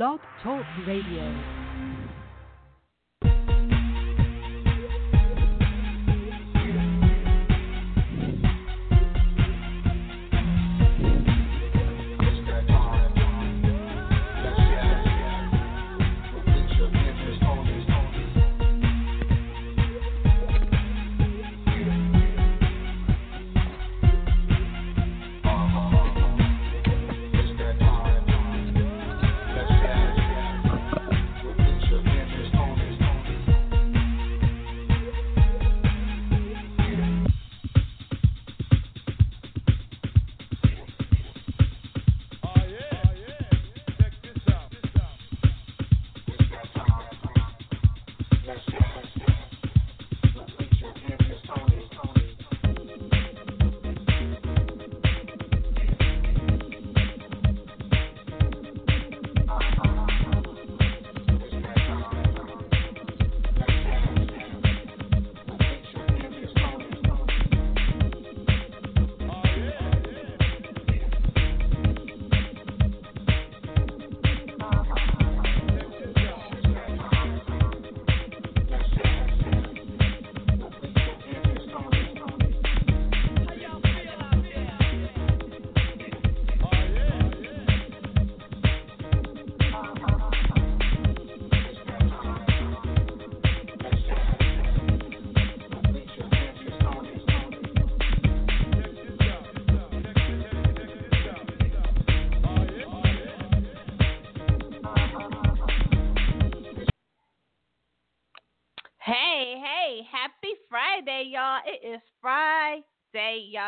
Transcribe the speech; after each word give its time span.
Blog 0.00 0.18
Talk 0.42 0.64
Radio. 0.86 1.59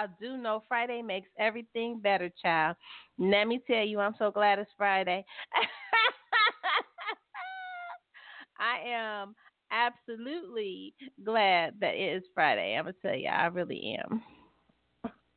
Y'all 0.03 0.11
do 0.21 0.37
know 0.37 0.63
Friday 0.67 1.01
makes 1.01 1.29
everything 1.39 2.01
better, 2.01 2.29
child. 2.43 2.75
Let 3.19 3.47
me 3.47 3.63
tell 3.67 3.85
you, 3.85 4.01
I'm 4.01 4.17
so 4.19 4.33
glad 4.33 4.59
it's 4.59 4.71
Friday. 4.77 5.25
I 8.59 8.81
am 8.89 9.37
absolutely 9.71 10.95
glad 11.25 11.75
that 11.81 11.95
it 11.95 12.17
is 12.17 12.25
Friday. 12.35 12.75
I'm 12.77 12.83
going 12.85 12.95
to 12.95 13.01
tell 13.01 13.17
you, 13.17 13.29
I 13.29 13.47
really 13.47 13.97
am. 14.03 14.23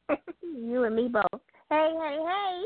you 0.42 0.84
and 0.84 0.96
me 0.96 1.10
both. 1.10 1.42
Hey, 1.70 1.94
hey, 2.00 2.18
hey. 2.26 2.64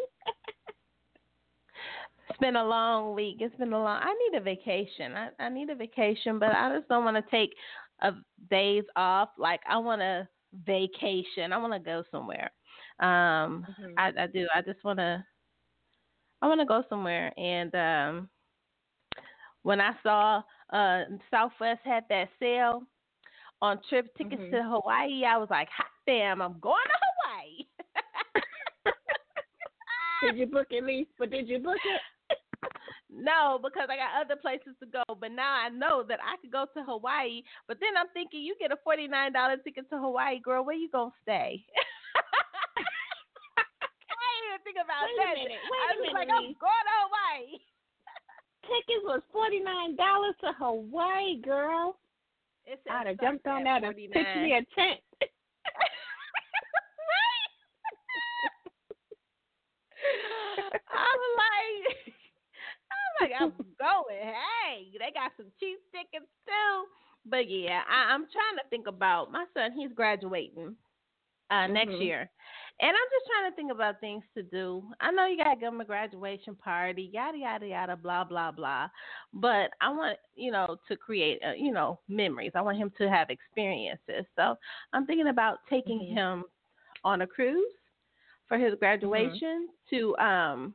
it's 2.29 2.39
been 2.39 2.55
a 2.55 2.65
long 2.65 3.13
week. 3.13 3.39
It's 3.39 3.57
been 3.57 3.73
a 3.73 3.77
long. 3.77 4.01
I 4.01 4.13
need 4.13 4.37
a 4.37 4.41
vacation. 4.41 5.15
I, 5.15 5.31
I 5.37 5.49
need 5.49 5.69
a 5.69 5.75
vacation, 5.75 6.39
but 6.39 6.49
I 6.49 6.77
just 6.77 6.87
don't 6.87 7.03
want 7.03 7.17
to 7.17 7.23
take 7.29 7.53
a 8.01 8.13
days 8.49 8.85
off. 8.95 9.31
Like 9.37 9.59
I 9.69 9.77
want 9.77 10.01
a 10.01 10.25
vacation. 10.65 11.53
I 11.53 11.57
want 11.57 11.73
to 11.73 11.79
go 11.79 12.03
somewhere. 12.11 12.51
Um, 12.99 13.65
mm-hmm. 13.69 13.93
I, 13.97 14.11
I 14.23 14.27
do. 14.27 14.47
I 14.53 14.61
just 14.61 14.83
want 14.83 14.99
to. 14.99 15.23
I 16.41 16.47
want 16.47 16.61
to 16.61 16.65
go 16.65 16.83
somewhere. 16.89 17.33
And 17.37 17.75
um, 17.75 18.29
when 19.63 19.81
I 19.81 19.91
saw 20.03 20.41
uh, 20.71 21.03
Southwest 21.29 21.81
had 21.83 22.05
that 22.09 22.29
sale 22.39 22.83
on 23.61 23.79
trip 23.89 24.07
tickets 24.17 24.41
mm-hmm. 24.41 24.55
to 24.55 24.63
Hawaii, 24.63 25.25
I 25.25 25.37
was 25.37 25.49
like, 25.49 25.67
hot 25.75 25.87
damn, 26.05 26.41
I'm 26.41 26.59
going 26.59 26.75
to 26.85 26.97
Hawaii. 27.25 27.65
did 30.31 30.37
you 30.39 30.47
book 30.47 30.67
it, 30.71 30.83
least? 30.83 31.11
But 31.19 31.29
did 31.29 31.47
you 31.49 31.59
book 31.59 31.77
it? 31.83 32.01
No, 33.09 33.59
because 33.61 33.89
I 33.89 33.97
got 33.97 34.21
other 34.21 34.37
places 34.39 34.77
to 34.79 34.85
go. 34.85 35.03
But 35.19 35.31
now 35.33 35.49
I 35.49 35.69
know 35.69 36.03
that 36.07 36.19
I 36.21 36.37
could 36.41 36.51
go 36.51 36.65
to 36.73 36.83
Hawaii. 36.85 37.41
But 37.67 37.77
then 37.81 37.97
I'm 37.97 38.07
thinking, 38.13 38.41
you 38.41 38.55
get 38.59 38.71
a 38.71 38.77
forty 38.83 39.07
nine 39.07 39.33
dollar 39.33 39.57
ticket 39.57 39.89
to 39.89 39.97
Hawaii, 39.97 40.39
girl. 40.39 40.63
Where 40.63 40.75
you 40.75 40.89
gonna 40.89 41.11
stay? 41.23 41.65
I 43.57 44.25
didn't 44.29 44.45
even 44.53 44.61
think 44.63 44.77
about 44.77 45.09
Wait 45.09 45.17
that. 45.17 45.33
A 45.33 45.41
minute. 45.41 45.57
Wait 45.57 45.81
I 45.81 45.89
a 45.89 45.97
was 45.97 46.05
minute. 46.05 46.19
like, 46.21 46.29
I'm 46.29 46.53
going 46.61 46.85
to 46.85 46.95
Hawaii. 47.01 47.57
Tickets 48.69 49.03
was 49.03 49.21
forty 49.33 49.59
nine 49.59 49.95
dollars 49.97 50.35
to 50.45 50.53
Hawaii, 50.53 51.41
girl. 51.41 51.97
I'd 52.69 53.07
have 53.07 53.19
jumped 53.19 53.47
on 53.47 53.63
that 53.63 53.83
and 53.83 53.95
pitched 53.95 54.13
me 54.13 54.53
a 54.53 54.61
tent. 54.77 55.01
I'm 60.89 61.21
like, 61.35 62.13
Like, 63.21 63.31
I'm 63.39 63.51
going. 63.51 64.21
Hey, 64.21 64.91
they 64.93 65.11
got 65.13 65.31
some 65.37 65.47
cheese 65.59 65.79
tickets 65.91 66.29
too. 66.45 66.85
But 67.25 67.49
yeah, 67.49 67.81
I, 67.89 68.13
I'm 68.13 68.25
trying 68.31 68.57
to 68.57 68.69
think 68.69 68.87
about 68.87 69.31
my 69.31 69.45
son. 69.53 69.71
He's 69.75 69.91
graduating 69.93 70.75
uh, 71.51 71.53
mm-hmm. 71.53 71.73
next 71.73 71.93
year, 71.93 72.29
and 72.79 72.89
I'm 72.89 73.09
just 73.11 73.25
trying 73.27 73.51
to 73.51 73.55
think 73.55 73.71
about 73.71 73.99
things 73.99 74.23
to 74.35 74.43
do. 74.43 74.83
I 75.01 75.11
know 75.11 75.27
you 75.27 75.37
got 75.37 75.53
to 75.53 75.59
give 75.59 75.73
him 75.73 75.81
a 75.81 75.85
graduation 75.85 76.55
party, 76.55 77.09
yada 77.13 77.37
yada 77.37 77.67
yada, 77.67 77.97
blah 77.97 78.23
blah 78.23 78.51
blah. 78.51 78.87
But 79.33 79.71
I 79.81 79.89
want 79.89 80.17
you 80.35 80.51
know 80.51 80.77
to 80.87 80.95
create 80.95 81.39
uh, 81.45 81.53
you 81.53 81.71
know 81.71 81.99
memories. 82.07 82.51
I 82.55 82.61
want 82.61 82.77
him 82.77 82.91
to 82.97 83.09
have 83.09 83.29
experiences. 83.29 84.25
So 84.35 84.55
I'm 84.93 85.05
thinking 85.05 85.27
about 85.27 85.59
taking 85.69 85.99
mm-hmm. 85.99 86.17
him 86.17 86.43
on 87.03 87.21
a 87.21 87.27
cruise 87.27 87.63
for 88.47 88.57
his 88.57 88.73
Mm-hmm. 88.73 88.79
graduation 88.79 89.67
mm-hmm. 89.67 89.95
to 89.95 90.17
um 90.17 90.73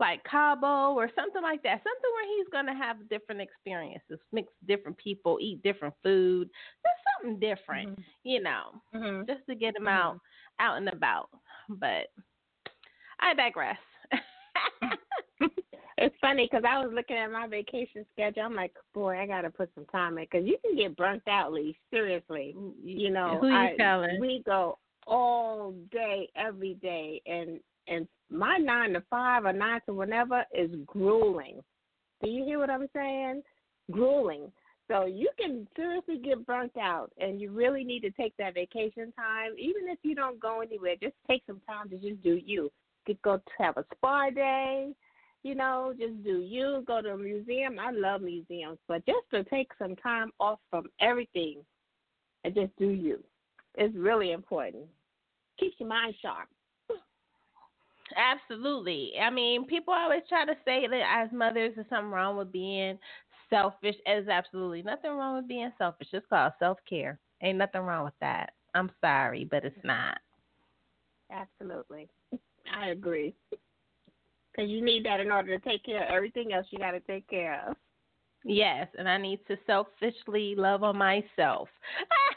like 0.00 0.22
Cabo 0.24 0.94
or 0.94 1.10
something 1.14 1.42
like 1.42 1.62
that. 1.62 1.82
Something 1.82 2.10
where 2.12 2.36
he's 2.36 2.48
gonna 2.52 2.76
have 2.76 3.08
different 3.08 3.40
experiences, 3.40 4.18
mix 4.32 4.48
different 4.66 4.96
people, 4.98 5.38
eat 5.40 5.62
different 5.62 5.94
food, 6.02 6.48
just 6.48 7.04
something 7.22 7.38
different, 7.40 7.90
mm-hmm. 7.90 8.02
you 8.28 8.42
know, 8.42 8.82
mm-hmm. 8.94 9.22
just 9.26 9.46
to 9.48 9.54
get 9.54 9.76
him 9.76 9.88
out 9.88 10.18
out 10.60 10.76
and 10.76 10.88
about. 10.88 11.28
But 11.68 12.08
I 13.20 13.34
digress. 13.34 13.78
it's 15.98 16.16
funny 16.20 16.48
because 16.50 16.64
I 16.68 16.78
was 16.84 16.92
looking 16.94 17.16
at 17.16 17.30
my 17.30 17.46
vacation 17.46 18.04
schedule. 18.12 18.42
I'm 18.42 18.54
like, 18.54 18.72
boy, 18.92 19.18
I 19.18 19.26
gotta 19.26 19.50
put 19.50 19.70
some 19.74 19.86
time 19.86 20.18
in 20.18 20.24
because 20.24 20.46
you 20.46 20.58
can 20.64 20.76
get 20.76 20.96
burnt 20.96 21.22
out, 21.28 21.52
Lee. 21.52 21.78
Seriously, 21.90 22.54
you 22.82 23.10
know, 23.10 23.38
Who 23.40 23.48
you 23.48 23.54
I, 23.54 23.74
telling? 23.78 24.20
we 24.20 24.42
go 24.44 24.78
all 25.06 25.72
day, 25.92 26.28
every 26.36 26.74
day, 26.74 27.20
and 27.26 27.60
and 27.88 28.06
my 28.30 28.56
nine 28.56 28.94
to 28.94 29.02
five 29.10 29.44
or 29.44 29.52
nine 29.52 29.80
to 29.86 29.94
whenever 29.94 30.44
is 30.54 30.70
grueling. 30.86 31.60
Do 32.22 32.30
you 32.30 32.44
hear 32.44 32.58
what 32.58 32.70
I'm 32.70 32.88
saying? 32.94 33.42
Grueling. 33.90 34.50
So 34.88 35.06
you 35.06 35.30
can 35.38 35.66
seriously 35.76 36.18
get 36.18 36.44
burnt 36.46 36.76
out, 36.76 37.10
and 37.18 37.40
you 37.40 37.50
really 37.50 37.84
need 37.84 38.00
to 38.00 38.10
take 38.10 38.36
that 38.36 38.54
vacation 38.54 39.12
time. 39.12 39.52
Even 39.58 39.88
if 39.88 39.98
you 40.02 40.14
don't 40.14 40.38
go 40.38 40.60
anywhere, 40.60 40.94
just 41.00 41.14
take 41.28 41.42
some 41.46 41.60
time 41.66 41.88
to 41.90 41.96
just 41.96 42.22
do 42.22 42.40
you. 42.44 42.70
Go 43.22 43.40
have 43.58 43.76
a 43.76 43.84
spa 43.94 44.30
day, 44.30 44.94
you 45.42 45.54
know, 45.54 45.92
just 45.98 46.24
do 46.24 46.40
you. 46.40 46.82
Go 46.86 47.02
to 47.02 47.10
a 47.10 47.18
museum. 47.18 47.78
I 47.78 47.90
love 47.90 48.22
museums, 48.22 48.78
but 48.88 49.04
just 49.06 49.28
to 49.32 49.44
take 49.44 49.70
some 49.78 49.94
time 49.96 50.30
off 50.40 50.58
from 50.70 50.86
everything 51.00 51.58
and 52.44 52.54
just 52.54 52.76
do 52.78 52.88
you. 52.88 53.22
It's 53.76 53.94
really 53.94 54.32
important. 54.32 54.84
Keeps 55.60 55.76
your 55.78 55.88
mind 55.88 56.14
sharp. 56.20 56.48
Absolutely. 58.16 59.12
I 59.20 59.30
mean, 59.30 59.66
people 59.66 59.94
always 59.94 60.22
try 60.28 60.44
to 60.44 60.54
say 60.64 60.86
that 60.86 61.24
as 61.24 61.32
mothers 61.32 61.72
there's 61.74 61.88
something 61.88 62.10
wrong 62.10 62.36
with 62.36 62.52
being 62.52 62.98
selfish. 63.50 63.96
There's 64.06 64.28
absolutely 64.28 64.82
nothing 64.82 65.12
wrong 65.12 65.36
with 65.36 65.48
being 65.48 65.72
selfish. 65.78 66.08
It's 66.12 66.26
called 66.28 66.52
self 66.58 66.78
care. 66.88 67.18
Ain't 67.42 67.58
nothing 67.58 67.82
wrong 67.82 68.04
with 68.04 68.18
that. 68.20 68.52
I'm 68.74 68.90
sorry, 69.00 69.46
but 69.50 69.64
it's 69.64 69.84
not. 69.84 70.18
Absolutely. 71.30 72.08
I 72.72 72.88
agree. 72.88 73.34
because 74.52 74.70
you 74.70 74.84
need 74.84 75.04
that 75.04 75.20
in 75.20 75.30
order 75.30 75.58
to 75.58 75.64
take 75.64 75.84
care 75.84 76.04
of 76.04 76.10
everything 76.14 76.52
else 76.52 76.66
you 76.70 76.78
got 76.78 76.92
to 76.92 77.00
take 77.00 77.26
care 77.28 77.62
of. 77.68 77.76
Yes, 78.44 78.88
and 78.98 79.08
I 79.08 79.16
need 79.18 79.40
to 79.48 79.56
selfishly 79.66 80.54
love 80.56 80.82
on 80.82 80.96
myself. 80.96 81.68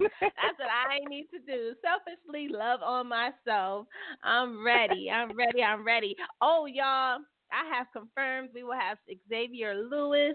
That's 0.00 0.12
what 0.58 0.68
I 0.68 0.98
need 1.08 1.26
to 1.32 1.38
do. 1.38 1.74
Selfishly 1.82 2.48
love 2.48 2.80
on 2.82 3.08
myself. 3.08 3.86
I'm 4.22 4.64
ready. 4.64 5.10
I'm 5.10 5.36
ready. 5.36 5.62
I'm 5.62 5.84
ready. 5.84 6.16
Oh, 6.40 6.66
y'all. 6.66 7.18
I 7.52 7.76
have 7.76 7.88
confirmed 7.92 8.50
we 8.54 8.62
will 8.62 8.78
have 8.78 8.98
Xavier 9.28 9.74
Lewis 9.74 10.34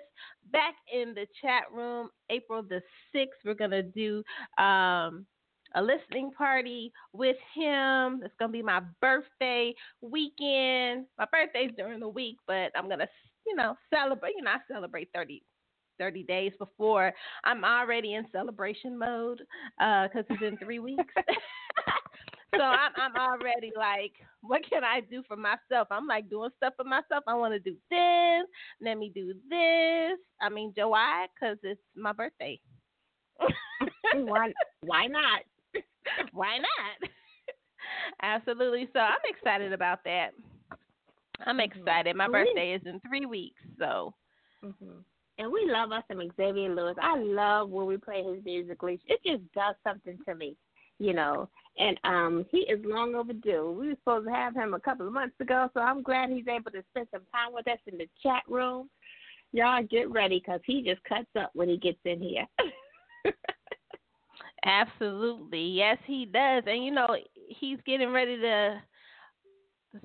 back 0.51 0.75
in 0.93 1.13
the 1.13 1.25
chat 1.41 1.63
room 1.73 2.09
April 2.29 2.61
the 2.61 2.81
6th. 3.15 3.27
We're 3.45 3.53
going 3.53 3.71
to 3.71 3.83
do 3.83 4.17
um, 4.61 5.25
a 5.75 5.81
listening 5.81 6.31
party 6.37 6.91
with 7.13 7.37
him. 7.53 8.21
It's 8.23 8.33
going 8.37 8.51
to 8.51 8.57
be 8.57 8.61
my 8.61 8.81
birthday 9.01 9.73
weekend. 10.01 11.05
My 11.17 11.25
birthday's 11.31 11.71
during 11.77 11.99
the 12.01 12.09
week, 12.09 12.37
but 12.47 12.71
I'm 12.75 12.87
going 12.87 12.99
to, 12.99 13.07
you 13.47 13.55
know, 13.55 13.75
celebrate. 13.93 14.33
You 14.37 14.43
know, 14.43 14.51
I 14.51 14.73
celebrate 14.73 15.09
30, 15.13 15.41
30 15.97 16.23
days 16.23 16.53
before. 16.59 17.13
I'm 17.43 17.63
already 17.63 18.13
in 18.13 18.25
celebration 18.31 18.97
mode 18.97 19.41
because 19.77 20.25
uh, 20.29 20.33
it's 20.33 20.43
in 20.43 20.57
three 20.57 20.79
weeks. 20.79 21.03
so 22.55 22.61
I'm, 22.61 22.91
I'm 22.97 23.15
already 23.15 23.71
like, 23.75 24.13
what 24.41 24.61
can 24.69 24.83
I 24.83 25.01
do 25.01 25.23
for 25.27 25.37
myself? 25.37 25.87
I'm 25.91 26.07
like 26.07 26.29
doing 26.29 26.49
stuff 26.57 26.73
for 26.77 26.83
myself. 26.83 27.23
I 27.27 27.33
want 27.33 27.53
to 27.53 27.59
do 27.59 27.75
this. 27.89 28.47
Let 28.81 28.97
me 28.97 29.11
do 29.13 29.33
this. 29.49 30.19
I 30.41 30.49
mean, 30.49 30.73
July, 30.75 31.27
because 31.33 31.57
it's 31.63 31.81
my 31.95 32.13
birthday. 32.13 32.59
why? 34.13 34.51
Why 34.81 35.07
not? 35.07 35.41
why 36.33 36.57
not? 36.57 37.09
Absolutely. 38.21 38.89
So 38.93 38.99
I'm 38.99 39.17
excited 39.29 39.73
about 39.73 39.99
that. 40.05 40.29
I'm 41.45 41.57
mm-hmm. 41.57 41.79
excited. 41.79 42.15
My 42.15 42.27
birthday 42.27 42.73
is 42.73 42.81
in 42.85 42.99
three 43.01 43.25
weeks, 43.25 43.61
so. 43.77 44.13
Mm-hmm. 44.63 44.99
And 45.37 45.51
we 45.51 45.69
love 45.69 45.91
us 45.91 46.03
some 46.07 46.21
Xavier 46.37 46.73
Lewis. 46.73 46.95
I 47.01 47.17
love 47.17 47.69
when 47.69 47.85
we 47.85 47.97
play 47.97 48.23
his 48.23 48.43
music. 48.45 48.77
It 48.83 49.19
just 49.25 49.43
does 49.53 49.75
something 49.83 50.17
to 50.27 50.35
me, 50.35 50.55
you 50.99 51.13
know. 51.13 51.49
And 51.77 51.99
um 52.05 52.45
he 52.51 52.59
is 52.59 52.79
long 52.85 53.15
overdue. 53.15 53.75
We 53.77 53.89
were 53.89 53.95
supposed 53.95 54.27
to 54.27 54.33
have 54.33 54.55
him 54.55 54.73
a 54.73 54.79
couple 54.79 55.07
of 55.07 55.13
months 55.13 55.35
ago, 55.41 55.69
so 55.73 55.81
I'm 55.81 56.03
glad 56.03 56.29
he's 56.29 56.47
able 56.47 56.71
to 56.71 56.83
spend 56.91 57.07
some 57.11 57.23
time 57.33 57.53
with 57.53 57.67
us 57.67 57.79
in 57.91 57.97
the 57.97 58.07
chat 58.23 58.43
room. 58.47 58.89
Y'all 59.51 59.83
get 59.83 60.09
ready 60.09 60.39
because 60.39 60.61
he 60.65 60.81
just 60.81 61.03
cuts 61.03 61.27
up 61.39 61.51
when 61.53 61.69
he 61.69 61.77
gets 61.77 61.99
in 62.05 62.21
here. 62.21 62.45
Absolutely. 64.65 65.63
Yes, 65.63 65.97
he 66.05 66.25
does. 66.25 66.63
And 66.65 66.83
you 66.83 66.91
know, 66.91 67.15
he's 67.49 67.77
getting 67.85 68.11
ready 68.11 68.37
to 68.37 68.81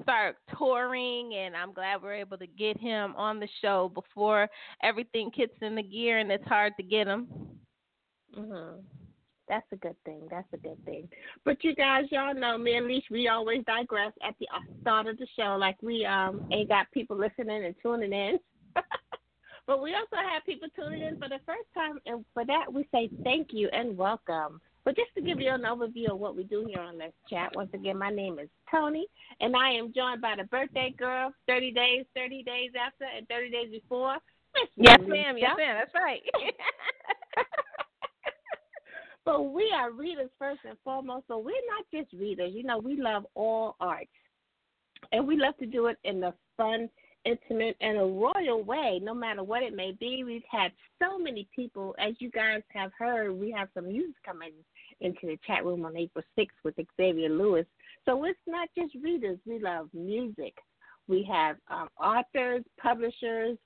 start 0.02 0.36
touring 0.58 1.34
and 1.34 1.56
I'm 1.56 1.72
glad 1.72 2.02
we're 2.02 2.14
able 2.14 2.38
to 2.38 2.46
get 2.46 2.78
him 2.78 3.14
on 3.16 3.40
the 3.40 3.48
show 3.60 3.90
before 3.94 4.48
everything 4.82 5.30
kicks 5.30 5.56
in 5.60 5.74
the 5.74 5.82
gear 5.82 6.18
and 6.18 6.30
it's 6.30 6.46
hard 6.46 6.72
to 6.76 6.82
get 6.82 7.06
him. 7.06 7.28
Mhm. 8.36 8.84
That's 9.48 9.66
a 9.72 9.76
good 9.76 9.96
thing. 10.04 10.28
That's 10.30 10.50
a 10.52 10.56
good 10.56 10.82
thing. 10.84 11.08
But 11.44 11.64
you 11.64 11.74
guys, 11.74 12.04
y'all 12.12 12.34
know 12.34 12.56
me 12.56 12.76
and 12.76 12.86
Leash, 12.86 13.10
we 13.10 13.26
always 13.26 13.64
digress 13.64 14.12
at 14.22 14.38
the 14.38 14.46
start 14.80 15.08
of 15.08 15.18
the 15.18 15.26
show. 15.36 15.56
Like 15.58 15.76
we 15.82 16.06
um 16.06 16.46
ain't 16.52 16.68
got 16.68 16.90
people 16.92 17.16
listening 17.16 17.64
and 17.64 17.74
tuning 17.82 18.12
in. 18.12 18.38
but 19.66 19.82
we 19.82 19.94
also 19.94 20.16
have 20.16 20.44
people 20.46 20.68
tuning 20.76 21.02
in 21.02 21.16
for 21.16 21.28
the 21.28 21.40
first 21.44 21.68
time 21.74 21.98
and 22.06 22.24
for 22.32 22.44
that 22.44 22.72
we 22.72 22.88
say 22.92 23.10
thank 23.24 23.48
you 23.52 23.68
and 23.72 23.96
welcome. 23.96 24.60
But 24.84 24.96
just 24.96 25.10
to 25.14 25.20
give 25.20 25.38
mm-hmm. 25.38 25.42
you 25.42 25.54
an 25.54 25.62
overview 25.62 26.12
of 26.12 26.18
what 26.18 26.36
we 26.36 26.44
do 26.44 26.66
here 26.66 26.80
on 26.80 26.98
Let's 26.98 27.12
Chat, 27.28 27.52
once 27.54 27.70
again, 27.74 27.98
my 27.98 28.10
name 28.10 28.38
is 28.38 28.48
Toni, 28.70 29.06
and 29.40 29.54
I 29.54 29.70
am 29.72 29.92
joined 29.94 30.22
by 30.22 30.36
the 30.36 30.44
birthday 30.44 30.94
girl, 30.96 31.32
30 31.48 31.72
days, 31.72 32.04
30 32.16 32.42
days 32.44 32.70
after, 32.80 33.04
and 33.16 33.28
30 33.28 33.50
days 33.50 33.70
before. 33.70 34.16
Miss 34.54 34.68
yes, 34.76 34.98
ma'am. 35.06 35.36
Yes, 35.38 35.54
ma'am. 35.56 35.76
That's 35.78 35.94
right. 35.94 36.22
but 39.24 39.42
we 39.42 39.72
are 39.76 39.92
readers 39.92 40.30
first 40.38 40.60
and 40.68 40.76
foremost. 40.82 41.26
So 41.28 41.38
we're 41.38 41.54
not 41.68 41.84
just 41.92 42.12
readers. 42.18 42.52
You 42.54 42.64
know, 42.64 42.78
we 42.78 43.00
love 43.00 43.26
all 43.34 43.76
arts. 43.80 44.10
And 45.12 45.26
we 45.26 45.36
love 45.36 45.56
to 45.58 45.66
do 45.66 45.86
it 45.86 45.98
in 46.04 46.20
the 46.20 46.34
fun, 46.56 46.88
intimate, 47.24 47.76
and 47.80 47.98
a 47.98 48.00
royal 48.00 48.62
way, 48.62 49.00
no 49.02 49.14
matter 49.14 49.42
what 49.42 49.62
it 49.62 49.74
may 49.74 49.92
be. 49.92 50.24
We've 50.24 50.42
had 50.50 50.72
so 51.00 51.18
many 51.18 51.48
people, 51.54 51.94
as 51.98 52.14
you 52.18 52.30
guys 52.30 52.62
have 52.72 52.90
heard, 52.98 53.32
we 53.32 53.50
have 53.52 53.68
some 53.74 53.88
music 53.88 54.16
coming 54.24 54.52
into 55.00 55.20
the 55.22 55.38
chat 55.46 55.64
room 55.64 55.84
on 55.84 55.96
April 55.96 56.24
6th 56.38 56.48
with 56.64 56.74
Xavier 56.96 57.28
Lewis. 57.28 57.66
So 58.04 58.24
it's 58.24 58.38
not 58.46 58.68
just 58.76 58.94
readers, 59.02 59.38
we 59.46 59.58
love 59.58 59.88
music. 59.92 60.54
We 61.08 61.26
have 61.30 61.56
um, 61.68 61.88
authors, 62.00 62.62
publishers, 62.80 63.58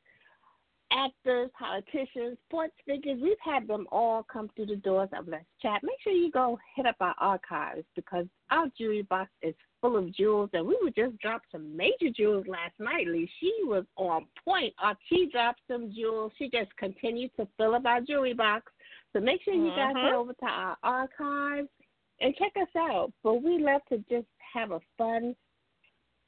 actors, 0.95 1.51
politicians, 1.59 2.39
sports 2.49 2.75
figures. 2.87 3.19
We've 3.21 3.37
had 3.45 3.67
them 3.67 3.87
all 3.91 4.25
come 4.33 4.51
through 4.55 4.67
the 4.67 4.77
doors 4.77 5.09
of 5.17 5.27
Let's 5.29 5.45
Chat. 5.61 5.83
Make 5.83 5.97
sure 6.03 6.13
you 6.13 6.31
go 6.31 6.59
hit 6.77 6.87
up 6.87 6.97
our 7.01 7.15
archives 7.19 7.85
because 7.97 8.27
our 8.51 8.67
jewelry 8.79 9.03
box 9.03 9.31
is 9.43 9.55
full 9.81 9.97
of 9.97 10.15
jewels, 10.15 10.51
and 10.53 10.67
we 10.67 10.79
would 10.81 10.95
just 10.95 11.19
drop 11.19 11.43
some 11.51 11.77
major 11.77 12.11
jewels 12.17 12.47
last 12.47 12.73
night. 12.79 13.07
Lee, 13.07 13.29
she 13.41 13.53
was 13.65 13.85
on 13.97 14.27
point. 14.45 14.73
She 15.09 15.29
dropped 15.31 15.61
some 15.69 15.93
jewels. 15.95 16.33
She 16.39 16.49
just 16.49 16.75
continued 16.77 17.33
to 17.39 17.49
fill 17.57 17.75
up 17.75 17.85
our 17.85 18.01
jewelry 18.01 18.35
box. 18.35 18.73
So 19.13 19.21
make 19.21 19.43
sure 19.43 19.55
you 19.55 19.71
guys 19.71 19.95
mm-hmm. 19.95 20.07
head 20.07 20.15
over 20.15 20.33
to 20.33 20.47
our 20.47 20.77
archives 20.83 21.69
and 22.21 22.35
check 22.37 22.53
us 22.61 22.69
out. 22.77 23.13
But 23.23 23.43
we 23.43 23.59
love 23.59 23.81
to 23.91 23.99
just 24.09 24.27
have 24.55 24.71
a 24.71 24.81
fun, 24.97 25.35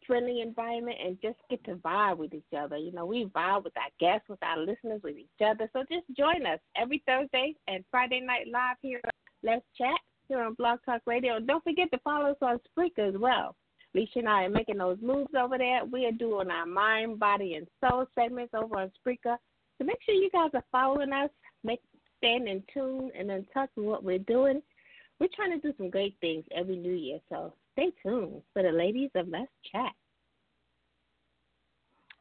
friendly 0.07 0.41
environment 0.41 0.97
and 1.05 1.19
just 1.21 1.39
get 1.51 1.63
to 1.65 1.77
vibe 1.77 2.19
with 2.19 2.35
each 2.35 2.53
other. 2.57 2.77
You 2.77 2.93
know, 2.93 3.07
we 3.07 3.27
vibe 3.27 3.65
with 3.65 3.77
our 3.77 3.91
guests, 3.99 4.29
with 4.29 4.43
our 4.43 4.59
listeners, 4.59 5.01
with 5.03 5.17
each 5.17 5.45
other. 5.45 5.69
So 5.73 5.85
just 5.91 6.07
join 6.17 6.47
us 6.47 6.61
every 6.77 7.03
Thursday 7.07 7.55
and 7.69 7.85
Friday 7.91 8.21
night 8.21 8.47
live 8.51 8.77
here. 8.83 9.01
Let's 9.43 9.65
chat 9.77 9.99
here 10.29 10.41
on 10.41 10.55
Blog 10.55 10.79
Talk 10.85 11.03
Radio. 11.07 11.39
Don't 11.41 11.65
forget 11.65 11.91
to 11.93 11.99
follow 12.05 12.31
us 12.31 12.37
on 12.43 12.59
Spreaker 12.77 13.09
as 13.09 13.21
well. 13.21 13.55
Lissha 13.97 14.17
and 14.17 14.29
I 14.29 14.45
are 14.45 14.51
making 14.51 14.79
those 14.79 14.99
moves 15.01 15.31
over 15.39 15.57
there. 15.57 15.85
We 15.85 16.07
are 16.07 16.13
doing 16.13 16.51
our 16.51 16.67
mind, 16.67 17.19
body, 17.19 17.55
and 17.55 17.67
soul 17.81 18.07
segments 18.15 18.53
over 18.55 18.79
on 18.79 18.93
Spreaker. 19.01 19.37
So 19.79 19.85
make 19.85 19.99
sure 20.05 20.15
you 20.15 20.31
guys 20.31 20.51
are 20.55 20.65
following 20.71 21.13
us. 21.13 21.31
Make 21.65 21.81
staying 22.19 22.49
in 22.49 22.63
tune 22.73 23.11
and 23.19 23.31
in 23.31 23.47
touch 23.53 23.71
with 23.77 23.87
what 23.87 24.05
we're 24.05 24.19
doing. 24.19 24.63
We're 25.19 25.29
trying 25.35 25.59
to 25.59 25.67
do 25.67 25.75
some 25.79 25.91
great 25.91 26.17
things 26.21 26.45
every 26.55 26.77
new 26.77 26.93
year, 26.93 27.19
so 27.29 27.55
stay 27.77 27.93
tuned 28.03 28.43
for 28.53 28.63
the 28.63 28.71
ladies 28.71 29.11
of 29.15 29.29
Let's 29.29 29.51
Chat. 29.71 29.93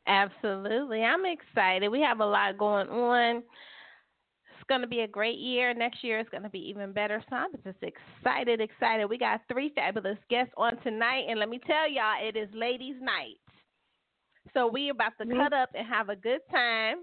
Absolutely. 0.08 1.04
I'm 1.04 1.26
excited. 1.26 1.90
We 1.90 2.02
have 2.02 2.20
a 2.20 2.26
lot 2.26 2.58
going 2.58 2.90
on. 2.90 3.38
It's 3.38 4.68
going 4.70 4.82
to 4.82 4.88
be 4.88 5.02
a 5.02 5.08
great 5.08 5.40
year. 5.40 5.74
Next 5.74 6.04
year 6.04 6.20
is 6.20 6.28
going 6.30 6.44
to 6.44 6.50
be 6.50 6.60
even 6.60 6.92
better. 6.92 7.24
So 7.30 7.36
I'm 7.36 7.52
just 7.64 7.78
excited, 7.82 8.62
excited. 8.62 9.10
We 9.10 9.18
got 9.18 9.42
three 9.52 9.72
fabulous 9.74 10.18
guests 10.30 10.54
on 10.58 10.78
tonight. 10.84 11.26
And 11.28 11.40
let 11.40 11.50
me 11.50 11.60
tell 11.66 11.90
y'all, 11.90 12.22
it 12.22 12.36
is 12.36 12.50
ladies' 12.54 13.02
night. 13.02 13.38
So 14.54 14.68
we 14.68 14.90
about 14.90 15.14
to 15.20 15.26
mm-hmm. 15.26 15.40
cut 15.40 15.54
up 15.54 15.70
and 15.74 15.88
have 15.88 16.10
a 16.10 16.16
good 16.16 16.42
time. 16.52 16.98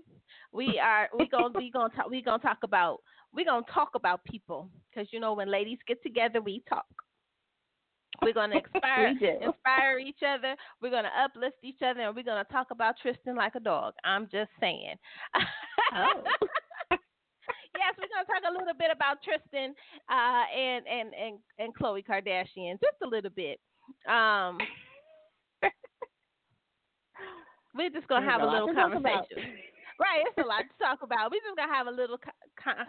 We 0.53 0.79
are 0.79 1.09
we 1.19 1.29
gonna 1.29 1.49
we 1.55 1.71
gonna 1.71 1.93
talk 1.95 2.11
we 2.11 2.23
gonna 2.23 2.43
talk 2.43 2.59
about 2.63 2.99
we 3.35 3.45
gonna 3.45 3.65
talk 3.73 3.91
about 3.95 4.23
people 4.25 4.69
because 4.91 5.09
you 5.13 5.19
know 5.19 5.33
when 5.33 5.51
ladies 5.51 5.79
get 5.87 6.03
together 6.03 6.41
we 6.41 6.63
talk. 6.69 6.87
We're 8.23 8.33
gonna 8.33 8.57
inspire 8.75 9.09
inspire 9.09 9.99
each 9.99 10.23
other. 10.27 10.55
We're 10.81 10.91
gonna 10.91 11.11
uplift 11.25 11.57
each 11.63 11.83
other, 11.85 12.01
and 12.01 12.15
we're 12.15 12.23
gonna 12.23 12.45
talk 12.45 12.69
about 12.71 12.95
Tristan 13.01 13.37
like 13.37 13.55
a 13.55 13.61
dog. 13.61 13.95
I'm 14.05 14.29
just 14.31 14.51
saying. 14.61 14.95
Oh. 15.35 16.23
yes, 16.91 17.95
we're 17.99 18.09
gonna 18.09 18.27
talk 18.27 18.43
a 18.49 18.53
little 18.53 18.75
bit 18.79 18.91
about 18.95 19.19
Tristan 19.23 19.75
uh, 20.11 20.45
and 20.57 20.87
and 20.87 21.13
and 21.15 21.39
and 21.59 21.75
Khloe 21.75 22.05
Kardashian, 22.07 22.81
just 22.81 22.97
a 23.03 23.07
little 23.07 23.31
bit. 23.31 23.59
Um, 24.09 24.59
we're 27.75 27.91
just 27.91 28.09
gonna 28.09 28.29
have 28.29 28.43
a 28.43 28.47
little 28.47 28.73
conversation. 28.75 29.59
Right, 30.01 30.25
it's 30.27 30.39
a 30.39 30.49
lot 30.49 30.63
to 30.63 30.85
talk 30.85 31.03
about. 31.03 31.31
We're 31.31 31.45
just 31.45 31.57
gonna 31.57 31.73
have 31.73 31.87
a 31.87 31.91
little 31.91 32.19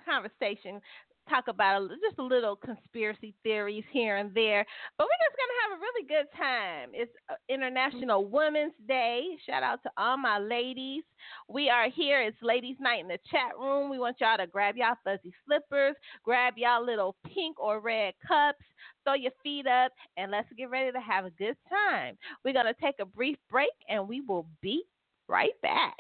conversation 0.06 0.82
talk 1.30 1.48
about 1.48 1.90
just 2.02 2.20
a 2.20 2.24
little 2.24 2.56
conspiracy 2.56 3.34
theories 3.44 3.84
here 3.92 4.18
and 4.18 4.34
there. 4.34 4.66
But 4.98 5.08
we're 5.08 5.26
just 5.26 5.38
going 5.38 5.50
to 5.50 5.62
have 5.64 5.78
a 5.78 5.82
really 5.82 6.08
good 6.08 6.38
time. 6.38 6.90
It's 6.94 7.12
uh, 7.30 7.36
International 7.50 8.26
Women's 8.26 8.74
Day. 8.88 9.38
Shout 9.46 9.64
out 9.64 9.82
to 9.84 9.90
all 9.98 10.18
my 10.18 10.40
ladies. 10.40 11.04
We 11.48 11.70
are 11.70 11.90
here. 11.90 12.22
It's 12.22 12.38
Ladies' 12.42 12.78
Night 12.80 13.02
in 13.02 13.08
the 13.08 13.20
chat 13.32 13.58
room. 13.60 13.90
We 13.90 14.00
want 14.00 14.18
y'all 14.20 14.38
to 14.38 14.48
grab 14.48 14.76
y'all 14.76 14.96
fuzzy 15.04 15.34
slippers, 15.46 15.96
grab 16.24 16.54
y'all 16.58 16.86
little 16.86 17.16
pink 17.26 17.60
or 17.60 17.80
red 17.80 18.14
cups, 18.28 18.64
throw 19.04 19.14
your 19.14 19.32
feet 19.44 19.68
up, 19.68 19.92
and 20.18 20.32
let's 20.32 20.48
get 20.58 20.70
ready 20.70 20.92
to 20.92 21.00
have 21.00 21.26
a 21.26 21.32
good 21.32 21.56
time. 21.70 22.18
We're 22.44 22.54
going 22.54 22.66
to 22.66 22.76
take 22.82 22.96
a 23.00 23.06
brief 23.06 23.38
break 23.50 23.72
and 23.90 24.08
we 24.08 24.22
will 24.22 24.48
be 24.62 24.84
right 25.28 25.54
back. 25.62 25.96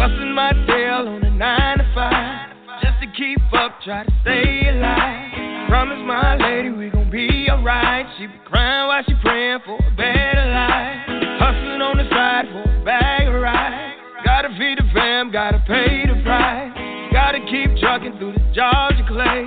busting 0.00 0.32
my 0.32 0.50
tail 0.64 1.12
on 1.12 1.22
a 1.22 1.30
nine 1.30 1.76
to 1.76 1.84
five 1.94 2.48
just 2.80 2.96
to 3.04 3.06
keep 3.20 3.36
up, 3.52 3.76
try 3.84 4.02
to 4.02 4.12
stay 4.22 4.72
alive. 4.72 5.68
Promise 5.68 6.00
my 6.08 6.40
lady 6.40 6.70
we 6.70 6.88
gon' 6.88 7.10
be 7.10 7.50
alright. 7.50 8.06
She 8.16 8.26
be 8.26 8.32
crying 8.46 8.88
while 8.88 9.04
she 9.06 9.12
praying 9.20 9.58
for 9.66 9.76
a 9.76 9.90
better 9.92 10.46
life. 10.56 11.04
Hustling 11.36 11.84
on 11.84 12.00
the 12.00 12.08
side 12.08 12.48
for 12.48 12.64
a 12.64 12.82
bag 12.82 13.28
of 13.28 13.34
rice. 13.42 13.92
Gotta 14.24 14.48
feed 14.56 14.78
the 14.78 14.88
fam, 14.94 15.30
gotta 15.30 15.62
pay 15.68 16.08
the 16.08 16.16
price. 16.24 16.72
Gotta 17.12 17.40
keep 17.52 17.76
trucking 17.76 18.16
through 18.16 18.32
the 18.32 18.44
Georgia 18.56 19.04
clay. 19.04 19.44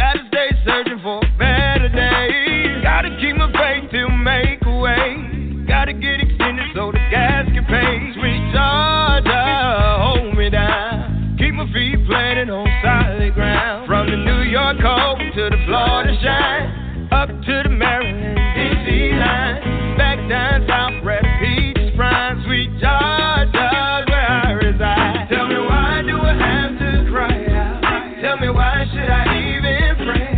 Gotta 0.00 0.24
stay 0.32 0.48
searching 0.64 1.00
for 1.04 1.20
a 1.20 1.28
better 1.36 1.92
day. 1.92 2.80
Gotta 2.82 3.12
keep 3.20 3.36
my 3.36 3.52
faith 3.52 3.90
to 3.92 4.08
make 4.08 4.64
a 4.64 4.76
way. 4.80 5.39
Gotta 5.80 5.94
get 5.94 6.20
extended 6.20 6.68
so 6.76 6.92
the 6.92 7.00
guys 7.08 7.48
can 7.56 7.64
pay. 7.64 8.12
Sweet 8.12 8.52
Georgia, 8.52 9.96
hold 9.96 10.36
me 10.36 10.50
down. 10.50 11.34
Keep 11.40 11.54
my 11.54 11.64
feet 11.72 11.96
planted 12.04 12.50
on 12.50 12.68
solid 12.84 13.32
ground. 13.32 13.88
From 13.88 14.10
the 14.10 14.16
New 14.20 14.44
York 14.44 14.76
cold 14.76 15.16
to 15.16 15.48
the 15.48 15.56
Florida 15.64 16.12
shine, 16.20 17.08
up 17.10 17.28
to 17.32 17.54
the 17.64 17.72
Maryland 17.72 18.36
D.C. 18.60 19.16
line, 19.16 19.96
back 19.96 20.20
down 20.28 20.68
south, 20.68 21.00
red 21.00 21.24
peach 21.40 21.96
prime. 21.96 22.44
Sweet 22.44 22.68
Georgia, 22.76 24.04
where 24.04 24.28
I 24.28 24.52
reside. 24.60 25.32
Tell 25.32 25.48
me 25.48 25.64
why 25.64 26.04
do 26.04 26.20
I 26.20 26.36
have 26.36 26.76
to 26.76 27.08
cry 27.08 27.40
out? 27.56 28.20
Tell 28.20 28.36
me 28.36 28.52
why 28.52 28.84
should 28.92 29.08
I 29.08 29.24
even 29.48 29.96
pray? 30.04 30.28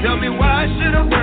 Tell 0.00 0.16
me 0.16 0.30
why 0.30 0.64
should 0.80 0.94
I? 0.96 1.19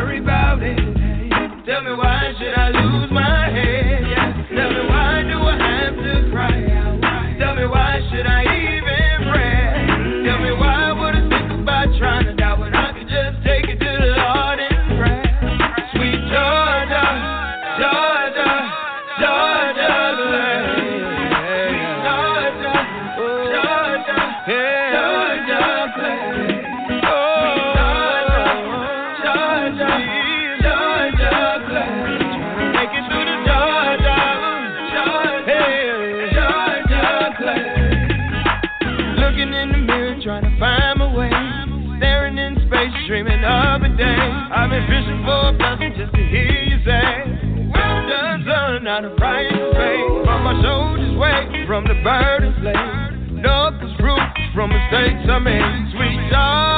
for 45.27 45.50
a 45.50 45.53
blessing 45.60 45.93
just 46.00 46.13
to 46.15 46.24
hear 46.24 46.63
you 46.63 46.79
say, 46.88 47.67
Well 47.67 48.00
done, 48.07 48.48
son, 48.48 48.88
out 48.88 49.03
of 49.03 49.19
righteous 49.19 49.75
way. 49.75 50.00
From 50.24 50.39
my 50.48 50.55
shoulders 50.63 51.17
way, 51.19 51.67
from 51.67 51.84
the 51.84 52.00
burden's 52.01 52.55
laid. 52.63 53.43
No, 53.43 53.75
cause 53.75 53.91
root 54.00 54.24
from 54.55 54.72
mistakes 54.72 55.27
I 55.27 55.39
made. 55.39 55.91
Sweet 55.91 56.31
job. 56.31 56.76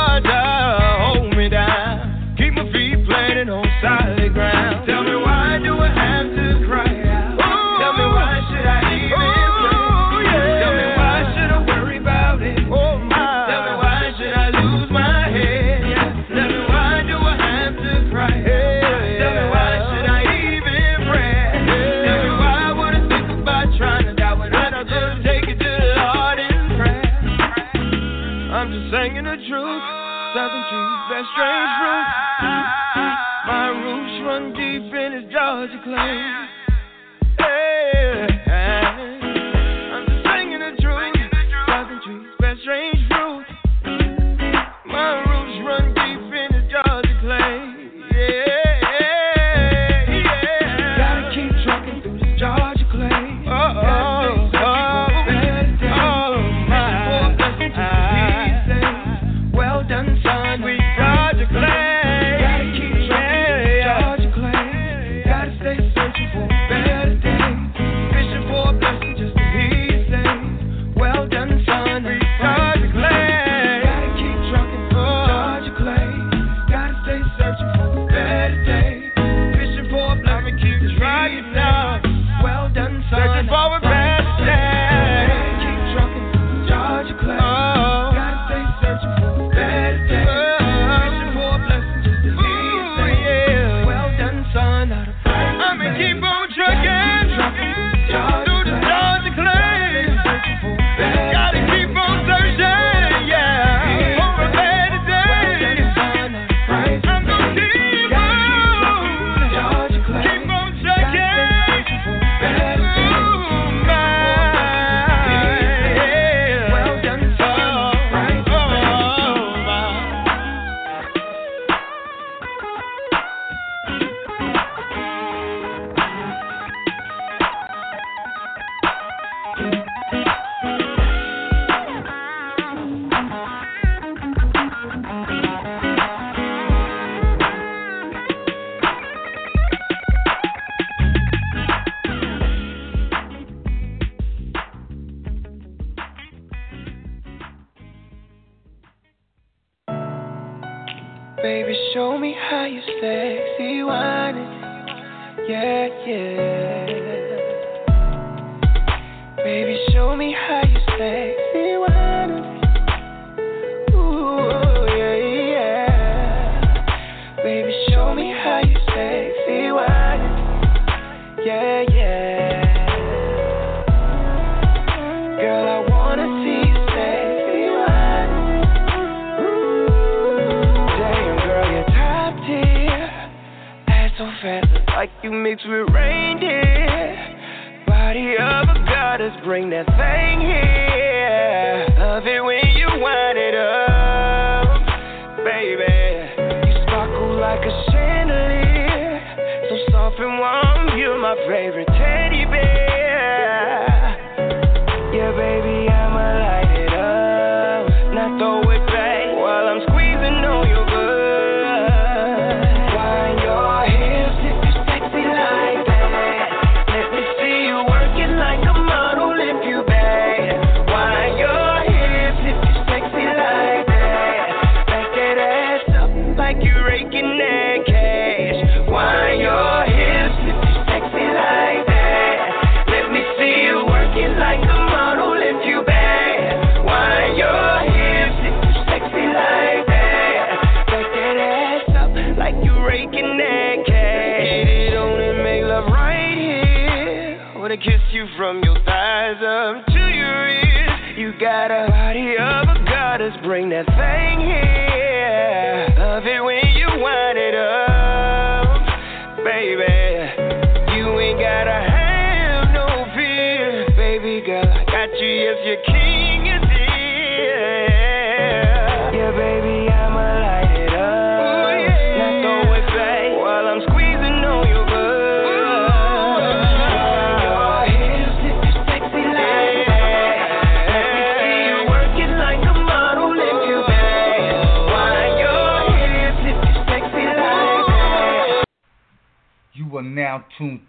Warm, 200.76 200.98
you're 200.98 201.18
my 201.18 201.36
favorite 201.48 201.88
teddy 201.88 202.39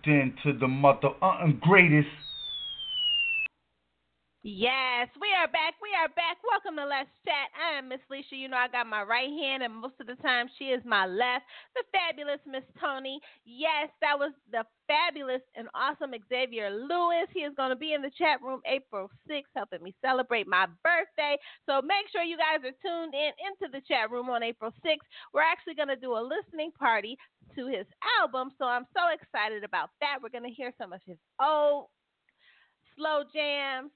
tuned 0.04 0.34
in 0.44 0.52
to 0.52 0.58
the 0.58 0.68
mother 0.68 1.10
uh, 1.22 1.46
greatest. 1.60 2.08
Yes, 4.42 5.12
we 5.20 5.28
are 5.36 5.52
back. 5.52 5.76
We 5.84 5.92
are 5.92 6.08
back. 6.16 6.40
Welcome 6.40 6.80
to 6.80 6.88
Let's 6.88 7.12
Chat. 7.28 7.52
I 7.52 7.76
am 7.76 7.92
Miss 7.92 8.00
Lissha. 8.08 8.40
You 8.40 8.48
know 8.48 8.56
I 8.56 8.72
got 8.72 8.88
my 8.88 9.04
right 9.04 9.28
hand, 9.28 9.62
and 9.62 9.68
most 9.76 10.00
of 10.00 10.08
the 10.08 10.16
time 10.24 10.48
she 10.56 10.72
is 10.72 10.80
my 10.88 11.04
left. 11.04 11.44
The 11.76 11.84
fabulous 11.92 12.40
Miss 12.48 12.64
Toni. 12.80 13.20
Yes, 13.44 13.92
that 14.00 14.16
was 14.16 14.32
the 14.48 14.64
fabulous 14.88 15.44
and 15.60 15.68
awesome 15.76 16.16
Xavier 16.32 16.72
Lewis. 16.72 17.28
He 17.36 17.44
is 17.44 17.52
going 17.52 17.68
to 17.68 17.76
be 17.76 17.92
in 17.92 18.00
the 18.00 18.10
chat 18.16 18.40
room 18.40 18.64
April 18.64 19.12
6th, 19.28 19.52
helping 19.54 19.84
me 19.84 19.92
celebrate 20.00 20.48
my 20.48 20.64
birthday. 20.80 21.36
So 21.68 21.84
make 21.84 22.08
sure 22.08 22.24
you 22.24 22.40
guys 22.40 22.64
are 22.64 22.72
tuned 22.80 23.12
in 23.12 23.36
into 23.44 23.68
the 23.68 23.84
chat 23.84 24.08
room 24.08 24.32
on 24.32 24.42
April 24.42 24.72
6th. 24.80 25.04
We're 25.36 25.44
actually 25.44 25.76
going 25.76 25.92
to 25.92 26.00
do 26.00 26.16
a 26.16 26.24
listening 26.24 26.72
party 26.72 27.20
to 27.56 27.66
his 27.66 27.86
album, 28.20 28.50
so 28.58 28.64
I'm 28.64 28.86
so 28.94 29.02
excited 29.12 29.64
about 29.64 29.90
that. 30.00 30.18
We're 30.22 30.30
going 30.30 30.48
to 30.48 30.54
hear 30.54 30.72
some 30.78 30.92
of 30.92 31.00
his 31.06 31.16
old 31.40 31.86
slow 32.96 33.22
jams 33.32 33.90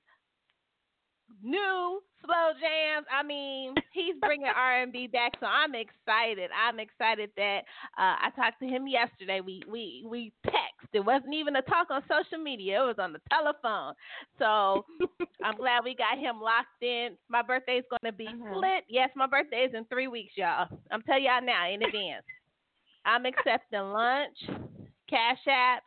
new 1.43 2.01
slow 2.25 2.53
jams. 2.61 3.07
I 3.13 3.23
mean, 3.23 3.75
he's 3.93 4.15
bringing 4.21 4.47
R&B 4.57 5.09
back, 5.09 5.33
so 5.41 5.47
I'm 5.47 5.75
excited. 5.75 6.51
I'm 6.55 6.79
excited 6.81 7.31
that 7.37 7.61
uh, 7.99 8.17
I 8.21 8.31
talked 8.37 8.61
to 8.61 8.67
him 8.67 8.87
yesterday. 8.87 9.41
We 9.41 9.63
we 9.71 10.05
we 10.09 10.33
text. 10.45 10.89
It 10.93 11.01
wasn't 11.05 11.35
even 11.35 11.57
a 11.57 11.63
talk 11.63 11.91
on 11.91 12.03
social 12.09 12.43
media. 12.43 12.83
It 12.83 12.87
was 12.87 12.97
on 12.99 13.13
the 13.13 13.21
telephone. 13.31 13.95
So 14.39 14.85
I'm 15.45 15.57
glad 15.57 15.85
we 15.85 15.95
got 15.95 16.19
him 16.19 16.41
locked 16.41 16.83
in. 16.83 17.17
My 17.29 17.43
birthday 17.43 17.79
is 17.79 17.85
going 17.91 18.11
to 18.13 18.17
be 18.17 18.27
Mhm. 18.29 18.55
split. 18.57 18.85
Yes, 18.89 19.11
my 19.17 19.27
birthday 19.27 19.65
is 19.69 19.75
in 19.75 19.85
three 19.87 20.09
weeks, 20.09 20.33
y'all. 20.37 20.69
I'm 20.91 21.03
telling 21.03 21.25
y'all 21.25 21.43
now 21.45 21.69
in 21.69 21.83
advance. 21.83 22.25
I'm 23.05 23.27
accepting 23.27 23.81
lunch, 23.81 24.37
cash 25.09 25.39
apps, 25.49 25.81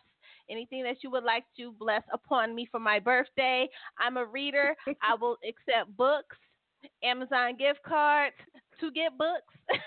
anything 0.49 0.83
that 0.83 0.97
you 1.01 1.11
would 1.11 1.23
like 1.23 1.43
to 1.57 1.71
bless 1.71 2.03
upon 2.13 2.55
me 2.55 2.67
for 2.71 2.79
my 2.79 2.99
birthday. 2.99 3.67
I'm 3.99 4.17
a 4.17 4.25
reader. 4.25 4.75
I 5.01 5.15
will 5.19 5.37
accept 5.47 5.95
books, 5.97 6.37
Amazon 7.03 7.55
gift 7.57 7.79
cards 7.87 8.35
to 8.79 8.91
get 8.91 9.17
books. 9.17 9.53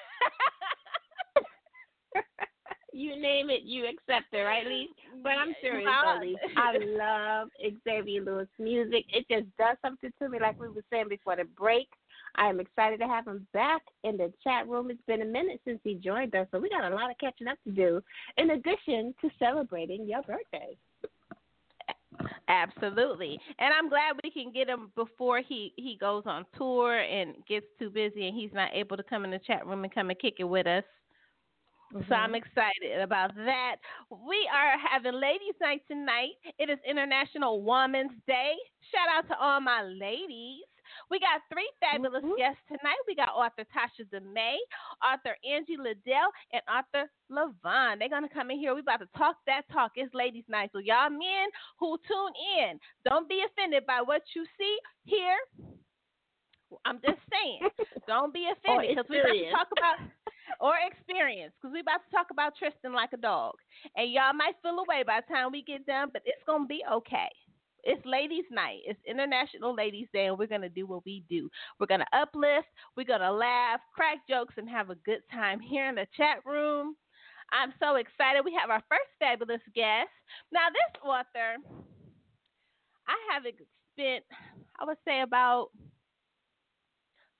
you 2.93 3.21
name 3.21 3.51
it, 3.51 3.63
you 3.63 3.85
accept 3.85 4.33
it, 4.33 4.39
right, 4.39 4.67
Lee? 4.67 4.89
But 5.23 5.33
I'm 5.33 5.55
serious. 5.61 5.89
Lee. 6.21 6.39
I 6.57 6.77
love 6.79 7.49
Xavier 7.87 8.23
Lewis 8.23 8.49
music. 8.59 9.05
It 9.09 9.27
just 9.31 9.47
does 9.59 9.77
something 9.83 10.13
to 10.21 10.29
me, 10.29 10.39
like 10.41 10.61
we 10.61 10.69
were 10.69 10.85
saying 10.91 11.09
before 11.09 11.37
the 11.37 11.45
break. 11.45 11.89
I 12.37 12.49
am 12.49 12.61
excited 12.61 13.01
to 13.01 13.07
have 13.07 13.27
him 13.27 13.47
back 13.53 13.83
in 14.05 14.17
the 14.17 14.33
chat 14.43 14.69
room. 14.69 14.91
It's 14.91 15.01
been 15.07 15.23
a 15.23 15.27
minute 15.27 15.61
since 15.65 15.81
he 15.85 15.95
joined 15.95 16.35
us, 16.35 16.47
so 16.51 16.59
we 16.59 16.69
got 16.69 16.91
a 16.91 16.95
lot 16.95 17.11
of 17.11 17.19
catching 17.19 17.49
up 17.49 17.59
to 17.65 17.73
do. 17.73 18.01
In 18.37 18.51
addition 18.51 19.15
to 19.21 19.31
celebrating 19.39 20.07
your 20.09 20.23
birthday. 20.23 20.77
Absolutely. 22.49 23.39
And 23.59 23.73
I'm 23.73 23.89
glad 23.89 24.17
we 24.23 24.31
can 24.31 24.53
get 24.53 24.69
him 24.69 24.91
before 24.97 25.41
he 25.41 25.73
he 25.77 25.97
goes 25.99 26.25
on 26.27 26.45
tour 26.57 26.99
and 26.99 27.35
gets 27.49 27.67
too 27.79 27.91
busy 27.91 28.27
and 28.27 28.37
he's 28.37 28.53
not 28.53 28.71
able 28.75 28.97
to 28.97 29.03
come 29.03 29.25
in 29.25 29.31
the 29.31 29.39
chat 29.47 29.67
room 29.67 29.85
and 29.85 29.95
come 29.95 30.11
and 30.11 30.19
kick 30.19 30.35
it 30.39 30.45
with 30.45 30.67
us. 30.67 30.85
So 31.93 32.15
I'm 32.15 32.31
mm-hmm. 32.31 32.37
excited 32.37 33.01
about 33.03 33.35
that. 33.35 33.77
We 34.11 34.49
are 34.55 34.79
having 34.79 35.15
ladies' 35.15 35.59
night 35.61 35.83
tonight. 35.89 36.39
It 36.59 36.71
is 36.71 36.79
International 36.89 37.63
Women's 37.63 38.13
Day. 38.29 38.53
Shout 38.93 39.09
out 39.13 39.27
to 39.29 39.41
all 39.41 39.61
my 39.61 39.83
ladies. 39.83 40.63
We 41.11 41.19
got 41.19 41.43
three 41.53 41.69
fabulous 41.81 42.25
Mhm. 42.25 42.37
guests 42.37 42.63
tonight. 42.69 42.99
We 43.07 43.15
got 43.15 43.31
author 43.31 43.65
Tasha 43.65 44.05
DeMay, 44.13 44.57
author 45.03 45.37
Angie 45.45 45.77
Liddell, 45.77 46.31
and 46.53 46.63
author 46.69 47.11
Levonne. 47.29 47.99
They're 47.99 48.09
gonna 48.09 48.29
come 48.29 48.51
in 48.51 48.59
here. 48.59 48.75
We're 48.75 48.81
about 48.81 49.01
to 49.01 49.09
talk 49.17 49.37
that 49.47 49.69
talk. 49.71 49.93
It's 49.97 50.13
ladies' 50.15 50.49
night. 50.49 50.71
So 50.73 50.79
y'all 50.79 51.11
men 51.11 51.49
who 51.79 51.99
tune 52.07 52.33
in, 52.59 52.81
don't 53.05 53.29
be 53.29 53.43
offended 53.43 53.87
by 53.87 54.01
what 54.03 54.23
you 54.35 54.47
see 54.59 54.79
here. 55.05 55.39
I'm 56.85 57.01
just 57.01 57.19
saying, 57.31 57.61
don't 58.07 58.33
be 58.33 58.49
offended 58.49 58.97
because 58.97 59.09
we're 59.09 59.25
about 59.25 59.33
to 59.35 59.51
talk 59.51 59.69
about 59.77 59.97
or 60.61 60.75
experience 60.87 61.53
because 61.57 61.73
we're 61.73 61.81
about 61.81 62.05
to 62.05 62.11
talk 62.15 62.31
about 62.31 62.55
Tristan 62.57 62.93
like 62.93 63.13
a 63.13 63.17
dog, 63.17 63.55
and 63.97 64.11
y'all 64.13 64.33
might 64.33 64.55
feel 64.63 64.79
away 64.79 65.03
by 65.03 65.21
the 65.21 65.35
time 65.35 65.51
we 65.51 65.63
get 65.63 65.85
done, 65.87 66.11
but 66.13 66.23
it's 66.25 66.43
gonna 66.47 66.67
be 66.67 66.85
okay. 66.91 67.29
It's 67.85 68.05
ladies' 68.05 68.45
night. 68.51 68.81
It's 68.87 69.01
International 69.07 69.75
Ladies' 69.75 70.09
Day, 70.13 70.27
and 70.27 70.39
we're 70.39 70.47
gonna 70.47 70.69
do 70.69 70.87
what 70.87 71.05
we 71.05 71.25
do. 71.29 71.51
We're 71.79 71.87
gonna 71.87 72.07
uplift. 72.13 72.69
We're 72.97 73.05
gonna 73.05 73.33
laugh, 73.33 73.81
crack 73.95 74.19
jokes, 74.29 74.55
and 74.57 74.69
have 74.69 74.91
a 74.91 74.95
good 74.97 75.23
time 75.33 75.61
here 75.61 75.89
in 75.89 75.95
the 75.97 76.07
chat 76.17 76.45
room. 76.45 76.97
I'm 77.53 77.73
so 77.81 77.97
excited. 77.97 78.45
We 78.45 78.55
have 78.61 78.71
our 78.71 78.83
first 78.89 79.11
fabulous 79.19 79.63
guest. 79.75 80.11
Now, 80.53 80.69
this 80.71 81.03
author, 81.03 81.57
I 83.07 83.17
have 83.33 83.45
spent, 83.93 84.25
I 84.79 84.85
would 84.85 84.99
say, 85.05 85.21
about 85.23 85.71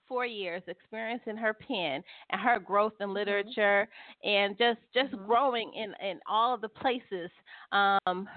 four 0.09 0.27
years 0.27 0.63
experiencing 0.67 1.37
her 1.37 1.55
pen 1.55 2.03
and 2.31 2.41
her 2.41 2.59
growth 2.59 2.95
in 3.01 3.15
literature 3.15 3.89
and 4.25 4.59
just 4.59 4.81
just 4.93 5.13
Mhm. 5.13 5.27
growing 5.27 5.73
in 5.75 5.95
in 6.03 6.21
all 6.27 6.53
of 6.53 6.61
the 6.61 6.69
places 6.69 7.31
um 7.73 8.29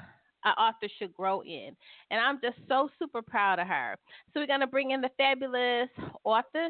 an 0.46 0.54
author 0.54 0.88
should 1.00 1.14
grow 1.14 1.42
in 1.42 1.76
and 2.12 2.20
i'm 2.20 2.40
just 2.42 2.58
so 2.68 2.90
super 3.00 3.22
proud 3.22 3.60
of 3.60 3.68
her 3.68 3.96
so 4.34 4.40
we're 4.40 4.48
going 4.48 4.60
to 4.60 4.68
bring 4.68 4.92
in 4.92 5.02
the 5.02 5.10
fabulous 5.18 5.90
author 6.24 6.70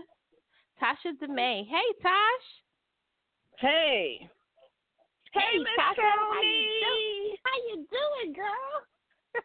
tasha 0.81 1.11
demay 1.21 1.63
hey 1.67 1.93
tosh 2.01 2.47
Hey. 3.59 4.27
Hey, 5.33 5.57
Miss 5.57 5.67
Tasha, 5.79 6.03
how 6.03 6.41
you 6.41 6.43
Toni. 6.43 6.83
doing? 6.83 7.37
How 7.43 7.57
you 7.69 7.75
doing, 7.89 8.33
girl? 8.33 8.73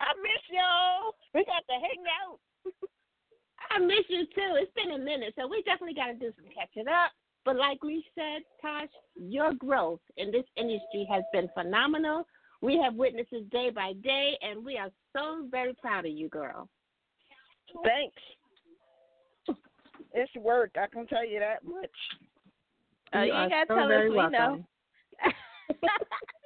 I 0.00 0.10
miss 0.22 0.42
y'all. 0.50 1.14
We 1.34 1.44
got 1.44 1.62
to 1.68 1.76
hang 1.78 2.02
out. 2.24 2.38
I 3.70 3.78
miss 3.78 4.06
you 4.08 4.24
too. 4.34 4.56
It's 4.58 4.72
been 4.74 4.92
a 4.94 4.98
minute, 4.98 5.34
so 5.38 5.46
we 5.46 5.62
definitely 5.62 5.94
got 5.94 6.06
to 6.06 6.14
do 6.14 6.32
some 6.36 6.50
catching 6.54 6.88
up. 6.88 7.12
But 7.44 7.56
like 7.56 7.82
we 7.84 8.04
said, 8.14 8.42
Tosh, 8.60 8.88
your 9.14 9.54
growth 9.54 10.00
in 10.16 10.32
this 10.32 10.44
industry 10.56 11.06
has 11.10 11.22
been 11.32 11.48
phenomenal. 11.54 12.26
We 12.62 12.78
have 12.82 12.94
witnesses 12.94 13.44
day 13.50 13.70
by 13.70 13.94
day, 14.04 14.36
and 14.42 14.64
we 14.64 14.76
are 14.76 14.90
so 15.16 15.46
very 15.50 15.74
proud 15.74 16.04
of 16.04 16.12
you, 16.12 16.28
girl. 16.28 16.68
Thanks. 17.84 19.58
It's 20.12 20.34
work. 20.36 20.72
I 20.76 20.86
can 20.88 21.06
tell 21.06 21.26
you 21.26 21.38
that 21.38 21.64
much. 21.64 21.90
Oh, 23.14 23.22
you, 23.22 23.32
are 23.32 23.42
ain't 23.44 23.52
gotta 23.52 23.66
so 23.68 23.74
tell 23.76 23.92
us. 23.92 24.02
We 24.08 24.16
welcome. 24.16 24.32
know. 24.32 24.64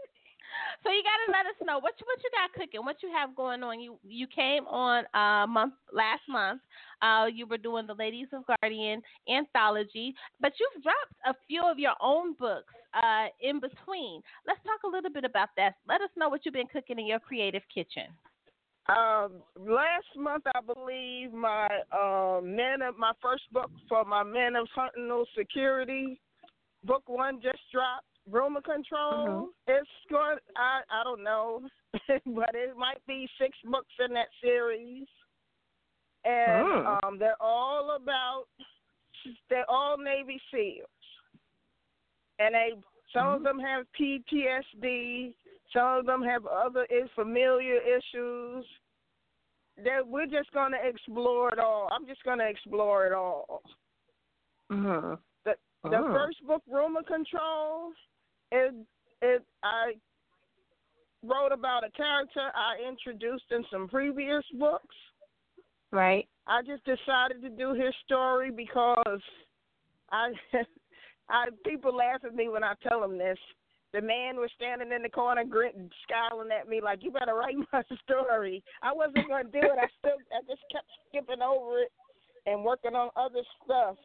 so 0.85 0.92
you 0.92 1.03
gotta 1.03 1.33
let 1.33 1.47
us 1.47 1.57
know 1.64 1.79
what 1.79 1.94
you 1.99 2.07
what 2.07 2.20
you 2.23 2.31
got 2.31 2.53
cooking, 2.53 2.85
what 2.85 3.03
you 3.03 3.11
have 3.11 3.35
going 3.35 3.62
on. 3.62 3.81
You 3.81 3.97
you 4.05 4.27
came 4.27 4.66
on 4.66 5.05
uh 5.14 5.47
month 5.47 5.75
last 5.92 6.23
month. 6.29 6.61
Uh, 7.03 7.27
you 7.27 7.47
were 7.47 7.59
doing 7.59 7.87
the 7.87 7.94
Ladies 7.94 8.29
of 8.33 8.44
Guardian 8.47 9.03
anthology, 9.29 10.14
but 10.40 10.53
you've 10.61 10.83
dropped 10.83 11.16
a 11.27 11.35
few 11.49 11.62
of 11.64 11.79
your 11.79 11.94
own 12.01 12.35
books 12.35 12.73
uh 12.92 13.27
in 13.40 13.61
between. 13.61 14.20
Let's 14.47 14.61
talk 14.64 14.85
a 14.85 14.88
little 14.94 15.11
bit 15.11 15.25
about 15.25 15.49
that. 15.57 15.75
Let 15.88 16.03
us 16.03 16.11
know 16.16 16.29
what 16.29 16.44
you've 16.44 16.55
been 16.55 16.68
cooking 16.70 16.99
in 16.99 17.07
your 17.07 17.20
creative 17.20 17.62
kitchen. 17.73 18.12
Um, 18.87 19.40
last 19.59 20.12
month, 20.14 20.44
I 20.55 20.61
believe 20.61 21.33
my 21.33 21.66
um 21.92 22.55
men 22.55 22.83
of 22.83 22.99
my 22.99 23.12
first 23.23 23.44
book 23.53 23.70
for 23.88 24.05
my 24.05 24.23
man 24.23 24.55
of 24.55 24.68
Huntington 24.75 25.25
Security, 25.37 26.20
book 26.85 27.03
one 27.07 27.40
just 27.42 27.61
dropped. 27.73 28.05
Rumor 28.30 28.60
control. 28.62 29.50
It's 29.66 29.88
going. 30.10 30.38
I 30.56 30.80
I 30.90 31.04
don't 31.04 31.22
know, 31.22 31.60
but 32.08 32.54
it 32.54 32.76
might 32.76 33.04
be 33.06 33.28
six 33.38 33.56
books 33.64 33.92
in 34.04 34.14
that 34.14 34.28
series, 34.42 35.06
and 36.24 36.66
Mm. 36.66 37.04
um, 37.04 37.18
they're 37.18 37.40
all 37.40 37.96
about. 37.96 38.44
They're 39.50 39.70
all 39.70 39.96
Navy 39.98 40.40
SEALs, 40.50 40.88
and 42.38 42.54
they 42.54 42.70
some 43.12 43.28
of 43.28 43.42
them 43.42 43.58
have 43.58 43.87
PTSD. 43.98 45.34
Some 45.72 45.98
of 45.98 46.06
them 46.06 46.22
have 46.22 46.46
other 46.46 46.84
is- 46.90 47.10
familiar 47.14 47.76
issues. 47.76 48.64
That 49.84 50.06
we're 50.06 50.26
just 50.26 50.52
going 50.52 50.70
to 50.72 50.78
explore 50.87 51.48
it 51.52 51.58
all. 51.58 51.88
I'm 51.92 52.06
just 52.06 52.22
going 52.22 52.38
to 52.38 52.48
explore 52.48 53.06
it 53.06 53.12
all. 53.12 53.60
Mhm. 54.70 55.18
The 55.44 55.56
the 55.82 55.98
Oh. 55.98 56.12
first 56.12 56.46
book, 56.46 56.62
Rumor 56.68 57.02
Control, 57.02 57.92
it 58.54 58.74
it 59.20 59.42
I 59.62 59.92
wrote 61.22 61.52
about 61.52 61.84
a 61.84 61.90
character 61.90 62.50
I 62.54 62.76
introduced 62.86 63.50
in 63.50 63.64
some 63.70 63.88
previous 63.88 64.44
books. 64.58 64.94
Right. 65.90 66.28
I 66.46 66.60
just 66.62 66.84
decided 66.84 67.40
to 67.42 67.50
do 67.50 67.72
his 67.72 67.94
story 68.04 68.50
because 68.50 69.22
I 70.10 70.32
I 71.28 71.46
people 71.64 71.94
laugh 71.94 72.24
at 72.24 72.34
me 72.34 72.48
when 72.48 72.64
I 72.64 72.74
tell 72.86 73.00
them 73.00 73.18
this. 73.18 73.38
The 73.92 74.02
man 74.02 74.36
was 74.36 74.50
standing 74.56 74.90
in 74.90 75.02
the 75.02 75.08
corner, 75.08 75.44
grinning, 75.44 75.88
scowling 76.02 76.50
at 76.50 76.68
me 76.68 76.80
like, 76.82 77.02
"You 77.02 77.12
better 77.12 77.34
write 77.34 77.56
my 77.72 77.82
story." 78.02 78.62
I 78.82 78.92
wasn't 78.92 79.28
going 79.28 79.46
to 79.46 79.52
do 79.52 79.62
it. 79.62 79.78
I 79.78 79.86
still, 79.98 80.18
I 80.34 80.42
just 80.48 80.62
kept 80.70 80.86
skipping 81.08 81.42
over 81.42 81.78
it 81.78 81.92
and 82.46 82.64
working 82.64 82.94
on 82.94 83.10
other 83.16 83.42
stuff 83.64 83.96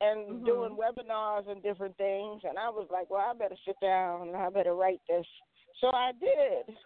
and 0.00 0.40
Mhm. 0.42 0.46
doing 0.46 0.76
webinars 0.76 1.48
and 1.48 1.62
different 1.62 1.96
things. 1.96 2.44
And 2.44 2.58
I 2.58 2.68
was 2.68 2.88
like, 2.90 3.10
"Well, 3.10 3.20
I 3.20 3.32
better 3.32 3.56
sit 3.64 3.78
down 3.80 4.28
and 4.28 4.36
I 4.36 4.48
better 4.50 4.74
write 4.74 5.00
this." 5.08 5.26
So 5.80 5.90
I 5.92 6.12
did. 6.12 6.78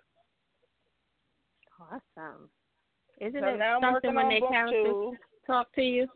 Awesome. 1.79 2.51
Isn't 3.19 3.41
so 3.41 3.47
it 3.47 3.81
something 3.81 4.15
when 4.15 4.29
they 4.29 4.41
characters 4.41 5.19
talk 5.47 5.73
to 5.73 5.83
you? 5.83 6.09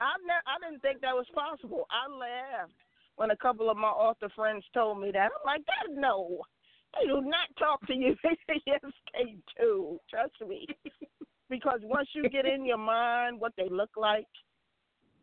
I 0.00 0.16
ne- 0.26 0.46
I 0.46 0.58
didn't 0.60 0.82
think 0.82 1.00
that 1.00 1.14
was 1.14 1.28
possible. 1.30 1.86
I 1.90 2.06
laughed 2.08 2.72
when 3.16 3.30
a 3.30 3.36
couple 3.36 3.70
of 3.70 3.76
my 3.76 3.88
author 3.88 4.28
friends 4.30 4.64
told 4.74 5.00
me 5.00 5.10
that. 5.12 5.30
I'm 5.32 5.44
like, 5.44 5.64
that 5.66 5.90
no, 5.92 6.42
they 6.94 7.06
do 7.06 7.22
not 7.22 7.48
talk 7.58 7.86
to 7.86 7.94
you. 7.94 8.14
yes, 8.66 8.80
they 9.14 9.36
do. 9.58 9.98
Trust 10.10 10.34
me. 10.46 10.66
because 11.48 11.80
once 11.82 12.08
you 12.14 12.28
get 12.28 12.46
in 12.46 12.64
your 12.64 12.78
mind 12.78 13.40
what 13.40 13.52
they 13.56 13.68
look 13.68 13.90
like, 13.96 14.26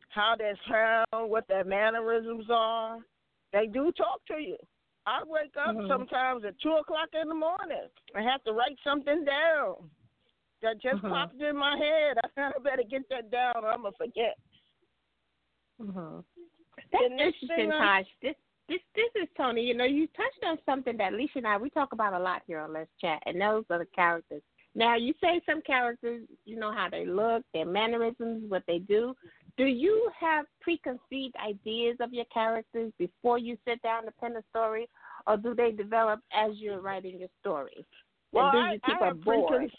how 0.09 0.35
they 0.37 0.53
sound, 0.69 1.29
what 1.29 1.47
their 1.47 1.63
mannerisms 1.63 2.45
are, 2.49 2.97
they 3.51 3.67
do 3.67 3.91
talk 3.91 4.21
to 4.27 4.35
you. 4.39 4.57
I 5.05 5.21
wake 5.25 5.55
up 5.57 5.75
Mhm. 5.75 5.87
sometimes 5.87 6.45
at 6.45 6.57
two 6.59 6.73
o'clock 6.73 7.09
in 7.13 7.27
the 7.27 7.35
morning. 7.35 7.89
I 8.15 8.21
have 8.21 8.43
to 8.45 8.53
write 8.53 8.77
something 8.83 9.25
down 9.25 9.89
that 10.61 10.79
just 10.79 11.01
Mhm. 11.03 11.09
popped 11.09 11.41
in 11.41 11.57
my 11.57 11.75
head. 11.77 12.17
I 12.37 12.51
better 12.59 12.83
get 12.83 13.07
that 13.09 13.29
down 13.29 13.57
or 13.65 13.67
I'm 13.69 13.81
gonna 13.81 13.91
forget. 13.97 14.37
Mm-hmm. 15.81 16.19
That's 16.91 17.03
interesting, 17.03 17.47
thing 17.49 17.71
I- 17.71 18.03
Tosh. 18.03 18.11
This 18.21 18.35
this 18.69 18.81
this 18.95 19.09
is 19.15 19.27
Toni. 19.35 19.61
You 19.61 19.73
know, 19.73 19.83
you 19.83 20.07
touched 20.07 20.43
on 20.45 20.57
something 20.65 20.95
that 20.97 21.11
Alicia 21.13 21.39
and 21.39 21.47
I 21.47 21.57
we 21.57 21.69
talk 21.69 21.91
about 21.91 22.13
a 22.13 22.19
lot 22.19 22.43
here 22.47 22.59
on 22.59 22.71
Let's 22.71 22.89
Chat, 23.01 23.21
and 23.25 23.41
those 23.41 23.65
are 23.69 23.79
the 23.79 23.85
characters. 23.87 24.41
Now, 24.75 24.95
you 24.95 25.13
say 25.21 25.39
some 25.45 25.61
characters, 25.61 26.23
you 26.45 26.57
know 26.59 26.71
how 26.71 26.87
they 26.89 27.05
look, 27.05 27.43
their 27.53 27.65
mannerisms, 27.65 28.49
what 28.49 28.63
they 28.67 28.79
do. 28.79 29.13
Do 29.55 29.65
you 29.65 30.09
have 30.19 30.45
preconceived 30.61 31.35
ideas 31.45 31.97
of 31.99 32.11
your 32.11 32.25
characters 32.33 32.91
before 32.97 33.37
you 33.37 33.55
sit 33.67 33.81
down 33.83 34.05
to 34.05 34.11
pen 34.19 34.35
a 34.35 34.41
story, 34.49 34.89
or 35.27 35.37
do 35.37 35.53
they 35.53 35.71
develop 35.71 36.21
as 36.33 36.53
you're 36.55 36.81
writing 36.81 37.19
your 37.19 37.29
story? 37.39 37.85
Well, 38.31 38.45
and 38.45 38.53
do 38.53 38.57
I, 38.57 38.73
you 38.73 38.79
keep 38.83 39.01
I 39.01 39.09
a 39.09 39.13
board? 39.13 39.61
precon- 39.61 39.71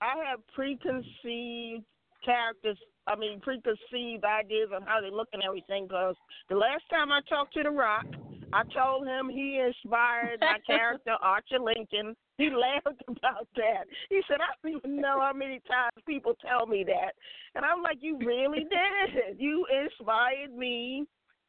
I 0.00 0.24
have 0.30 0.40
preconceived 0.54 1.84
characters. 2.24 2.78
I 3.06 3.16
mean, 3.16 3.40
preconceived 3.40 4.24
ideas 4.24 4.70
on 4.74 4.82
how 4.82 5.02
they 5.02 5.10
look 5.10 5.28
and 5.34 5.42
everything. 5.42 5.84
Because 5.84 6.16
the 6.48 6.56
last 6.56 6.84
time 6.88 7.12
I 7.12 7.20
talked 7.28 7.52
to 7.54 7.62
The 7.62 7.70
Rock, 7.70 8.06
I 8.54 8.62
told 8.72 9.06
him 9.06 9.28
he 9.28 9.58
inspired 9.58 10.40
my 10.40 10.58
character 10.66 11.16
Archer 11.20 11.58
Lincoln. 11.58 12.14
He 12.38 12.50
laughed 12.50 13.02
about 13.08 13.48
that. 13.56 13.84
He 14.10 14.20
said, 14.28 14.38
"I 14.40 14.54
don't 14.62 14.76
even 14.78 15.00
know 15.00 15.20
how 15.20 15.32
many 15.34 15.60
times 15.68 16.02
people 16.06 16.34
tell 16.40 16.66
me 16.66 16.84
that," 16.84 17.14
and 17.56 17.64
I'm 17.64 17.82
like, 17.82 17.98
"You 18.00 18.18
really 18.18 18.64
did. 18.64 19.40
You 19.40 19.66
inspired 19.66 20.54
me 20.56 21.04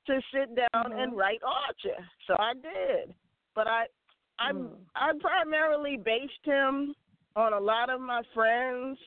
to 0.07 0.21
sit 0.33 0.55
down 0.55 0.91
Mhm. 0.91 1.03
and 1.03 1.15
write 1.17 1.41
Archer." 1.43 2.03
So 2.27 2.35
I 2.39 2.53
did. 2.53 3.13
But 3.53 3.67
I, 3.67 3.85
I, 4.39 4.51
Mm. 4.51 4.75
I 4.95 5.11
primarily 5.21 5.97
based 5.97 6.43
him 6.43 6.95
on 7.35 7.53
a 7.53 7.59
lot 7.59 7.89
of 7.89 8.01
my 8.01 8.21
friends 8.33 8.97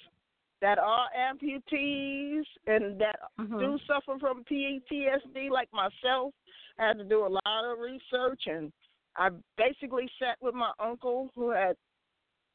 that 0.60 0.78
are 0.78 1.08
amputees 1.16 2.44
and 2.66 2.98
that 3.00 3.20
Mhm. 3.38 3.58
do 3.58 3.78
suffer 3.86 4.18
from 4.18 4.44
PTSD 4.44 5.50
like 5.50 5.72
myself. 5.72 6.34
Had 6.78 6.98
to 6.98 7.04
do 7.04 7.26
a 7.26 7.28
lot 7.28 7.64
of 7.64 7.78
research 7.78 8.42
and 8.46 8.72
I 9.16 9.30
basically 9.56 10.08
sat 10.18 10.36
with 10.40 10.54
my 10.54 10.70
uncle 10.78 11.30
who 11.34 11.50
had 11.50 11.76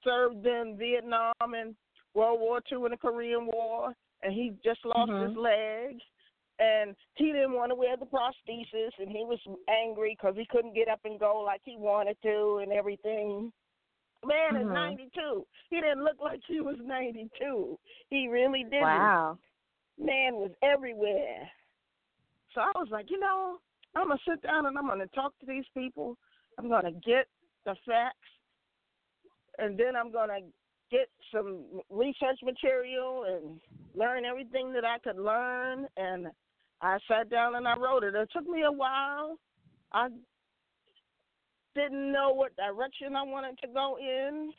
served 0.03 0.45
in 0.45 0.75
Vietnam 0.77 1.33
and 1.41 1.75
World 2.13 2.39
War 2.39 2.61
Two 2.67 2.85
and 2.85 2.93
the 2.93 2.97
Korean 2.97 3.47
War 3.47 3.93
and 4.21 4.33
he 4.33 4.53
just 4.63 4.79
lost 4.85 5.11
Mhm. 5.11 5.27
his 5.27 5.37
leg 5.37 5.99
and 6.59 6.95
he 7.15 7.33
didn't 7.33 7.53
want 7.53 7.71
to 7.71 7.75
wear 7.75 7.97
the 7.97 8.05
prosthesis 8.05 8.97
and 8.99 9.09
he 9.09 9.25
was 9.25 9.39
angry 9.67 10.15
because 10.15 10.35
he 10.37 10.45
couldn't 10.45 10.73
get 10.73 10.87
up 10.87 10.99
and 11.03 11.19
go 11.19 11.41
like 11.41 11.61
he 11.65 11.75
wanted 11.75 12.15
to 12.21 12.59
and 12.59 12.71
everything 12.71 13.51
man 14.23 14.55
is 14.55 14.67
Mhm. 14.67 14.73
92 14.73 15.45
he 15.69 15.81
didn't 15.81 16.03
look 16.03 16.21
like 16.21 16.41
he 16.45 16.61
was 16.61 16.77
92 16.79 17.77
he 18.09 18.27
really 18.29 18.63
didn't 18.63 18.81
Wow. 18.83 19.37
man 19.97 20.35
was 20.35 20.51
everywhere 20.61 21.51
so 22.53 22.61
i 22.61 22.71
was 22.75 22.89
like 22.89 23.09
you 23.09 23.19
know 23.19 23.59
i'm 23.95 24.07
going 24.07 24.17
to 24.17 24.31
sit 24.31 24.41
down 24.41 24.65
and 24.65 24.77
i'm 24.77 24.87
going 24.87 24.99
to 24.99 25.07
talk 25.07 25.37
to 25.39 25.45
these 25.45 25.65
people 25.75 26.17
i'm 26.57 26.67
going 26.67 26.85
to 26.85 26.91
get 26.91 27.27
the 27.65 27.75
facts 27.85 28.17
and 29.57 29.77
then 29.77 29.95
i'm 29.95 30.11
going 30.11 30.29
to 30.29 30.41
get 30.91 31.09
some 31.33 31.81
research 31.89 32.39
material 32.43 33.25
and 33.27 33.59
learn 33.95 34.25
everything 34.25 34.71
that 34.73 34.85
I 34.85 34.99
could 34.99 35.17
learn. 35.17 35.87
And 35.97 36.27
I 36.81 36.97
sat 37.07 37.29
down 37.29 37.55
and 37.55 37.67
I 37.67 37.75
wrote 37.77 38.03
it. 38.03 38.15
It 38.15 38.29
took 38.31 38.47
me 38.47 38.63
a 38.63 38.71
while. 38.71 39.37
I 39.91 40.09
didn't 41.75 42.11
know 42.11 42.31
what 42.33 42.55
direction 42.55 43.15
I 43.15 43.23
wanted 43.23 43.57
to 43.61 43.67
go 43.67 43.97
in. 43.97 44.53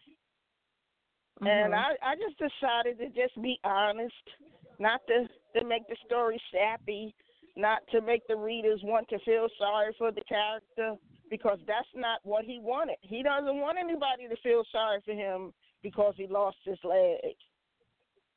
And 1.40 1.72
Mhm. 1.72 1.74
I, 1.74 1.96
I 2.02 2.16
just 2.16 2.38
decided 2.38 2.98
to 2.98 3.08
just 3.10 3.40
be 3.40 3.60
honest, 3.64 4.30
not 4.78 5.06
to, 5.06 5.28
to 5.56 5.64
make 5.64 5.86
the 5.88 5.96
story 6.06 6.40
sappy, 6.50 7.14
not 7.56 7.80
to 7.92 8.00
make 8.00 8.26
the 8.28 8.36
readers 8.36 8.80
want 8.82 9.08
to 9.08 9.18
feel 9.20 9.48
sorry 9.58 9.94
for 9.98 10.10
the 10.10 10.22
character, 10.28 10.94
because 11.30 11.58
that's 11.66 11.88
not 11.94 12.20
what 12.22 12.44
he 12.44 12.58
wanted. 12.58 12.96
He 13.02 13.22
doesn't 13.22 13.56
want 13.56 13.78
anybody 13.78 14.28
to 14.28 14.36
feel 14.42 14.64
sorry 14.70 15.00
for 15.04 15.12
him 15.14 15.52
because 15.82 16.14
he 16.16 16.26
lost 16.26 16.58
his 16.64 16.78
leg. 16.84 17.36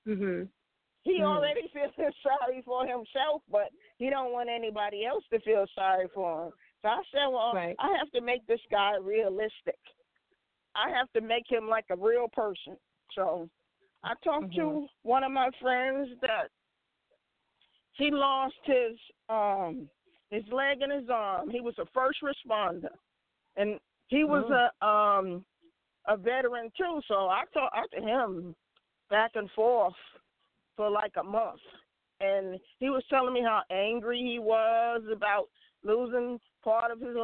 Mhm. 0.08 0.50
He 1.04 1.20
Mm. 1.20 1.26
already 1.26 1.68
feels 1.74 2.16
sorry 2.22 2.62
for 2.64 2.86
himself, 2.86 3.42
but 3.50 3.72
he 3.98 4.10
don't 4.10 4.32
want 4.34 4.50
anybody 4.50 5.06
else 5.06 5.24
to 5.30 5.40
feel 5.40 5.66
sorry 5.74 6.08
for 6.10 6.48
him. 6.48 6.54
So 6.82 6.90
I 6.90 7.04
said, 7.12 7.28
well, 7.28 7.54
Right. 7.54 7.76
I 7.80 7.96
have 7.98 8.12
to 8.12 8.22
make 8.22 8.46
this 8.46 8.62
guy 8.70 8.96
realistic. 8.98 9.80
I 10.76 10.90
have 10.92 11.12
to 11.14 11.22
make 11.22 11.50
him 11.50 11.68
like 11.68 11.86
a 11.90 11.96
real 11.96 12.28
person. 12.30 12.78
So 13.14 13.50
I 14.04 14.14
talked 14.24 14.54
to 14.56 14.62
Mhm. 14.62 14.90
one 15.04 15.24
of 15.24 15.32
my 15.32 15.50
friends 15.60 16.18
that 16.20 16.52
he 17.98 18.12
lost 18.12 18.56
his 18.64 18.98
um 19.30 19.90
his 20.30 20.44
leg 20.52 20.82
and 20.82 20.92
his 20.92 21.10
arm. 21.10 21.50
He 21.50 21.62
was 21.62 21.76
a 21.80 21.86
first 21.94 22.20
responder, 22.22 22.90
and 23.56 23.80
he 24.08 24.24
was 24.24 24.46
Oh. 24.50 24.70
a 24.84 24.86
um 24.88 25.46
a 26.08 26.16
veteran 26.18 26.72
too. 26.78 27.02
So 27.08 27.28
I 27.28 27.44
talked 27.54 27.94
to 27.96 28.02
him 28.02 28.56
back 29.10 29.32
and 29.36 29.50
forth 29.52 29.94
for 30.76 30.90
like 30.90 31.14
a 31.18 31.24
month. 31.24 31.62
and 32.20 32.60
he 32.80 32.90
was 32.90 33.04
telling 33.10 33.34
me 33.34 33.42
how 33.42 33.62
angry 33.70 34.20
he 34.20 34.40
was 34.40 35.02
about 35.12 35.50
losing 35.84 36.40
part 36.64 36.92
of 36.92 37.00
his 37.00 37.16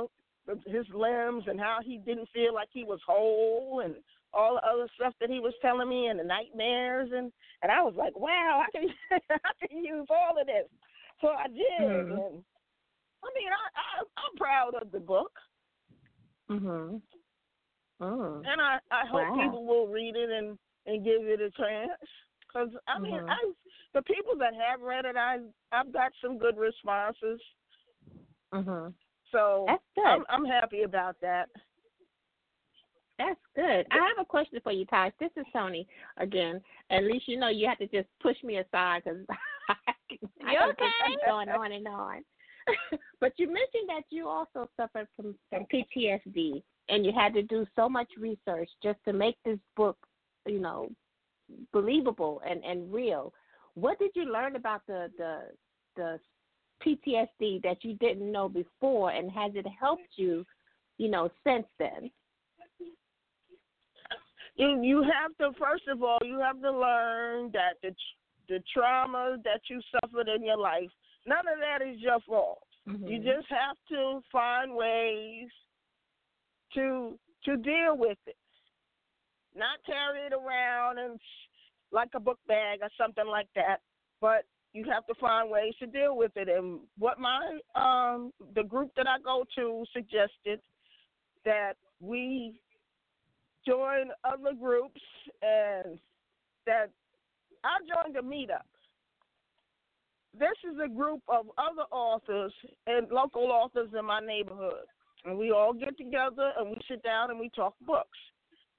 his 0.68 0.86
limbs 0.94 1.44
and 1.48 1.60
how 1.60 1.80
he 1.84 1.98
didn't 2.00 2.30
feel 2.34 2.54
like 2.54 2.70
he 2.72 2.84
was 2.84 3.00
whole 3.08 3.82
and 3.84 3.96
all 4.34 4.56
the 4.56 4.68
other 4.68 4.88
stuff 4.96 5.14
that 5.20 5.30
he 5.30 5.40
was 5.40 5.54
telling 5.62 5.90
me 5.90 6.08
and 6.08 6.20
the 6.20 6.24
nightmares 6.24 7.10
and 7.14 7.32
and 7.62 7.72
I 7.72 7.82
was 7.82 7.94
like, 7.96 8.18
wow, 8.18 8.64
I 8.66 8.72
can 8.72 8.88
I 9.30 9.68
can 9.68 9.84
use 9.84 10.08
all 10.10 10.40
of 10.40 10.48
this. 10.48 10.68
So 11.22 11.30
I 11.30 11.48
did, 11.48 11.82
mm-hmm. 11.82 12.12
and 12.12 12.44
I 13.24 13.30
mean, 13.36 13.50
I, 13.50 13.66
I 13.76 14.04
I'm 14.18 14.38
proud 14.38 14.74
of 14.82 14.92
the 14.92 15.00
book. 15.00 15.32
Mhm. 16.50 17.02
Oh. 18.02 18.42
And 18.46 18.62
I 18.62 18.80
I 18.92 19.06
hope 19.10 19.30
wow. 19.30 19.44
people 19.44 19.66
will 19.66 19.88
read 19.88 20.16
it 20.16 20.30
and 20.30 20.58
and 20.86 21.04
give 21.04 21.22
it 21.22 21.40
a 21.40 21.50
chance. 21.52 21.92
Cause 22.52 22.70
I 22.88 23.00
mean, 23.00 23.14
mm-hmm. 23.14 23.30
I 23.30 23.52
the 23.94 24.02
people 24.04 24.36
that 24.40 24.54
have 24.54 24.82
read 24.82 25.06
it, 25.06 25.16
I 25.16 25.38
I've 25.72 25.94
got 25.94 26.12
some 26.22 26.38
good 26.38 26.58
responses. 26.58 27.40
Mhm. 28.54 28.94
So 29.32 29.66
That's 29.68 29.84
good. 29.96 30.06
I'm 30.06 30.26
I'm 30.30 30.46
happy 30.46 30.84
about 30.84 31.16
that. 31.22 31.50
That's 33.18 33.40
good. 33.56 33.86
I 33.92 33.98
have 33.98 34.20
a 34.20 34.26
question 34.26 34.60
for 34.64 34.72
you, 34.72 34.86
Taj. 34.86 35.14
This 35.20 35.30
is 35.38 35.46
Toni 35.54 35.88
again. 36.18 36.62
At 36.90 37.04
least 37.04 37.28
you 37.28 37.38
know 37.38 37.50
you 37.50 37.68
have 37.68 37.78
to 37.78 37.88
just 37.88 38.08
push 38.22 38.38
me 38.44 38.58
aside 38.58 39.04
because 39.04 39.20
I, 39.70 40.56
I 40.56 40.70
okay? 40.70 40.86
keep 41.08 41.20
going 41.26 41.50
on 41.50 41.72
and 41.72 41.88
on. 41.88 42.24
but 43.20 43.34
you 43.38 43.48
mentioned 43.48 43.88
that 43.88 44.04
you 44.10 44.28
also 44.28 44.70
suffered 44.78 45.08
from, 45.16 45.36
from 45.50 45.66
PTSD 45.72 46.64
and 46.90 47.06
you 47.06 47.12
had 47.12 47.34
to 47.34 47.44
do 47.44 47.66
so 47.76 47.88
much 47.88 48.08
research 48.18 48.70
just 48.82 49.00
to 49.06 49.14
make 49.14 49.36
this 49.46 49.60
book, 49.76 49.98
you 50.48 50.60
know, 50.60 50.90
believable 51.72 52.42
and, 52.48 52.64
and 52.64 52.92
real. 52.92 53.34
What 53.76 54.00
did 54.00 54.12
you 54.16 54.32
learn 54.32 54.56
about 54.56 54.82
the, 54.88 55.10
the 55.18 55.42
the 55.96 56.20
PTSD 56.86 57.62
that 57.64 57.84
you 57.84 57.94
didn't 57.96 58.32
know 58.32 58.50
before 58.50 59.12
and 59.12 59.32
has 59.32 59.52
it 59.56 59.66
helped 59.80 60.02
you, 60.16 60.46
you 60.98 61.10
know, 61.10 61.30
since 61.46 61.66
then? 61.80 62.10
You 64.56 64.82
you 64.84 65.04
have 65.04 65.36
to 65.40 65.58
first 65.60 65.88
of 65.88 66.04
all 66.04 66.20
you 66.24 66.40
have 66.40 66.62
to 66.62 66.72
learn 66.72 67.52
that 67.54 67.78
the 67.82 67.94
the 68.50 68.62
trauma 68.74 69.38
that 69.44 69.62
you 69.70 69.82
suffered 69.92 70.28
in 70.28 70.46
your 70.46 70.58
life 70.58 70.90
None 71.26 71.48
of 71.48 71.60
that 71.60 71.86
is 71.86 72.00
your 72.00 72.20
fault. 72.28 72.64
Mm-hmm. 72.88 73.08
You 73.08 73.18
just 73.18 73.48
have 73.50 73.78
to 73.90 74.22
find 74.32 74.76
ways 74.76 75.50
to 76.76 77.18
to 77.46 77.58
deal 77.58 77.96
with 77.98 78.18
it. 78.26 78.36
Not 79.56 79.80
carry 79.86 80.22
it 80.28 80.34
around 80.34 80.98
and 80.98 81.20
like 81.92 82.10
a 82.16 82.20
book 82.20 82.40
bag 82.48 82.80
or 82.82 82.90
something 83.00 83.28
like 83.28 83.48
that, 83.56 83.78
but 84.20 84.46
you 84.74 84.86
have 84.92 85.06
to 85.06 85.14
find 85.16 85.50
ways 85.50 85.74
to 85.80 85.88
deal 85.88 86.18
with 86.18 86.32
it. 86.36 86.50
And 86.50 86.80
what 86.98 87.20
my 87.20 87.60
um 87.76 88.34
the 88.56 88.64
group 88.64 88.92
that 88.98 89.08
I 89.08 89.18
go 89.24 89.46
to 89.56 89.86
suggested 89.94 90.60
that 91.46 91.74
we 92.02 92.60
join 93.66 94.12
other 94.24 94.54
groups 94.60 95.02
and 95.42 95.98
that 96.66 96.90
I 97.64 97.80
joined 97.88 98.18
a 98.18 98.22
meetup 98.22 98.66
this 100.38 100.58
is 100.64 100.78
a 100.84 100.90
group 100.90 101.22
of 101.28 101.46
other 101.58 101.84
authors 101.92 102.54
and 102.88 103.10
local 103.12 103.52
authors 103.52 103.90
in 103.98 104.06
my 104.06 104.20
neighborhood. 104.20 104.86
And 105.26 105.38
we 105.38 105.52
all 105.52 105.74
get 105.74 105.98
together 105.98 106.52
and 106.58 106.70
we 106.70 106.78
sit 106.90 107.04
down 107.04 107.30
and 107.30 107.40
we 107.40 107.50
talk 107.50 107.76
books. 107.86 108.18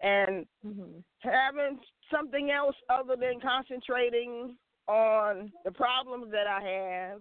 And 0.03 0.45
mm-hmm. 0.67 0.99
having 1.21 1.79
something 2.13 2.51
else 2.51 2.77
other 2.91 3.17
than 3.19 3.41
concentrating 3.41 4.57
on 4.89 5.53
the 5.65 5.71
problems 5.71 6.31
that 6.33 6.47
I 6.47 6.61
have, 6.61 7.21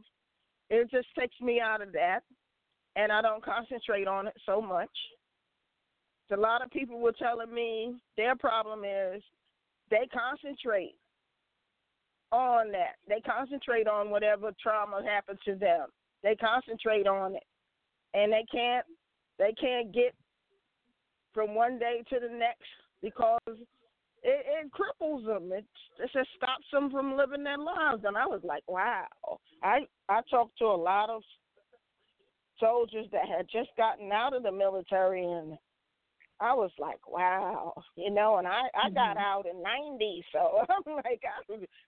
it 0.69 0.91
just 0.91 1.07
takes 1.17 1.39
me 1.39 1.61
out 1.61 1.81
of 1.81 1.93
that. 1.93 2.21
And 2.95 3.11
I 3.11 3.21
don't 3.21 3.45
concentrate 3.45 4.07
on 4.07 4.27
it 4.27 4.35
so 4.45 4.61
much. 4.61 4.89
A 6.31 6.37
lot 6.37 6.63
of 6.63 6.71
people 6.71 6.99
were 6.99 7.11
telling 7.11 7.53
me 7.53 7.95
their 8.17 8.35
problem 8.35 8.83
is 8.83 9.21
they 9.91 10.07
concentrate 10.11 10.95
on 12.31 12.71
that. 12.71 12.95
They 13.07 13.21
concentrate 13.21 13.87
on 13.87 14.09
whatever 14.09 14.51
trauma 14.61 15.03
happened 15.05 15.39
to 15.45 15.55
them. 15.55 15.89
They 16.23 16.35
concentrate 16.35 17.07
on 17.07 17.35
it, 17.35 17.43
and 18.13 18.31
they 18.31 18.45
can't 18.51 18.85
they 19.37 19.53
can't 19.59 19.93
get 19.93 20.15
from 21.33 21.55
one 21.55 21.77
day 21.77 22.03
to 22.09 22.19
the 22.19 22.33
next 22.33 22.69
because 23.01 23.39
it, 23.47 23.65
it 24.23 24.71
cripples 24.71 25.25
them. 25.25 25.51
It, 25.51 25.65
it 25.99 26.09
just 26.13 26.29
stops 26.37 26.65
them 26.71 26.89
from 26.89 27.17
living 27.17 27.43
their 27.43 27.57
lives. 27.57 28.03
And 28.05 28.17
I 28.17 28.25
was 28.25 28.41
like, 28.43 28.63
wow. 28.67 29.05
I 29.61 29.81
I 30.09 30.21
talked 30.29 30.57
to 30.59 30.65
a 30.65 30.75
lot 30.75 31.09
of 31.09 31.21
soldiers 32.59 33.07
that 33.11 33.27
had 33.27 33.47
just 33.51 33.69
gotten 33.77 34.11
out 34.11 34.35
of 34.35 34.43
the 34.43 34.51
military 34.51 35.23
and 35.23 35.57
I 36.39 36.53
was 36.53 36.71
like, 36.79 37.07
wow, 37.07 37.73
you 37.95 38.11
know, 38.11 38.37
and 38.37 38.47
I 38.47 38.63
I 38.75 38.89
got 38.89 39.17
mm-hmm. 39.17 39.19
out 39.19 39.45
in 39.45 39.61
'90, 39.61 40.25
so 40.31 40.65
I'm 40.69 40.95
like, 40.95 41.21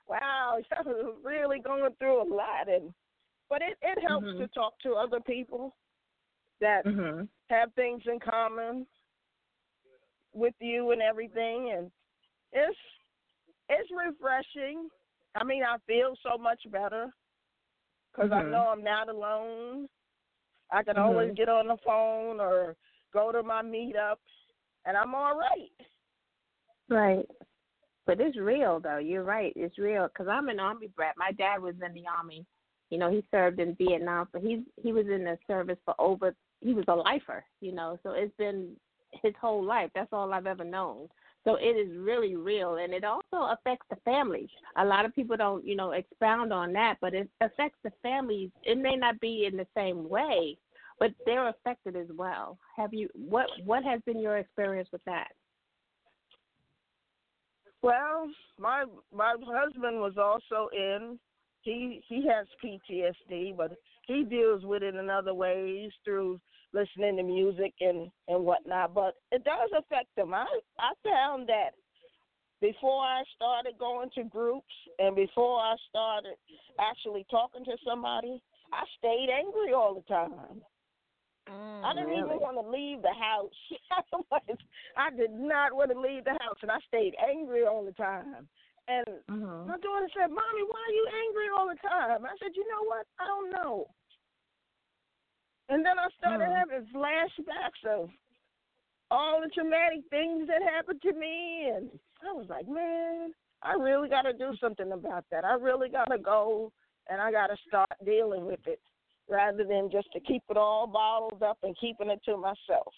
wow, 0.07 0.57
I 0.77 0.81
was 0.83 1.15
really 1.23 1.59
going 1.59 1.91
through 1.99 2.21
a 2.21 2.29
lot, 2.33 2.69
and 2.69 2.93
but 3.49 3.61
it 3.61 3.77
it 3.81 4.01
helps 4.07 4.27
mm-hmm. 4.27 4.39
to 4.39 4.47
talk 4.49 4.73
to 4.83 4.93
other 4.93 5.19
people 5.19 5.75
that 6.61 6.85
mm-hmm. 6.85 7.23
have 7.49 7.73
things 7.73 8.01
in 8.05 8.19
common 8.19 8.85
with 10.33 10.55
you 10.59 10.91
and 10.91 11.01
everything, 11.01 11.73
and 11.75 11.91
it's 12.51 12.77
it's 13.69 13.89
refreshing. 13.91 14.89
I 15.35 15.43
mean, 15.43 15.63
I 15.63 15.77
feel 15.87 16.15
so 16.23 16.37
much 16.37 16.61
better 16.71 17.09
because 18.11 18.31
I 18.31 18.41
Mhm. 18.41 18.51
know 18.51 18.69
I'm 18.69 18.83
not 18.83 19.09
alone. 19.09 19.89
I 20.71 20.83
can 20.83 20.97
always 20.97 21.33
get 21.35 21.49
on 21.49 21.67
the 21.67 21.77
phone 21.77 22.39
or 22.39 22.75
go 23.15 23.31
to 23.31 23.41
my 23.41 23.63
meetup, 23.63 24.17
and 24.85 24.95
I'm 24.95 25.15
all 25.15 25.37
right. 25.37 25.71
Right. 26.89 27.25
But 28.05 28.19
it's 28.19 28.37
real 28.37 28.79
though. 28.79 28.99
You're 28.99 29.23
right. 29.23 29.53
It's 29.55 29.79
real 29.79 30.07
because 30.07 30.27
I'm 30.27 30.49
an 30.49 30.59
army 30.59 30.89
brat. 30.95 31.15
My 31.17 31.31
dad 31.31 31.61
was 31.61 31.73
in 31.83 31.93
the 31.93 32.03
army. 32.07 32.45
You 32.91 32.99
know, 32.99 33.09
he 33.09 33.23
served 33.31 33.59
in 33.59 33.75
Vietnam, 33.75 34.27
but 34.31 34.41
he 34.41 34.63
he 34.83 34.91
was 34.91 35.07
in 35.07 35.23
the 35.23 35.37
service 35.47 35.79
for 35.85 35.95
over. 35.97 36.35
He 36.61 36.73
was 36.73 36.85
a 36.87 36.93
lifer. 36.93 37.43
You 37.61 37.71
know, 37.71 37.97
so 38.03 38.11
it's 38.11 38.35
been 38.37 38.75
his 39.23 39.33
whole 39.41 39.63
life. 39.63 39.89
That's 39.95 40.13
all 40.13 40.33
I've 40.33 40.45
ever 40.45 40.63
known. 40.63 41.07
So 41.45 41.55
it 41.55 41.77
is 41.77 41.95
really 41.97 42.35
real, 42.35 42.77
and 42.77 42.91
it 42.91 43.03
also 43.03 43.53
affects 43.53 43.85
the 43.89 43.97
families. 44.03 44.49
A 44.77 44.85
lot 44.85 45.05
of 45.05 45.13
people 45.13 45.37
don't, 45.37 45.65
you 45.65 45.75
know, 45.75 45.91
expound 45.91 46.51
on 46.51 46.73
that, 46.73 46.97
but 47.01 47.13
it 47.13 47.29
affects 47.39 47.77
the 47.83 47.91
families. 48.01 48.49
It 48.63 48.79
may 48.79 48.95
not 48.95 49.19
be 49.19 49.47
in 49.49 49.55
the 49.55 49.67
same 49.77 50.09
way, 50.09 50.57
but 50.99 51.11
they're 51.25 51.49
affected 51.49 51.95
as 51.95 52.07
well. 52.15 52.57
Have 52.77 52.93
you 52.93 53.09
what 53.13 53.47
what 53.63 53.83
has 53.83 54.01
been 54.05 54.19
your 54.19 54.37
experience 54.37 54.89
with 54.91 55.03
that? 55.05 55.29
Well, 57.81 58.29
my 58.59 58.85
my 59.13 59.35
husband 59.45 59.99
was 59.99 60.17
also 60.17 60.69
in. 60.73 61.19
He 61.61 62.01
he 62.07 62.27
has 62.27 62.47
PTSD, 62.63 63.55
but 63.57 63.73
he 64.07 64.23
deals 64.23 64.63
with 64.63 64.83
it 64.83 64.95
in 64.95 65.09
other 65.09 65.33
ways 65.33 65.91
through 66.03 66.39
listening 66.73 67.17
to 67.17 67.23
music 67.23 67.73
and 67.81 68.09
and 68.27 68.43
whatnot. 68.45 68.93
But 68.93 69.15
it 69.31 69.43
does 69.43 69.69
affect 69.77 70.17
him. 70.17 70.33
I 70.33 70.45
I 70.79 70.93
found 71.03 71.49
that 71.49 71.71
before 72.61 73.03
I 73.03 73.23
started 73.35 73.77
going 73.77 74.09
to 74.15 74.23
groups 74.23 74.73
and 74.99 75.15
before 75.15 75.59
I 75.59 75.75
started 75.89 76.35
actually 76.79 77.25
talking 77.29 77.65
to 77.65 77.77
somebody, 77.85 78.41
I 78.71 78.83
stayed 78.97 79.29
angry 79.29 79.73
all 79.73 79.95
the 79.95 80.13
time. 80.13 80.61
Mm, 81.49 81.83
I 81.83 81.93
didn't 81.93 82.09
really? 82.09 82.35
even 82.35 82.41
want 82.41 82.57
to 82.57 82.65
leave 82.69 83.01
the 83.01 83.13
house. 83.13 83.53
I 84.97 85.09
did 85.15 85.31
not 85.31 85.73
want 85.73 85.91
to 85.91 85.99
leave 85.99 86.23
the 86.25 86.37
house, 86.41 86.57
and 86.61 86.71
I 86.71 86.79
stayed 86.87 87.15
angry 87.21 87.65
all 87.65 87.83
the 87.85 87.91
time. 87.93 88.47
And 88.87 89.05
Mm-hmm. 89.29 89.69
my 89.69 89.77
daughter 89.77 90.09
said, 90.13 90.29
"Mommy, 90.29 90.63
why 90.67 90.81
are 90.81 90.97
you 90.97 91.07
angry 91.27 91.47
all 91.55 91.67
the 91.67 91.79
time?" 91.87 92.25
I 92.25 92.35
said, 92.41 92.55
"You 92.55 92.65
know 92.69 92.83
what? 92.85 93.05
I 93.19 93.25
don't 93.25 93.51
know." 93.51 93.87
And 95.69 95.85
then 95.85 95.97
I 95.97 96.07
started 96.17 96.45
Mm. 96.45 96.55
having 96.57 96.85
flashbacks 96.93 97.83
of 97.89 98.09
all 99.11 99.41
the 99.41 99.49
traumatic 99.49 100.01
things 100.09 100.47
that 100.47 100.61
happened 100.61 101.01
to 101.01 101.13
me, 101.13 101.69
and 101.75 101.89
I 102.27 102.33
was 102.33 102.47
like, 102.49 102.67
"Man, 102.67 103.33
I 103.61 103.73
really 103.73 104.09
got 104.09 104.23
to 104.23 104.33
do 104.33 104.55
something 104.57 104.91
about 104.91 105.25
that. 105.31 105.45
I 105.45 105.53
really 105.55 105.89
got 105.89 106.05
to 106.11 106.17
go, 106.17 106.71
and 107.09 107.21
I 107.21 107.31
got 107.31 107.47
to 107.47 107.57
start 107.67 107.89
dealing 108.03 108.45
with 108.45 108.65
it." 108.67 108.79
Rather 109.29 109.63
than 109.63 109.89
just 109.91 110.11
to 110.13 110.19
keep 110.19 110.43
it 110.49 110.57
all 110.57 110.87
bottled 110.87 111.43
up 111.43 111.57
and 111.63 111.77
keeping 111.79 112.09
it 112.09 112.21
to 112.25 112.37
myself. 112.37 112.93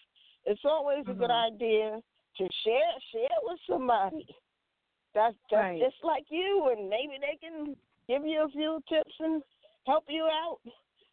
It's 0.46 0.66
always 0.66 1.06
a 1.08 1.14
good 1.14 1.30
Mhm. 1.30 1.54
idea 1.54 2.04
to 2.38 2.50
share 2.64 3.00
share 3.12 3.38
with 3.44 3.60
somebody. 3.68 4.28
That's 5.14 5.38
just 5.50 5.54
Right. 5.54 5.80
just 5.80 6.04
like 6.04 6.30
you, 6.30 6.70
and 6.70 6.90
maybe 6.90 7.18
they 7.20 7.38
can 7.38 7.76
give 8.08 8.26
you 8.26 8.44
a 8.44 8.50
few 8.50 8.82
tips 8.88 9.20
and 9.20 9.44
help 9.86 10.06
you 10.10 10.24
out 10.26 10.60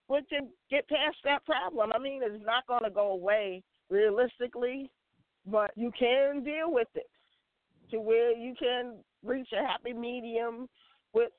with 0.08 0.28
to 0.28 0.48
get 0.70 0.86
past 0.88 1.16
that 1.24 1.44
problem. 1.44 1.92
I 1.92 1.98
mean, 1.98 2.22
it's 2.22 2.44
not 2.44 2.66
going 2.66 2.84
to 2.84 2.90
go 2.90 3.12
away 3.12 3.62
realistically, 3.88 4.90
but 5.46 5.70
you 5.76 5.90
can 5.92 6.42
deal 6.44 6.70
with 6.72 6.88
it 6.94 7.10
to 7.90 8.00
where 8.00 8.32
you 8.32 8.54
can 8.54 9.02
reach 9.22 9.52
a 9.52 9.66
happy 9.66 9.92
medium 9.92 10.68
with 11.12 11.30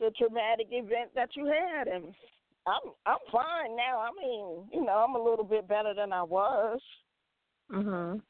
the 0.00 0.10
traumatic 0.18 0.68
event 0.70 1.10
that 1.14 1.30
you 1.34 1.46
had, 1.46 1.88
and 1.88 2.14
I'm 2.66 2.92
I'm 3.06 3.18
fine 3.32 3.76
now. 3.76 4.00
I 4.00 4.10
mean, 4.20 4.68
you 4.72 4.84
know, 4.84 5.04
I'm 5.06 5.14
a 5.14 5.22
little 5.22 5.44
bit 5.44 5.68
better 5.68 5.94
than 5.94 6.12
I 6.12 6.22
was. 6.22 6.80
Mhm. 7.70 8.20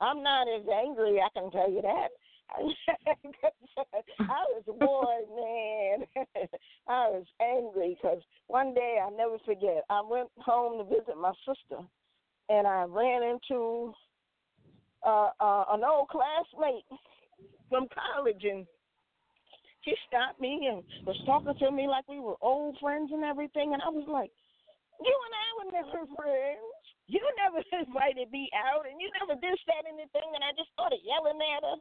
I'm 0.00 0.22
not 0.22 0.46
as 0.48 0.62
angry. 0.68 1.20
I 1.20 1.28
can 1.34 1.50
tell 1.50 1.70
you 1.70 1.82
that. 1.82 2.08
I 4.20 4.44
was 4.54 4.64
bored, 4.66 5.28
man. 5.36 6.26
I 6.88 7.08
was 7.10 7.26
angry 7.42 7.96
because 8.00 8.22
one 8.46 8.74
day 8.74 8.98
I'll 9.02 9.16
never 9.16 9.38
forget. 9.44 9.84
I 9.90 10.00
went 10.00 10.30
home 10.38 10.78
to 10.78 10.84
visit 10.84 11.16
my 11.20 11.32
sister, 11.46 11.82
and 12.48 12.66
I 12.66 12.84
ran 12.84 13.22
into 13.22 13.92
uh, 15.06 15.30
uh, 15.40 15.64
an 15.72 15.82
old 15.84 16.08
classmate 16.08 16.84
from 17.68 17.86
college, 18.14 18.44
and 18.44 18.66
she 19.88 19.96
stopped 20.06 20.36
me 20.40 20.68
and 20.68 20.84
was 21.08 21.16
talking 21.24 21.56
to 21.56 21.70
me 21.72 21.88
like 21.88 22.04
we 22.08 22.20
were 22.20 22.36
old 22.44 22.76
friends 22.80 23.08
and 23.12 23.24
everything. 23.24 23.72
And 23.72 23.80
I 23.80 23.88
was 23.88 24.04
like, 24.04 24.30
"You 25.00 25.14
and 25.16 25.34
I 25.34 25.48
were 25.56 25.70
never 25.72 26.00
friends. 26.12 26.76
You 27.08 27.24
never 27.40 27.64
invited 27.88 28.30
me 28.30 28.50
out, 28.52 28.84
and 28.84 29.00
you 29.00 29.08
never 29.16 29.40
did 29.40 29.56
that 29.66 29.88
anything." 29.88 30.28
And 30.36 30.44
I 30.44 30.52
just 30.52 30.68
started 30.76 31.00
yelling 31.00 31.40
at 31.40 31.64
her. 31.64 31.78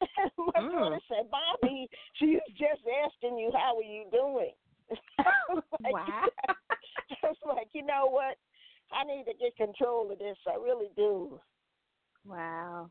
My 0.56 0.60
Mm. 0.64 0.72
daughter 0.72 1.00
said, 1.08 1.30
"Bobby, 1.30 1.88
she 2.16 2.40
was 2.40 2.50
just 2.56 2.80
asking 3.04 3.36
you 3.36 3.52
how 3.52 3.76
are 3.76 3.84
you 3.84 4.08
doing." 4.10 4.56
like, 5.84 5.92
Wow. 5.92 6.24
I 6.48 7.26
was 7.28 7.36
like, 7.46 7.68
you 7.74 7.84
know 7.84 8.06
what? 8.08 8.36
I 8.90 9.04
need 9.04 9.24
to 9.24 9.34
get 9.38 9.54
control 9.56 10.10
of 10.10 10.18
this. 10.18 10.36
I 10.48 10.56
really 10.56 10.88
do. 10.96 11.38
Wow. 12.26 12.90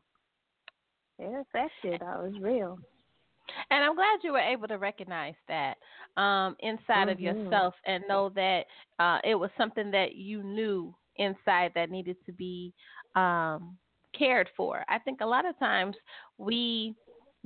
Yes, 1.18 1.44
that 1.52 1.68
shit 1.82 2.00
that 2.00 2.22
was 2.22 2.32
real. 2.40 2.78
And 3.70 3.82
I'm 3.84 3.94
glad 3.94 4.18
you 4.22 4.32
were 4.32 4.38
able 4.38 4.68
to 4.68 4.78
recognize 4.78 5.34
that 5.48 5.76
um, 6.20 6.56
inside 6.60 7.08
of 7.08 7.18
Mhm. 7.20 7.20
yourself 7.20 7.74
and 7.86 8.02
know 8.08 8.30
that 8.30 8.64
uh, 8.98 9.18
it 9.24 9.34
was 9.34 9.50
something 9.56 9.90
that 9.90 10.14
you 10.14 10.42
knew 10.42 10.94
inside 11.16 11.72
that 11.74 11.90
needed 11.90 12.16
to 12.26 12.32
be 12.32 12.72
um, 13.14 13.76
cared 14.16 14.48
for. 14.56 14.84
I 14.88 14.98
think 14.98 15.20
a 15.20 15.26
lot 15.26 15.46
of 15.46 15.58
times 15.58 15.96
we 16.38 16.94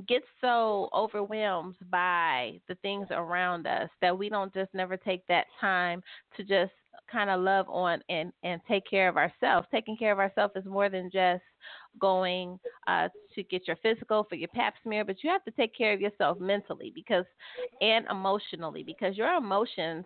get 0.09 0.23
so 0.41 0.89
overwhelmed 0.95 1.77
by 1.91 2.59
the 2.69 2.75
things 2.77 3.07
around 3.11 3.67
us 3.67 3.89
that 4.01 4.17
we 4.17 4.29
don't 4.29 4.53
just 4.55 4.73
never 4.75 4.97
take 4.97 5.27
that 5.27 5.47
time 5.61 6.03
to 6.37 6.43
just 6.45 6.73
kind 7.11 7.31
of 7.31 7.41
love 7.41 7.67
on 7.69 8.01
and 8.09 8.33
and 8.43 8.61
take 8.69 8.85
care 8.89 9.09
of 9.09 9.17
ourselves. 9.17 9.67
Taking 9.71 9.97
care 9.97 10.13
of 10.13 10.19
ourselves 10.19 10.55
is 10.57 10.65
more 10.65 10.89
than 10.89 11.11
just 11.13 11.43
going 11.99 12.59
uh, 12.87 13.09
to 13.35 13.43
get 13.45 13.67
your 13.67 13.77
physical 13.77 14.25
for 14.29 14.35
your 14.35 14.49
pap 14.49 14.75
smear, 14.83 15.05
but 15.05 15.23
you 15.23 15.31
have 15.31 15.45
to 15.45 15.51
take 15.53 15.77
care 15.77 15.93
of 15.93 16.01
yourself 16.01 16.39
mentally 16.41 16.93
because 16.95 17.25
and 17.81 18.07
emotionally 18.11 18.83
because 18.83 19.17
your 19.17 19.35
emotions 19.35 20.05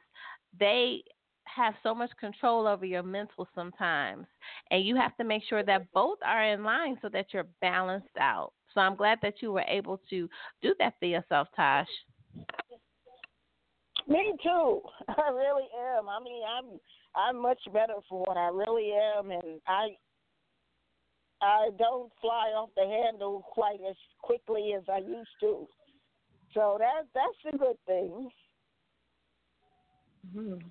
they 0.58 1.02
have 1.44 1.74
so 1.82 1.94
much 1.94 2.10
control 2.20 2.66
over 2.66 2.84
your 2.84 3.02
mental 3.02 3.48
sometimes 3.54 4.26
and 4.70 4.84
you 4.84 4.96
have 4.96 5.16
to 5.16 5.24
make 5.24 5.42
sure 5.48 5.62
that 5.62 5.90
both 5.92 6.18
are 6.24 6.44
in 6.44 6.62
line 6.62 6.98
so 7.00 7.08
that 7.08 7.26
you're 7.32 7.46
balanced 7.60 8.06
out. 8.20 8.52
So 8.74 8.80
I'm 8.80 8.96
glad 8.96 9.18
that 9.22 9.40
you 9.40 9.52
were 9.52 9.64
able 9.66 10.00
to 10.10 10.28
do 10.62 10.74
that 10.78 10.94
for 10.98 11.06
yourself, 11.06 11.48
Tosh. 11.56 11.86
Me 14.06 14.34
too. 14.42 14.80
I 15.08 15.30
really 15.30 15.68
am. 15.96 16.08
I 16.08 16.22
mean, 16.22 16.42
I'm 16.46 16.78
I'm 17.16 17.42
much 17.42 17.60
better 17.72 17.94
for 18.08 18.20
what 18.20 18.36
I 18.36 18.48
really 18.48 18.92
am, 18.92 19.30
and 19.30 19.60
I 19.66 19.88
I 21.40 21.70
don't 21.78 22.10
fly 22.20 22.52
off 22.56 22.70
the 22.76 22.84
handle 22.86 23.44
quite 23.52 23.80
as 23.88 23.96
quickly 24.22 24.74
as 24.76 24.82
I 24.92 24.98
used 24.98 25.30
to. 25.40 25.66
So 26.54 26.76
that 26.78 27.06
that's 27.14 27.54
a 27.54 27.58
good 27.58 27.76
thing. 27.86 28.30
Mhm. 30.34 30.62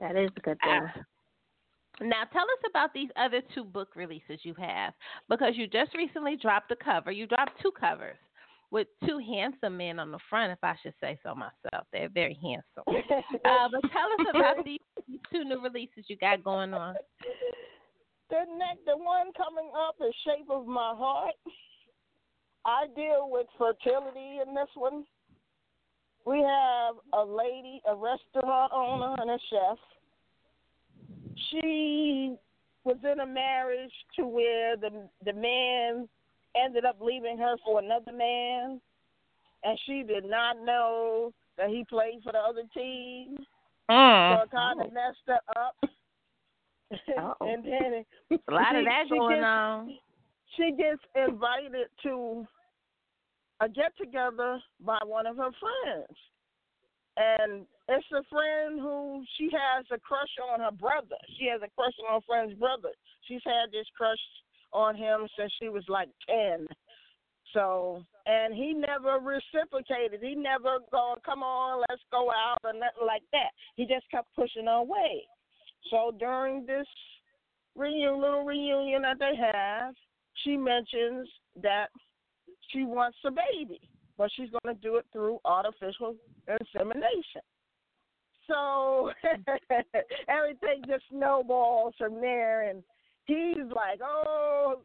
That 0.00 0.16
is 0.16 0.30
a 0.36 0.40
good 0.40 0.58
thing. 0.60 0.82
Ah. 0.82 1.02
Now, 2.00 2.24
tell 2.32 2.44
us 2.44 2.62
about 2.68 2.94
these 2.94 3.10
other 3.16 3.42
two 3.54 3.62
book 3.64 3.94
releases 3.94 4.42
you 4.42 4.54
have 4.54 4.94
because 5.28 5.52
you 5.56 5.66
just 5.66 5.94
recently 5.94 6.36
dropped 6.36 6.70
a 6.70 6.76
cover. 6.76 7.10
You 7.10 7.26
dropped 7.26 7.60
two 7.60 7.72
covers 7.72 8.16
with 8.70 8.86
two 9.06 9.18
handsome 9.18 9.76
men 9.76 9.98
on 9.98 10.10
the 10.10 10.18
front, 10.30 10.52
if 10.52 10.58
I 10.62 10.74
should 10.82 10.94
say 11.00 11.18
so 11.22 11.34
myself. 11.34 11.86
They're 11.92 12.08
very 12.08 12.38
handsome. 12.42 12.84
Uh, 13.44 13.68
but 13.70 13.80
tell 13.90 14.08
us 14.18 14.26
about 14.34 14.64
these, 14.64 14.80
these 15.08 15.18
two 15.32 15.44
new 15.44 15.60
releases 15.60 16.04
you 16.08 16.16
got 16.16 16.44
going 16.44 16.72
on. 16.72 16.94
The 18.30 18.44
next, 18.56 18.84
the 18.86 18.96
one 18.96 19.32
coming 19.36 19.70
up 19.76 19.96
is 20.00 20.14
Shape 20.24 20.48
of 20.50 20.66
My 20.66 20.94
Heart. 20.96 21.34
I 22.64 22.86
deal 22.94 23.28
with 23.28 23.46
fertility 23.58 24.38
in 24.46 24.54
this 24.54 24.68
one. 24.74 25.04
We 26.24 26.38
have 26.38 26.94
a 27.12 27.24
lady, 27.24 27.82
a 27.88 27.94
restaurant 27.94 28.72
owner, 28.72 29.16
and 29.18 29.30
a 29.30 29.38
chef. 29.50 29.78
She 31.50 32.36
was 32.84 32.96
in 33.02 33.20
a 33.20 33.26
marriage 33.26 33.92
to 34.16 34.26
where 34.26 34.76
the 34.76 35.08
the 35.24 35.32
man 35.32 36.08
ended 36.54 36.84
up 36.84 36.98
leaving 37.00 37.38
her 37.38 37.56
for 37.64 37.80
another 37.80 38.12
man, 38.12 38.80
and 39.64 39.78
she 39.86 40.02
did 40.02 40.24
not 40.24 40.56
know 40.64 41.32
that 41.56 41.70
he 41.70 41.84
played 41.88 42.22
for 42.22 42.32
the 42.32 42.38
other 42.38 42.62
team. 42.74 43.36
So 43.88 43.94
Mm. 43.94 44.44
it 44.44 44.50
kind 44.50 44.80
of 44.80 44.92
messed 44.92 45.26
her 45.26 45.40
up. 45.56 45.74
And 47.40 47.64
then 47.64 48.04
A 48.48 48.52
lot 48.52 48.74
of 48.76 48.80
she- 48.80 48.84
that 48.84 49.04
she 49.08 49.18
going 49.18 49.36
gets- 49.36 49.44
on. 49.44 49.98
she 50.56 50.72
gets 50.76 51.02
invited 51.14 51.86
to 52.04 52.46
a 53.60 53.68
get 53.68 53.96
together 53.98 54.60
by 54.80 54.98
one 55.04 55.26
of 55.26 55.36
her 55.36 55.50
friends. 55.60 56.18
And 57.16 57.66
it's 57.88 58.06
a 58.12 58.22
friend 58.30 58.80
who 58.80 59.22
she 59.36 59.50
has 59.52 59.84
a 59.92 59.98
crush 59.98 60.34
on 60.52 60.60
her 60.60 60.70
brother. 60.70 61.16
She 61.38 61.46
has 61.46 61.60
a 61.62 61.68
crush 61.76 61.92
on 62.08 62.14
her 62.14 62.24
friend's 62.26 62.54
brother. 62.58 62.90
She's 63.26 63.42
had 63.44 63.70
this 63.72 63.86
crush 63.96 64.18
on 64.72 64.94
him 64.96 65.26
since 65.36 65.52
she 65.60 65.68
was 65.68 65.84
like 65.88 66.08
10. 66.28 66.66
So, 67.52 68.04
and 68.26 68.54
he 68.54 68.72
never 68.72 69.18
reciprocated. 69.18 70.20
He 70.22 70.34
never 70.36 70.78
go, 70.92 71.16
come 71.26 71.42
on, 71.42 71.82
let's 71.90 72.02
go 72.12 72.30
out 72.30 72.58
or 72.64 72.72
nothing 72.72 73.06
like 73.06 73.24
that. 73.32 73.50
He 73.74 73.84
just 73.86 74.08
kept 74.10 74.34
pushing 74.36 74.66
her 74.66 74.72
away. 74.86 75.26
So 75.88 76.12
during 76.18 76.66
this 76.66 76.86
reunion, 77.74 78.20
little 78.20 78.44
reunion 78.44 79.02
that 79.02 79.18
they 79.18 79.32
have, 79.36 79.94
she 80.44 80.56
mentions 80.56 81.28
that 81.62 81.88
she 82.70 82.84
wants 82.84 83.18
a 83.24 83.30
baby, 83.30 83.80
but 84.18 84.30
she's 84.36 84.50
going 84.50 84.74
to 84.74 84.80
do 84.80 84.96
it 84.96 85.06
through 85.12 85.38
artificial 85.44 86.14
insemination. 86.46 87.42
So 88.46 89.10
everything 90.28 90.82
just 90.86 91.04
snowballs 91.10 91.94
from 91.96 92.20
there, 92.20 92.68
and 92.68 92.82
he's 93.26 93.70
like, 93.74 94.00
"Oh, 94.02 94.82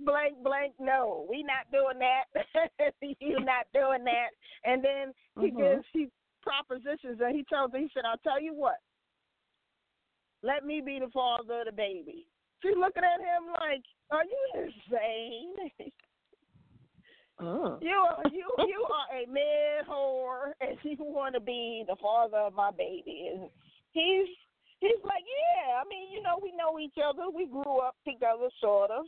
blank, 0.00 0.42
blank, 0.42 0.74
no, 0.80 1.26
we 1.28 1.42
not 1.42 1.70
doing 1.70 1.98
that. 1.98 2.94
you 3.20 3.40
not 3.40 3.66
doing 3.74 4.04
that." 4.04 4.28
And 4.64 4.82
then 4.82 5.12
he 5.40 5.50
Mhm. 5.50 5.58
gives 5.58 5.86
he 5.92 6.10
propositions, 6.42 7.20
and 7.20 7.34
he 7.36 7.44
tells 7.44 7.72
her, 7.72 7.78
he 7.78 7.90
said, 7.92 8.04
"I'll 8.06 8.18
tell 8.18 8.40
you 8.40 8.54
what. 8.54 8.78
Let 10.44 10.66
me 10.66 10.82
be 10.84 11.00
the 11.00 11.08
father 11.08 11.60
of 11.60 11.66
the 11.66 11.72
baby." 11.72 12.28
She's 12.60 12.76
looking 12.76 13.02
at 13.02 13.20
him 13.20 13.48
like, 13.60 13.82
"Are 14.10 14.24
you 14.24 14.42
insane? 14.54 15.56
Mm. 17.40 17.80
You 17.82 17.96
are 17.96 18.22
you 18.30 18.46
you 18.58 18.86
are 18.92 19.08
a 19.16 19.26
man 19.26 19.84
whore, 19.88 20.52
and 20.60 20.78
you 20.82 20.96
want 21.00 21.34
to 21.34 21.40
be 21.40 21.84
the 21.88 21.96
father 21.96 22.38
of 22.38 22.54
my 22.54 22.70
baby." 22.70 23.32
And 23.32 23.50
he's 23.92 24.28
he's 24.80 25.02
like, 25.02 25.24
"Yeah, 25.24 25.80
I 25.80 25.84
mean, 25.88 26.12
you 26.12 26.22
know, 26.22 26.38
we 26.42 26.52
know 26.52 26.78
each 26.78 26.98
other. 27.02 27.28
We 27.34 27.46
grew 27.46 27.78
up 27.80 27.96
together, 28.04 28.48
sort 28.60 28.90
of. 28.90 29.06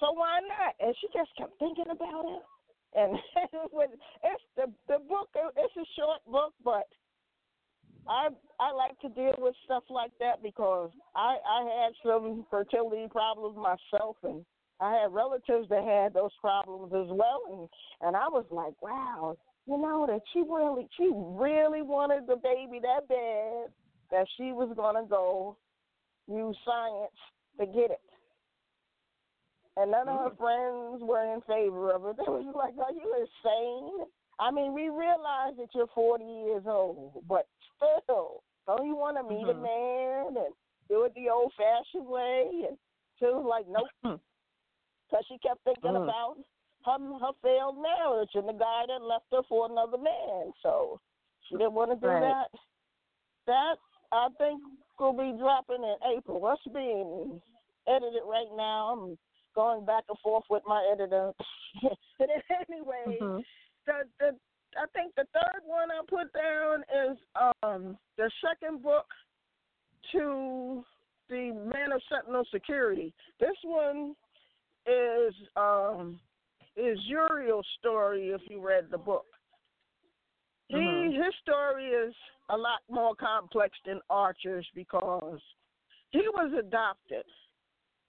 So 0.00 0.12
why 0.12 0.40
not?" 0.40 0.74
And 0.80 0.94
she 1.00 1.06
just 1.14 1.30
kept 1.38 1.58
thinking 1.58 1.90
about 1.90 2.24
it. 2.34 2.42
And 2.94 3.18
when 3.70 3.88
it's 4.24 4.44
the 4.56 4.66
the 4.88 4.98
book, 5.08 5.30
it's 5.34 5.76
a 5.76 5.86
short 5.96 6.20
book, 6.26 6.52
but 6.64 6.86
I 8.08 8.28
I 8.60 8.72
like 8.72 8.98
to 9.00 9.08
deal 9.08 9.34
with 9.38 9.54
stuff 9.64 9.84
like 9.90 10.12
that 10.20 10.42
because 10.42 10.90
I 11.14 11.36
I 11.48 11.84
had 11.84 11.92
some 12.04 12.46
fertility 12.50 13.08
problems 13.10 13.56
myself, 13.56 14.16
and 14.22 14.44
I 14.80 14.92
had 14.92 15.12
relatives 15.12 15.68
that 15.68 15.84
had 15.84 16.14
those 16.14 16.32
problems 16.40 16.92
as 16.94 17.08
well, 17.10 17.42
and 17.50 17.68
and 18.02 18.16
I 18.16 18.28
was 18.28 18.46
like, 18.50 18.80
wow, 18.82 19.36
you 19.66 19.78
know 19.78 20.06
that 20.06 20.20
she 20.32 20.40
really 20.40 20.88
she 20.96 21.10
really 21.12 21.82
wanted 21.82 22.26
the 22.26 22.36
baby 22.36 22.80
that 22.82 23.08
bad 23.08 23.72
that 24.10 24.26
she 24.36 24.52
was 24.52 24.72
gonna 24.76 25.06
go 25.08 25.56
use 26.28 26.56
science 26.64 27.18
to 27.58 27.66
get 27.66 27.90
it. 27.90 28.00
And 29.78 29.90
none 29.90 30.08
of 30.08 30.18
her 30.20 30.30
mm. 30.30 30.38
friends 30.38 31.02
were 31.02 31.34
in 31.34 31.40
favor 31.42 31.92
of 31.92 32.06
it. 32.06 32.16
They 32.16 32.30
was 32.30 32.54
like, 32.54 32.74
"Are 32.78 32.92
you 32.92 33.12
insane?" 33.14 34.06
I 34.38 34.50
mean, 34.50 34.72
we 34.74 34.88
realize 34.88 35.56
that 35.58 35.68
you're 35.74 35.86
40 35.94 36.24
years 36.24 36.64
old, 36.66 37.24
but 37.26 37.46
still, 37.76 38.42
don't 38.66 38.86
you 38.86 38.96
want 38.96 39.16
to 39.16 39.22
meet 39.22 39.48
a 39.48 39.54
Mhm. 39.54 39.62
man 39.62 40.36
and 40.44 40.54
do 40.88 41.04
it 41.04 41.14
the 41.14 41.28
old-fashioned 41.30 42.06
way? 42.06 42.66
And 42.68 42.78
she 43.18 43.26
was 43.26 43.44
like, 43.44 43.66
"Nope," 43.68 43.88
because 44.02 45.24
she 45.26 45.38
kept 45.38 45.62
thinking 45.64 45.92
Mm. 45.92 46.04
about 46.04 46.36
her 46.84 46.98
her 47.18 47.32
failed 47.42 47.78
marriage 47.78 48.34
and 48.34 48.48
the 48.48 48.52
guy 48.52 48.84
that 48.86 49.02
left 49.02 49.26
her 49.32 49.42
for 49.48 49.66
another 49.70 49.98
man. 49.98 50.52
So 50.62 51.00
she 51.48 51.56
didn't 51.56 51.74
want 51.74 51.90
to 51.90 51.96
do 51.96 52.06
Right. 52.06 52.20
that. 52.20 52.50
That 53.46 53.78
I 54.12 54.28
think 54.38 54.62
will 54.98 55.12
be 55.12 55.36
dropping 55.38 55.82
in 55.82 55.96
April. 56.16 56.40
That's 56.40 56.62
being 56.74 57.40
edited 57.86 58.22
right 58.24 58.50
now. 58.54 58.92
I'm 58.92 59.18
going 59.54 59.84
back 59.84 60.04
and 60.08 60.18
forth 60.20 60.44
with 60.50 60.62
my 60.66 60.84
editor. 60.92 61.32
but 62.18 62.28
anyway, 62.68 63.18
Mhm. 63.20 63.44
the 63.86 64.08
the 64.20 64.38
I 64.76 64.86
think 64.92 65.14
the 65.14 65.26
third 65.32 65.62
one 65.64 65.90
I 65.90 66.00
put 66.08 66.32
down 66.32 66.84
is 67.10 67.18
um 67.62 67.96
the 68.16 68.30
second 68.44 68.82
book 68.82 69.06
to 70.12 70.84
the 71.28 71.52
Man 71.52 71.92
of 71.92 72.00
Sentinel 72.10 72.44
Security. 72.52 73.12
This 73.40 73.56
one 73.62 74.14
is 74.86 75.34
um 75.56 76.20
is 76.76 76.98
Uriel's 77.06 77.66
story 77.78 78.28
if 78.28 78.40
you 78.48 78.60
read 78.66 78.90
the 78.90 78.98
book. 78.98 79.26
He 80.68 80.76
Mhm. 80.76 81.24
his 81.24 81.34
story 81.36 81.88
is 81.88 82.14
a 82.50 82.56
lot 82.56 82.82
more 82.88 83.14
complex 83.14 83.78
than 83.84 84.00
Archer's 84.10 84.68
because 84.74 85.40
he 86.10 86.28
was 86.28 86.52
adopted. 86.52 87.24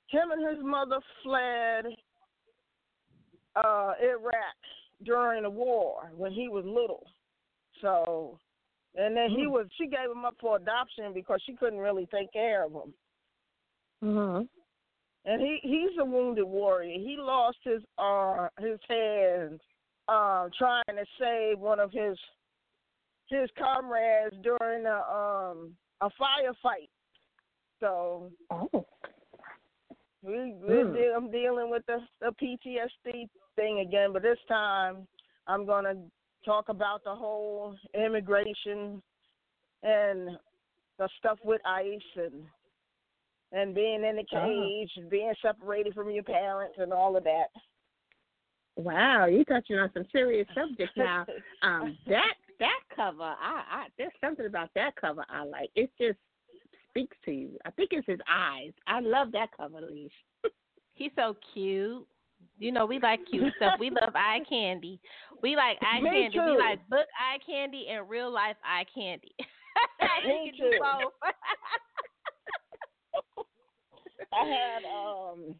Him 0.07 0.31
and 0.31 0.47
his 0.47 0.63
mother 0.63 0.99
fled 1.23 1.85
uh 3.55 3.93
Iraq 4.01 4.57
during 5.03 5.43
the 5.43 5.49
war 5.49 6.11
when 6.15 6.31
he 6.31 6.47
was 6.47 6.65
little. 6.65 7.05
So 7.81 8.39
and 8.95 9.15
then 9.15 9.29
he 9.29 9.43
Mm. 9.45 9.51
was 9.51 9.67
she 9.77 9.87
gave 9.87 10.09
him 10.09 10.25
up 10.25 10.35
for 10.39 10.55
adoption 10.55 11.13
because 11.13 11.41
she 11.45 11.53
couldn't 11.53 11.79
really 11.79 12.07
take 12.07 12.31
care 12.31 12.63
of 12.63 12.73
him. 12.73 12.93
Mhm. 14.03 14.49
And 15.25 15.41
he 15.41 15.59
he's 15.61 15.97
a 15.99 16.05
wounded 16.05 16.45
warrior. 16.45 16.97
He 16.97 17.17
lost 17.17 17.57
his 17.63 17.83
uh 17.97 18.49
his 18.59 18.79
hand 18.87 19.61
uh 20.07 20.49
trying 20.57 20.83
to 20.87 21.05
save 21.19 21.59
one 21.59 21.79
of 21.79 21.91
his 21.91 22.17
his 23.27 23.49
comrades 23.57 24.35
during 24.41 24.85
a 24.85 25.01
um 25.01 25.77
a 26.01 26.09
firefight. 26.11 26.89
So 27.79 28.31
Oh. 28.49 28.85
We 30.21 30.53
we're 30.53 30.85
Mm. 30.85 30.93
de- 30.93 31.13
I'm 31.13 31.31
dealing 31.31 31.69
with 31.69 31.85
the 31.85 31.99
the 32.19 32.31
PTSD 32.33 33.29
thing 33.55 33.79
again, 33.79 34.13
but 34.13 34.21
this 34.21 34.39
time 34.47 35.07
I'm 35.47 35.65
gonna 35.65 35.95
talk 36.45 36.69
about 36.69 37.03
the 37.03 37.15
whole 37.15 37.75
immigration 37.93 39.01
and 39.83 40.37
the 40.97 41.07
stuff 41.17 41.39
with 41.43 41.61
ICE 41.65 42.01
and 42.15 42.47
and 43.53 43.73
being 43.73 44.03
in 44.03 44.17
the 44.17 44.25
Oh. 44.33 44.45
cage, 44.45 44.91
and 44.97 45.09
being 45.09 45.33
separated 45.41 45.93
from 45.93 46.09
your 46.11 46.23
parents, 46.23 46.77
and 46.79 46.91
all 46.91 47.15
of 47.15 47.23
that. 47.23 47.49
Wow, 48.75 49.25
you're 49.25 49.45
touching 49.45 49.79
on 49.79 49.91
some 49.93 50.05
serious 50.11 50.47
subjects 50.53 50.95
now. 50.97 51.25
Um, 51.61 51.97
that 52.07 52.35
that 52.59 52.81
cover, 52.89 53.23
I, 53.23 53.63
I 53.69 53.87
there's 53.97 54.11
something 54.19 54.45
about 54.45 54.73
that 54.75 54.95
cover 54.95 55.25
I 55.29 55.43
like. 55.43 55.71
It's 55.75 55.93
just 55.97 56.19
speaks 56.97 57.17
to 57.25 57.31
you. 57.31 57.57
I 57.65 57.71
think 57.71 57.89
it's 57.93 58.07
his 58.07 58.19
eyes. 58.29 58.71
I 58.87 58.99
love 59.01 59.31
that 59.33 59.49
cover, 59.55 59.81
Leash. 59.81 60.11
He's 60.95 61.11
so 61.15 61.35
cute. 61.53 62.07
You 62.59 62.71
know, 62.71 62.85
we 62.85 62.99
like 62.99 63.19
cute 63.29 63.53
stuff. 63.57 63.73
We 63.79 63.89
love 63.89 64.15
eye 64.15 64.39
candy. 64.49 64.99
We 65.43 65.55
like 65.55 65.77
eye 65.81 66.01
Me 66.01 66.09
candy. 66.09 66.37
too. 66.37 66.45
We 66.45 66.57
like 66.57 66.87
book 66.89 67.05
eye 67.19 67.37
candy 67.45 67.87
and 67.91 68.09
real 68.09 68.31
life 68.31 68.55
eye 68.63 68.85
candy. 68.93 69.31
Me 70.25 70.45
You 70.45 70.51
can 70.51 70.65
do 70.65 70.71
too. 70.71 70.79
both. 70.79 71.13
I 74.33 74.45
had 74.45 74.83
um 74.85 75.55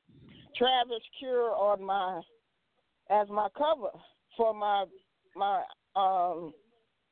Travis 0.57 1.03
Cure 1.19 1.51
on 1.55 1.83
my 1.83 2.19
as 3.09 3.27
my 3.29 3.47
cover 3.57 3.91
for 4.35 4.53
my 4.53 4.85
my 5.35 5.63
um 5.95 6.51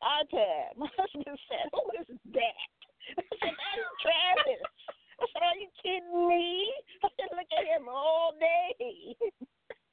iPad. 0.03 0.77
My 0.77 0.87
husband 0.97 1.37
said, 1.47 1.69
"Who 1.73 2.01
is 2.01 2.19
that?" 2.33 2.41
I 3.17 3.21
said, 3.41 3.55
"That's 3.55 3.85
Travis." 4.01 4.61
I 5.21 5.25
said, 5.31 5.43
"Are 5.43 5.57
you 5.59 5.69
kidding 5.81 6.27
me?" 6.27 6.71
I 7.03 7.07
said, 7.19 7.29
"Look 7.35 7.47
at 7.57 7.65
him 7.65 7.87
all 7.89 8.33
day." 8.39 9.15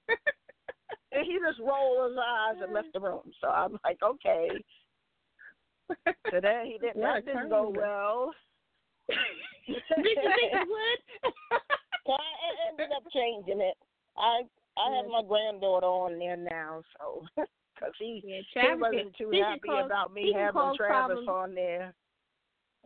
and 1.13 1.27
he 1.27 1.39
just 1.39 1.61
rolled 1.61 2.11
his 2.11 2.19
eyes 2.19 2.57
and 2.63 2.73
left 2.73 2.93
the 2.93 3.01
room. 3.01 3.33
So 3.41 3.49
I'm 3.49 3.79
like, 3.85 3.99
okay. 4.03 4.49
Today 6.31 6.73
he 6.73 6.79
didn't. 6.79 7.03
That 7.03 7.25
didn't 7.27 7.51
go 7.51 7.73
well. 7.75 8.33
Did 9.09 9.19
you 9.69 9.81
think 9.97 10.53
it 10.53 10.69
would? 10.69 11.33
So 12.05 12.15
I 12.15 12.69
ended 12.69 12.91
up 12.97 13.05
changing 13.15 13.61
it. 13.61 13.77
I 14.19 14.43
I 14.77 14.97
have 14.97 15.07
my 15.07 15.23
granddaughter 15.23 15.87
on 15.87 16.19
there 16.19 16.37
now, 16.37 16.83
so 16.99 17.25
because 17.77 17.93
he 17.97 18.21
yeah, 18.27 18.75
he 18.75 18.81
wasn't 18.81 19.17
too 19.17 19.31
happy 19.31 19.69
cause- 19.69 19.87
about 19.87 20.13
me 20.13 20.33
having 20.35 20.75
Travis 20.77 21.23
problems. 21.25 21.29
on 21.29 21.55
there. 21.55 21.95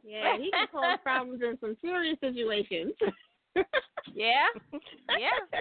Yeah, 0.06 0.38
he 0.38 0.50
can 0.52 0.66
cause 0.72 0.98
problems 1.02 1.42
in 1.42 1.58
some 1.60 1.76
serious 1.82 2.16
situations. 2.20 2.94
yeah. 4.14 4.46
Yeah. 5.18 5.60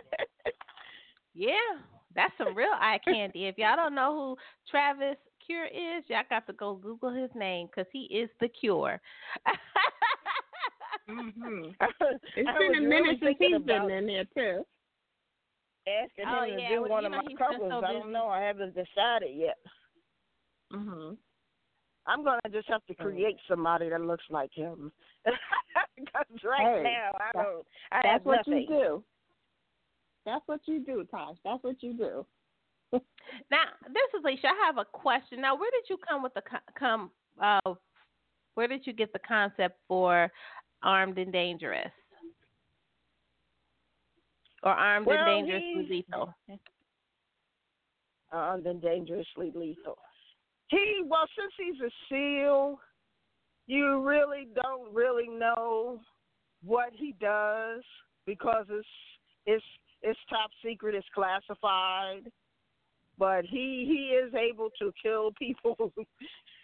Yeah. 1.33 1.81
That's 2.15 2.33
some 2.37 2.55
real 2.55 2.69
eye 2.73 2.99
candy. 3.03 3.45
If 3.47 3.57
y'all 3.57 3.75
don't 3.75 3.95
know 3.95 4.13
who 4.13 4.37
Travis 4.69 5.17
Cure 5.45 5.65
is, 5.65 6.03
y'all 6.07 6.21
got 6.29 6.45
to 6.47 6.53
go 6.53 6.75
Google 6.75 7.13
his 7.13 7.29
name 7.35 7.67
because 7.67 7.87
he 7.91 8.03
is 8.03 8.29
the 8.39 8.47
cure. 8.47 9.01
mm-hmm. 11.09 11.65
I 11.81 11.87
It's 12.35 12.47
was 12.47 12.55
been 12.59 12.75
a 12.85 12.87
really 12.87 12.87
minute 12.87 13.17
since 13.21 13.37
thinking 13.39 13.57
he's 13.57 13.65
been 13.65 13.89
in 13.89 14.07
there 14.07 14.25
too. 14.35 14.65
asking 15.87 16.25
Oh, 16.27 16.43
him 16.45 16.55
to 16.57 16.61
yeah, 16.61 16.69
do 16.69 16.81
well, 16.83 16.89
one 16.91 17.05
of 17.05 17.11
know, 17.11 17.17
my 17.17 17.23
he's 17.27 17.37
covers. 17.37 17.59
so 17.69 17.83
I 17.85 17.93
don't 17.93 18.11
know. 18.11 18.27
I 18.27 18.41
haven't 18.41 18.75
decided 18.75 19.35
yet. 19.35 19.57
Mhm. 20.73 21.17
I'm 22.07 22.23
gonna 22.23 22.39
just 22.51 22.67
have 22.69 22.85
to 22.85 22.93
create 22.95 23.37
somebody 23.47 23.89
that 23.89 24.01
looks 24.01 24.25
like 24.29 24.51
him. 24.53 24.91
Because 25.97 26.25
right 26.43 26.77
Hey, 26.77 26.83
now 26.83 27.11
I 27.15 27.31
that's- 27.33 27.45
don't. 27.45 27.67
I 27.91 27.95
That's 28.03 28.07
have 28.07 28.25
what 28.25 28.37
nothing. 28.47 28.61
you 28.63 28.67
do. 28.67 29.03
That's 30.25 30.43
what 30.45 30.59
you 30.65 30.79
do, 30.85 31.05
Tosh. 31.09 31.37
That's 31.45 31.63
what 31.63 31.81
you 31.81 31.93
do. 31.93 32.25
Now, 33.49 33.63
this 33.87 34.19
is 34.19 34.23
Alicia. 34.23 34.47
I 34.47 34.65
have 34.65 34.77
a 34.77 34.85
question. 34.85 35.39
Now, 35.41 35.55
where 35.55 35.71
did 35.71 35.89
you 35.89 35.97
come 35.97 36.21
with 36.21 36.33
the 36.35 36.41
come? 36.77 37.11
Uh, 37.41 37.73
where 38.55 38.67
did 38.67 38.85
you 38.85 38.93
get 38.93 39.11
the 39.13 39.19
concept 39.19 39.79
for 39.87 40.29
armed 40.83 41.17
and 41.17 41.31
dangerous, 41.33 41.91
or 44.63 44.71
armed 44.71 45.05
Well, 45.07 45.17
and 45.17 45.47
dangerously 45.47 45.85
he- 45.87 45.95
lethal? 45.95 46.33
uh, 48.31 48.57
than 48.57 48.79
dangerously 48.79 49.51
lethal. 49.55 49.97
He 50.69 51.03
well, 51.05 51.27
since 51.37 51.53
he's 51.57 51.81
a 51.81 51.91
SEAL, 52.09 52.79
you 53.67 54.01
really 54.01 54.47
don't 54.55 54.93
really 54.93 55.27
know 55.27 55.99
what 56.63 56.91
he 56.93 57.13
does 57.19 57.83
because 58.25 58.65
it's 58.69 58.87
it's 59.45 59.65
it's 60.01 60.19
top 60.29 60.49
secret, 60.63 60.95
it's 60.95 61.07
classified. 61.13 62.31
But 63.17 63.45
he 63.45 63.85
he 63.87 64.15
is 64.15 64.33
able 64.33 64.69
to 64.79 64.91
kill 65.01 65.31
people, 65.39 65.93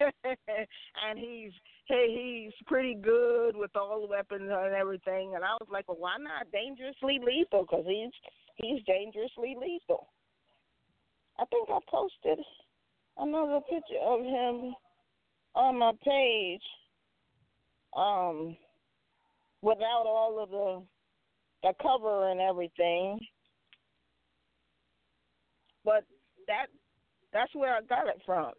and 0.00 1.18
he's 1.18 1.52
he, 1.86 2.44
he's 2.44 2.66
pretty 2.66 2.94
good 2.94 3.56
with 3.56 3.74
all 3.74 4.02
the 4.02 4.08
weapons 4.08 4.50
and 4.52 4.74
everything. 4.74 5.34
And 5.34 5.44
I 5.44 5.54
was 5.60 5.68
like, 5.72 5.88
well, 5.88 5.96
why 5.98 6.16
not 6.18 6.52
dangerously 6.52 7.20
lethal? 7.24 7.62
Because 7.62 7.86
he's 7.86 8.12
he's 8.56 8.84
dangerously 8.84 9.56
lethal. 9.58 10.08
I 11.38 11.46
think 11.46 11.68
I 11.70 11.78
posted 11.88 12.44
another 13.18 13.60
picture 13.68 14.00
of 14.02 14.20
him 14.20 14.74
on 15.54 15.78
my 15.78 15.92
page. 16.04 16.62
Um, 17.96 18.56
without 19.62 20.04
all 20.06 20.42
of 20.42 20.50
the 20.50 20.82
the 21.62 21.72
cover 21.80 22.30
and 22.30 22.40
everything. 22.40 23.18
But 25.84 26.04
that 26.46 26.66
that's 27.32 27.54
where 27.54 27.76
I 27.76 27.80
got 27.82 28.08
it 28.08 28.20
from. 28.26 28.52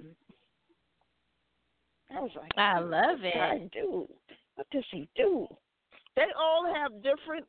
I 2.16 2.20
was 2.20 2.32
like, 2.36 2.52
I 2.58 2.80
love 2.80 3.22
this 3.22 3.34
guy 3.34 3.70
do? 3.72 4.08
What 4.56 4.68
does 4.72 4.84
he 4.92 5.08
do? 5.16 5.48
They 6.16 6.28
all 6.38 6.74
have 6.74 7.04
different 7.04 7.46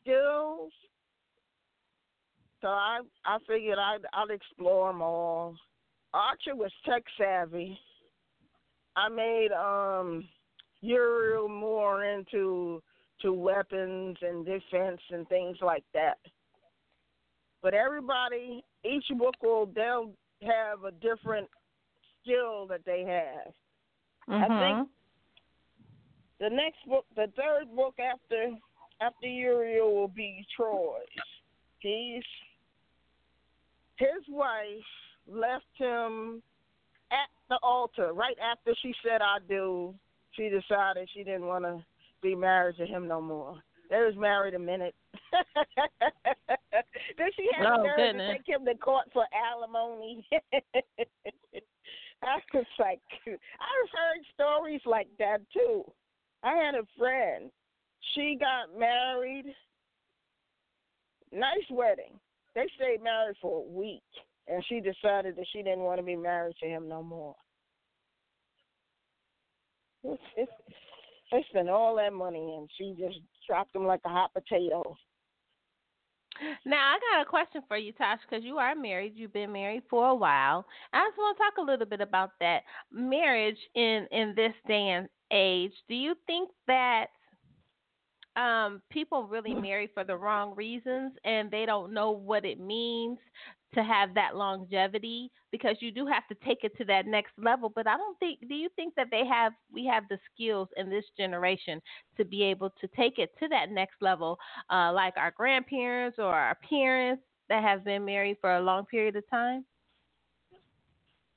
skills. 0.00 0.72
So 2.60 2.68
I 2.68 3.00
I 3.24 3.38
figured 3.46 3.78
I'd 3.78 4.04
I'd 4.12 4.30
explore 4.30 4.92
them 4.92 5.02
all. 5.02 5.56
Archer 6.14 6.54
was 6.54 6.72
tech 6.84 7.02
savvy. 7.18 7.78
I 8.96 9.08
made 9.08 9.52
um 9.52 10.28
Uriel 10.80 11.48
more 11.48 12.04
into 12.04 12.82
to 13.20 13.32
weapons 13.32 14.16
and 14.20 14.44
defense 14.44 15.00
and 15.10 15.28
things 15.28 15.56
like 15.62 15.84
that. 15.94 16.18
But 17.62 17.72
everybody, 17.72 18.64
each 18.84 19.06
book 19.16 19.36
will 19.42 19.66
they'll 19.66 20.12
have 20.42 20.84
a 20.84 20.90
different 20.90 21.48
skill 22.20 22.66
that 22.66 22.84
they 22.84 23.04
have. 23.04 23.54
I 24.28 24.48
Mhm. 24.48 24.58
think 24.58 24.90
the 26.38 26.50
next 26.50 26.84
book, 26.86 27.06
the 27.14 27.28
third 27.28 27.74
book 27.74 27.98
after 27.98 28.58
after 29.00 29.26
Uriel 29.26 29.94
will 29.94 30.08
be 30.08 30.46
Troy's. 30.54 31.06
He's 31.78 32.24
his 33.96 34.28
wife 34.28 34.84
left 35.28 35.64
him 35.76 36.42
at 37.10 37.28
the 37.48 37.58
altar 37.62 38.12
right 38.12 38.36
after 38.40 38.74
she 38.82 38.94
said 39.04 39.20
I 39.22 39.38
do. 39.48 39.94
She 40.32 40.48
decided 40.48 41.08
she 41.12 41.24
didn't 41.24 41.46
want 41.46 41.64
to 41.64 41.84
be 42.22 42.34
married 42.34 42.76
to 42.76 42.86
him 42.86 43.06
no 43.06 43.20
more. 43.20 43.56
They 43.90 43.98
was 43.98 44.14
married 44.16 44.54
a 44.54 44.58
minute. 44.58 44.94
then 47.18 47.28
she 47.36 47.48
had 47.54 47.66
Oh, 47.66 47.82
nerve 47.82 47.96
goodness. 47.96 48.30
to 48.30 48.38
take 48.38 48.48
him 48.48 48.64
to 48.64 48.74
court 48.76 49.08
for 49.12 49.26
alimony. 49.34 50.26
I 52.24 52.38
was 52.54 52.64
like, 52.78 53.00
I've 53.26 53.90
heard 53.92 54.24
stories 54.34 54.80
like 54.86 55.08
that 55.18 55.40
too. 55.52 55.84
I 56.42 56.54
had 56.56 56.74
a 56.74 56.86
friend. 56.98 57.50
She 58.14 58.36
got 58.38 58.78
married. 58.78 59.46
Nice 61.32 61.68
wedding. 61.70 62.18
They 62.54 62.66
stayed 62.76 63.02
married 63.02 63.36
for 63.40 63.58
a 63.60 63.70
week, 63.70 64.02
and 64.48 64.64
she 64.68 64.80
decided 64.80 65.36
that 65.36 65.46
she 65.52 65.62
didn't 65.62 65.80
want 65.80 65.98
to 65.98 66.04
be 66.04 66.16
married 66.16 66.56
to 66.60 66.68
him 66.68 66.88
no 66.88 67.02
more. 67.02 67.34
It's, 70.04 70.22
it's, 70.36 70.52
they 71.30 71.44
spent 71.50 71.68
all 71.68 71.96
that 71.96 72.12
money, 72.12 72.56
and 72.58 72.68
she 72.76 72.94
just 72.98 73.20
dropped 73.48 73.74
him 73.74 73.86
like 73.86 74.00
a 74.04 74.08
hot 74.08 74.32
potato. 74.34 74.96
Now 76.64 76.94
I 76.94 76.98
got 77.12 77.22
a 77.22 77.30
question 77.30 77.62
for 77.68 77.76
you, 77.76 77.92
Tosh, 77.92 78.18
because 78.28 78.44
you 78.44 78.58
are 78.58 78.74
married. 78.74 79.12
You've 79.14 79.32
been 79.32 79.52
married 79.52 79.82
for 79.88 80.08
a 80.08 80.14
while. 80.14 80.64
I 80.92 81.06
just 81.06 81.18
want 81.18 81.36
to 81.36 81.42
talk 81.42 81.58
a 81.58 81.70
little 81.70 81.86
bit 81.86 82.00
about 82.00 82.30
that 82.40 82.62
marriage 82.90 83.58
in 83.74 84.06
in 84.10 84.34
this 84.34 84.54
day 84.66 84.88
and 84.88 85.08
age. 85.30 85.72
Do 85.88 85.94
you 85.94 86.14
think 86.26 86.50
that 86.66 87.06
um, 88.36 88.82
people 88.90 89.24
really 89.24 89.54
marry 89.68 89.90
for 89.92 90.04
the 90.04 90.16
wrong 90.16 90.54
reasons 90.54 91.12
and 91.24 91.50
they 91.50 91.66
don't 91.66 91.92
know 91.92 92.10
what 92.10 92.44
it 92.44 92.58
means 92.58 93.18
to 93.74 93.82
have 93.82 94.14
that 94.14 94.36
longevity? 94.36 95.30
Because 95.50 95.76
you 95.80 95.90
do 95.90 96.06
have 96.06 96.26
to 96.28 96.46
take 96.46 96.64
it 96.64 96.76
to 96.78 96.84
that 96.86 97.06
next 97.06 97.32
level. 97.38 97.70
But 97.74 97.86
I 97.86 97.96
don't 97.96 98.18
think. 98.18 98.40
Do 98.48 98.54
you 98.54 98.68
think 98.76 98.94
that 98.94 99.08
they 99.10 99.24
have 99.26 99.52
we 99.72 99.86
have 99.86 100.04
the 100.08 100.18
skills 100.32 100.68
in 100.76 100.90
this 100.90 101.04
generation 101.16 101.80
to 102.16 102.24
be 102.24 102.42
able 102.42 102.70
to 102.80 102.86
take 102.88 103.18
it 103.18 103.32
to 103.40 103.48
that 103.48 103.70
next 103.70 103.96
level, 104.00 104.38
uh, 104.70 104.92
like 104.92 105.14
our 105.16 105.30
grandparents 105.30 106.18
or 106.18 106.32
our 106.32 106.56
parents 106.68 107.22
that 107.48 107.62
have 107.62 107.84
been 107.84 108.04
married 108.04 108.36
for 108.40 108.56
a 108.56 108.60
long 108.60 108.86
period 108.86 109.16
of 109.16 109.28
time? 109.28 109.64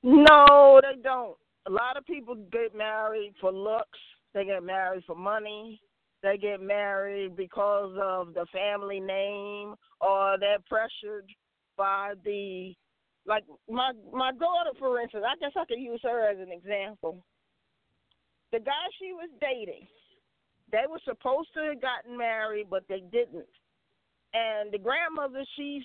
No, 0.02 0.80
they 0.82 1.00
don't. 1.02 1.36
A 1.66 1.70
lot 1.70 1.96
of 1.96 2.06
people 2.06 2.36
get 2.52 2.76
married 2.76 3.34
for 3.40 3.52
looks. 3.52 3.98
They 4.34 4.44
get 4.44 4.62
married 4.62 5.02
for 5.06 5.16
money. 5.16 5.80
They 6.22 6.38
get 6.38 6.60
married 6.60 7.36
because 7.36 7.92
of 8.00 8.34
the 8.34 8.46
family 8.52 9.00
name, 9.00 9.74
or 10.00 10.36
they're 10.38 10.58
pressured 10.68 11.30
by 11.76 12.14
the, 12.24 12.74
like 13.26 13.44
my 13.68 13.92
my 14.12 14.32
daughter, 14.32 14.70
for 14.78 15.00
instance. 15.00 15.24
I 15.26 15.36
guess 15.38 15.52
I 15.56 15.64
could 15.64 15.80
use 15.80 16.00
her 16.02 16.28
as 16.30 16.38
an 16.38 16.52
example. 16.52 17.24
The 18.52 18.60
guy 18.60 18.86
she 18.98 19.12
was 19.12 19.28
dating, 19.40 19.86
they 20.70 20.84
were 20.88 21.00
supposed 21.04 21.48
to 21.54 21.70
have 21.70 21.82
gotten 21.82 22.16
married, 22.16 22.68
but 22.70 22.84
they 22.88 23.02
didn't. 23.10 23.50
And 24.34 24.72
the 24.72 24.78
grandmother, 24.78 25.44
she's 25.56 25.82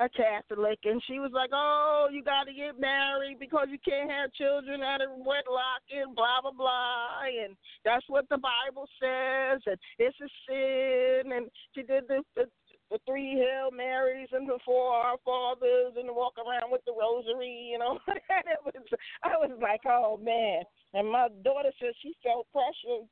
a 0.00 0.08
Catholic, 0.08 0.78
and 0.84 1.02
she 1.06 1.18
was 1.18 1.30
like, 1.32 1.50
"Oh, 1.52 2.08
you 2.10 2.22
got 2.24 2.44
to 2.44 2.52
get 2.52 2.80
married 2.80 3.38
because 3.38 3.68
you 3.70 3.78
can't 3.78 4.10
have 4.10 4.32
children 4.32 4.82
out 4.82 5.00
of 5.00 5.10
wedlock 5.14 5.82
and 5.94 6.14
blah 6.14 6.40
blah 6.42 6.50
blah, 6.50 7.22
and 7.22 7.56
that's 7.84 8.04
what 8.08 8.28
the 8.28 8.38
Bible 8.38 8.88
says, 8.98 9.62
and 9.66 9.78
it's 9.98 10.18
a 10.20 10.28
sin." 10.48 11.32
And 11.32 11.50
she 11.74 11.82
did 11.82 12.08
the 12.08 12.22
the, 12.34 12.46
the 12.92 13.00
three 13.08 13.40
Hail 13.40 13.72
Marys 13.72 14.28
and 14.32 14.46
the 14.46 14.58
four 14.64 14.92
Our 14.92 15.16
Fathers, 15.24 15.96
and 15.96 16.12
walk 16.12 16.36
around 16.36 16.70
with 16.70 16.84
the 16.84 16.92
rosary, 16.92 17.72
you 17.72 17.78
know. 17.78 17.98
and 18.06 18.44
it 18.52 18.60
was, 18.62 18.84
I 19.24 19.40
was 19.40 19.56
like, 19.60 19.80
"Oh 19.88 20.20
man!" 20.20 20.62
And 20.92 21.10
my 21.10 21.28
daughter 21.42 21.72
said 21.80 21.96
she 22.02 22.12
felt 22.22 22.46
pressured 22.52 23.08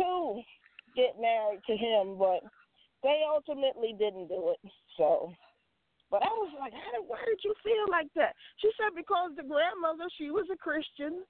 to 0.00 0.40
get 0.96 1.20
married 1.20 1.60
to 1.68 1.76
him, 1.76 2.16
but 2.16 2.40
they 3.04 3.20
ultimately 3.28 3.94
didn't 3.98 4.28
do 4.28 4.56
it. 4.56 4.72
So. 4.96 5.30
But 6.10 6.22
I 6.22 6.30
was 6.30 6.52
like, 6.60 6.72
How 6.72 7.02
why 7.02 7.18
did 7.26 7.40
you 7.42 7.52
feel 7.64 7.90
like 7.90 8.06
that? 8.14 8.36
She 8.58 8.70
said 8.78 8.94
because 8.94 9.32
the 9.36 9.42
grandmother, 9.42 10.08
she 10.16 10.30
was 10.30 10.46
a 10.52 10.56
Christian. 10.56 11.24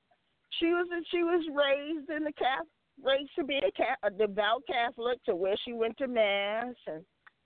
She 0.61 0.66
was 0.66 0.87
a, 0.93 1.01
she 1.11 1.25
was 1.25 1.43
raised 1.51 2.11
in 2.11 2.22
the 2.22 2.37
Catholic, 2.37 2.68
raised 3.03 3.35
to 3.39 3.45
be 3.45 3.59
a, 3.59 4.07
a 4.07 4.11
devout 4.11 4.62
Catholic, 4.68 5.25
to 5.25 5.35
where 5.35 5.57
she 5.64 5.72
went 5.72 5.97
to 5.99 6.07
mass 6.07 6.75
and 6.87 7.03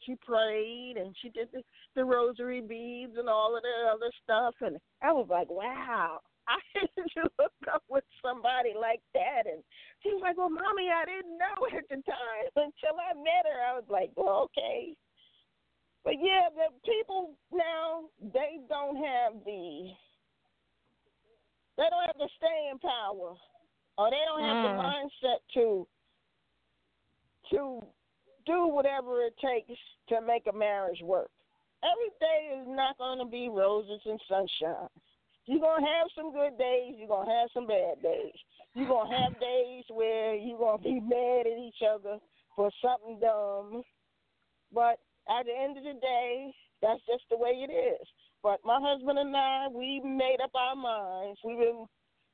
she 0.08 0.16
prayed 0.24 0.94
and 0.96 1.14
she 1.20 1.28
did 1.28 1.48
the, 1.52 1.62
the 1.94 2.04
rosary 2.04 2.60
beads 2.60 3.12
and 3.18 3.28
all 3.28 3.56
of 3.56 3.62
the 3.62 3.92
other 3.92 4.10
stuff. 4.24 4.54
And 4.60 4.78
I 5.02 5.12
was 5.12 5.26
like, 5.28 5.50
wow. 5.50 6.20
I 6.48 6.56
didn't 6.72 7.12
hook 7.38 7.52
up 7.72 7.84
with 7.90 8.04
somebody 8.24 8.72
like 8.72 9.02
that, 9.12 9.44
and 9.44 9.60
she 10.00 10.08
was 10.08 10.22
like, 10.24 10.38
"Well, 10.38 10.48
mommy, 10.48 10.88
I 10.88 11.04
didn't 11.04 11.36
know 11.36 11.60
at 11.76 11.84
the 11.90 12.00
time 12.08 12.48
until 12.56 12.96
I 12.96 13.12
met 13.12 13.44
her." 13.44 13.60
I 13.60 13.76
was 13.76 13.84
like, 13.90 14.08
"Well, 14.16 14.48
okay." 14.48 14.96
But 16.04 16.14
yeah, 16.16 16.48
the 16.48 16.72
people 16.88 17.36
now 17.52 18.08
they 18.32 18.64
don't 18.66 18.96
have 18.96 19.44
the 19.44 19.92
they 21.76 21.84
don't 21.92 22.06
have 22.06 22.16
the 22.16 22.30
staying 22.40 22.78
power, 22.80 23.36
or 23.98 24.08
they 24.08 24.24
don't 24.24 24.48
have 24.48 24.62
the 24.64 24.72
Mm. 24.72 24.80
mindset 24.80 25.44
to 25.52 25.86
to 27.50 27.84
do 28.48 28.66
whatever 28.66 29.22
it 29.22 29.34
takes 29.38 29.78
to 30.08 30.20
make 30.20 30.48
a 30.48 30.56
marriage 30.56 31.00
work. 31.04 31.30
Every 31.84 32.10
day 32.18 32.58
is 32.58 32.66
not 32.66 32.98
going 32.98 33.20
to 33.20 33.30
be 33.30 33.48
roses 33.52 34.00
and 34.04 34.18
sunshine. 34.28 34.90
You're 35.46 35.60
going 35.60 35.84
to 35.84 35.90
have 36.00 36.08
some 36.16 36.32
good 36.32 36.58
days. 36.58 36.96
You're 36.98 37.08
going 37.08 37.28
to 37.28 37.32
have 37.32 37.48
some 37.54 37.66
bad 37.66 38.02
days. 38.02 38.34
You're 38.74 38.88
going 38.88 39.10
to 39.10 39.16
have 39.16 39.40
days 39.40 39.84
where 39.88 40.34
you're 40.34 40.58
going 40.58 40.78
to 40.78 40.84
be 40.84 41.00
mad 41.00 41.46
at 41.46 41.58
each 41.58 41.80
other 41.86 42.18
for 42.56 42.70
something 42.82 43.20
dumb. 43.20 43.82
But 44.72 44.98
at 45.30 45.46
the 45.46 45.54
end 45.54 45.78
of 45.78 45.84
the 45.84 45.94
day, 46.00 46.52
that's 46.82 47.00
just 47.06 47.24
the 47.30 47.36
way 47.36 47.64
it 47.64 47.72
is. 47.72 48.06
But 48.42 48.60
my 48.64 48.78
husband 48.80 49.18
and 49.18 49.36
I, 49.36 49.68
we 49.72 50.00
made 50.04 50.38
up 50.42 50.52
our 50.54 50.76
minds. 50.76 51.38
We've 51.44 51.58
been 51.58 51.86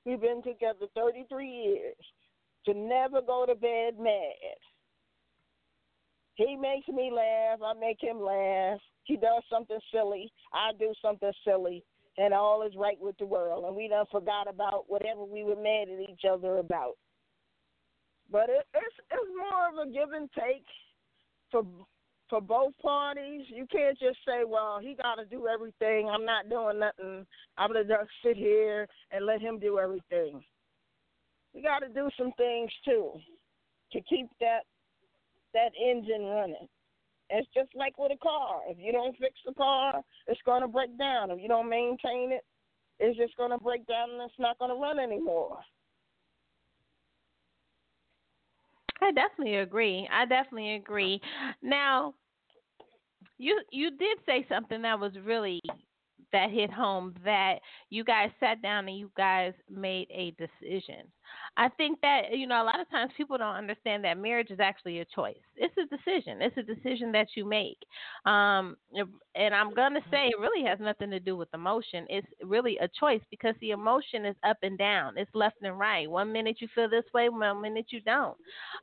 we've 0.04 0.20
been 0.20 0.42
together 0.42 0.86
33 0.94 1.48
years 1.48 2.04
to 2.66 2.74
never 2.74 3.20
go 3.22 3.46
to 3.46 3.54
bed 3.54 3.98
mad. 3.98 4.58
He 6.34 6.56
makes 6.56 6.88
me 6.88 7.10
laugh. 7.14 7.60
I 7.64 7.78
make 7.78 7.98
him 8.00 8.20
laugh. 8.20 8.80
He 9.04 9.16
does 9.16 9.42
something 9.50 9.78
silly. 9.92 10.32
I 10.52 10.72
do 10.78 10.92
something 11.00 11.32
silly. 11.44 11.84
And 12.16 12.32
all 12.32 12.62
is 12.62 12.74
right 12.76 12.98
with 13.00 13.16
the 13.18 13.26
world. 13.26 13.64
And 13.64 13.76
we 13.76 13.88
done 13.88 14.06
forgot 14.10 14.48
about 14.48 14.84
whatever 14.88 15.24
we 15.24 15.44
were 15.44 15.56
mad 15.56 15.88
at 15.88 16.10
each 16.10 16.22
other 16.30 16.58
about. 16.58 16.94
But 18.30 18.48
it, 18.48 18.66
it's 18.74 18.96
it's 19.10 19.30
more 19.36 19.68
of 19.68 19.88
a 19.88 19.92
give 19.92 20.12
and 20.12 20.30
take 20.32 20.64
for 21.50 21.62
for 22.30 22.40
both 22.40 22.72
parties. 22.80 23.42
You 23.48 23.66
can't 23.70 23.98
just 23.98 24.18
say, 24.26 24.44
"Well, 24.46 24.78
he 24.80 24.94
got 24.94 25.16
to 25.16 25.26
do 25.26 25.46
everything. 25.46 26.08
I'm 26.08 26.24
not 26.24 26.48
doing 26.48 26.78
nothing. 26.78 27.26
I'm 27.58 27.72
gonna 27.72 27.84
just 27.84 28.10
sit 28.24 28.36
here 28.36 28.88
and 29.10 29.26
let 29.26 29.40
him 29.40 29.58
do 29.58 29.78
everything." 29.78 30.42
We 31.52 31.62
got 31.62 31.80
to 31.80 31.88
do 31.88 32.08
some 32.18 32.32
things 32.32 32.70
too 32.84 33.12
to 33.92 34.00
keep 34.02 34.26
that 34.40 34.64
that 35.54 35.72
engine 35.80 36.26
running. 36.26 36.68
It's 37.30 37.48
just 37.54 37.70
like 37.74 37.98
with 37.98 38.12
a 38.12 38.18
car. 38.18 38.60
If 38.68 38.78
you 38.78 38.92
don't 38.92 39.16
fix 39.16 39.32
the 39.46 39.54
car, 39.54 40.02
it's 40.26 40.40
going 40.44 40.62
to 40.62 40.68
break 40.68 40.96
down. 40.98 41.30
If 41.30 41.40
you 41.40 41.48
don't 41.48 41.70
maintain 41.70 42.32
it, 42.32 42.44
it's 43.00 43.16
just 43.18 43.36
going 43.36 43.50
to 43.50 43.58
break 43.58 43.86
down 43.86 44.10
and 44.10 44.22
it's 44.22 44.38
not 44.38 44.58
going 44.58 44.70
to 44.70 44.80
run 44.80 44.98
anymore. 44.98 45.58
I 49.02 49.10
definitely 49.12 49.56
agree. 49.56 50.08
I 50.12 50.24
definitely 50.26 50.74
agree. 50.74 51.20
Now, 51.62 52.14
you 53.38 53.60
you 53.70 53.90
did 53.90 54.18
say 54.24 54.46
something 54.48 54.82
that 54.82 54.98
was 54.98 55.12
really 55.24 55.60
that 56.32 56.50
hit 56.50 56.70
home 56.72 57.14
that 57.24 57.60
you 57.90 58.04
guys 58.04 58.30
sat 58.40 58.62
down 58.62 58.88
and 58.88 58.98
you 58.98 59.10
guys 59.16 59.52
made 59.70 60.08
a 60.10 60.32
decision. 60.32 61.06
I 61.56 61.68
think 61.68 62.00
that 62.00 62.36
you 62.36 62.46
know 62.48 62.60
a 62.62 62.64
lot 62.64 62.80
of 62.80 62.90
times 62.90 63.12
people 63.16 63.38
don't 63.38 63.54
understand 63.54 64.04
that 64.04 64.18
marriage 64.18 64.50
is 64.50 64.58
actually 64.58 64.98
a 65.00 65.04
choice. 65.04 65.36
It's 65.56 65.74
a 65.78 65.86
decision. 65.86 66.42
It's 66.42 66.56
a 66.56 66.62
decision 66.62 67.12
that 67.12 67.28
you 67.36 67.44
make. 67.44 67.78
Um, 68.26 68.76
and 69.36 69.54
I'm 69.54 69.72
gonna 69.72 70.00
say 70.10 70.28
it 70.28 70.40
really 70.40 70.66
has 70.66 70.80
nothing 70.80 71.10
to 71.10 71.20
do 71.20 71.36
with 71.36 71.48
emotion. 71.54 72.06
It's 72.08 72.26
really 72.42 72.76
a 72.78 72.88
choice 72.98 73.20
because 73.30 73.54
the 73.60 73.70
emotion 73.70 74.24
is 74.26 74.36
up 74.42 74.58
and 74.62 74.76
down. 74.76 75.16
It's 75.16 75.30
left 75.34 75.56
and 75.62 75.78
right. 75.78 76.10
One 76.10 76.32
minute 76.32 76.56
you 76.60 76.68
feel 76.74 76.88
this 76.88 77.04
way, 77.14 77.28
one 77.28 77.62
minute 77.62 77.86
you 77.90 78.00
don't. 78.00 78.36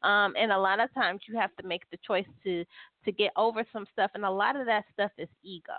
Um, 0.03 0.33
and 0.37 0.51
a 0.51 0.57
lot 0.57 0.79
of 0.79 0.93
times 0.93 1.21
you 1.27 1.37
have 1.37 1.53
to 1.57 1.67
make 1.67 1.83
the 1.91 1.97
choice 2.05 2.27
to 2.45 2.63
to 3.03 3.11
get 3.11 3.31
over 3.35 3.65
some 3.73 3.85
stuff, 3.91 4.11
and 4.13 4.23
a 4.23 4.31
lot 4.31 4.55
of 4.55 4.65
that 4.67 4.85
stuff 4.93 5.11
is 5.17 5.27
ego. 5.43 5.73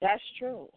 That's 0.00 0.22
true. 0.38 0.68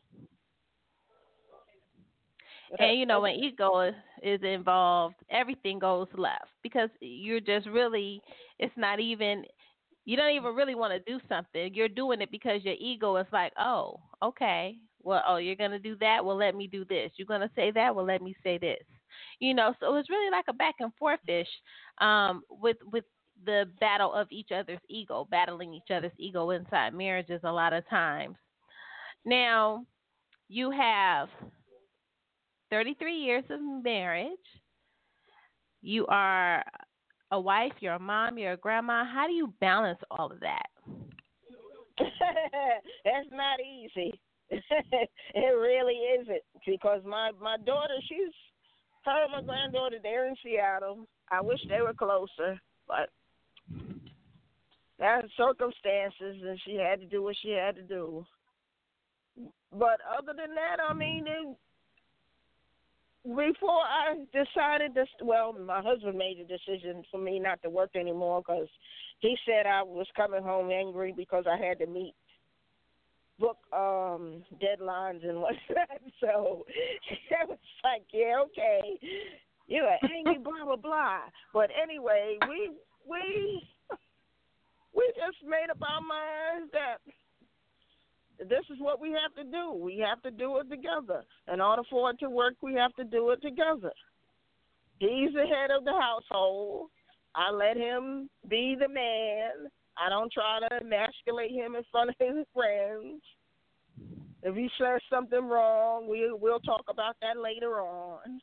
And 2.79 2.97
you 2.99 3.05
know 3.05 3.21
when 3.21 3.35
ego 3.35 3.81
is, 3.81 3.95
is 4.21 4.41
involved, 4.43 5.15
everything 5.29 5.79
goes 5.79 6.07
left 6.15 6.49
because 6.63 6.89
you're 6.99 7.39
just 7.39 7.67
really 7.67 8.21
it's 8.59 8.75
not 8.77 8.99
even 8.99 9.43
You 10.05 10.17
don't 10.17 10.31
even 10.35 10.55
really 10.55 10.75
want 10.75 10.93
to 10.93 11.11
do 11.11 11.19
something. 11.29 11.73
You're 11.75 11.89
doing 11.89 12.21
it 12.21 12.31
because 12.31 12.63
your 12.63 12.75
ego 12.79 13.17
is 13.17 13.27
like, 13.33 13.53
oh, 13.59 13.99
okay. 14.23 14.77
Well, 15.03 15.23
oh, 15.27 15.37
you're 15.37 15.55
gonna 15.57 15.79
do 15.79 15.95
that. 15.99 16.25
Well, 16.25 16.37
let 16.37 16.55
me 16.55 16.67
do 16.67 16.85
this. 16.85 17.11
You're 17.17 17.27
gonna 17.27 17.51
say 17.55 17.71
that. 17.71 17.95
Well, 17.95 18.05
let 18.05 18.21
me 18.21 18.35
say 18.43 18.57
this. 18.57 18.83
You 19.39 19.53
know, 19.53 19.73
so 19.79 19.95
it's 19.95 20.09
really 20.09 20.31
like 20.31 20.45
a 20.49 20.53
back 20.53 20.75
and 20.79 20.93
forth 20.95 21.21
ish 21.27 21.49
um, 21.99 22.43
with 22.49 22.77
with 22.91 23.05
the 23.45 23.65
battle 23.79 24.13
of 24.13 24.27
each 24.31 24.51
other's 24.55 24.79
ego, 24.89 25.27
battling 25.29 25.73
each 25.73 25.91
other's 25.91 26.17
ego 26.17 26.49
inside 26.51 26.93
marriages 26.93 27.41
a 27.43 27.51
lot 27.51 27.73
of 27.73 27.87
times. 27.89 28.37
Now, 29.25 29.85
you 30.49 30.71
have 30.71 31.29
33 32.73 33.15
years 33.15 33.43
of 33.51 33.59
marriage. 33.83 34.31
You 35.83 36.07
are 36.07 36.63
a 37.29 37.39
wife, 37.39 37.73
you're 37.81 37.93
a 37.93 37.99
mom, 37.99 38.39
you're 38.39 38.53
a 38.53 38.57
grandma. 38.57 39.05
How 39.05 39.27
do 39.27 39.33
you 39.33 39.53
balance 39.61 39.99
all 40.09 40.31
of 40.31 40.39
that? 40.39 40.65
That's 41.99 43.29
not 43.31 43.59
easy. 43.59 44.19
it 44.49 45.55
really 45.55 45.99
isn't 46.19 46.41
because 46.65 47.01
my 47.05 47.29
my 47.39 47.57
daughter, 47.63 47.93
she's 48.09 48.33
her 49.05 49.23
and 49.23 49.31
my 49.33 49.41
granddaughter, 49.43 49.97
they're 50.01 50.27
in 50.27 50.35
Seattle. 50.43 51.05
I 51.31 51.41
wish 51.41 51.59
they 51.69 51.81
were 51.81 51.93
closer, 51.93 52.59
but 52.87 53.09
there 54.97 55.23
circumstances, 55.37 56.41
and 56.43 56.59
she 56.65 56.75
had 56.75 56.99
to 57.01 57.05
do 57.05 57.21
what 57.21 57.35
she 57.39 57.51
had 57.51 57.75
to 57.75 57.83
do. 57.83 58.25
But 59.71 59.99
other 60.17 60.33
than 60.35 60.55
that, 60.55 60.77
I 60.87 60.93
mean, 60.95 61.25
before 63.23 63.81
I 63.81 64.15
decided 64.33 64.93
this, 64.93 65.07
well, 65.21 65.53
my 65.53 65.81
husband 65.81 66.17
made 66.17 66.39
the 66.39 66.43
decision 66.43 67.03
for 67.09 67.17
me 67.17 67.39
not 67.39 67.61
to 67.63 67.69
work 67.69 67.95
anymore 67.95 68.41
because 68.45 68.67
he 69.19 69.37
said 69.45 69.65
I 69.65 69.81
was 69.81 70.07
coming 70.15 70.43
home 70.43 70.71
angry 70.71 71.13
because 71.15 71.45
I 71.47 71.57
had 71.57 71.79
to 71.79 71.87
meet 71.87 72.13
book 73.39 73.57
um 73.73 74.43
deadlines 74.61 75.27
and 75.27 75.37
whatnot. 75.41 76.01
So 76.19 76.65
it 77.31 77.47
was 77.47 77.57
like, 77.83 78.03
yeah, 78.11 78.43
okay, 78.45 78.99
you're 79.67 79.87
angry, 80.13 80.37
blah 80.37 80.65
blah 80.65 80.75
blah. 80.75 81.19
But 81.53 81.69
anyway, 81.81 82.37
we 82.49 82.71
we 83.09 83.63
we 84.95 85.13
just 85.15 85.37
made 85.47 85.69
up 85.71 85.81
our 85.81 86.01
minds 86.01 86.71
that 86.73 86.97
this 88.39 88.65
is 88.71 88.79
what 88.79 88.99
we 88.99 89.11
have 89.11 89.33
to 89.35 89.49
do. 89.49 89.73
We 89.73 90.03
have 90.07 90.21
to 90.23 90.31
do 90.31 90.57
it 90.57 90.69
together. 90.69 91.23
In 91.51 91.61
order 91.61 91.83
for 91.89 92.11
it 92.11 92.19
to 92.19 92.29
work, 92.29 92.55
we 92.61 92.73
have 92.75 92.93
to 92.95 93.03
do 93.03 93.29
it 93.31 93.41
together. 93.41 93.91
He's 94.99 95.33
the 95.33 95.45
head 95.45 95.71
of 95.75 95.85
the 95.85 95.93
household. 95.93 96.89
I 97.35 97.51
let 97.51 97.77
him 97.77 98.29
be 98.47 98.75
the 98.79 98.87
man. 98.87 99.69
I 99.97 100.09
don't 100.09 100.31
try 100.31 100.59
to 100.59 100.85
emasculate 100.85 101.51
him 101.51 101.75
in 101.75 101.83
front 101.91 102.09
of 102.09 102.15
his 102.19 102.45
friends. 102.53 103.21
If 104.43 104.55
he 104.55 104.69
says 104.77 105.01
something 105.09 105.45
wrong, 105.45 106.07
we 106.09 106.29
we'll 106.33 106.59
talk 106.59 106.85
about 106.89 107.15
that 107.21 107.39
later 107.41 107.79
on. 107.79 108.41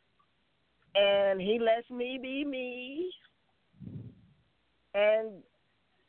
And 0.94 1.40
he 1.40 1.58
lets 1.58 1.88
me 1.90 2.18
be 2.20 2.44
me. 2.44 3.10
And 4.94 5.42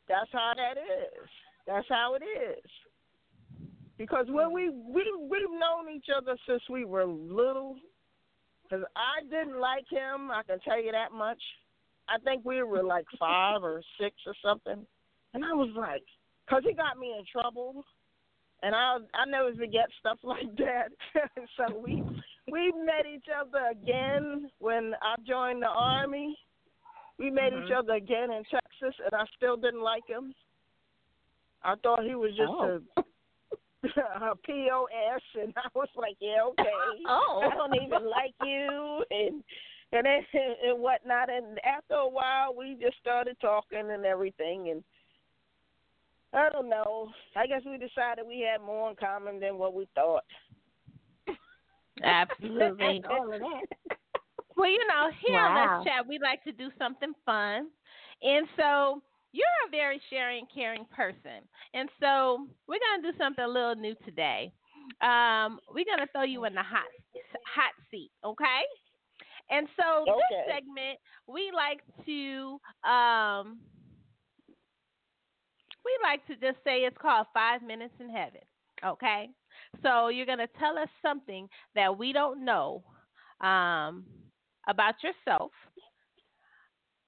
that's 0.08 0.30
how 0.32 0.52
that 0.56 0.80
is. 0.80 1.28
That's 1.66 1.86
how 1.88 2.14
it 2.14 2.24
is. 2.24 2.70
Because 3.98 4.26
when 4.28 4.52
we 4.52 4.70
we 4.70 5.04
we've 5.20 5.50
known 5.50 5.90
each 5.94 6.06
other 6.14 6.36
since 6.48 6.62
we 6.70 6.84
were 6.84 7.04
little. 7.04 7.76
Because 8.64 8.86
I 8.96 9.22
didn't 9.24 9.60
like 9.60 9.84
him, 9.90 10.30
I 10.30 10.42
can 10.46 10.58
tell 10.60 10.82
you 10.82 10.92
that 10.92 11.12
much. 11.12 11.40
I 12.08 12.18
think 12.24 12.44
we 12.44 12.62
were 12.62 12.82
like 12.82 13.04
five 13.18 13.62
or 13.62 13.82
six 14.00 14.16
or 14.26 14.34
something, 14.42 14.86
and 15.34 15.44
I 15.44 15.52
was 15.52 15.70
like, 15.76 16.02
because 16.46 16.62
he 16.66 16.72
got 16.72 16.98
me 16.98 17.14
in 17.18 17.24
trouble, 17.30 17.84
and 18.62 18.74
I 18.74 18.98
I 19.14 19.26
never 19.28 19.54
forget 19.54 19.88
stuff 20.00 20.18
like 20.22 20.56
that. 20.56 20.88
so 21.56 21.78
we 21.78 22.02
we 22.50 22.72
met 22.84 23.06
each 23.12 23.26
other 23.28 23.70
again 23.70 24.50
when 24.58 24.94
I 25.02 25.16
joined 25.26 25.62
the 25.62 25.68
army. 25.68 26.36
We 27.18 27.30
met 27.30 27.52
mm-hmm. 27.52 27.66
each 27.66 27.72
other 27.76 27.92
again 27.92 28.30
in 28.32 28.42
Texas, 28.44 28.98
and 29.04 29.12
I 29.12 29.24
still 29.36 29.56
didn't 29.56 29.82
like 29.82 30.06
him. 30.08 30.34
I 31.62 31.74
thought 31.82 32.04
he 32.04 32.14
was 32.14 32.30
just 32.30 32.50
oh. 32.50 32.80
a 32.96 33.02
her 33.94 34.34
POS, 34.44 35.22
and 35.40 35.52
I 35.56 35.68
was 35.74 35.88
like, 35.96 36.16
yeah, 36.20 36.42
okay. 36.50 36.70
oh, 37.08 37.48
I 37.50 37.54
don't 37.54 37.74
even 37.74 38.08
like 38.08 38.34
you, 38.44 39.04
and 39.10 39.42
and 39.92 40.06
then, 40.06 40.22
and 40.64 40.80
whatnot. 40.80 41.30
And 41.30 41.58
after 41.64 41.94
a 41.94 42.08
while, 42.08 42.54
we 42.56 42.76
just 42.80 42.96
started 43.00 43.36
talking 43.40 43.90
and 43.90 44.04
everything, 44.04 44.70
and 44.70 44.84
I 46.32 46.48
don't 46.50 46.68
know. 46.68 47.10
I 47.36 47.46
guess 47.46 47.62
we 47.66 47.72
decided 47.72 48.26
we 48.26 48.40
had 48.40 48.64
more 48.64 48.90
in 48.90 48.96
common 48.96 49.40
than 49.40 49.58
what 49.58 49.74
we 49.74 49.88
thought. 49.94 50.24
Absolutely. 52.02 53.02
All 53.10 53.32
of 53.32 53.40
that. 53.40 53.96
Well, 54.56 54.70
you 54.70 54.86
know, 54.86 55.10
here 55.26 55.36
wow. 55.36 55.48
on 55.48 55.78
Let's 55.78 55.88
Chat, 55.88 56.08
we 56.08 56.18
like 56.18 56.42
to 56.44 56.52
do 56.52 56.70
something 56.78 57.12
fun, 57.26 57.68
and 58.22 58.46
so 58.56 59.02
you're 59.32 59.46
a 59.66 59.70
very 59.70 60.00
sharing, 60.10 60.46
caring 60.54 60.84
person. 60.94 61.42
And 61.74 61.88
so 62.00 62.46
we're 62.68 62.78
going 62.78 63.02
to 63.02 63.12
do 63.12 63.18
something 63.18 63.44
a 63.44 63.48
little 63.48 63.74
new 63.74 63.94
today. 64.04 64.52
Um, 65.00 65.58
we're 65.68 65.86
going 65.86 66.04
to 66.04 66.08
throw 66.12 66.24
you 66.24 66.44
in 66.44 66.54
the 66.54 66.62
hot 66.62 66.88
hot 67.46 67.72
seat, 67.90 68.10
okay? 68.24 68.62
And 69.50 69.68
so 69.78 70.02
okay. 70.02 70.20
this 70.30 70.54
segment, 70.54 70.98
we 71.26 71.50
like 71.54 71.80
to 72.06 72.58
um, 72.88 73.58
we 75.84 75.92
like 76.02 76.26
to 76.26 76.34
just 76.34 76.62
say 76.64 76.80
it's 76.80 76.96
called 77.00 77.26
Five 77.34 77.62
Minutes 77.62 77.94
in 78.00 78.08
Heaven, 78.08 78.40
okay? 78.84 79.28
So 79.82 80.08
you're 80.08 80.26
going 80.26 80.38
to 80.38 80.48
tell 80.58 80.78
us 80.78 80.88
something 81.00 81.48
that 81.74 81.96
we 81.96 82.12
don't 82.12 82.44
know 82.44 82.82
um, 83.40 84.04
about 84.68 84.94
yourself. 85.02 85.50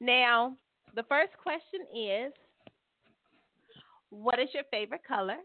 Now, 0.01 0.57
the 0.95 1.03
first 1.05 1.32
question 1.42 1.80
is 1.95 2.32
What 4.11 4.38
is 4.38 4.49
your 4.55 4.64
favorite 4.70 5.03
color? 5.07 5.36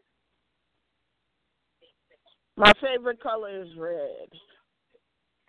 My 2.57 2.71
favorite 2.81 3.21
color 3.21 3.63
is 3.63 3.69
red. 3.77 4.29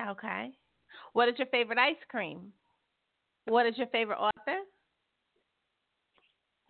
Okay. 0.09 0.51
What 1.13 1.29
is 1.29 1.35
your 1.39 1.49
favorite 1.49 1.79
ice 1.79 1.97
cream? 2.09 2.53
What 3.47 3.67
is 3.67 3.77
your 3.77 3.89
favorite 3.89 4.19
author? 4.19 4.61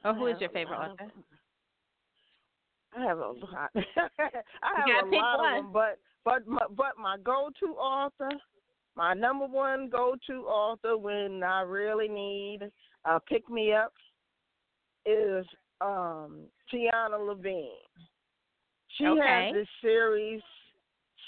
Or 0.04 0.14
who 0.14 0.26
is 0.28 0.40
your 0.40 0.48
favorite 0.50 0.78
author? 0.78 1.12
I 2.96 3.04
have 3.04 3.18
a 3.18 3.20
lot. 3.20 3.70
I 3.74 4.90
have 4.96 5.06
a 5.06 5.16
lot 5.16 5.38
one. 5.38 5.58
of 5.58 5.64
them, 5.64 5.72
but 5.72 5.98
but 6.24 6.46
my, 6.46 6.62
but 6.76 6.98
my 6.98 7.16
go-to 7.22 7.66
author, 7.74 8.30
my 8.96 9.14
number 9.14 9.46
one 9.46 9.88
go-to 9.90 10.46
author 10.46 10.96
when 10.96 11.42
I 11.44 11.62
really 11.62 12.08
need 12.08 12.60
uh, 13.04 13.18
pick 13.28 13.48
me 13.48 13.72
up 13.72 13.92
is 15.06 15.46
um 15.80 16.46
Tiana 16.72 17.18
Laveen. 17.18 17.68
She 18.98 19.06
okay. 19.06 19.46
has 19.46 19.54
this 19.54 19.68
series, 19.80 20.42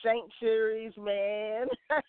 Saint 0.04 0.30
series, 0.40 0.92
man. 0.98 1.66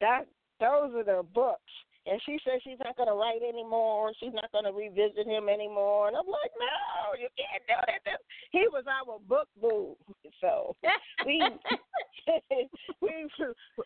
that 0.00 0.26
those 0.60 0.94
are 0.94 1.04
the 1.04 1.22
books. 1.34 1.60
And 2.06 2.20
she 2.26 2.38
says 2.44 2.60
she's 2.62 2.78
not 2.84 2.96
going 2.98 3.08
to 3.08 3.14
write 3.14 3.40
anymore. 3.40 4.12
She's 4.20 4.34
not 4.34 4.52
going 4.52 4.64
to 4.64 4.72
revisit 4.72 5.26
him 5.26 5.48
anymore. 5.48 6.08
And 6.08 6.16
I'm 6.16 6.26
like, 6.26 6.52
no, 6.60 7.16
you 7.18 7.28
can't 7.32 7.64
do 7.64 7.92
that. 8.04 8.20
He 8.52 8.68
was 8.68 8.84
our 8.84 9.18
book 9.26 9.48
boo. 9.58 9.96
So 10.40 10.76
we, 11.24 11.40
we 13.00 13.28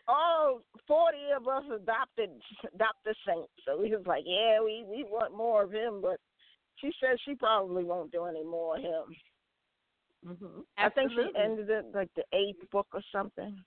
all 0.07 0.61
40 0.87 1.17
of 1.37 1.47
us 1.47 1.63
adopted 1.75 2.29
Dr. 2.77 3.15
Saint. 3.27 3.49
So 3.65 3.81
we 3.81 3.91
was 3.91 4.05
like, 4.05 4.23
yeah, 4.25 4.61
we, 4.63 4.85
we 4.87 5.03
want 5.03 5.35
more 5.35 5.63
of 5.63 5.71
him. 5.71 6.01
But 6.01 6.19
she 6.77 6.91
says 7.01 7.19
she 7.25 7.35
probably 7.35 7.83
won't 7.83 8.11
do 8.11 8.25
any 8.25 8.43
more 8.43 8.77
of 8.77 8.83
him. 8.83 9.03
Mm-hmm. 10.27 10.61
I 10.77 10.89
think 10.89 11.11
she 11.11 11.27
ended 11.41 11.69
it 11.69 11.85
like 11.93 12.09
the 12.15 12.23
eighth 12.33 12.69
book 12.71 12.87
or 12.93 13.01
something. 13.11 13.57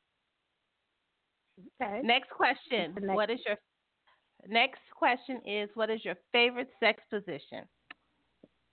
Okay. 1.81 2.01
Next 2.03 2.31
question. 2.31 2.95
Next. 3.01 3.15
What 3.15 3.31
is 3.31 3.41
your 3.47 3.57
Next 4.49 4.81
question 4.97 5.41
is 5.47 5.71
What 5.75 5.91
is 5.91 6.05
your 6.05 6.17
favorite 6.33 6.71
sex 6.81 7.03
position? 7.11 7.65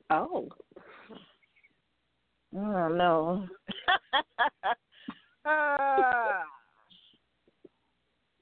Oh. 0.09 0.49
Oh, 2.55 2.87
no. 2.87 3.45
uh, 3.87 4.73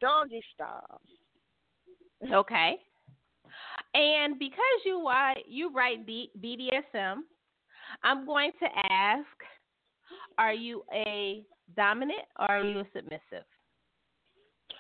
doggy 0.02 0.42
style. 0.54 1.02
Okay. 2.34 2.78
And 3.94 4.38
because 4.38 4.80
you 4.86 5.06
write, 5.06 5.44
you 5.48 5.72
write 5.74 6.06
B, 6.06 6.30
BDSM, 6.40 7.18
I'm 8.04 8.26
going 8.26 8.52
to 8.60 8.68
ask 8.92 9.26
Are 10.38 10.54
you 10.54 10.84
a 10.94 11.44
dominant 11.76 12.26
or 12.40 12.52
are 12.52 12.64
you 12.64 12.80
a 12.80 12.88
submissive? 12.94 13.46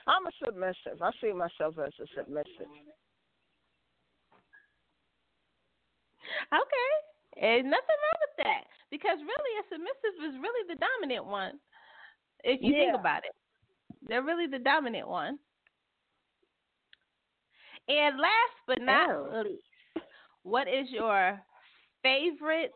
I'm 0.07 0.25
a 0.25 0.32
submissive. 0.43 1.01
I 1.01 1.11
see 1.21 1.34
myself 1.34 1.75
as 1.80 1.93
a 1.99 2.07
submissive. 2.15 2.71
Okay, 6.47 6.91
And 7.39 7.71
nothing 7.71 7.99
wrong 8.03 8.19
with 8.23 8.36
that 8.43 8.67
because 8.91 9.17
really 9.19 9.53
a 9.59 9.63
submissive 9.71 10.15
is 10.28 10.36
really 10.39 10.63
the 10.67 10.80
dominant 10.80 11.25
one. 11.25 11.59
If 12.43 12.61
you 12.61 12.73
Yeah. 12.73 12.79
think 12.79 12.99
about 12.99 13.23
it, 13.25 13.35
they're 14.07 14.23
really 14.23 14.47
the 14.47 14.59
dominant 14.59 15.07
one. 15.07 15.39
And 17.89 18.17
last 18.17 18.57
but 18.67 18.81
not 18.81 19.09
Oh. 19.09 19.43
least, 19.43 19.63
what 20.43 20.67
is 20.67 20.89
your 20.89 21.41
favorite 22.03 22.73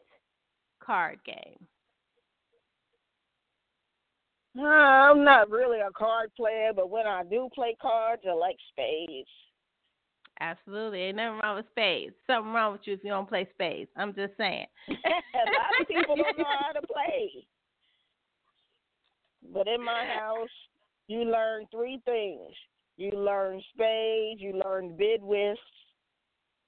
card 0.82 1.20
game? 1.26 1.68
I'm 4.58 5.24
not 5.24 5.50
really 5.50 5.80
a 5.80 5.92
card 5.92 6.32
player, 6.36 6.72
but 6.76 6.90
when 6.90 7.08
I 7.08 7.24
do 7.24 7.50
play 7.54 7.76
cards, 7.82 8.24
I 8.30 8.34
like 8.34 8.58
spades. 8.72 9.30
Absolutely. 10.40 11.02
Ain't 11.04 11.18
nothing 11.18 11.40
wrong 11.42 11.56
with 11.58 11.68
spades. 11.70 12.16
Something 12.28 12.52
wrong 12.52 12.74
with 12.74 12.82
you 12.86 12.94
if 12.94 13.04
you 13.04 13.12
don't 13.12 13.30
play 13.30 13.48
spades. 13.54 13.90
I'm 13.96 14.14
just 14.14 14.36
saying. 14.38 14.66
a 14.90 14.92
lot 14.92 15.80
of 15.80 15.88
people 15.88 16.16
don't 16.16 16.38
know 16.38 16.44
how 16.44 16.74
to 16.74 16.88
play. 16.88 17.46
But 19.54 19.68
in 19.68 19.84
my 19.84 20.06
house, 20.18 20.50
you 21.08 21.26
learn 21.26 21.66
three 21.72 22.02
things. 22.06 22.54
You 22.98 23.12
learn 23.12 23.62
spades, 23.74 24.42
you 24.42 24.60
learn 24.64 24.96
bid 24.98 25.22
whist, 25.22 25.60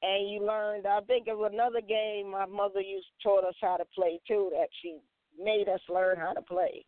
and 0.02 0.30
you 0.30 0.46
learned, 0.46 0.86
I 0.86 1.00
think 1.02 1.28
it 1.28 1.38
was 1.38 1.52
another 1.54 1.82
game 1.82 2.32
my 2.32 2.46
mother 2.46 2.82
used 2.82 3.08
taught 3.22 3.46
us 3.46 3.56
how 3.62 3.78
to 3.78 3.86
play 3.96 4.20
too, 4.28 4.52
that 4.54 4.68
she 4.82 4.98
made 5.42 5.70
us 5.70 5.80
learn 5.90 6.18
how 6.18 6.34
to 6.34 6.42
play. 6.42 6.86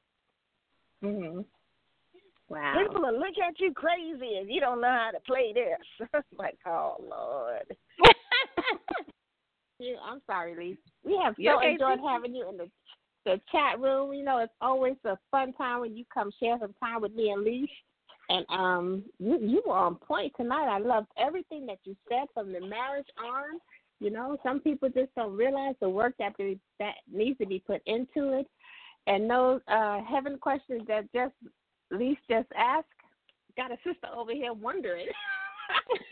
hmm 1.02 1.42
Wow. 2.48 2.76
People 2.78 3.02
will 3.02 3.18
look 3.18 3.40
at 3.44 3.60
you 3.60 3.74
crazy 3.74 4.38
if 4.38 4.48
you 4.50 4.62
don't 4.62 4.80
know 4.80 4.92
how 4.92 5.10
to 5.12 5.20
play 5.26 5.52
this. 5.52 6.08
like, 6.38 6.60
oh, 6.68 6.96
Lord. 7.00 7.76
I'm 10.08 10.22
sorry, 10.28 10.56
Lee. 10.56 10.78
We 11.04 11.20
have 11.24 11.34
so 11.44 11.60
enjoyed 11.60 12.00
having 12.08 12.36
you 12.36 12.48
in 12.48 12.58
the 12.58 12.70
the 13.26 13.42
chat 13.52 13.80
room. 13.80 14.14
You 14.14 14.24
know, 14.24 14.38
it's 14.40 14.54
always 14.62 14.96
a 15.06 15.18
fun 15.32 15.54
time 15.54 15.82
when 15.82 15.96
you 15.96 16.06
come 16.14 16.32
share 16.40 16.58
some 16.60 16.74
time 16.82 17.02
with 17.02 17.14
me 17.14 17.32
and 17.32 17.44
Lee. 17.44 17.70
And 18.30 18.46
um, 18.50 19.04
you 19.20 19.38
you 19.40 19.62
were 19.66 19.78
on 19.78 19.96
point 19.96 20.34
tonight. 20.36 20.68
I 20.68 20.80
loved 20.80 21.08
everything 21.18 21.66
that 21.68 21.80
you 21.84 21.96
said 22.10 22.26
from 22.34 22.52
the 22.54 22.62
marriage 22.62 23.08
on. 23.24 23.60
You 24.00 24.10
know, 24.10 24.38
some 24.44 24.60
people 24.60 24.90
just 24.90 25.14
don't 25.16 25.38
realize 25.38 25.76
the 25.80 25.90
work 25.90 26.16
that 26.20 26.36
be, 26.38 26.60
that 26.80 26.96
needs 27.12 27.38
to 27.38 27.46
be 27.46 27.60
put 27.60 27.82
into 27.86 28.40
it, 28.40 28.48
and 29.08 29.30
those 29.30 29.62
uh, 29.68 30.02
heaven 30.04 30.38
questions 30.40 30.82
that 30.88 31.12
just 31.14 31.34
Lee 31.92 32.18
just 32.30 32.48
asked. 32.58 32.88
Got 33.56 33.72
a 33.72 33.78
sister 33.86 34.08
over 34.14 34.34
here 34.34 34.54
wondering. 34.54 35.06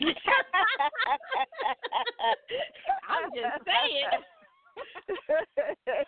I'm 3.08 3.30
just 3.34 3.64
saying. 3.66 4.22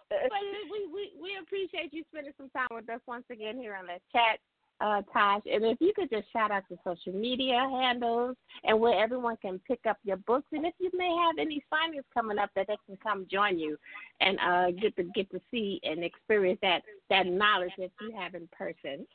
But 0.08 0.42
we, 0.70 0.86
we 0.92 1.12
we 1.20 1.38
appreciate 1.40 1.92
you 1.92 2.02
spending 2.10 2.32
some 2.36 2.50
time 2.50 2.68
with 2.70 2.88
us 2.88 3.00
once 3.06 3.24
again 3.30 3.58
here 3.58 3.74
on 3.74 3.86
the 3.86 3.98
chat, 4.12 4.38
uh, 4.80 5.02
Tosh. 5.12 5.42
And 5.50 5.64
if 5.64 5.78
you 5.80 5.92
could 5.94 6.10
just 6.10 6.30
shout 6.32 6.50
out 6.50 6.64
the 6.70 6.76
social 6.84 7.18
media 7.18 7.56
handles 7.70 8.36
and 8.64 8.78
where 8.78 9.02
everyone 9.02 9.36
can 9.38 9.60
pick 9.66 9.80
up 9.88 9.98
your 10.04 10.18
books, 10.18 10.48
and 10.52 10.66
if 10.66 10.74
you 10.78 10.90
may 10.94 11.14
have 11.24 11.38
any 11.38 11.62
signings 11.72 12.04
coming 12.12 12.38
up 12.38 12.50
that 12.56 12.66
they 12.68 12.76
can 12.86 12.96
come 13.02 13.26
join 13.30 13.58
you 13.58 13.76
and 14.20 14.38
uh, 14.40 14.70
get 14.70 14.96
to 14.96 15.04
get 15.14 15.30
to 15.30 15.40
see 15.50 15.80
and 15.82 16.04
experience 16.04 16.58
that 16.62 16.82
that 17.10 17.26
knowledge 17.26 17.72
that 17.78 17.90
you 18.00 18.12
have 18.16 18.34
in 18.34 18.48
person. 18.56 19.06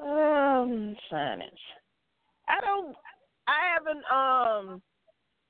Um, 0.00 0.96
signings. 1.10 1.62
I 2.48 2.60
don't. 2.60 2.94
I 3.48 3.60
haven't 3.72 4.04
um 4.10 4.82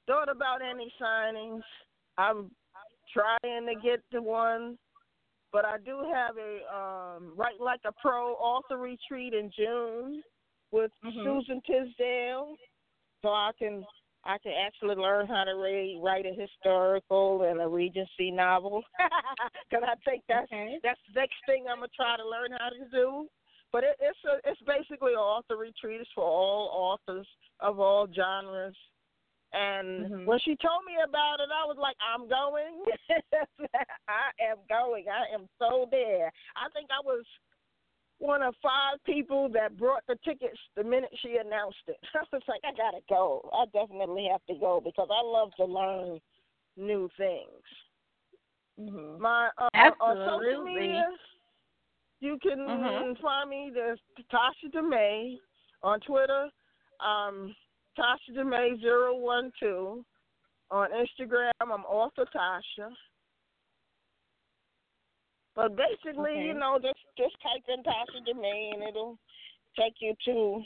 thought 0.07 0.29
about 0.29 0.61
any 0.63 0.93
signings. 1.01 1.63
I'm 2.19 2.51
trying 3.17 3.67
to 3.67 3.75
get 3.83 4.01
to 4.13 4.23
one, 4.23 4.79
but 5.53 5.65
I 5.65 5.79
do 5.79 6.05
have 6.13 6.37
a 6.37 6.75
um 6.75 7.33
write 7.37 7.61
like 7.61 7.81
a 7.85 7.93
pro 8.01 8.35
author 8.35 8.79
retreat 8.79 9.35
in 9.35 9.51
June 9.57 10.23
with 10.71 10.91
Mhm. 11.05 11.25
Suzan 11.25 11.65
Tisdale, 11.65 12.57
so 13.23 13.29
I 13.29 13.53
can 13.59 13.85
I 14.25 14.39
can 14.39 14.53
actually 14.53 14.97
learn 14.97 15.29
how 15.29 15.45
to 15.45 15.55
read, 15.55 16.01
write 16.03 16.27
a 16.27 16.35
historical 16.35 17.43
and 17.43 17.61
a 17.61 17.69
Regency 17.69 18.31
novel. 18.31 18.83
Because 19.69 19.85
I 19.89 19.95
think 20.09 20.23
that's 20.29 20.47
Okay. 20.53 20.79
that's 20.83 21.01
the 21.09 21.21
next 21.21 21.37
thing 21.47 21.67
I'm 21.69 21.79
gonna 21.79 21.89
try 21.97 22.17
to 22.17 22.29
learn 22.29 22.53
how 22.53 22.69
to 22.69 22.89
do. 22.91 23.29
But 23.73 23.83
it, 23.85 23.97
it's 24.01 24.19
a, 24.25 24.49
it's 24.49 24.61
basically 24.63 25.13
an 25.13 25.19
author 25.19 25.57
retreat. 25.57 26.01
It's 26.01 26.11
for 26.15 26.25
all 26.25 26.71
authors 26.73 27.27
of 27.61 27.81
all 27.81 28.07
genres. 28.15 28.77
And 29.53 30.07
Mhm. 30.11 30.27
when 30.27 30.39
she 30.41 30.57
told 30.57 30.85
me 30.85 30.97
about 31.03 31.41
it, 31.41 31.49
I 31.51 31.65
was 31.65 31.77
like, 31.79 31.97
I'm 32.01 32.29
going. 32.29 32.85
I 34.09 34.31
am 34.41 34.59
going. 34.69 35.09
I 35.09 35.27
am 35.33 35.49
so 35.59 35.87
there. 35.91 36.33
I 36.57 36.69
think 36.71 36.91
I 36.91 37.01
was 37.05 37.25
one 38.19 38.43
of 38.43 38.55
five 38.63 39.03
people 39.05 39.49
that 39.51 39.77
brought 39.77 40.05
the 40.07 40.17
tickets 40.25 40.59
the 40.75 40.83
minute 40.83 41.11
she 41.21 41.37
announced 41.37 41.83
it. 41.87 41.99
I 42.15 42.25
was 42.33 42.43
like, 42.49 42.61
I 42.65 42.73
gotta 42.73 43.01
go. 43.09 43.49
I 43.53 43.67
definitely 43.67 44.29
have 44.31 44.45
to 44.47 44.55
go 44.55 44.81
because 44.81 45.09
I 45.11 45.23
love 45.23 45.55
to 45.57 45.65
learn 45.65 46.21
new 46.77 47.09
things. 47.17 47.65
Mm-hmm. 48.81 49.23
My 49.23 49.51
uh, 49.59 49.69
on 50.01 50.17
social 50.27 50.65
media, 50.65 51.09
you 52.21 52.39
can 52.43 52.59
Mhm. 52.59 53.21
find 53.21 53.49
me. 53.49 53.71
There's 53.73 54.01
Taisha 54.33 54.71
DeMay 54.73 55.39
on 55.83 56.01
Twitter. 56.01 56.51
Um, 57.01 57.55
Taisha 57.99 58.33
DeMay 58.37 58.81
zero 58.81 59.17
one 59.17 59.51
two. 59.59 60.05
On 60.71 60.89
Instagram, 60.91 61.51
I'm 61.61 61.71
author 61.85 62.27
Taisha. 62.35 62.91
But 65.55 65.77
basically, 65.77 66.33
Okay. 66.33 66.47
you 66.47 66.55
know, 66.55 66.79
just 66.81 66.99
just 67.17 67.35
type 67.43 67.65
in 67.69 67.83
Taisha 67.83 68.21
DeMay 68.29 68.75
and 68.75 68.83
it'll 68.83 69.19
take 69.79 69.95
you 70.01 70.15
to 70.27 70.63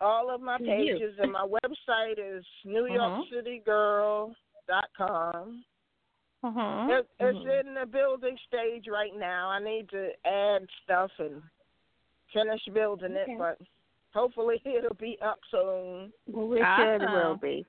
all 0.00 0.30
of 0.34 0.40
my 0.40 0.58
pages. 0.58 1.14
And 1.18 1.32
my 1.32 1.46
website 1.46 2.18
is 2.18 2.44
NewYorkCityGirl.com. 2.66 5.64
Mm-hmm. 6.44 6.90
It, 6.90 7.08
it's 7.18 7.38
Mhm. 7.38 7.60
in 7.60 7.74
the 7.74 7.86
building 7.86 8.38
stage 8.46 8.86
right 8.88 9.14
now. 9.16 9.48
I 9.48 9.58
need 9.58 9.88
to 9.90 10.12
add 10.26 10.68
stuff 10.84 11.10
and 11.18 11.42
finish 12.32 12.62
building 12.66 13.16
Okay. 13.16 13.32
it, 13.32 13.38
but 13.38 13.58
hopefully 14.16 14.60
it'll 14.64 14.94
be 14.94 15.18
up 15.24 15.38
soon. 15.50 16.12
Well, 16.26 16.48
we 16.48 16.64
sure 16.76 16.94
it 16.94 17.02
will 17.02 17.36
be. 17.36 17.64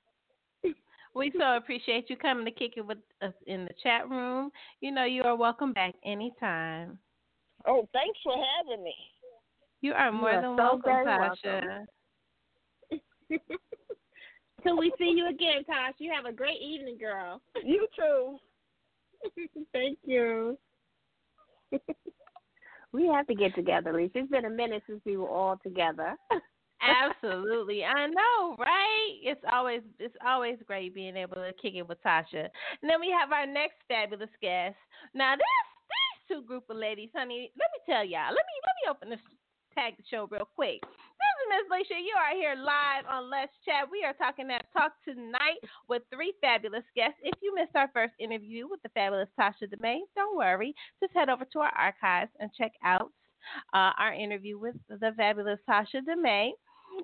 We 1.13 1.31
so 1.37 1.57
appreciate 1.57 2.09
you 2.09 2.15
coming 2.15 2.45
to 2.45 2.51
kick 2.51 2.73
it 2.77 2.85
with 2.85 2.99
us 3.23 3.33
in 3.47 3.65
the 3.65 3.71
chat 3.81 4.07
room. 4.07 4.51
You 4.81 4.91
know 4.91 5.05
you 5.05 5.23
are 5.23 5.35
welcome 5.35 5.73
back 5.73 5.95
anytime. 6.05 6.99
Oh, 7.65 7.87
thanks 7.91 8.19
for 8.23 8.33
having 8.35 8.83
me. 8.83 8.93
You 9.81 9.93
are 9.93 10.11
You 10.11 10.17
more 10.17 10.29
are 10.31 10.41
than 10.41 10.55
so 10.57 10.63
welcome, 10.63 10.83
very 10.83 11.05
Taisha. 11.05 11.87
welcome. 13.31 13.39
Till 14.63 14.77
we 14.77 14.91
see 14.97 15.13
you 15.15 15.27
again, 15.27 15.63
Tosh. 15.65 15.95
You 15.97 16.11
have 16.13 16.25
a 16.25 16.31
great 16.31 16.61
evening, 16.61 16.97
girl. 16.99 17.41
You 17.63 17.87
too. 17.95 18.37
Thank 19.73 19.97
you. 20.05 20.57
We 22.97 23.05
have 23.13 23.27
to 23.27 23.35
get 23.35 23.53
together, 23.53 23.93
Lisa. 23.93 24.25
It's 24.25 24.31
been 24.31 24.45
a 24.45 24.49
minute 24.49 24.81
since 24.87 25.01
we 25.05 25.17
were 25.17 25.29
all 25.29 25.59
together. 25.61 26.15
Absolutely, 26.81 27.85
I 27.85 28.07
know, 28.07 28.55
right? 28.57 29.13
It's 29.21 29.41
always 29.53 29.81
it's 29.99 30.15
always 30.25 30.57
great 30.65 30.95
being 30.95 31.15
able 31.15 31.35
to 31.35 31.51
kick 31.61 31.75
it 31.75 31.87
with 31.87 32.01
Taisha. 32.03 32.49
And 32.81 32.89
then 32.89 32.99
we 32.99 33.13
have 33.13 33.31
our 33.31 33.45
next 33.45 33.77
fabulous 33.87 34.33
guest. 34.41 34.75
Now 35.13 35.35
this 35.35 35.45
these 35.93 36.37
two 36.37 36.47
group 36.47 36.63
of 36.71 36.77
ladies, 36.77 37.09
honey. 37.15 37.51
Let 37.53 37.69
me 37.69 37.93
tell 37.93 38.03
y'all. 38.03 38.33
Let 38.33 38.45
me 38.49 38.55
let 38.65 38.75
me 38.81 38.89
open 38.89 39.09
this 39.11 39.19
tag 39.75 39.93
the 39.97 40.03
show 40.09 40.27
real 40.31 40.49
quick. 40.55 40.81
Miss 41.49 41.63
Alicia. 41.71 41.95
You 41.95 42.15
are 42.19 42.35
here 42.35 42.55
live 42.55 43.05
on 43.09 43.29
Let's 43.29 43.53
Chat. 43.63 43.87
We 43.89 44.03
are 44.03 44.13
talking 44.13 44.47
that 44.47 44.65
talk 44.75 44.91
tonight 45.05 45.63
with 45.87 46.01
three 46.13 46.33
fabulous 46.41 46.83
guests. 46.93 47.19
If 47.23 47.35
you 47.41 47.55
missed 47.55 47.75
our 47.75 47.89
first 47.93 48.13
interview 48.19 48.67
with 48.67 48.81
the 48.83 48.89
fabulous 48.89 49.29
Taisha 49.39 49.63
DeMay, 49.63 49.99
don't 50.15 50.35
worry. 50.35 50.75
Just 51.01 51.13
head 51.13 51.29
over 51.29 51.45
to 51.45 51.59
our 51.59 51.71
archives 51.77 52.31
and 52.39 52.51
check 52.57 52.73
out 52.83 53.11
uh, 53.73 53.95
our 53.97 54.13
interview 54.13 54.59
with 54.59 54.75
the 54.89 55.11
fabulous 55.15 55.59
Taisha 55.69 56.01
DeMay. 56.03 56.51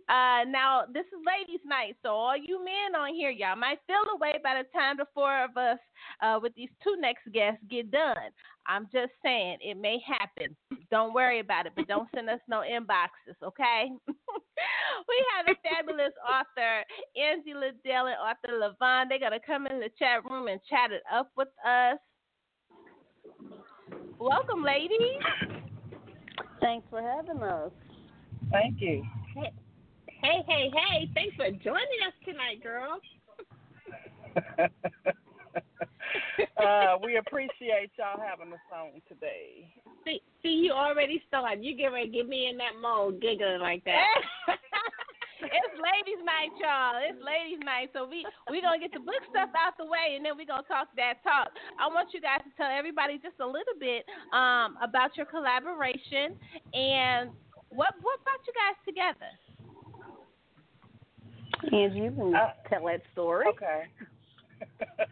Uh, 0.09 0.43
now 0.49 0.83
this 0.91 1.05
is 1.07 1.19
ladies' 1.25 1.65
night, 1.65 1.95
so 2.03 2.09
all 2.09 2.37
you 2.37 2.63
men 2.63 2.99
on 2.99 3.13
here, 3.13 3.29
y'all 3.29 3.55
might 3.55 3.79
feel 3.87 4.03
away 4.15 4.39
by 4.43 4.61
the 4.61 4.67
time 4.77 4.97
the 4.97 5.05
four 5.13 5.43
of 5.43 5.55
us 5.57 5.79
uh, 6.21 6.39
with 6.41 6.53
these 6.55 6.69
two 6.83 6.95
next 6.99 7.23
guests 7.33 7.61
get 7.69 7.89
done. 7.91 8.31
I'm 8.67 8.87
just 8.91 9.11
saying 9.23 9.57
it 9.61 9.77
may 9.77 9.99
happen. 10.05 10.55
Don't 10.89 11.13
worry 11.13 11.39
about 11.39 11.65
it, 11.65 11.73
but 11.75 11.87
don't 11.87 12.07
send 12.15 12.29
us 12.29 12.39
no 12.47 12.61
inboxes, 12.61 13.35
okay? 13.43 13.91
we 14.07 15.25
have 15.35 15.47
a 15.47 15.55
fabulous 15.67 16.13
author, 16.27 16.83
Angie 17.15 17.53
Liddell 17.53 18.07
and 18.07 18.17
author 18.17 18.57
Levonne. 18.59 19.09
They're 19.09 19.19
gonna 19.19 19.39
come 19.45 19.67
in 19.67 19.79
the 19.79 19.89
chat 19.99 20.23
room 20.29 20.47
and 20.47 20.59
chat 20.69 20.91
it 20.91 21.03
up 21.13 21.31
with 21.35 21.49
us. 21.65 21.97
Welcome, 24.19 24.63
ladies. 24.63 24.97
Thanks 26.61 26.87
for 26.89 27.01
having 27.01 27.41
us. 27.43 27.71
Thank 28.51 28.79
you. 28.79 29.03
Hey, 30.23 30.39
hey, 30.47 30.71
hey. 30.71 31.11
Thanks 31.13 31.35
for 31.35 31.51
joining 31.51 31.99
us 32.07 32.15
tonight, 32.23 32.63
girl. 32.63 32.95
uh, 36.63 36.95
we 37.03 37.17
appreciate 37.17 37.91
y'all 37.99 38.23
having 38.23 38.53
us 38.53 38.63
on 38.71 39.01
today. 39.11 39.67
See, 40.07 40.21
see, 40.41 40.63
you 40.63 40.71
already 40.71 41.21
started. 41.27 41.61
You 41.61 41.75
get 41.75 41.87
ready 41.87 42.07
to 42.07 42.13
get 42.15 42.29
me 42.29 42.47
in 42.47 42.55
that 42.55 42.79
mode, 42.81 43.19
giggling 43.19 43.59
like 43.59 43.83
that. 43.83 44.15
it's 45.43 45.75
ladies' 45.75 46.23
night, 46.23 46.55
y'all. 46.55 47.03
It's 47.03 47.19
ladies' 47.19 47.59
night, 47.59 47.91
so 47.91 48.07
we 48.07 48.25
we 48.49 48.61
gonna 48.61 48.79
get 48.79 48.93
the 48.95 49.03
book 49.03 49.27
stuff 49.29 49.49
out 49.59 49.75
the 49.75 49.83
way, 49.83 50.15
and 50.15 50.23
then 50.23 50.37
we 50.39 50.45
gonna 50.47 50.63
talk 50.71 50.87
that 50.95 51.19
talk. 51.27 51.51
I 51.75 51.91
want 51.91 52.15
you 52.15 52.23
guys 52.23 52.47
to 52.47 52.51
tell 52.55 52.71
everybody 52.71 53.19
just 53.19 53.43
a 53.43 53.45
little 53.45 53.75
bit 53.75 54.07
um, 54.31 54.79
about 54.79 55.19
your 55.19 55.27
collaboration 55.27 56.39
and 56.71 57.35
what 57.75 57.91
what 57.99 58.23
brought 58.23 58.39
you 58.47 58.55
guys 58.55 58.79
together. 58.87 59.27
And 61.71 61.95
you 61.95 62.11
can 62.11 62.35
Uh, 62.35 62.53
tell 62.69 62.85
that 62.85 63.01
story. 63.13 63.45
Okay. 63.47 63.87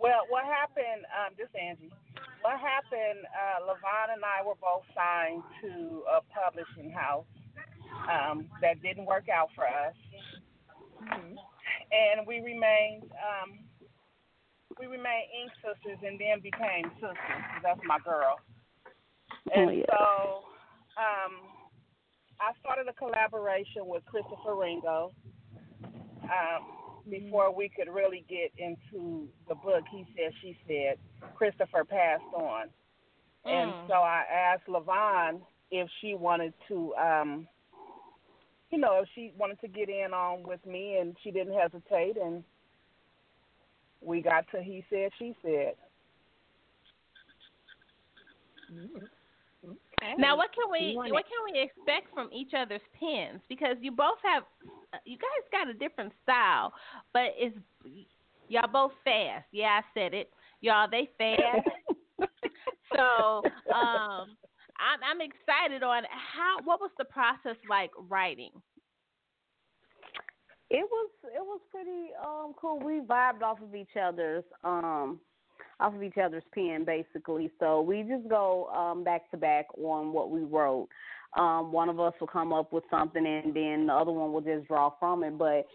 well, 0.00 0.22
what 0.28 0.44
happened? 0.44 1.04
Um, 1.14 1.34
this 1.36 1.48
Angie. 1.60 1.92
What 2.42 2.60
happened? 2.60 3.26
Uh, 3.26 3.66
Levonne 3.66 4.14
and 4.14 4.22
I 4.24 4.44
were 4.46 4.54
both 4.60 4.84
signed 4.94 5.42
to 5.62 6.02
a 6.06 6.20
publishing 6.30 6.90
house 6.90 7.26
um, 8.10 8.46
that 8.60 8.80
didn't 8.82 9.06
work 9.06 9.28
out 9.28 9.48
for 9.54 9.66
us, 9.66 9.94
and 11.10 12.26
we 12.26 12.40
remained. 12.40 13.10
Um, 13.18 13.58
we 14.78 14.86
remained 14.86 15.26
ink 15.32 15.50
sisters, 15.64 15.98
and 16.06 16.20
then 16.20 16.40
became 16.40 16.90
sisters. 17.00 17.42
That's 17.62 17.80
my 17.84 17.98
girl. 18.04 18.38
And 19.54 19.70
Oh, 19.70 19.72
yeah. 19.72 19.84
so, 19.88 20.44
um, 21.00 21.32
I 22.38 22.52
started 22.60 22.86
a 22.86 22.92
collaboration 22.92 23.86
with 23.86 24.04
Christopher 24.04 24.54
Ringo. 24.54 25.12
Um, 26.30 26.66
before 27.10 27.54
we 27.54 27.68
could 27.68 27.92
really 27.92 28.24
get 28.28 28.52
into 28.58 29.28
the 29.48 29.54
book, 29.54 29.84
he 29.90 30.06
said, 30.16 30.32
she 30.42 30.58
said, 30.66 30.98
Christopher 31.36 31.84
passed 31.84 32.24
on. 32.34 32.68
And 33.46 33.74
Mm. 33.74 33.86
so 33.86 33.94
I 33.94 34.24
asked 34.30 34.68
Levonne 34.68 35.42
if 35.70 35.88
she 36.00 36.14
wanted 36.14 36.52
to, 36.68 36.94
um, 36.96 37.48
you 38.70 38.78
know, 38.78 39.00
if 39.02 39.08
she 39.14 39.32
wanted 39.38 39.60
to 39.60 39.68
get 39.68 39.88
in 39.88 40.12
on 40.14 40.42
with 40.42 40.64
me, 40.66 40.98
and 40.98 41.16
she 41.22 41.30
didn't 41.30 41.54
hesitate. 41.54 42.16
And 42.16 42.44
we 44.00 44.22
got 44.22 44.46
to 44.52 44.62
he 44.62 44.84
said, 44.90 45.10
she 45.18 45.36
said. 45.42 45.74
Now, 50.18 50.36
what 50.36 50.50
can 50.52 50.70
we 50.70 50.94
what 50.94 51.24
can 51.24 51.40
we 51.52 51.60
expect 51.60 52.12
from 52.12 52.28
each 52.32 52.52
other's 52.56 52.82
pens? 52.98 53.40
Because 53.48 53.76
you 53.80 53.90
both 53.90 54.18
have, 54.24 54.42
you 55.04 55.16
guys 55.16 55.50
got 55.50 55.68
a 55.68 55.74
different 55.74 56.12
style, 56.22 56.72
but 57.12 57.32
it's 57.36 57.56
y'all 58.48 58.68
both 58.70 58.92
fast. 59.04 59.46
Yeah, 59.52 59.80
I 59.80 59.82
said 59.94 60.14
it. 60.14 60.30
Y'all 60.60 60.88
they 60.90 61.08
fast. 61.18 61.68
so, 62.94 63.42
um, 63.74 64.36
I'm 64.78 65.00
I'm 65.02 65.20
excited 65.20 65.82
on 65.82 66.02
how. 66.10 66.58
What 66.64 66.80
was 66.80 66.90
the 66.98 67.04
process 67.04 67.56
like 67.68 67.90
writing? 68.08 68.52
It 70.68 70.86
was 70.90 71.10
it 71.24 71.42
was 71.42 71.60
pretty 71.70 72.10
um 72.22 72.54
cool. 72.60 72.78
We 72.80 73.00
vibed 73.00 73.42
off 73.42 73.62
of 73.62 73.74
each 73.74 73.96
other's 74.00 74.44
um 74.62 75.20
off 75.80 75.94
of 75.94 76.02
each 76.02 76.16
other's 76.22 76.42
pen 76.54 76.84
basically. 76.84 77.50
So 77.58 77.80
we 77.80 78.02
just 78.02 78.28
go 78.28 78.66
um 78.68 79.04
back 79.04 79.30
to 79.30 79.36
back 79.36 79.66
on 79.78 80.12
what 80.12 80.30
we 80.30 80.40
wrote. 80.42 80.88
Um 81.36 81.72
one 81.72 81.88
of 81.88 82.00
us 82.00 82.14
will 82.20 82.26
come 82.26 82.52
up 82.52 82.72
with 82.72 82.84
something 82.90 83.26
and 83.26 83.54
then 83.54 83.86
the 83.86 83.92
other 83.92 84.12
one 84.12 84.32
will 84.32 84.40
just 84.40 84.66
draw 84.68 84.92
from 84.98 85.22
it. 85.22 85.36
But 85.38 85.66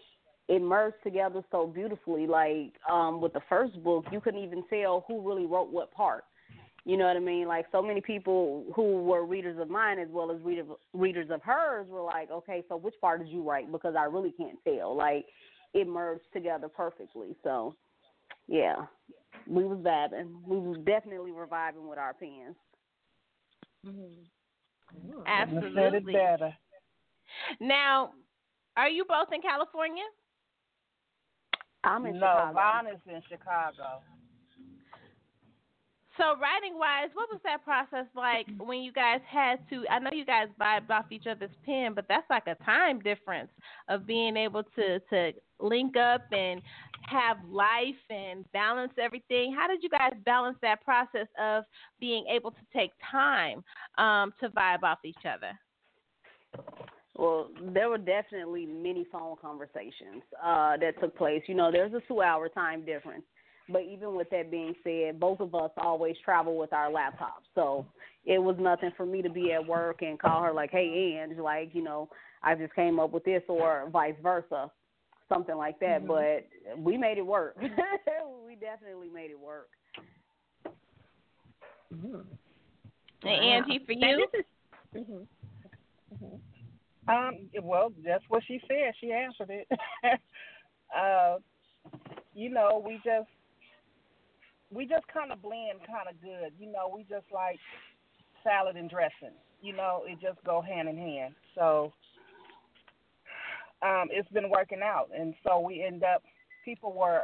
it 0.48 0.60
merged 0.60 0.96
together 1.04 1.42
so 1.50 1.66
beautifully. 1.66 2.26
Like 2.26 2.74
um 2.90 3.20
with 3.20 3.32
the 3.32 3.42
first 3.48 3.82
book 3.82 4.04
you 4.10 4.20
couldn't 4.20 4.42
even 4.42 4.64
tell 4.68 5.04
who 5.06 5.26
really 5.26 5.46
wrote 5.46 5.70
what 5.70 5.92
part. 5.92 6.24
You 6.84 6.96
know 6.96 7.06
what 7.06 7.16
I 7.16 7.20
mean? 7.20 7.46
Like 7.46 7.66
so 7.70 7.80
many 7.80 8.00
people 8.00 8.64
who 8.74 9.02
were 9.02 9.24
readers 9.24 9.58
of 9.60 9.70
mine 9.70 10.00
as 10.00 10.08
well 10.10 10.32
as 10.32 10.40
reader, 10.42 10.64
readers 10.92 11.28
of 11.30 11.40
hers 11.42 11.86
were 11.88 12.02
like, 12.02 12.28
okay, 12.30 12.64
so 12.68 12.76
which 12.76 12.94
part 13.00 13.20
did 13.20 13.28
you 13.28 13.48
write? 13.48 13.70
Because 13.70 13.94
I 13.96 14.04
really 14.04 14.32
can't 14.32 14.58
tell. 14.64 14.96
Like 14.96 15.26
it 15.74 15.86
merged 15.86 16.24
together 16.32 16.68
perfectly. 16.68 17.36
So 17.44 17.76
yeah, 18.52 18.84
we 19.46 19.64
was 19.64 19.78
vibing. 19.78 20.28
We 20.46 20.58
was 20.58 20.76
definitely 20.84 21.32
reviving 21.32 21.88
with 21.88 21.98
our 21.98 22.12
pens. 22.12 22.54
Couldn't 23.82 25.26
have 25.26 25.48
said 25.48 25.56
it 25.56 25.64
Absolutely. 25.64 26.12
better. 26.12 26.54
Now, 27.60 28.10
are 28.76 28.90
you 28.90 29.06
both 29.08 29.28
in 29.32 29.40
California? 29.40 30.04
I'm 31.82 32.04
in 32.04 32.14
Chicago. 32.14 32.20
no, 32.20 32.50
Chicago. 32.50 32.52
Vaughn 32.52 32.86
is 32.88 33.00
in 33.06 33.22
Chicago. 33.30 34.02
So 36.18 36.36
writing 36.38 36.78
wise, 36.78 37.08
what 37.14 37.28
was 37.30 37.40
that 37.44 37.64
process 37.64 38.06
like 38.14 38.46
when 38.58 38.82
you 38.82 38.92
guys 38.92 39.20
had 39.26 39.58
to? 39.70 39.84
I 39.90 39.98
know 39.98 40.10
you 40.12 40.26
guys 40.26 40.48
vibed 40.60 40.90
off 40.90 41.06
each 41.10 41.26
other's 41.26 41.50
pen, 41.64 41.94
but 41.94 42.04
that's 42.06 42.28
like 42.28 42.46
a 42.46 42.54
time 42.64 43.00
difference 43.00 43.50
of 43.88 44.06
being 44.06 44.36
able 44.36 44.62
to 44.76 44.98
to 45.10 45.32
link 45.58 45.96
up 45.96 46.22
and 46.30 46.60
have 47.06 47.38
life 47.48 47.94
and 48.10 48.44
balance 48.52 48.92
everything. 49.00 49.54
How 49.56 49.66
did 49.68 49.82
you 49.82 49.88
guys 49.88 50.12
balance 50.24 50.58
that 50.60 50.84
process 50.84 51.28
of 51.40 51.64
being 51.98 52.26
able 52.30 52.50
to 52.50 52.60
take 52.74 52.92
time 53.10 53.64
um, 53.96 54.34
to 54.40 54.50
vibe 54.50 54.82
off 54.82 54.98
each 55.04 55.24
other? 55.26 55.58
Well, 57.14 57.50
there 57.74 57.90
were 57.90 57.98
definitely 57.98 58.64
many 58.66 59.06
phone 59.12 59.36
conversations 59.40 60.22
uh, 60.42 60.76
that 60.78 60.98
took 61.00 61.16
place. 61.16 61.42
You 61.46 61.54
know, 61.54 61.70
there's 61.70 61.92
a 61.92 62.00
two-hour 62.08 62.48
time 62.48 62.84
difference, 62.86 63.24
but 63.68 63.82
even 63.82 64.14
with 64.14 64.30
that 64.30 64.50
being 64.50 64.74
said, 64.84 65.20
both 65.20 65.40
of 65.40 65.54
us 65.54 65.70
always 65.76 66.16
travel 66.24 66.56
with 66.56 66.72
our 66.72 66.90
laptops, 66.90 67.46
so 67.54 67.86
it 68.24 68.38
was 68.38 68.56
nothing 68.58 68.90
for 68.96 69.06
me 69.06 69.22
to 69.22 69.30
be 69.30 69.52
at 69.52 69.66
work 69.66 70.02
and 70.02 70.18
call 70.18 70.42
her 70.42 70.52
like, 70.52 70.70
"Hey, 70.70 71.18
Ange, 71.20 71.38
like, 71.38 71.74
you 71.74 71.82
know, 71.82 72.08
I 72.42 72.54
just 72.54 72.74
came 72.74 73.00
up 73.00 73.10
with 73.10 73.24
this," 73.24 73.42
or 73.48 73.88
vice 73.90 74.14
versa, 74.22 74.70
something 75.28 75.56
like 75.56 75.78
that. 75.80 76.06
But 76.06 76.46
we 76.78 76.96
made 76.96 77.18
it 77.18 77.26
work. 77.26 77.56
we 78.46 78.54
definitely 78.56 79.08
made 79.08 79.30
it 79.30 79.38
work. 79.40 79.68
And 83.24 83.44
Angie, 83.44 83.80
for 83.86 83.94
Now, 83.94 84.08
you, 84.08 84.26
this 84.32 84.40
is- 84.40 85.06
mhm. 85.08 85.26
Um, 87.08 87.48
well, 87.62 87.92
that's 88.04 88.22
what 88.28 88.44
she 88.46 88.60
said. 88.68 88.94
She 89.00 89.12
answered 89.12 89.50
it. 89.50 89.68
uh, 90.96 91.38
you 92.34 92.48
know, 92.48 92.82
we 92.84 93.00
just 93.04 93.28
we 94.72 94.86
just 94.86 95.06
kind 95.12 95.32
of 95.32 95.42
blend 95.42 95.80
kind 95.86 96.08
of 96.08 96.20
good. 96.20 96.52
You 96.58 96.70
know, 96.72 96.92
we 96.94 97.02
just 97.02 97.26
like 97.32 97.58
salad 98.42 98.76
and 98.76 98.90
dressing. 98.90 99.36
You 99.60 99.76
know, 99.76 100.02
it 100.06 100.18
just 100.20 100.42
go 100.44 100.60
hand 100.60 100.88
in 100.88 100.96
hand. 100.96 101.34
So 101.54 101.92
um, 103.82 104.08
it's 104.10 104.28
been 104.30 104.50
working 104.50 104.80
out, 104.82 105.08
and 105.16 105.34
so 105.46 105.60
we 105.60 105.84
end 105.84 106.02
up. 106.02 106.22
People 106.64 106.92
were 106.92 107.22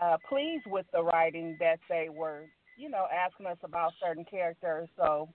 uh, 0.00 0.16
pleased 0.28 0.64
with 0.66 0.86
the 0.92 1.02
writing 1.02 1.56
that 1.58 1.78
they 1.88 2.08
were, 2.08 2.42
you 2.78 2.88
know, 2.88 3.06
asking 3.12 3.46
us 3.46 3.58
about 3.64 3.92
certain 4.00 4.24
characters. 4.24 4.88
So 4.96 5.28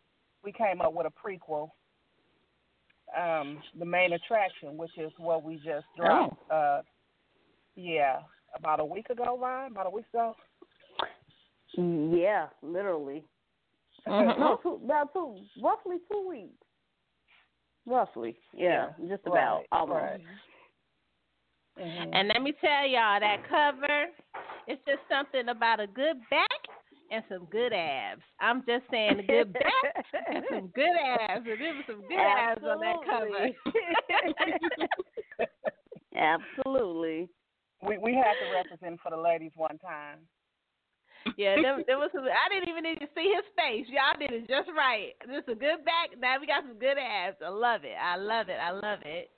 we 0.44 0.52
came 0.52 0.82
up 0.82 0.94
with 0.94 1.08
a 1.08 1.28
prequel 1.28 1.70
um, 3.18 3.62
the 3.78 3.86
main 3.86 4.14
attraction, 4.14 4.78
which 4.78 4.98
is 4.98 5.12
what 5.18 5.44
we 5.44 5.56
just 5.56 5.86
dropped. 5.98 6.38
Uh, 6.52 6.82
yeah, 7.76 8.20
about 8.56 8.80
a 8.80 8.86
week 8.86 9.10
ago, 9.10 9.38
Ryan. 9.42 9.72
About 9.72 9.88
a 9.88 9.90
week 9.90 10.06
ago. 10.14 10.36
Yeah, 11.74 12.48
literally. 12.62 13.24
Mhm. 14.08 14.40
No, 14.40 14.58
two, 14.64 14.82
about 14.84 15.14
two, 15.14 15.38
roughly 15.62 16.00
two 16.12 16.28
weeks. 16.28 16.66
Roughly, 17.86 18.38
yeah, 18.54 18.94
just 19.08 19.26
about 19.26 19.58
Right, 19.60 19.68
almost. 19.72 20.02
right. 20.02 20.26
Mhm. 21.78 22.10
and 22.14 22.28
let 22.28 22.42
me 22.42 22.52
tell 22.54 22.86
y'all 22.86 23.20
that 23.20 23.44
cover, 23.46 24.10
it's 24.68 24.84
just 24.86 25.08
something 25.08 25.50
about 25.50 25.80
a 25.80 25.88
good 25.88 26.22
back 26.30 26.68
and 27.12 27.24
some 27.28 27.46
good 27.46 27.74
abs. 27.74 28.22
I'm 28.40 28.64
just 28.66 28.88
saying 28.90 29.20
a 29.20 29.24
good 29.24 29.54
back 29.54 30.06
and 30.28 30.46
some 30.50 30.68
good 30.68 30.96
abs. 30.96 31.48
And 31.48 31.60
there 31.62 31.74
was 31.74 31.86
some 31.88 32.02
good 32.08 32.20
abs 32.20 32.64
on 32.64 32.80
that 32.82 32.96
cover. 33.06 33.50
Absolutely. 36.16 37.30
we 37.88 37.98
we 37.98 38.14
had 38.14 38.34
to 38.34 38.52
represent 38.54 39.00
for 39.02 39.10
the 39.10 39.18
ladies 39.18 39.52
one 39.56 39.78
time. 39.80 40.20
Yeah, 41.38 41.56
there, 41.62 41.84
there 41.86 41.98
was 41.98 42.10
some. 42.14 42.24
I 42.26 42.50
didn't 42.50 42.70
even 42.70 42.84
need 42.84 43.00
to 43.00 43.10
see 43.16 43.34
his 43.34 43.46
face. 43.56 43.86
Y'all 43.90 44.18
did 44.18 44.32
it 44.32 44.48
just 44.48 44.70
right. 44.76 45.14
Just 45.28 45.50
a 45.50 45.56
good 45.56 45.86
back. 45.86 46.18
Now 46.20 46.40
we 46.40 46.48
got 46.48 46.64
some 46.64 46.80
good 46.80 46.98
abs. 46.98 47.38
I 47.44 47.50
love 47.50 47.84
it. 47.84 47.96
I 47.96 48.16
love 48.16 48.50
it. 48.50 48.58
I 48.58 48.72
love 48.72 49.00
it. 49.06 49.30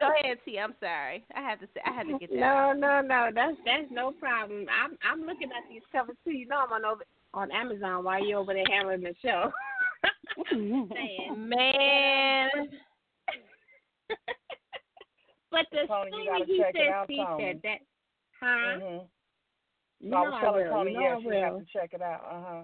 Go 0.00 0.08
ahead, 0.08 0.38
T. 0.44 0.58
I'm 0.58 0.74
sorry. 0.80 1.24
I 1.36 1.42
had 1.42 1.60
to 1.60 1.66
say. 1.74 1.80
I 1.84 1.92
had 1.92 2.08
to 2.08 2.18
get 2.18 2.30
that. 2.30 2.40
No, 2.40 2.72
no, 2.72 3.00
no. 3.02 3.28
That's 3.34 3.56
that's 3.64 3.90
no 3.90 4.12
problem. 4.12 4.66
I'm 4.70 4.96
I'm 5.04 5.26
looking 5.26 5.50
at 5.52 5.68
these 5.70 5.82
covers 5.92 6.16
too. 6.24 6.32
You 6.32 6.46
know 6.46 6.64
I'm 6.66 6.72
on 6.72 6.84
over 6.84 7.04
on 7.34 7.52
Amazon 7.52 8.04
while 8.04 8.24
you're 8.24 8.38
over 8.38 8.54
there 8.54 8.64
hammering 8.70 9.02
the 9.02 9.14
show. 9.22 9.52
Man, 11.36 12.48
but 15.50 15.66
the 15.70 15.86
Toni, 15.86 16.10
you 16.12 16.44
he 16.46 16.58
check 16.58 16.74
said, 16.74 17.06
he 17.08 17.24
said 17.38 17.60
that, 17.62 17.78
huh? 18.40 18.46
Mm-hmm. 18.46 19.04
Mhm. 20.02 20.08
You 20.10 20.16
I 20.16 20.24
know 20.24 20.30
was 20.30 20.34
I 20.34 20.40
telling 20.40 20.64
will. 20.64 20.72
Toni, 20.72 20.92
you 20.92 21.00
know 21.00 21.02
yeah, 21.02 21.18
she 21.30 21.36
have 21.36 21.58
to 21.58 21.64
check 21.72 21.90
it 21.94 22.02
out. 22.02 22.22
Uh 22.30 22.42
huh. 22.46 22.62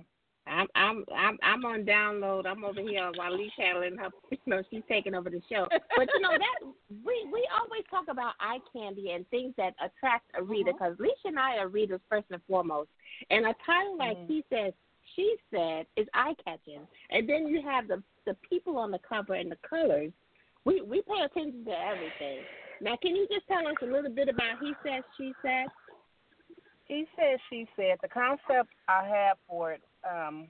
I'm 0.49 0.69
I'm 0.77 1.05
I'm 1.15 1.39
I'm 1.43 1.65
on 1.65 1.85
download. 1.85 2.47
I'm 2.47 2.65
over 2.65 2.81
here 2.81 3.11
while 3.17 3.37
Lee's 3.37 3.51
handling 3.59 3.97
her. 3.97 4.11
You 4.31 4.39
know, 4.47 4.63
she's 4.71 4.83
taking 4.89 5.15
over 5.15 5.29
the 5.29 5.43
show. 5.51 5.67
But 5.97 6.09
you 6.15 6.21
know 6.21 6.31
that 6.39 6.59
we 7.05 7.27
we 7.33 7.49
always 7.59 7.83
talk 7.91 8.05
about 8.09 8.35
eye 8.39 8.61
candy 8.73 9.11
and 9.11 9.29
things 9.31 9.55
that 9.57 9.75
attract 9.85 10.31
a 10.39 10.43
reader 10.43 10.73
Mm-hmm. 10.73 10.95
because 10.95 10.97
Lissha 10.99 11.31
and 11.31 11.39
I 11.39 11.57
are 11.57 11.69
readers 11.69 12.01
first 12.09 12.27
and 12.31 12.41
foremost. 12.49 12.91
And 13.31 13.45
a 13.47 13.55
title 13.67 13.99
like 13.99 14.17
Mhm. 14.19 14.29
he 14.29 14.45
says, 14.51 14.73
she 15.17 15.37
said 15.53 15.87
is 15.97 16.07
eye 16.15 16.35
catching. 16.45 16.87
And 17.11 17.29
then 17.29 17.49
you 17.49 17.61
have 17.63 17.89
the 17.89 18.03
the 18.25 18.35
people 18.49 18.79
on 18.79 18.91
the 18.93 19.01
cover 19.01 19.35
and 19.35 19.51
the 19.51 19.59
colors. 19.69 20.13
We 20.65 20.81
we 20.81 21.03
pay 21.03 21.23
attention 21.25 21.65
to 21.65 21.73
everything. 21.73 22.39
Now, 22.81 22.95
can 23.01 23.17
you 23.17 23.27
just 23.33 23.47
tell 23.49 23.67
us 23.67 23.75
a 23.83 23.87
little 23.87 24.11
bit 24.11 24.29
about 24.29 24.59
he 24.61 24.75
said, 24.85 25.03
she 25.17 25.33
said? 25.43 25.67
He 26.87 27.05
said, 27.17 27.39
she 27.51 27.69
said. 27.77 27.99
The 28.01 28.09
concept 28.09 28.71
I 28.89 29.05
had 29.05 29.35
for 29.49 29.73
it 29.73 29.83
um, 30.09 30.49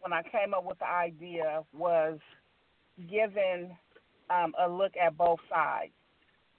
when 0.00 0.12
I 0.12 0.22
came 0.22 0.54
up 0.54 0.64
with 0.64 0.78
the 0.78 0.88
idea 0.88 1.62
was 1.72 2.18
giving 3.10 3.76
um, 4.30 4.54
a 4.62 4.68
look 4.68 4.92
at 5.02 5.16
both 5.16 5.40
sides. 5.48 5.92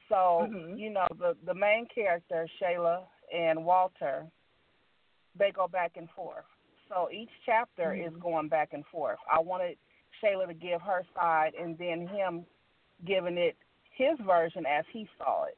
So, 0.10 0.48
Mhm. 0.50 0.78
you 0.78 0.90
know, 0.90 1.08
the, 1.18 1.38
the 1.46 1.54
main 1.54 1.88
character, 1.94 2.48
Shayla 2.60 3.08
and 3.34 3.64
Walter, 3.64 4.28
they 5.36 5.52
go 5.52 5.68
back 5.68 5.96
and 5.96 6.10
forth. 6.12 6.46
So 6.90 7.10
each 7.12 7.32
chapter 7.46 7.94
is 7.94 8.14
going 8.18 8.50
back 8.50 8.74
and 8.74 8.86
forth. 8.88 9.20
I 9.32 9.40
wanted 9.40 9.78
Shayla 10.22 10.48
to 10.48 10.54
give 10.54 10.82
her 10.82 11.04
side 11.16 11.54
and 11.56 11.78
then 11.78 12.08
him 12.08 12.46
giving 13.06 13.38
it 13.38 13.58
his 13.92 14.18
version 14.26 14.66
as 14.66 14.86
he 14.92 15.08
saw 15.18 15.46
it. 15.46 15.58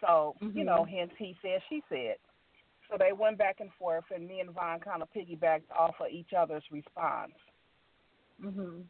So, 0.00 0.36
you 0.54 0.64
know, 0.64 0.84
hence 0.84 1.12
he 1.18 1.36
said, 1.42 1.60
she 1.68 1.82
said. 1.88 2.16
So 2.90 2.96
they 2.98 3.12
went 3.12 3.38
back 3.38 3.60
and 3.60 3.70
forth, 3.78 4.04
and 4.14 4.26
me 4.26 4.40
and 4.40 4.50
Vaughn 4.50 4.80
kind 4.80 5.02
of 5.02 5.08
piggybacked 5.14 5.70
off 5.76 5.94
of 6.00 6.08
each 6.10 6.32
other's 6.36 6.64
response. 6.70 7.32
Mhm. 8.42 8.84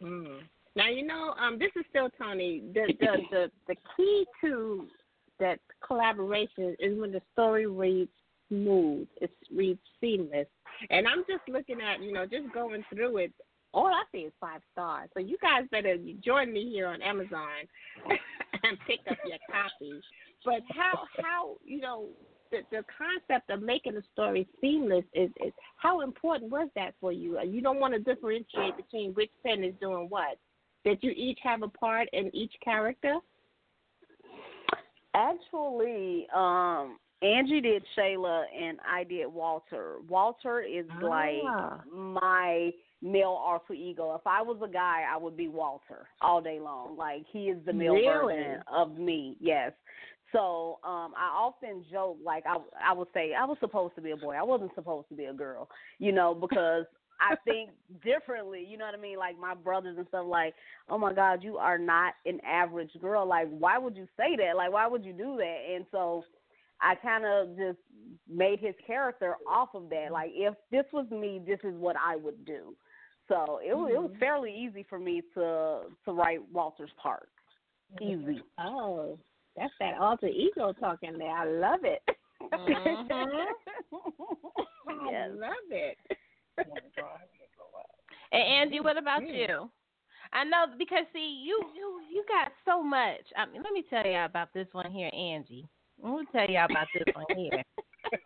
Mm. 0.00 0.48
Now 0.76 0.88
you 0.88 1.06
know, 1.06 1.34
um, 1.38 1.58
this 1.58 1.72
is 1.76 1.84
still 1.90 2.08
Toni. 2.10 2.60
The 2.72 2.94
the 3.00 3.26
the 3.30 3.52
the 3.66 3.76
key 3.96 4.26
to 4.40 4.88
that 5.40 5.58
collaboration 5.84 6.76
is 6.78 6.98
when 6.98 7.12
the 7.12 7.22
story 7.32 7.66
reads 7.66 8.10
smooth. 8.50 9.08
It 9.20 9.30
reads 9.54 9.80
seamless. 10.00 10.46
And 10.90 11.06
I'm 11.06 11.24
just 11.28 11.48
looking 11.48 11.80
at, 11.80 12.02
you 12.02 12.12
know, 12.12 12.26
just 12.26 12.52
going 12.52 12.84
through 12.92 13.18
it. 13.18 13.32
All 13.72 13.86
I 13.86 14.02
see 14.12 14.18
is 14.18 14.32
five 14.40 14.60
stars. 14.72 15.08
So 15.14 15.20
you 15.20 15.36
guys 15.40 15.64
better 15.70 15.96
join 16.24 16.52
me 16.52 16.68
here 16.70 16.88
on 16.88 17.00
Amazon 17.02 17.48
and 18.62 18.78
pick 18.86 19.00
up 19.08 19.18
your 19.24 19.38
copy. 19.50 20.00
But 20.44 20.62
how 20.70 21.04
how 21.22 21.56
you 21.64 21.80
know 21.80 22.06
the 22.50 22.58
the 22.70 22.84
concept 22.96 23.50
of 23.50 23.62
making 23.62 23.96
a 23.96 24.02
story 24.12 24.48
seamless 24.60 25.04
is, 25.14 25.30
is 25.44 25.52
how 25.76 26.00
important 26.00 26.50
was 26.50 26.68
that 26.74 26.94
for 27.00 27.12
you? 27.12 27.38
Uh, 27.38 27.42
You 27.42 27.60
don't 27.60 27.80
want 27.80 27.94
to 27.94 28.00
differentiate 28.00 28.76
between 28.76 29.12
which 29.14 29.30
pen 29.44 29.64
is 29.64 29.74
doing 29.80 30.06
what. 30.08 30.38
That 30.84 31.02
you 31.04 31.10
each 31.10 31.38
have 31.42 31.62
a 31.62 31.68
part 31.68 32.08
in 32.12 32.34
each 32.34 32.52
character. 32.64 33.16
Actually, 35.14 36.26
um, 36.34 36.98
Angie 37.22 37.60
did 37.60 37.82
Shayla 37.96 38.44
and 38.58 38.78
I 38.88 39.04
did 39.04 39.26
Walter. 39.26 39.96
Walter 40.08 40.60
is 40.60 40.86
like 41.02 41.42
Ah. 41.44 41.82
my 41.92 42.72
male 43.02 43.28
alter 43.30 43.74
ego. 43.74 44.14
If 44.14 44.26
I 44.26 44.40
was 44.40 44.58
a 44.62 44.68
guy, 44.68 45.04
I 45.10 45.16
would 45.16 45.36
be 45.36 45.48
Walter 45.48 46.08
all 46.22 46.40
day 46.40 46.60
long. 46.60 46.96
Like 46.96 47.26
he 47.26 47.50
is 47.50 47.62
the 47.66 47.72
male 47.72 47.94
Really? 47.94 48.36
version 48.36 48.62
of 48.68 48.96
me. 48.98 49.36
Yes. 49.40 49.72
So 50.32 50.78
um 50.84 51.12
I 51.16 51.30
often 51.34 51.84
joke 51.90 52.18
like 52.24 52.44
I 52.46 52.56
I 52.84 52.92
would 52.92 53.08
say 53.14 53.32
I 53.34 53.44
was 53.44 53.58
supposed 53.60 53.94
to 53.96 54.00
be 54.00 54.12
a 54.12 54.16
boy. 54.16 54.34
I 54.34 54.42
wasn't 54.42 54.74
supposed 54.74 55.08
to 55.08 55.14
be 55.14 55.24
a 55.24 55.32
girl. 55.32 55.68
You 55.98 56.12
know, 56.12 56.34
because 56.34 56.84
I 57.20 57.34
think 57.44 57.70
differently, 58.02 58.64
you 58.66 58.78
know 58.78 58.86
what 58.86 58.94
I 58.94 59.00
mean? 59.00 59.18
Like 59.18 59.38
my 59.38 59.54
brothers 59.54 59.96
and 59.98 60.06
stuff 60.08 60.24
like, 60.26 60.54
"Oh 60.88 60.98
my 60.98 61.12
god, 61.12 61.42
you 61.42 61.58
are 61.58 61.78
not 61.78 62.14
an 62.24 62.40
average 62.46 62.92
girl." 63.00 63.26
Like 63.26 63.48
why 63.50 63.78
would 63.78 63.96
you 63.96 64.06
say 64.16 64.36
that? 64.36 64.56
Like 64.56 64.72
why 64.72 64.86
would 64.86 65.04
you 65.04 65.12
do 65.12 65.36
that? 65.36 65.58
And 65.74 65.84
so 65.90 66.24
I 66.80 66.94
kind 66.94 67.24
of 67.24 67.56
just 67.56 67.78
made 68.28 68.60
his 68.60 68.74
character 68.86 69.36
off 69.48 69.70
of 69.74 69.90
that. 69.90 70.12
Like 70.12 70.30
if 70.32 70.54
this 70.70 70.86
was 70.92 71.10
me, 71.10 71.40
this 71.44 71.60
is 71.64 71.74
what 71.76 71.96
I 71.96 72.16
would 72.16 72.44
do. 72.44 72.74
So 73.28 73.60
it 73.64 73.74
was 73.74 73.92
it 73.94 74.00
was 74.00 74.10
fairly 74.18 74.52
easy 74.52 74.84
for 74.88 74.98
me 74.98 75.22
to 75.34 75.82
to 76.04 76.12
write 76.12 76.40
Walter's 76.52 76.90
part. 77.00 77.28
Easy. 78.00 78.42
Oh, 78.58 79.18
that's 79.56 79.72
that 79.80 79.98
alter 79.98 80.28
ego 80.28 80.72
talking 80.72 81.18
there. 81.18 81.30
I 81.30 81.44
love 81.44 81.80
it. 81.84 82.02
Mhm. 82.52 83.46
I 84.88 85.28
love 85.28 85.70
it. 85.70 85.98
And 88.32 88.42
Angie, 88.42 88.80
what 88.80 88.96
about 88.96 89.26
you? 89.26 89.68
I 90.32 90.44
know 90.44 90.66
because 90.78 91.04
see, 91.12 91.42
you 91.44 91.60
you 91.74 92.00
you 92.12 92.24
got 92.28 92.52
so 92.64 92.82
much. 92.82 93.22
I 93.36 93.46
mean, 93.46 93.62
let 93.62 93.72
me 93.72 93.84
tell 93.90 94.06
you 94.06 94.18
about 94.18 94.52
this 94.54 94.68
one 94.72 94.90
here, 94.92 95.10
Angie. 95.12 95.66
Let 96.00 96.12
me 96.12 96.26
tell 96.32 96.48
you 96.48 96.58
about 96.58 96.86
this 96.94 97.14
one 97.14 97.26
here. 97.36 97.62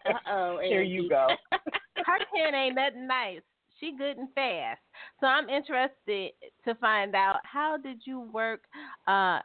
Uh 0.06 0.12
oh. 0.30 0.58
Here 0.62 0.82
you 0.82 1.10
go. 1.10 1.26
Her 1.50 2.18
pen 2.34 2.54
ain't 2.54 2.76
nothing 2.76 3.06
nice. 3.06 3.40
She 3.78 3.92
good 3.98 4.16
and 4.16 4.28
fast. 4.34 4.80
So 5.20 5.26
I'm 5.26 5.48
interested 5.50 6.30
to 6.64 6.74
find 6.76 7.14
out 7.14 7.40
how 7.42 7.76
did 7.76 8.00
you 8.06 8.20
work 8.32 8.60
uh 9.08 9.40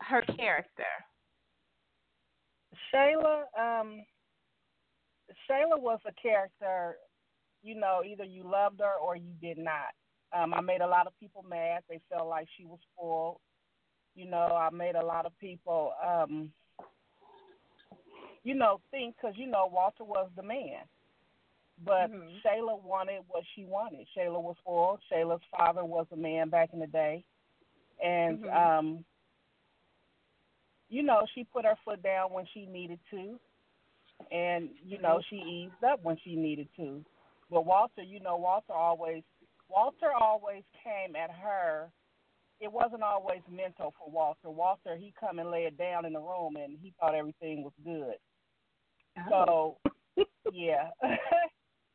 her 0.00 0.22
character. 0.22 0.84
Shayla, 2.92 3.42
um, 3.58 4.04
Shayla 5.48 5.80
was 5.80 6.00
a 6.06 6.12
character, 6.20 6.96
you 7.62 7.74
know, 7.74 8.02
either 8.06 8.24
you 8.24 8.42
loved 8.42 8.80
her 8.80 8.94
or 8.94 9.16
you 9.16 9.32
did 9.40 9.58
not. 9.58 9.94
Um, 10.32 10.54
I 10.54 10.60
made 10.60 10.80
a 10.80 10.86
lot 10.86 11.06
of 11.06 11.18
people 11.18 11.44
mad. 11.48 11.82
They 11.88 12.00
felt 12.08 12.28
like 12.28 12.46
she 12.56 12.64
was 12.64 12.78
spoiled. 12.94 13.38
You 14.14 14.26
know, 14.26 14.38
I 14.38 14.70
made 14.70 14.94
a 14.94 15.04
lot 15.04 15.26
of 15.26 15.36
people, 15.38 15.92
um, 16.04 16.52
you 18.42 18.54
know, 18.54 18.80
think 18.90 19.16
because 19.16 19.36
you 19.36 19.46
know 19.46 19.68
Walter 19.70 20.04
was 20.04 20.30
the 20.36 20.42
man, 20.42 20.84
but 21.84 22.10
Mhm. 22.10 22.40
Shayla 22.42 22.82
wanted 22.82 23.22
what 23.28 23.44
she 23.54 23.64
wanted. 23.64 24.06
Shayla 24.16 24.40
was 24.40 24.56
spoiled. 24.58 25.00
Shayla's 25.10 25.42
father 25.56 25.84
was 25.84 26.06
a 26.12 26.16
man 26.16 26.48
back 26.48 26.72
in 26.72 26.80
the 26.80 26.86
day, 26.86 27.24
and 28.02 28.38
Mhm. 28.42 28.78
um, 28.78 29.04
you 30.90 31.04
know, 31.04 31.22
she 31.34 31.44
put 31.44 31.64
her 31.64 31.76
foot 31.84 32.02
down 32.02 32.32
when 32.32 32.44
she 32.52 32.66
needed 32.66 32.98
to, 33.12 33.38
and 34.32 34.68
you 34.84 35.00
know, 35.00 35.18
mm-hmm. 35.18 35.36
she 35.36 35.36
eased 35.36 35.84
up 35.88 36.00
when 36.02 36.16
she 36.22 36.34
needed 36.34 36.68
to. 36.76 37.02
But 37.50 37.64
Walter, 37.64 38.02
you 38.02 38.20
know, 38.20 38.36
Walter 38.36 38.72
always, 38.72 39.22
Walter 39.68 40.12
always 40.20 40.64
came 40.84 41.16
at 41.16 41.30
her. 41.30 41.90
It 42.60 42.70
wasn't 42.70 43.02
always 43.02 43.40
mental 43.50 43.94
for 43.98 44.10
Walter. 44.10 44.50
Walter, 44.50 44.96
he 44.98 45.14
come 45.18 45.38
and 45.38 45.50
lay 45.50 45.62
it 45.62 45.78
down 45.78 46.04
in 46.04 46.12
the 46.12 46.20
room, 46.20 46.56
and 46.56 46.76
he 46.82 46.92
thought 47.00 47.14
everything 47.14 47.62
was 47.62 47.72
good. 47.84 48.16
Oh. 49.32 49.76
So, 50.16 50.24
yeah. 50.52 50.90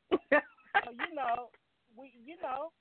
so 0.10 0.40
you 0.92 1.16
know, 1.16 1.50
we, 1.98 2.14
you 2.26 2.36
know, 2.42 2.72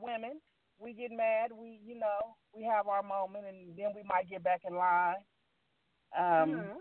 women, 0.00 0.40
we 0.78 0.92
get 0.92 1.10
mad. 1.10 1.50
We, 1.56 1.80
you 1.84 1.98
know, 1.98 2.36
we 2.54 2.64
have 2.64 2.88
our 2.88 3.02
moment, 3.02 3.46
and 3.48 3.76
then 3.76 3.92
we 3.94 4.02
might 4.06 4.28
get 4.28 4.42
back 4.44 4.62
in 4.68 4.74
line. 4.74 5.16
Um, 6.16 6.50
Mhm. 6.50 6.80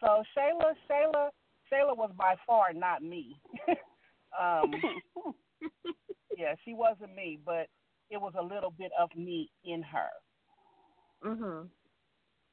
So 0.00 0.22
Shayla, 0.36 0.74
Shayla, 0.88 1.30
Shayla 1.72 1.96
was 1.96 2.10
by 2.16 2.36
far 2.46 2.72
not 2.72 3.02
me. 3.02 3.40
um, 4.38 4.82
yeah, 6.36 6.54
she 6.64 6.74
wasn't 6.74 7.14
me, 7.14 7.38
but 7.44 7.68
it 8.10 8.20
was 8.20 8.34
a 8.38 8.42
little 8.42 8.70
bit 8.70 8.92
of 8.98 9.14
me 9.16 9.50
in 9.64 9.82
her. 9.82 10.10
Mhm. 11.24 11.68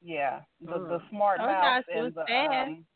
Yeah, 0.00 0.40
the 0.60 0.78
the 0.78 0.98
Mm. 0.98 1.10
smart 1.10 1.40
Oh, 1.40 1.46
mouth 1.46 1.62
gosh, 1.62 1.84
and 1.94 2.14
the 2.14 2.24
fast. 2.24 2.68
um, 2.68 2.86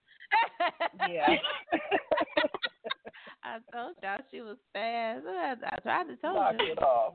yeah. 1.06 1.36
I 3.44 3.58
told 3.72 3.94
y'all 4.02 4.18
she 4.30 4.40
was 4.40 4.56
fast. 4.72 5.24
I, 5.26 5.54
I 5.64 5.76
tried 5.80 6.04
to 6.08 6.16
tell 6.16 6.34
Knock 6.34 6.54
you. 6.58 6.72
it 6.72 6.82
off. 6.82 7.14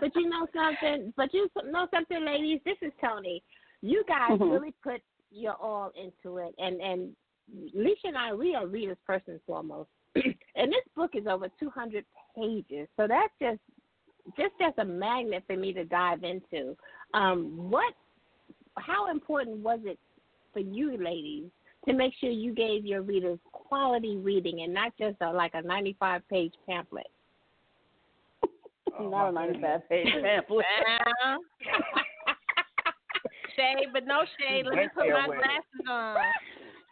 But 0.00 0.14
you 0.14 0.28
know 0.28 0.46
something. 0.54 1.12
But 1.16 1.32
you 1.34 1.48
know 1.64 1.86
something, 1.92 2.24
ladies. 2.24 2.60
This 2.64 2.76
is 2.82 2.92
Toni. 3.00 3.42
You 3.84 4.02
guys 4.08 4.38
Mhm. 4.38 4.50
really 4.50 4.72
put 4.82 5.02
your 5.30 5.52
all 5.60 5.90
into 5.90 6.38
it, 6.38 6.54
and 6.58 6.80
and 6.80 7.14
Lissha 7.74 8.04
and 8.04 8.16
I, 8.16 8.32
we 8.32 8.54
are 8.54 8.66
readers 8.66 8.96
first 9.06 9.28
and 9.28 9.38
foremost. 9.42 9.90
and 10.14 10.72
this 10.72 10.84
book 10.96 11.14
is 11.14 11.26
over 11.26 11.48
200 11.60 12.02
pages, 12.34 12.88
so 12.96 13.06
that's 13.06 13.32
just 13.38 13.60
just 14.38 14.54
as 14.62 14.72
a 14.78 14.84
magnet 14.84 15.44
for 15.46 15.54
me 15.54 15.74
to 15.74 15.84
dive 15.84 16.24
into. 16.24 16.74
Um, 17.12 17.70
what? 17.70 17.92
How 18.78 19.10
important 19.10 19.58
was 19.58 19.80
it 19.84 19.98
for 20.54 20.60
you, 20.60 20.96
ladies, 20.96 21.50
to 21.86 21.92
make 21.92 22.14
sure 22.14 22.30
you 22.30 22.54
gave 22.54 22.86
your 22.86 23.02
readers 23.02 23.38
quality 23.52 24.16
reading 24.16 24.62
and 24.62 24.72
not 24.72 24.96
just 24.96 25.16
a, 25.20 25.30
like 25.30 25.52
a 25.52 25.60
95 25.60 26.26
page 26.28 26.54
pamphlet? 26.66 27.06
Oh, 28.98 29.08
Not 29.10 29.28
a 29.28 29.32
my 29.32 29.40
ninety 29.42 29.58
goodness. 29.60 29.82
five 29.82 29.88
page 29.90 30.08
pamphlet. 30.22 30.64
Now, 33.56 33.62
shade, 33.62 33.88
but 33.92 34.06
no 34.06 34.24
shade. 34.38 34.66
Let 34.66 34.76
me 34.76 34.88
put 34.94 35.08
my 35.08 35.26
glasses 35.26 35.86
on. 35.88 36.16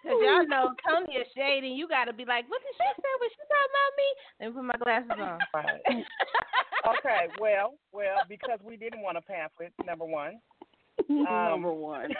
Cause 0.03 0.19
y'all 0.19 0.47
know 0.49 0.75
Toni 0.83 1.15
is 1.15 1.29
shady, 1.37 1.69
and 1.69 1.79
you 1.79 1.87
gotta 1.87 2.13
be 2.13 2.25
like, 2.25 2.51
"What 2.51 2.61
did 2.61 2.75
she 2.75 3.03
say? 3.03 3.13
Was 3.21 3.31
she 3.31 3.45
talking 3.47 3.71
about 3.71 3.93
me?" 3.97 4.09
Let 4.41 4.47
me 4.49 4.55
put 4.55 4.65
my 4.65 4.79
glasses 4.83 5.21
on. 5.21 5.39
Right. 5.55 6.99
okay, 6.99 7.29
well, 7.39 7.75
well, 7.93 8.19
because 8.29 8.59
we 8.65 8.77
didn't 8.77 9.03
want 9.03 9.17
a 9.17 9.21
pamphlet, 9.21 9.73
number 9.87 10.05
one. 10.05 10.41
Um, 11.09 11.25
Number 11.25 11.73
one. 11.73 12.11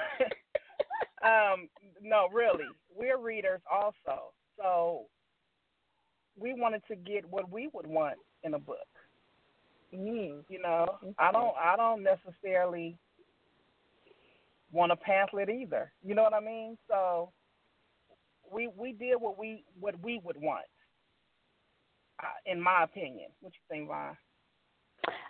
um, 1.25 1.69
no, 2.01 2.29
really, 2.33 2.65
we're 2.95 3.19
readers 3.19 3.61
also, 3.71 4.33
so 4.57 5.07
we 6.39 6.55
wanted 6.55 6.83
to 6.89 6.97
get 6.97 7.29
what 7.29 7.51
we 7.51 7.69
would 7.73 7.87
want 7.87 8.17
in 8.45 8.55
a 8.55 8.59
book. 8.59 8.79
Mm. 9.95 10.43
You 10.49 10.63
know, 10.63 10.99
I 11.19 11.31
don't, 11.33 11.55
I 11.57 11.77
don't 11.77 12.03
necessarily 12.03 12.97
want 14.73 14.93
a 14.93 14.97
pamphlet 14.97 15.49
either. 15.49 15.93
You 16.03 16.15
know 16.15 16.23
what 16.23 16.35
I 16.35 16.41
mean? 16.41 16.77
So 16.89 17.31
we 18.51 18.69
we 18.77 18.93
did 18.93 19.17
what 19.17 19.39
we 19.39 19.65
what 19.79 19.95
we 20.03 20.21
would 20.25 20.41
want, 20.41 20.65
uh, 22.23 22.27
in 22.51 22.61
my 22.61 22.85
opinion. 22.85 23.31
What 23.41 23.53
you 23.53 23.61
think, 23.69 23.89
Vaughn? 23.89 24.17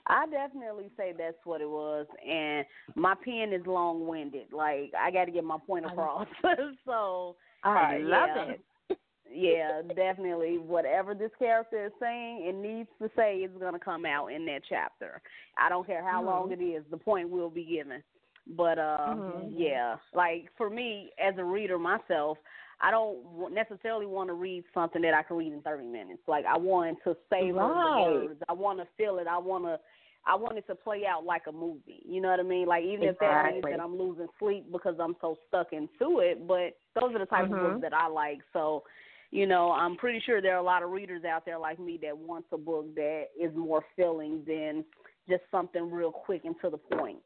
I 0.06 0.26
definitely 0.26 0.90
say 0.96 1.14
that's 1.16 1.36
what 1.44 1.60
it 1.60 1.68
was, 1.68 2.06
and 2.28 2.66
my 2.94 3.14
pen 3.24 3.52
is 3.52 3.66
long 3.66 4.06
winded. 4.06 4.52
Like 4.52 4.92
I 4.98 5.10
got 5.10 5.26
to 5.26 5.30
get 5.32 5.44
my 5.44 5.58
point 5.66 5.86
across. 5.86 6.26
so 6.84 7.36
I 7.64 7.70
Right, 7.72 8.02
love 8.02 8.28
yeah. 8.36 8.54
it. 8.54 8.60
yeah, 9.32 9.82
definitely. 9.94 10.58
Whatever 10.58 11.14
this 11.14 11.30
character 11.38 11.86
is 11.86 11.92
saying, 12.00 12.44
it 12.46 12.54
needs 12.54 12.88
to 13.00 13.08
say 13.16 13.36
it's 13.36 13.56
going 13.58 13.72
to 13.72 13.78
come 13.78 14.04
out 14.04 14.28
in 14.28 14.44
that 14.46 14.62
chapter. 14.68 15.22
I 15.56 15.68
don't 15.68 15.86
care 15.86 16.04
how 16.06 16.22
long 16.22 16.52
it 16.52 16.62
is. 16.62 16.84
The 16.90 16.96
point 16.98 17.30
will 17.30 17.50
be 17.50 17.64
given. 17.64 18.02
But 18.46 18.78
uh, 18.78 19.14
Mhm. 19.14 19.54
yeah, 19.56 19.96
like 20.14 20.50
for 20.56 20.68
me 20.68 21.12
as 21.18 21.34
a 21.38 21.44
reader 21.44 21.78
myself, 21.78 22.38
I 22.80 22.90
don't 22.90 23.52
necessarily 23.52 24.06
want 24.06 24.28
to 24.28 24.34
read 24.34 24.64
something 24.74 25.00
that 25.02 25.14
I 25.14 25.22
can 25.22 25.36
read 25.36 25.52
in 25.52 25.62
30 25.62 25.86
minutes. 25.86 26.22
Like 26.26 26.44
I 26.44 26.56
want 26.58 26.98
to 27.04 27.16
savor 27.30 27.58
Right. 27.58 28.08
the 28.08 28.24
words. 28.26 28.42
I 28.48 28.52
want 28.52 28.80
to 28.80 28.86
feel 28.96 29.18
it. 29.18 29.26
I 29.28 29.38
want 29.38 29.64
to 29.64 29.78
I 30.24 30.36
want 30.36 30.58
it 30.58 30.66
to 30.68 30.74
play 30.74 31.02
out 31.06 31.24
like 31.24 31.46
a 31.48 31.52
movie. 31.52 32.02
You 32.04 32.20
know 32.20 32.30
what 32.30 32.40
I 32.40 32.44
mean? 32.44 32.66
Like 32.66 32.84
even 32.84 33.08
if 33.08 33.18
that 33.18 33.44
means 33.52 33.64
that 33.70 33.80
I'm 33.80 33.96
losing 33.96 34.28
sleep 34.38 34.70
because 34.70 34.96
I'm 35.00 35.16
so 35.20 35.36
stuck 35.48 35.72
into 35.72 36.20
it, 36.20 36.46
but 36.46 36.76
those 37.00 37.14
are 37.14 37.18
the 37.18 37.26
type 37.26 37.44
Mhm. 37.44 37.52
of 37.52 37.60
books 37.60 37.80
that 37.82 37.94
I 37.94 38.06
like. 38.08 38.40
So, 38.52 38.84
you 39.30 39.46
know, 39.46 39.72
I'm 39.72 39.96
pretty 39.96 40.20
sure 40.20 40.40
there 40.40 40.54
are 40.54 40.60
a 40.60 40.62
lot 40.62 40.82
of 40.82 40.90
readers 40.90 41.24
out 41.24 41.44
there 41.44 41.58
like 41.58 41.78
me 41.78 41.98
that 42.02 42.16
wants 42.16 42.48
a 42.52 42.58
book 42.58 42.94
that 42.94 43.26
is 43.40 43.54
more 43.56 43.84
filling 43.96 44.44
than 44.46 44.84
just 45.28 45.42
something 45.50 45.90
real 45.90 46.12
quick 46.12 46.44
and 46.44 46.54
to 46.62 46.70
the 46.70 46.78
point. 46.78 47.18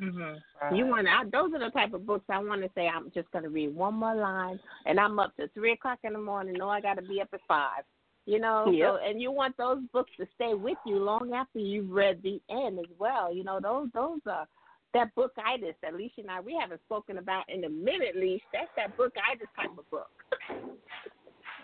Mm-hmm. 0.00 0.74
You 0.74 0.86
want 0.86 1.06
I, 1.08 1.24
those 1.24 1.52
are 1.54 1.58
the 1.64 1.70
type 1.70 1.94
of 1.94 2.06
books 2.06 2.24
I 2.28 2.38
want 2.38 2.62
to 2.62 2.70
say. 2.74 2.88
I'm 2.88 3.10
just 3.14 3.30
going 3.30 3.44
to 3.44 3.50
read 3.50 3.74
one 3.74 3.94
more 3.94 4.14
line, 4.14 4.58
and 4.84 5.00
I'm 5.00 5.18
up 5.18 5.34
to 5.36 5.48
three 5.48 5.72
o'clock 5.72 6.00
in 6.04 6.12
the 6.12 6.18
morning. 6.18 6.54
No, 6.58 6.68
I 6.68 6.80
got 6.80 6.94
to 6.94 7.02
be 7.02 7.20
up 7.20 7.28
at 7.32 7.40
five. 7.48 7.84
You 8.26 8.40
know, 8.40 8.70
Yep. 8.70 8.88
so 8.88 9.08
and 9.08 9.22
you 9.22 9.30
want 9.30 9.56
those 9.56 9.78
books 9.92 10.10
to 10.18 10.26
stay 10.34 10.52
with 10.54 10.78
you 10.84 10.98
long 10.98 11.32
after 11.32 11.60
you've 11.60 11.90
read 11.90 12.20
the 12.22 12.40
end 12.50 12.78
as 12.78 12.90
well. 12.98 13.32
You 13.32 13.44
know, 13.44 13.60
those 13.60 13.88
those 13.94 14.20
are 14.26 14.46
that 14.94 15.14
book. 15.14 15.32
bookitis 15.36 15.74
that 15.82 15.94
Alicia 15.94 16.22
and 16.22 16.30
I 16.30 16.40
we 16.40 16.56
haven't 16.60 16.80
spoken 16.86 17.18
about 17.18 17.44
in 17.48 17.64
a 17.64 17.68
minute. 17.68 18.16
Leash, 18.16 18.42
that's 18.52 18.68
that 18.76 18.96
book. 18.96 19.14
bookitis 19.14 19.48
type 19.56 19.78
of 19.78 19.88
book. 19.90 20.10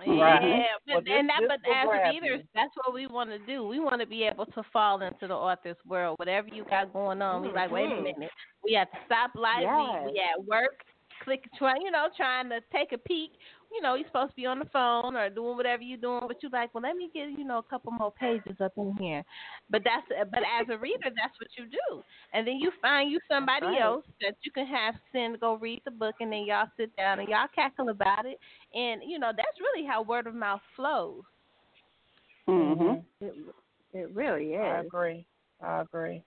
Right. 0.08 0.42
Yeah, 0.42 0.58
Well, 0.86 0.96
but, 0.96 1.04
this- 1.04 1.12
and 1.18 1.28
that, 1.28 1.40
this 1.40 1.48
but 1.64 1.72
as 1.72 2.12
readers, 2.12 2.40
that's 2.54 2.74
what 2.84 2.94
we 2.94 3.06
want 3.06 3.30
to 3.30 3.38
do. 3.40 3.66
We 3.66 3.78
want 3.80 4.00
to 4.00 4.06
be 4.06 4.24
able 4.24 4.46
to 4.46 4.62
fall 4.72 5.00
into 5.02 5.26
the 5.26 5.34
author's 5.34 5.76
world. 5.86 6.18
Whatever 6.18 6.48
you 6.48 6.64
got 6.64 6.92
going 6.92 7.22
on, 7.22 7.42
we 7.42 7.52
like, 7.52 7.70
wait 7.70 7.86
a 7.86 7.94
Mhm. 7.94 8.02
minute, 8.02 8.30
we 8.64 8.72
have 8.74 8.90
to 8.90 8.98
stop 9.06 9.30
life. 9.34 9.60
Yes. 9.62 10.04
We, 10.06 10.12
we 10.12 10.20
at 10.20 10.44
work, 10.44 10.84
click, 11.24 11.44
try, 11.56 11.76
you 11.76 11.90
know, 11.90 12.08
trying 12.16 12.48
to 12.50 12.60
take 12.72 12.92
a 12.92 12.98
peek. 12.98 13.32
You 13.74 13.80
know, 13.80 13.94
you're 13.94 14.06
supposed 14.06 14.30
to 14.30 14.36
be 14.36 14.46
on 14.46 14.58
the 14.58 14.66
phone 14.66 15.16
or 15.16 15.30
doing 15.30 15.56
whatever 15.56 15.82
you're 15.82 15.98
doing, 15.98 16.22
but 16.26 16.42
you're 16.42 16.52
like, 16.52 16.74
well, 16.74 16.82
let 16.82 16.96
me 16.96 17.10
get 17.12 17.30
you 17.30 17.44
know 17.44 17.58
a 17.58 17.62
couple 17.62 17.90
more 17.92 18.12
pages 18.12 18.56
up 18.60 18.72
in 18.76 18.94
here. 18.98 19.24
But 19.70 19.82
that's 19.84 20.06
but 20.30 20.40
as 20.60 20.66
a 20.70 20.76
reader, 20.78 21.04
that's 21.04 21.34
what 21.40 21.48
you 21.56 21.64
do, 21.64 22.02
and 22.32 22.46
then 22.46 22.56
you 22.56 22.70
find 22.82 23.10
you 23.10 23.18
somebody 23.30 23.66
right. 23.66 23.80
else 23.82 24.04
that 24.20 24.34
you 24.42 24.52
can 24.52 24.66
have 24.66 24.94
send 25.12 25.40
go 25.40 25.54
read 25.54 25.80
the 25.84 25.90
book, 25.90 26.16
and 26.20 26.32
then 26.32 26.44
y'all 26.46 26.68
sit 26.76 26.94
down 26.96 27.20
and 27.20 27.28
y'all 27.28 27.48
cackle 27.54 27.88
about 27.88 28.26
it, 28.26 28.38
and 28.74 29.02
you 29.06 29.18
know 29.18 29.32
that's 29.34 29.60
really 29.60 29.86
how 29.86 30.02
word 30.02 30.26
of 30.26 30.34
mouth 30.34 30.60
flows. 30.76 31.22
Mm-hmm. 32.48 33.24
It, 33.24 33.34
it 33.94 34.10
really 34.14 34.54
is. 34.54 34.60
I 34.60 34.80
agree. 34.80 35.26
I 35.62 35.80
agree. 35.82 36.22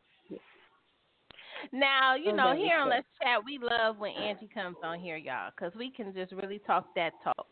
Now, 1.72 2.16
you 2.16 2.34
know, 2.34 2.49
that 2.49 2.57
is 2.57 2.63
here 2.63 2.80
on. 2.80 2.89
Let's 2.89 3.07
Chat, 3.22 3.43
we 3.45 3.57
love 3.57 3.97
when 3.97 4.11
Angie 4.11 4.49
comes 4.53 4.78
on 4.84 4.99
here, 4.99 5.18
y'all, 5.18 5.51
because 5.55 5.74
we 5.76 5.89
can 5.89 6.13
just 6.13 6.32
really 6.32 6.59
talk 6.59 6.93
that 6.95 7.13
talk. 7.24 7.47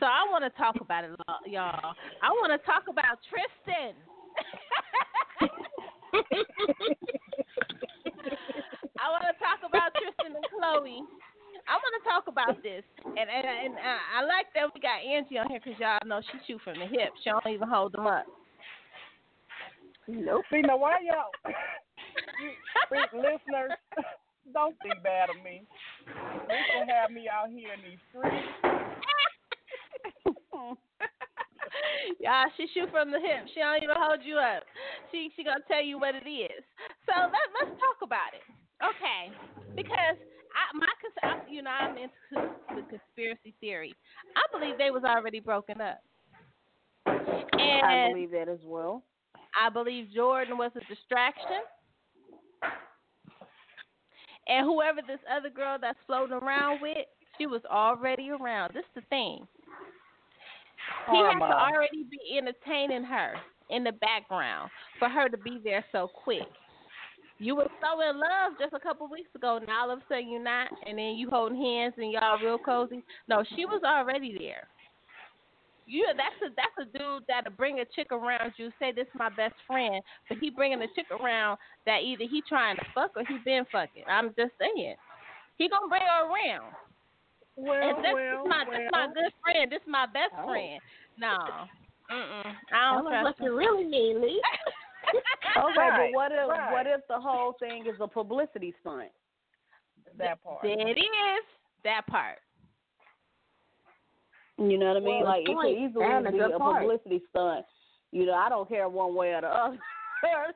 So 0.00 0.06
I 0.06 0.26
want 0.30 0.44
to 0.44 0.50
talk 0.58 0.76
about 0.80 1.04
it, 1.04 1.10
lo- 1.10 1.44
y'all. 1.46 1.94
I 2.22 2.30
want 2.30 2.52
to 2.52 2.58
talk 2.66 2.84
about 2.88 3.18
Tristan. 3.28 3.94
I 9.00 9.10
want 9.10 9.24
to 9.24 9.36
talk 9.38 9.60
about 9.66 9.92
Tristan 9.94 10.36
and 10.36 10.44
Khloe. 10.50 11.00
I 11.68 11.74
want 11.74 11.94
to 11.98 12.04
talk 12.08 12.28
about 12.28 12.62
this, 12.62 12.84
and 13.04 13.26
and, 13.26 13.46
and 13.46 13.74
I, 13.74 14.22
I 14.22 14.24
like 14.24 14.46
that 14.54 14.70
we 14.72 14.80
got 14.80 15.02
Angie 15.02 15.38
on 15.38 15.48
here 15.50 15.58
because 15.62 15.78
y'all 15.80 15.98
know 16.06 16.20
she 16.22 16.38
shoot 16.46 16.60
from 16.62 16.78
the 16.78 16.86
hip. 16.86 17.10
She 17.24 17.30
don't 17.30 17.46
even 17.46 17.68
hold 17.68 17.92
them 17.92 18.06
up. 18.06 18.24
Nope. 20.06 20.44
See 20.50 20.60
now, 20.62 20.76
why 20.78 20.98
y'all, 21.02 21.32
you 22.40 22.50
listeners, 23.12 23.72
don't 24.52 24.76
think 24.82 25.02
bad 25.02 25.30
of 25.30 25.36
me. 25.42 25.62
They 26.48 26.60
gonna 26.72 26.92
have 26.92 27.10
me 27.10 27.28
out 27.28 27.48
here 27.50 27.72
in 27.72 27.80
these 27.82 27.98
streets. 28.10 28.46
Y'all, 32.20 32.46
she 32.56 32.66
shoot 32.72 32.88
from 32.90 33.10
the 33.10 33.18
hip. 33.18 33.46
She 33.54 33.60
don't 33.60 33.82
even 33.82 33.96
hold 33.98 34.20
you 34.22 34.36
up. 34.36 34.62
She 35.10 35.30
she 35.36 35.42
gonna 35.44 35.60
tell 35.68 35.82
you 35.82 35.98
what 35.98 36.14
it 36.14 36.28
is. 36.28 36.62
So 37.06 37.12
let 37.16 37.46
let's 37.58 37.70
talk 37.80 37.98
about 38.02 38.32
it, 38.34 38.42
okay? 38.82 39.32
Because 39.74 40.16
I 40.54 40.70
my 40.74 40.88
cons- 41.02 41.18
I, 41.22 41.40
you 41.50 41.62
know 41.62 41.70
I'm 41.70 41.96
into 41.96 42.50
the 42.70 42.82
conspiracy 42.88 43.54
theory. 43.60 43.94
I 44.36 44.42
believe 44.56 44.78
they 44.78 44.90
was 44.90 45.04
already 45.04 45.40
broken 45.40 45.80
up, 45.80 46.00
and 47.06 47.82
I 47.84 48.08
believe 48.08 48.30
that 48.32 48.48
as 48.48 48.60
well. 48.64 49.02
I 49.58 49.70
believe 49.70 50.08
Jordyn 50.16 50.58
was 50.58 50.72
a 50.76 50.80
distraction. 50.92 51.62
And 54.48 54.64
whoever 54.64 55.00
this 55.06 55.20
other 55.30 55.50
girl 55.50 55.76
that's 55.80 55.98
floating 56.06 56.36
around 56.36 56.80
with, 56.80 56.98
she 57.38 57.46
was 57.46 57.62
already 57.70 58.30
around. 58.30 58.74
This 58.74 58.84
is 58.84 59.02
the 59.02 59.08
thing. 59.08 59.46
He 61.10 61.18
has 61.18 61.34
to 61.38 61.44
already 61.44 62.04
be 62.10 62.38
entertaining 62.38 63.04
her 63.04 63.34
in 63.70 63.82
the 63.84 63.92
background 63.92 64.70
for 64.98 65.08
her 65.08 65.28
to 65.28 65.36
be 65.36 65.60
there 65.62 65.84
so 65.90 66.08
quick. 66.08 66.46
You 67.38 67.56
were 67.56 67.68
so 67.82 68.00
in 68.08 68.18
love 68.18 68.52
just 68.58 68.72
a 68.72 68.80
couple 68.80 69.08
weeks 69.08 69.28
ago, 69.34 69.60
now 69.66 69.82
all 69.82 69.90
of 69.90 69.98
a 69.98 70.02
sudden 70.08 70.30
you're 70.30 70.42
not, 70.42 70.68
and 70.86 70.96
then 70.96 71.16
you 71.16 71.28
holding 71.28 71.60
hands 71.60 71.94
and 71.98 72.10
y'all 72.10 72.38
real 72.42 72.56
cozy. 72.56 73.02
No, 73.28 73.44
she 73.54 73.66
was 73.66 73.82
already 73.84 74.36
there. 74.38 74.68
You 75.86 76.04
that's 76.16 76.34
a 76.42 76.50
that's 76.56 76.76
a 76.82 76.98
dude 76.98 77.22
that'll 77.28 77.52
bring 77.52 77.78
a 77.80 77.84
chick 77.94 78.10
around 78.10 78.52
you. 78.56 78.70
Say 78.78 78.90
this 78.92 79.06
is 79.06 79.14
my 79.14 79.28
best 79.30 79.54
friend, 79.66 80.02
but 80.28 80.38
he 80.38 80.50
bringing 80.50 80.82
a 80.82 80.88
chick 80.94 81.06
around 81.14 81.58
that 81.86 82.02
either 82.02 82.24
he 82.28 82.42
trying 82.48 82.76
to 82.76 82.82
fuck 82.94 83.12
or 83.16 83.22
he 83.24 83.38
been 83.44 83.64
fucking. 83.70 84.02
I'm 84.08 84.34
just 84.36 84.52
saying, 84.58 84.96
he 85.58 85.68
gonna 85.68 85.86
bring 85.88 86.02
her 86.02 86.26
around. 86.26 86.74
Well, 87.54 87.72
and 87.72 88.04
this 88.04 88.12
well, 88.12 88.42
is 88.44 88.48
my 88.50 88.64
well. 88.68 88.78
this 88.80 88.88
my 88.92 89.06
good 89.14 89.32
friend. 89.42 89.72
This 89.72 89.80
my 89.86 90.06
best 90.06 90.34
Oh. 90.36 90.46
friend. 90.50 90.80
No, 91.18 91.38
mm-mm, 92.10 92.52
I 92.74 92.92
don't 92.92 93.06
us 93.06 93.22
trust 93.22 93.24
what 93.24 93.38
him. 93.38 93.44
you 93.46 93.56
really 93.56 93.84
mean, 93.84 94.20
Lee. 94.20 94.42
Oh, 95.56 95.70
okay, 95.70 95.78
Right, 95.78 96.10
but 96.10 96.16
what 96.16 96.32
if 96.32 96.48
right. 96.48 96.72
what 96.72 96.86
if 96.86 97.00
the 97.08 97.18
whole 97.20 97.54
thing 97.60 97.86
is 97.86 97.94
a 98.00 98.08
publicity 98.08 98.74
stunt? 98.80 99.08
that 100.18 100.42
part. 100.42 100.62
There 100.62 100.72
it 100.88 100.98
is. 100.98 101.44
That 101.84 102.06
part. 102.08 102.38
You 104.58 104.78
know 104.78 104.86
what 104.86 104.96
I 104.96 105.00
mean? 105.00 105.22
Well, 105.22 105.32
like 105.32 105.42
it 105.42 105.52
could 105.52 105.76
easily 105.76 106.32
be 106.32 106.40
a 106.40 106.58
part. 106.58 106.82
publicity 106.82 107.22
stunt. 107.30 107.66
You 108.12 108.24
know, 108.24 108.34
I 108.34 108.48
don't 108.48 108.68
care 108.68 108.88
one 108.88 109.14
way 109.14 109.34
or 109.34 109.42
the 109.42 109.48
other. 109.52 109.78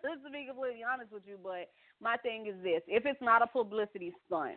Just 0.03 0.25
to 0.25 0.31
be 0.31 0.47
completely 0.49 0.81
honest 0.81 1.13
with 1.13 1.23
you, 1.27 1.37
but 1.43 1.69
my 2.01 2.17
thing 2.17 2.47
is 2.47 2.57
this: 2.63 2.81
if 2.89 3.05
it's 3.05 3.21
not 3.21 3.43
a 3.43 3.47
publicity 3.47 4.13
stunt, 4.27 4.57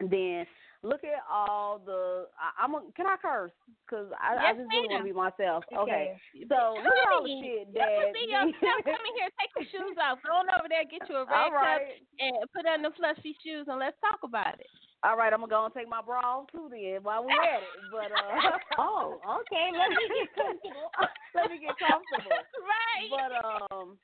then 0.00 0.44
look 0.82 1.00
at 1.00 1.24
all 1.24 1.80
the. 1.80 2.28
I, 2.36 2.64
I'm. 2.64 2.74
A, 2.74 2.82
can 2.94 3.06
I 3.06 3.16
curse? 3.16 3.56
Because 3.88 4.12
I, 4.20 4.36
I 4.36 4.52
Yes, 4.52 4.60
just 4.60 4.68
really 4.68 4.92
want 4.92 5.00
to 5.00 5.08
be 5.08 5.16
myself. 5.16 5.64
Okay. 5.72 5.80
Okay. 5.80 6.46
So 6.52 6.76
look 6.76 6.92
at 6.92 7.08
all 7.08 7.24
the 7.24 7.40
shit 7.40 7.72
that. 7.72 7.88
can 7.88 8.12
see 8.12 8.28
yourself. 8.28 8.84
Come 8.84 9.00
in 9.00 9.14
here, 9.16 9.32
take 9.40 9.52
your 9.56 9.68
shoes 9.72 9.96
off. 9.96 10.20
Go 10.20 10.44
on 10.44 10.52
over 10.52 10.68
there, 10.68 10.84
get 10.84 11.08
you 11.08 11.16
a 11.16 11.24
red 11.24 11.48
all 11.48 11.56
cup, 11.56 11.80
and 12.20 12.36
put 12.52 12.68
on 12.68 12.84
the 12.84 12.92
fluffy 13.00 13.32
shoes, 13.40 13.64
and 13.64 13.80
let's 13.80 13.96
talk 14.04 14.20
about 14.20 14.60
it. 14.60 14.68
All 15.04 15.16
right, 15.16 15.32
I'm 15.32 15.40
gonna 15.40 15.50
go 15.50 15.64
and 15.64 15.74
take 15.74 15.88
my 15.88 16.00
bra 16.00 16.20
off 16.20 16.46
too 16.52 16.68
then 16.70 17.02
while 17.02 17.24
we're 17.24 17.42
at 17.42 17.62
it. 17.62 17.82
But 17.90 18.12
uh 18.12 18.58
Oh, 18.78 19.20
okay. 19.42 19.70
Let 19.76 19.90
me 19.90 19.96
get 20.14 20.34
comfortable. 20.36 20.90
let 21.34 21.50
me 21.50 21.58
get 21.58 21.78
comfortable. 21.78 22.30
Right. 22.62 23.10
But 23.10 23.74
um, 23.74 23.98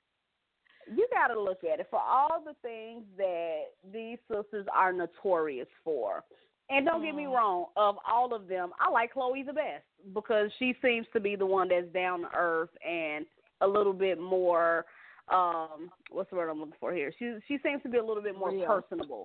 you 0.92 1.06
got 1.12 1.28
to 1.28 1.40
look 1.40 1.60
at 1.70 1.80
it 1.80 1.86
for 1.90 2.00
all 2.00 2.42
the 2.44 2.54
things 2.62 3.04
that 3.16 3.64
these 3.92 4.18
sisters 4.32 4.66
are 4.74 4.92
notorious 4.92 5.68
for. 5.84 6.24
And 6.70 6.84
don't 6.84 7.02
get 7.02 7.14
me 7.14 7.24
Mm. 7.24 7.34
wrong, 7.34 7.66
of 7.76 7.96
all 8.06 8.34
of 8.34 8.46
them, 8.48 8.72
I 8.80 8.90
like 8.90 9.14
Khloe 9.14 9.44
the 9.46 9.52
best 9.54 9.84
because 10.14 10.50
she 10.58 10.74
seems 10.82 11.06
to 11.14 11.20
be 11.20 11.34
the 11.36 11.46
one 11.46 11.68
that's 11.68 11.88
down 11.92 12.22
to 12.22 12.28
earth 12.34 12.70
and 12.86 13.24
a 13.60 13.66
little 13.66 13.92
bit 13.92 14.18
more 14.20 14.84
um 15.30 15.90
what's 16.10 16.30
the 16.30 16.36
word 16.36 16.48
I'm 16.48 16.58
looking 16.58 16.74
for 16.80 16.92
here? 16.92 17.12
She 17.18 17.36
she 17.46 17.58
seems 17.62 17.82
to 17.82 17.88
be 17.88 17.98
a 17.98 18.04
little 18.04 18.22
bit 18.22 18.36
more 18.38 18.50
Real. 18.50 18.66
personable 18.66 19.24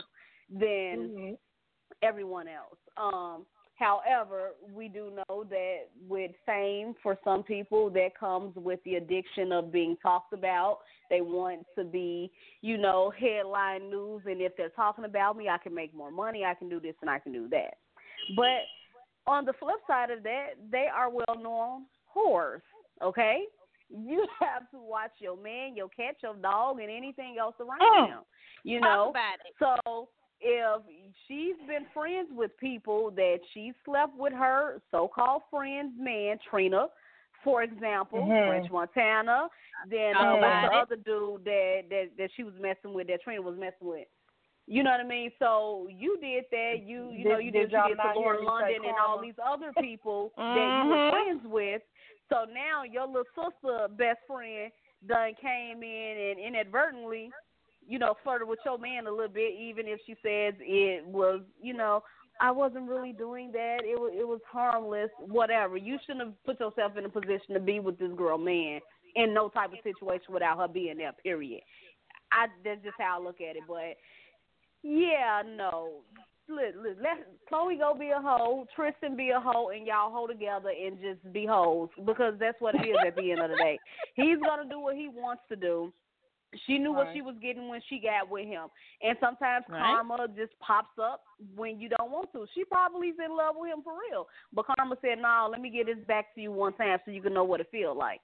than 0.49 1.09
Mhm. 1.09 1.37
Everyone 2.03 2.47
else. 2.47 2.77
Um, 2.97 3.45
however, 3.75 4.51
we 4.73 4.87
do 4.87 5.11
know 5.29 5.43
that 5.49 5.77
with 6.07 6.31
fame, 6.45 6.95
for 7.01 7.17
some 7.23 7.43
people, 7.43 7.89
that 7.91 8.17
comes 8.19 8.55
with 8.55 8.79
the 8.85 8.95
addiction 8.95 9.51
of 9.51 9.71
being 9.71 9.97
talked 10.01 10.33
about. 10.33 10.79
They 11.09 11.21
want 11.21 11.65
to 11.77 11.83
be, 11.83 12.31
you 12.61 12.77
know, 12.77 13.11
headline 13.19 13.89
news, 13.89 14.23
and 14.25 14.41
if 14.41 14.55
they're 14.57 14.69
talking 14.69 15.05
about 15.05 15.37
me, 15.37 15.49
I 15.49 15.57
can 15.57 15.73
make 15.73 15.93
more 15.93 16.11
money, 16.11 16.43
I 16.45 16.53
can 16.53 16.69
do 16.69 16.79
this, 16.79 16.95
and 17.01 17.09
I 17.09 17.19
can 17.19 17.31
do 17.31 17.47
that. 17.49 17.75
But 18.35 18.63
on 19.27 19.45
the 19.45 19.53
flip 19.53 19.77
side 19.87 20.09
of 20.09 20.23
that, 20.23 20.51
they 20.71 20.87
are 20.93 21.09
well 21.09 21.37
known 21.41 21.85
whores, 22.15 22.61
okay? 23.01 23.43
You 23.89 24.25
have 24.39 24.69
to 24.71 24.77
watch 24.79 25.11
your 25.19 25.37
man, 25.37 25.75
your 25.75 25.89
cat, 25.89 26.15
your 26.21 26.35
dog, 26.35 26.79
and 26.79 26.89
anything 26.89 27.35
else 27.39 27.55
around 27.59 28.09
them. 28.09 28.19
You 28.63 28.79
Talk 28.79 28.89
know, 28.89 29.09
about 29.09 29.35
it. 29.45 29.53
so 29.85 30.09
if 30.43 30.81
she's 31.27 31.55
been 31.67 31.85
friends 31.93 32.29
with 32.31 32.55
people 32.57 33.11
that 33.11 33.39
she 33.53 33.71
slept 33.85 34.15
with 34.17 34.33
her 34.33 34.81
so-called 34.91 35.43
friend's 35.49 35.93
man, 35.97 36.37
Trina, 36.49 36.87
for 37.43 37.63
example, 37.63 38.19
Mhm. 38.27 38.47
French 38.47 38.71
Montana, 38.71 39.49
then 39.89 40.13
Talk 40.13 40.27
uh, 40.27 40.35
what's 40.37 40.61
the 40.61 40.67
it. 40.67 40.81
other 40.81 40.95
dude 40.95 41.43
that, 41.45 41.83
that 41.89 42.09
that 42.17 42.29
she 42.35 42.43
was 42.43 42.53
messing 42.59 42.93
with, 42.93 43.07
that 43.07 43.21
Trina 43.21 43.41
was 43.41 43.57
messing 43.57 43.87
with. 43.87 44.07
You 44.65 44.81
know 44.83 44.91
what 44.91 45.01
I 45.01 45.03
mean? 45.03 45.31
So 45.39 45.87
you 45.89 46.17
did 46.21 46.45
that. 46.51 46.79
You 46.85 47.11
you 47.11 47.25
know 47.25 47.37
you 47.37 47.51
did 47.51 47.63
did, 47.63 47.71
y'all 47.71 47.89
you 47.89 47.95
did 47.95 48.01
to 48.01 48.03
not 48.03 48.15
hear 48.15 48.23
Lauren 48.23 48.45
London 48.45 48.75
and 48.85 48.97
all 48.97 49.19
these 49.21 49.35
other 49.43 49.73
people 49.81 50.31
that 50.37 50.71
you 50.81 50.87
were 50.87 50.95
Mhm. 50.95 51.09
friends 51.11 51.41
with. 51.45 51.81
So 52.29 52.45
now 52.45 52.83
your 52.83 53.05
little 53.07 53.23
sister 53.35 53.87
best 53.89 54.19
friend 54.25 54.71
done 55.05 55.33
came 55.41 55.83
in 55.83 56.17
and 56.17 56.39
inadvertently 56.39 57.29
you 57.87 57.99
know, 57.99 58.15
flirted 58.23 58.47
with 58.47 58.59
your 58.65 58.77
man 58.77 59.07
a 59.07 59.11
little 59.11 59.27
bit, 59.27 59.53
even 59.59 59.87
if 59.87 59.99
she 60.05 60.13
says 60.23 60.53
it 60.59 61.05
was, 61.05 61.41
you 61.61 61.73
know, 61.73 62.03
I 62.41 62.51
wasn't 62.51 62.89
really 62.89 63.13
doing 63.13 63.51
that. 63.51 63.79
It 63.83 63.99
was 63.99 64.11
it 64.15 64.27
was 64.27 64.41
harmless, 64.51 65.09
whatever. 65.19 65.77
You 65.77 65.97
shouldn't 66.05 66.25
have 66.25 66.43
put 66.45 66.59
yourself 66.59 66.97
in 66.97 67.05
a 67.05 67.09
position 67.09 67.53
to 67.53 67.59
be 67.59 67.79
with 67.79 67.99
this 67.99 68.11
girl, 68.17 68.37
man, 68.37 68.79
in 69.15 69.33
no 69.33 69.49
type 69.49 69.71
of 69.71 69.79
situation 69.83 70.33
without 70.33 70.57
her 70.57 70.67
being 70.67 70.97
there. 70.97 71.13
Period. 71.13 71.61
I 72.31 72.47
that's 72.63 72.83
just 72.83 72.95
how 72.97 73.19
I 73.19 73.23
look 73.23 73.39
at 73.41 73.55
it. 73.55 73.63
But 73.67 73.97
yeah, 74.81 75.41
no. 75.45 76.01
Let, 76.49 76.75
let, 76.75 76.97
let 77.01 77.27
Khloe 77.49 77.79
go 77.79 77.95
be 77.97 78.09
a 78.09 78.19
hoe, 78.19 78.65
Tristan 78.75 79.15
be 79.15 79.29
a 79.29 79.39
hoe, 79.39 79.69
and 79.69 79.87
y'all 79.87 80.11
hold 80.11 80.29
together 80.29 80.71
and 80.71 80.99
just 80.99 81.31
be 81.31 81.45
hoes 81.45 81.87
because 82.05 82.33
that's 82.37 82.59
what 82.59 82.75
it 82.75 82.79
is 82.79 82.97
at 83.07 83.15
the 83.15 83.31
end 83.31 83.41
of 83.41 83.49
the 83.49 83.55
day. 83.55 83.79
He's 84.15 84.37
gonna 84.45 84.69
do 84.69 84.81
what 84.81 84.97
he 84.97 85.07
wants 85.07 85.43
to 85.47 85.55
do. 85.55 85.93
She 86.65 86.77
knew 86.77 86.93
what 86.93 87.07
she 87.13 87.21
was 87.21 87.35
getting 87.41 87.67
when 87.69 87.81
she 87.89 87.99
got 87.99 88.29
with 88.29 88.45
him. 88.45 88.67
And 89.01 89.17
sometimes 89.19 89.65
Right. 89.67 89.81
karma 89.81 90.27
just 90.35 90.57
pops 90.59 90.97
up 91.01 91.23
when 91.55 91.79
you 91.79 91.89
don't 91.89 92.11
want 92.11 92.31
to. 92.33 92.45
She 92.53 92.63
probably's 92.65 93.15
in 93.23 93.35
love 93.35 93.55
with 93.57 93.71
him 93.71 93.81
for 93.83 93.93
real. 94.09 94.27
But 94.53 94.65
karma 94.67 94.97
said, 95.01 95.19
No, 95.19 95.47
let 95.51 95.61
me 95.61 95.69
get 95.69 95.87
this 95.87 96.03
back 96.07 96.33
to 96.35 96.41
you 96.41 96.51
one 96.51 96.73
time 96.73 96.99
so 97.05 97.11
you 97.11 97.21
can 97.21 97.33
know 97.33 97.43
what 97.43 97.59
it 97.59 97.67
feels 97.71 97.97
like. 97.97 98.21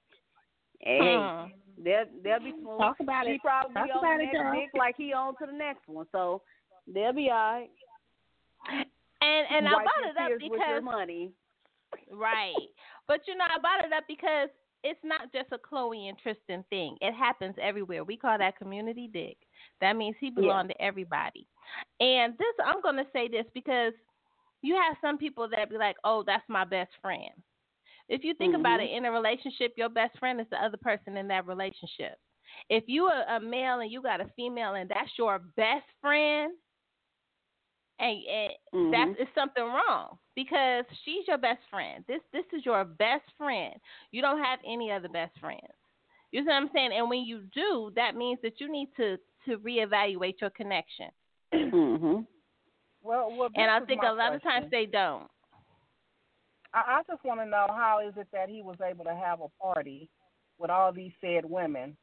Hey, 0.80 1.16
Hmm. 1.16 1.84
they'll 1.84 2.06
they'll 2.24 2.40
be 2.40 2.52
smooth. 2.60 2.78
Talk 2.80 3.00
about 3.00 3.26
she 3.26 3.32
it. 3.32 3.42
probably 3.42 3.74
Talk 3.74 3.90
on 4.02 4.18
the 4.18 4.24
next 4.24 4.54
dick 4.54 4.70
like 4.78 4.96
he 4.96 5.12
on 5.12 5.36
to 5.36 5.46
the 5.46 5.52
next 5.52 5.88
one. 5.88 6.06
So 6.12 6.42
they'll 6.92 7.12
be 7.12 7.30
all 7.30 7.36
right. 7.36 7.70
And 9.22 9.46
and 9.50 9.68
I 9.68 9.72
Wipe 9.74 9.84
brought 9.84 10.10
it 10.10 10.16
up 10.16 10.28
tears 10.28 10.40
with 10.42 10.60
your 10.66 10.80
because 10.80 10.84
money. 10.84 11.32
right, 12.10 12.68
but 13.06 13.20
you 13.26 13.36
know 13.36 13.44
I 13.44 13.58
brought 13.58 13.84
it 13.84 13.92
up 13.92 14.04
because 14.08 14.48
it's 14.82 15.00
not 15.04 15.32
just 15.32 15.52
a 15.52 15.58
Khloe 15.58 16.08
and 16.08 16.18
Tristan 16.18 16.64
thing. 16.70 16.96
It 17.00 17.12
happens 17.14 17.54
everywhere. 17.60 18.04
We 18.04 18.16
call 18.16 18.38
that 18.38 18.56
community 18.58 19.08
dick. 19.12 19.36
That 19.80 19.96
means 19.96 20.16
he 20.20 20.30
belonged 20.30 20.70
to 20.70 20.82
everybody. 20.82 21.46
And 22.00 22.34
this 22.38 22.54
I'm 22.64 22.80
gonna 22.82 23.04
say 23.12 23.28
this 23.28 23.46
because 23.54 23.92
you 24.62 24.74
have 24.74 24.96
some 25.00 25.18
people 25.18 25.48
that 25.50 25.70
be 25.70 25.76
like, 25.78 25.96
oh, 26.04 26.22
that's 26.26 26.44
my 26.48 26.64
best 26.64 26.90
friend. 27.00 27.30
If 28.08 28.24
you 28.24 28.34
think 28.34 28.54
about 28.54 28.80
Mhm. 28.80 28.84
it, 28.84 28.90
in 28.90 29.04
a 29.04 29.12
relationship, 29.12 29.74
your 29.76 29.88
best 29.88 30.18
friend 30.18 30.40
is 30.40 30.46
the 30.50 30.62
other 30.62 30.76
person 30.76 31.16
in 31.16 31.28
that 31.28 31.46
relationship. 31.46 32.18
If 32.68 32.84
you 32.86 33.04
are 33.04 33.36
a 33.36 33.40
male 33.40 33.80
and 33.80 33.90
you 33.90 34.02
got 34.02 34.20
a 34.20 34.30
female 34.36 34.74
and 34.74 34.88
that's 34.90 35.10
your 35.18 35.38
best 35.56 35.86
friend, 36.00 36.52
and, 37.98 38.18
and 38.26 38.52
Mhm. 38.74 38.92
that's 38.92 39.10
it's 39.18 39.30
something 39.34 39.64
wrong 39.64 40.18
because 40.42 40.84
she's 41.04 41.26
your 41.28 41.38
best 41.38 41.60
friend. 41.70 42.04
This 42.08 42.20
this 42.32 42.44
is 42.56 42.64
your 42.64 42.84
best 42.84 43.24
friend. 43.36 43.74
You 44.10 44.22
don't 44.22 44.42
have 44.42 44.58
any 44.66 44.90
other 44.90 45.08
best 45.08 45.38
friends. 45.38 45.60
You 46.32 46.42
see 46.42 46.46
what 46.46 46.54
I'm 46.54 46.70
saying? 46.72 46.90
And 46.96 47.10
when 47.10 47.20
you 47.20 47.42
do, 47.54 47.92
that 47.96 48.14
means 48.14 48.38
that 48.42 48.60
you 48.60 48.70
need 48.70 48.88
to 48.96 49.16
to 49.46 49.58
reevaluate 49.58 50.40
your 50.40 50.50
connection. 50.50 51.08
Mm-hmm. 51.54 52.20
Well, 53.02 53.34
well, 53.34 53.48
And 53.54 53.70
I 53.70 53.80
think 53.86 54.02
a 54.02 54.12
lot 54.12 54.34
of 54.34 54.42
times 54.42 54.66
they 54.70 54.84
don't. 54.84 55.26
I, 56.74 56.98
I 56.98 57.02
just 57.10 57.24
want 57.24 57.40
to 57.40 57.46
know 57.46 57.64
how 57.70 58.00
is 58.06 58.12
it 58.18 58.26
that 58.30 58.50
he 58.50 58.60
was 58.60 58.76
able 58.86 59.06
to 59.06 59.14
have 59.14 59.40
a 59.40 59.48
party 59.58 60.10
with 60.58 60.68
all 60.68 60.92
these 60.92 61.12
said 61.22 61.46
women, 61.46 61.96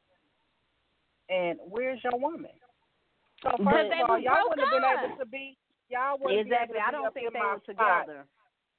and 1.28 1.56
where's 1.68 2.00
your 2.02 2.18
woman? 2.18 2.50
So 3.44 3.50
first 3.50 3.62
But 3.62 3.86
of 3.86 4.10
all, 4.10 4.16
was 4.16 4.24
y'all 4.24 4.48
wouldn't 4.48 4.68
have 4.68 4.82
been 4.82 5.08
able 5.08 5.18
to 5.18 5.26
be. 5.26 5.56
Y'all 5.88 6.18
wouldn't 6.20 6.40
Exactly. 6.46 6.78
I 6.78 6.90
don't 6.90 7.12
think 7.14 7.32
they 7.32 7.40
were 7.40 7.60
spot. 7.60 8.06
together. 8.06 8.24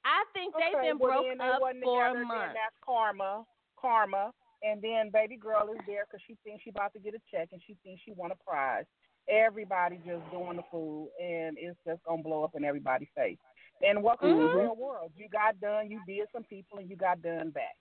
I 0.04 0.24
think 0.32 0.54
they've 0.56 0.80
been 0.80 0.98
well, 0.98 1.22
broke 1.22 1.40
up 1.40 1.60
for 1.82 2.06
a 2.06 2.14
month. 2.14 2.54
That's 2.54 2.76
karma, 2.84 3.44
karma, 3.76 4.32
and 4.62 4.80
then 4.80 5.10
baby 5.12 5.36
girl 5.36 5.68
is 5.72 5.80
there 5.86 6.04
because 6.06 6.22
she 6.26 6.36
thinks 6.42 6.64
she 6.64 6.70
about 6.70 6.92
to 6.94 6.98
get 6.98 7.14
a 7.14 7.20
check 7.30 7.48
and 7.52 7.60
she 7.66 7.76
thinks 7.84 8.00
she 8.04 8.12
won 8.12 8.30
a 8.30 8.36
prize. 8.36 8.84
Everybody 9.28 9.96
just 10.06 10.22
doing 10.30 10.56
the 10.56 10.62
fool, 10.70 11.10
and 11.22 11.56
it's 11.58 11.78
just 11.86 12.02
gonna 12.04 12.22
blow 12.22 12.44
up 12.44 12.54
in 12.54 12.64
everybody's 12.64 13.10
face. 13.14 13.36
And 13.82 14.02
welcome 14.02 14.30
to 14.30 14.34
Mhm. 14.34 14.52
the 14.52 14.58
real 14.58 14.76
world. 14.76 15.12
You 15.16 15.28
got 15.28 15.60
done, 15.60 15.90
you 15.90 16.00
did 16.06 16.28
some 16.32 16.44
people, 16.44 16.78
and 16.78 16.88
you 16.88 16.96
got 16.96 17.20
done 17.22 17.50
back. 17.50 17.76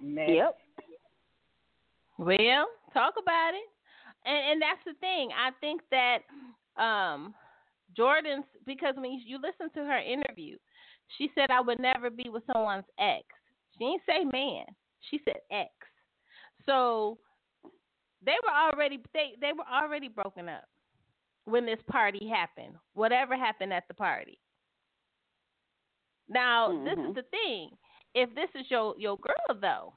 Next. 0.00 0.30
Yep. 0.32 0.60
Well, 2.18 2.68
talk 2.92 3.14
about 3.16 3.54
it. 3.54 3.68
And 4.24 4.36
and 4.52 4.62
that's 4.62 4.82
the 4.84 4.94
thing. 4.94 5.32
I 5.32 5.50
think 5.60 5.82
that 5.90 6.22
um 6.76 7.34
Jordyn's 7.98 8.46
because 8.66 8.94
when 8.96 9.20
you, 9.24 9.38
listen 9.38 9.70
to 9.74 9.86
her 9.86 9.98
interview, 9.98 10.56
she 11.18 11.30
said 11.34 11.50
I 11.50 11.60
would 11.60 11.80
never 11.80 12.10
be 12.10 12.28
with 12.28 12.44
someone's 12.52 12.84
ex. 12.98 13.24
She 13.72 13.84
didn't 13.84 14.02
say 14.06 14.24
man. 14.24 14.64
She 15.10 15.20
said 15.24 15.38
ex. 15.50 15.70
So 16.66 17.18
they 18.24 18.36
were 18.44 18.54
already 18.54 19.00
they 19.12 19.32
they 19.40 19.52
were 19.52 19.64
already 19.70 20.08
broken 20.08 20.48
up 20.48 20.64
when 21.44 21.66
this 21.66 21.80
party 21.90 22.28
happened. 22.28 22.74
Whatever 22.94 23.36
happened 23.36 23.72
at 23.72 23.84
the 23.88 23.94
party. 23.94 24.38
Now, 26.28 26.84
this 26.84 26.92
is 26.92 26.98
Mhm. 26.98 27.14
the 27.14 27.22
thing. 27.24 27.78
If 28.14 28.34
this 28.34 28.50
is 28.54 28.70
your 28.70 28.94
your 28.98 29.18
girl 29.18 29.60
though, 29.60 29.94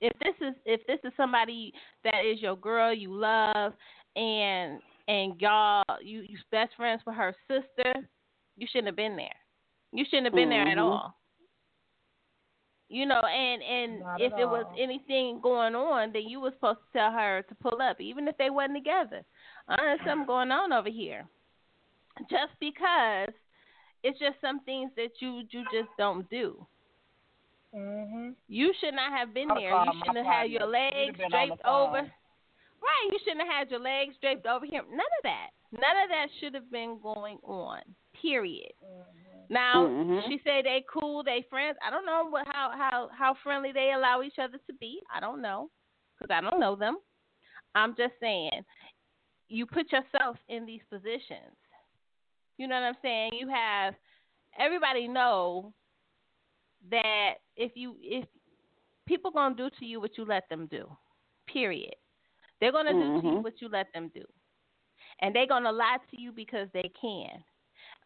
if 0.00 0.12
this 0.18 0.34
is 0.40 0.54
if 0.64 0.86
this 0.86 1.00
is 1.04 1.14
somebody 1.16 1.72
that 2.04 2.24
is 2.24 2.40
your 2.42 2.56
girl 2.56 2.92
you 2.92 3.12
love 3.12 3.72
and 4.16 4.82
and 5.08 5.40
y'all 5.40 5.84
you 6.02 6.22
you 6.22 6.38
best 6.50 6.74
friends 6.76 7.02
with 7.06 7.14
her 7.16 7.34
sister, 7.48 8.08
you 8.56 8.66
shouldn't 8.70 8.88
have 8.88 8.96
been 8.96 9.16
there. 9.16 9.36
You 9.92 10.04
shouldn't 10.04 10.26
have 10.26 10.34
been 10.34 10.50
there 10.50 10.66
at 10.68 10.78
Mhm. 10.78 10.82
all. 10.82 11.16
You 12.88 13.04
know, 13.06 13.20
and 13.20 13.62
and 13.62 14.00
Not 14.00 14.20
if 14.20 14.32
it 14.38 14.44
was 14.44 14.66
anything 14.78 15.40
going 15.40 15.74
on, 15.74 16.12
then 16.12 16.28
you 16.28 16.40
were 16.40 16.52
supposed 16.52 16.78
to 16.80 16.98
tell 16.98 17.10
her 17.10 17.42
to 17.42 17.54
pull 17.56 17.82
up, 17.82 18.00
even 18.00 18.28
if 18.28 18.36
they 18.36 18.50
wasn't 18.50 18.76
together. 18.76 19.24
Uh, 19.68 19.76
there's 19.76 20.00
something 20.06 20.26
going 20.34 20.52
on 20.52 20.72
over 20.72 20.88
here. 20.88 21.26
Just 22.30 22.52
because 22.60 23.28
it's 24.02 24.18
just 24.18 24.40
some 24.40 24.60
things 24.60 24.90
that 24.96 25.20
you 25.20 25.42
you 25.50 25.64
just 25.72 25.88
don't 25.98 26.28
do. 26.30 26.64
Mhm. 27.74 28.36
You 28.48 28.72
should 28.80 28.94
not 28.94 29.12
have 29.12 29.34
been 29.34 29.48
there. 29.48 29.84
You 29.84 29.92
shouldn't 29.98 30.16
have 30.18 30.26
had 30.26 30.50
your 30.50 30.66
legs 30.66 31.08
have 31.08 31.16
been 31.16 31.24
on 31.34 31.48
the 31.48 31.54
draped 31.56 31.64
over. 31.66 32.12
Phone. 32.80 32.86
Right, 32.86 33.12
you 33.12 33.18
shouldn't 33.24 33.46
have 33.46 33.52
had 33.58 33.70
your 33.70 33.80
legs 33.80 34.14
draped 34.20 34.46
over 34.46 34.64
here. 34.64 34.82
None 34.82 35.00
of 35.00 35.22
that. 35.24 35.50
None 35.72 36.04
of 36.04 36.08
that 36.10 36.26
should 36.40 36.54
have 36.54 36.70
been 36.70 36.98
going 37.02 37.38
on. 37.42 37.80
Period. 38.20 38.72
Now 39.48 39.86
Mhm. 39.86 40.26
she 40.28 40.38
said 40.38 40.64
they 40.64 40.82
cool, 40.88 41.22
they 41.22 41.42
friends. 41.42 41.78
I 41.82 41.90
don't 41.90 42.06
know 42.06 42.24
what 42.24 42.46
how 42.48 42.70
how 42.70 43.08
how 43.08 43.34
friendly 43.34 43.72
they 43.72 43.92
allow 43.92 44.22
each 44.22 44.38
other 44.38 44.58
to 44.58 44.72
be. 44.74 45.00
I 45.12 45.20
don't 45.20 45.40
know 45.40 45.70
because 46.18 46.34
I 46.34 46.40
don't 46.40 46.58
know 46.58 46.74
them. 46.74 46.98
I'm 47.74 47.94
just 47.94 48.18
saying, 48.18 48.64
you 49.48 49.66
put 49.66 49.92
yourself 49.92 50.36
in 50.48 50.66
these 50.66 50.82
positions. 50.90 51.56
You 52.56 52.66
know 52.66 52.74
what 52.80 52.86
I'm 52.86 52.96
saying? 53.02 53.34
You 53.34 53.48
have 53.48 53.94
everybody 54.58 55.06
know 55.06 55.72
that 56.90 57.34
if 57.56 57.76
you 57.76 57.96
if 58.00 58.26
people 59.06 59.30
gonna 59.30 59.54
do 59.54 59.70
to 59.78 59.84
you 59.84 60.00
what 60.00 60.16
you 60.18 60.24
let 60.24 60.48
them 60.48 60.66
do. 60.66 60.90
Period. 61.46 61.94
They're 62.60 62.72
gonna 62.72 62.92
do 62.92 63.20
to 63.20 63.26
you 63.26 63.34
Mhm. 63.34 63.42
what 63.42 63.60
you 63.60 63.68
let 63.68 63.92
them 63.92 64.08
do. 64.08 64.24
And 65.20 65.34
they're 65.34 65.46
gonna 65.46 65.72
lie 65.72 65.98
to 66.10 66.20
you 66.20 66.32
because 66.32 66.70
they 66.72 66.90
can. 67.00 67.44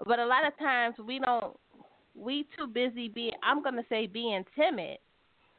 But 0.07 0.19
a 0.19 0.27
lot 0.27 0.45
of 0.45 0.57
times 0.59 0.99
we 0.99 1.19
don't. 1.19 1.59
We 2.15 2.45
too 2.57 2.67
busy 2.67 3.09
being. 3.09 3.35
I'm 3.43 3.63
gonna 3.63 3.85
say 3.89 4.07
being 4.07 4.45
timid. 4.55 4.99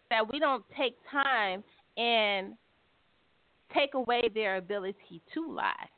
That 0.10 0.28
we 0.32 0.40
don't 0.40 0.68
take 0.72 0.98
time 1.10 1.64
and 1.96 2.58
take 3.74 3.94
away 3.94 4.28
their 4.34 4.58
ability 4.58 5.22
to 5.34 5.52
lie. 5.52 5.90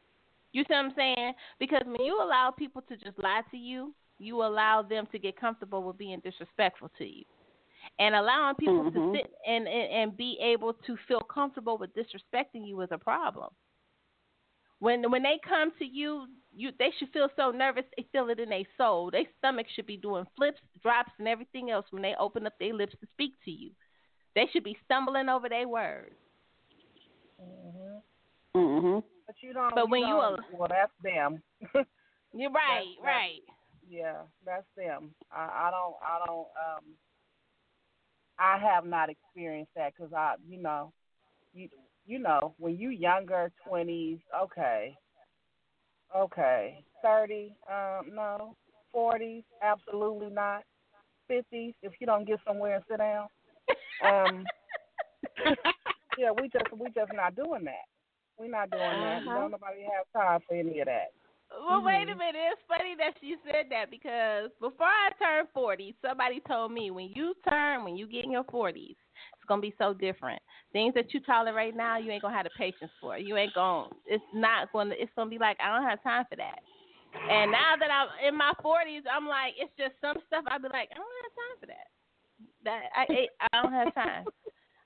You 0.51 0.63
see 0.63 0.73
what 0.73 0.85
I'm 0.85 0.93
saying? 0.93 1.33
Because 1.57 1.81
when 1.85 2.01
you 2.01 2.21
allow 2.21 2.51
people 2.51 2.83
to 2.83 2.95
just 2.97 3.17
lie 3.17 3.41
to 3.49 3.57
you, 3.57 3.95
you 4.19 4.43
allow 4.43 4.83
them 4.83 5.07
to 5.07 5.17
get 5.17 5.35
comfortable 5.35 5.81
with 5.81 5.97
being 5.97 6.19
disrespectful 6.19 6.89
to 6.97 7.05
you. 7.05 7.25
And 7.99 8.15
allowing 8.15 8.55
people 8.55 8.83
Mhm. 8.85 8.93
to 8.93 9.13
sit 9.13 9.31
and, 9.47 9.67
and, 9.67 9.91
and 9.93 10.17
be 10.17 10.37
able 10.41 10.73
to 10.73 10.97
feel 11.07 11.21
comfortable 11.21 11.77
with 11.77 11.93
disrespecting 11.93 12.65
you 12.67 12.81
is 12.81 12.91
a 12.91 12.97
problem. 12.97 13.51
When 14.79 15.09
when 15.11 15.23
they 15.23 15.39
come 15.47 15.71
to 15.79 15.85
you, 15.85 16.27
you 16.53 16.71
they 16.77 16.91
should 16.97 17.09
feel 17.13 17.29
so 17.35 17.51
nervous 17.51 17.85
they 17.95 18.03
feel 18.11 18.29
it 18.29 18.39
in 18.39 18.49
their 18.49 18.65
soul. 18.77 19.11
Their 19.11 19.25
stomach 19.37 19.67
should 19.69 19.85
be 19.85 19.95
doing 19.95 20.25
flips, 20.35 20.59
drops, 20.81 21.11
and 21.19 21.27
everything 21.27 21.69
else 21.71 21.85
when 21.91 22.01
they 22.01 22.15
open 22.19 22.45
up 22.47 22.53
their 22.59 22.73
lips 22.73 22.95
to 22.99 23.07
speak 23.13 23.33
to 23.45 23.51
you. 23.51 23.71
They 24.35 24.47
should 24.51 24.63
be 24.63 24.77
stumbling 24.83 25.29
over 25.29 25.47
their 25.47 25.67
words. 25.67 26.15
hmm 27.39 27.99
Mhm. 28.55 29.03
But 29.25 29.35
you 29.41 29.53
don't. 29.53 29.73
But 29.73 29.89
when 29.89 30.01
you 30.01 30.07
don't, 30.15 30.39
are- 30.39 30.45
well, 30.51 30.67
that's 30.69 30.91
them. 31.01 31.41
You're 32.33 32.51
right, 32.51 32.85
That's- 32.99 33.05
right. 33.05 33.41
yeah, 33.87 34.23
that's 34.43 34.65
them. 34.75 35.13
I, 35.31 35.67
I 35.67 35.71
don't. 35.71 35.95
I 36.01 36.25
don't. 36.25 36.47
Um, 36.57 36.83
I 38.43 38.57
have 38.57 38.85
not 38.85 39.09
experienced 39.09 39.71
that 39.77 39.93
because 39.95 40.11
I, 40.13 40.35
you 40.47 40.61
know, 40.61 40.91
you 41.53 41.69
you 42.05 42.19
know, 42.19 42.53
when 42.57 42.77
you 42.77 42.89
younger, 42.89 43.49
twenties, 43.65 44.19
okay, 44.37 44.97
okay, 46.13 46.83
thirty, 47.01 47.55
um, 47.71 48.13
no, 48.13 48.57
forties, 48.91 49.43
absolutely 49.63 50.29
not, 50.29 50.63
fifties, 51.29 51.73
if 51.81 51.93
you 52.01 52.05
don't 52.05 52.27
get 52.27 52.39
somewhere 52.45 52.75
and 52.75 52.83
sit 52.89 52.97
down. 52.97 53.27
Um, 54.05 54.43
yeah, 56.17 56.31
we 56.31 56.49
just 56.49 56.65
we 56.77 56.87
just 56.87 57.13
not 57.13 57.37
doing 57.37 57.63
that. 57.63 57.85
We're 58.37 58.49
not 58.49 58.71
doing 58.71 58.81
that. 58.81 59.21
Uh-huh. 59.21 59.39
Don't 59.39 59.51
nobody 59.51 59.83
have 59.83 60.21
time 60.21 60.41
for 60.49 60.55
any 60.55 60.81
of 60.81 60.87
that. 60.87 61.13
Well, 61.59 61.83
wait 61.85 62.07
Mm-hmm. 62.07 62.13
a 62.13 62.17
minute. 62.17 62.49
It's 62.53 62.61
funny 62.67 62.95
that 62.97 63.13
you 63.21 63.37
said 63.45 63.67
that 63.69 63.91
because 63.91 64.49
before 64.59 64.87
I 64.87 65.11
turned 65.21 65.47
40, 65.53 65.95
somebody 66.01 66.41
told 66.47 66.71
me 66.71 66.91
when 66.91 67.11
you 67.15 67.33
turn, 67.47 67.83
when 67.83 67.95
you 67.95 68.07
get 68.07 68.25
in 68.25 68.31
your 68.31 68.43
40s, 68.45 68.95
it's 68.97 69.47
going 69.47 69.61
to 69.61 69.67
be 69.67 69.75
so 69.77 69.93
different. 69.93 70.41
Things 70.71 70.93
that 70.95 71.13
you 71.13 71.19
tolerate 71.21 71.75
now, 71.75 71.97
you 71.97 72.11
ain't 72.11 72.21
going 72.21 72.33
to 72.33 72.37
have 72.37 72.45
the 72.45 72.57
patience 72.57 72.91
for. 72.99 73.17
You 73.17 73.37
ain't 73.37 73.53
going 73.53 73.89
to, 73.89 73.95
it's 74.07 74.23
not 74.33 74.71
going 74.73 74.89
to, 74.89 74.95
it's 75.01 75.11
going 75.15 75.27
to 75.27 75.29
be 75.29 75.39
like, 75.39 75.57
I 75.63 75.73
don't 75.73 75.87
have 75.87 76.01
time 76.03 76.25
for 76.29 76.35
that. 76.37 76.59
And 77.13 77.51
now 77.51 77.75
that 77.79 77.89
I'm 77.91 78.07
in 78.27 78.37
my 78.37 78.53
40s, 78.63 79.03
I'm 79.11 79.27
like, 79.27 79.53
it's 79.57 79.71
just 79.77 79.93
some 80.01 80.17
stuff 80.27 80.43
I'd 80.47 80.61
be 80.61 80.69
like, 80.69 80.89
I 80.91 80.97
don't 80.97 81.19
have 81.21 81.33
time 81.37 81.57
for 81.59 81.67
that. 81.67 81.87
That 82.63 82.81
I, 82.95 83.01
I, 83.13 83.27
I 83.51 83.61
don't 83.61 83.73
have 83.73 83.93
time. 83.93 84.25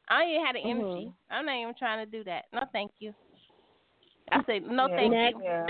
I 0.10 0.24
ain't 0.24 0.46
had 0.46 0.56
the 0.56 0.60
energy. 0.60 1.12
I'm 1.30 1.46
not 1.46 1.56
even 1.60 1.74
trying 1.78 2.06
to 2.06 2.12
do 2.12 2.24
that. 2.26 2.46
No, 2.54 2.62
thank 2.72 2.92
you. 3.00 3.14
I 4.32 4.42
say, 4.46 4.60
no, 4.60 4.88
yeah, 4.90 4.96
thank 4.96 5.12
Next. 5.12 5.38
you. 5.40 5.66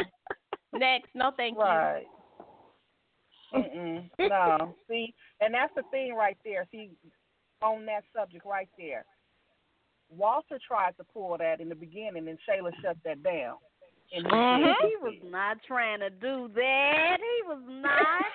Yeah. 0.80 0.88
Next, 0.88 1.10
no, 1.14 1.32
thank 1.36 1.58
you. 1.58 1.64
Right. 1.64 2.06
Mm-mm. 3.54 4.10
No. 4.20 4.76
See, 4.90 5.14
and 5.42 5.54
that's 5.54 5.74
the 5.76 5.84
thing 5.92 6.14
right 6.14 6.38
there. 6.44 6.66
See, 6.72 6.92
on 7.62 7.86
that 7.86 8.04
subject 8.16 8.46
right 8.46 8.70
there, 8.78 9.06
Walter 10.10 10.60
tried 10.66 10.96
to 10.98 11.04
pull 11.04 11.38
that 11.38 11.60
in 11.60 11.70
the 11.70 11.76
beginning, 11.76 12.28
and 12.28 12.38
Shayla 12.48 12.72
shut 12.82 12.98
that 13.04 13.24
down. 13.24 13.58
And 14.14 14.26
he 14.26 14.32
Mhm. 14.32 14.76
He 14.82 14.96
was 14.98 15.24
not 15.24 15.62
trying 15.64 16.00
to 16.00 16.10
do 16.10 16.48
that. 16.50 17.20
He 17.20 17.42
was 17.44 17.62
not. 17.68 18.26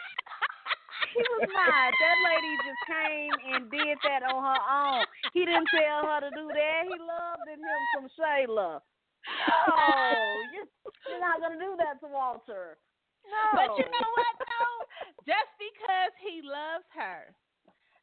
he 1.14 1.20
was 1.20 1.48
not. 1.48 1.94
That 2.00 2.16
lady 2.24 2.56
just 2.64 2.86
came 2.86 3.54
and 3.54 3.70
did 3.70 3.98
that 4.04 4.22
on 4.22 4.42
her 4.42 4.62
own. 4.70 5.06
He 5.32 5.44
didn't 5.44 5.68
tell 5.68 6.06
her 6.06 6.20
to 6.20 6.30
do 6.30 6.48
that. 6.48 6.84
He 6.84 6.98
loved 6.98 7.48
in 7.48 7.58
him 7.58 7.80
some 7.94 8.08
Shayla. 8.18 8.80
No, 9.26 9.74
oh, 9.76 10.42
you're, 10.54 10.68
you're 11.08 11.20
not 11.22 11.40
gonna 11.40 11.58
do 11.58 11.76
that 11.78 12.00
to 12.00 12.08
Walter. 12.12 12.78
No. 13.24 13.44
But 13.54 13.70
you 13.78 13.86
know 13.86 14.08
what 14.18 14.34
though? 14.42 14.78
Just 15.26 15.50
because 15.58 16.12
he 16.18 16.42
loves 16.42 16.86
her, 16.98 17.30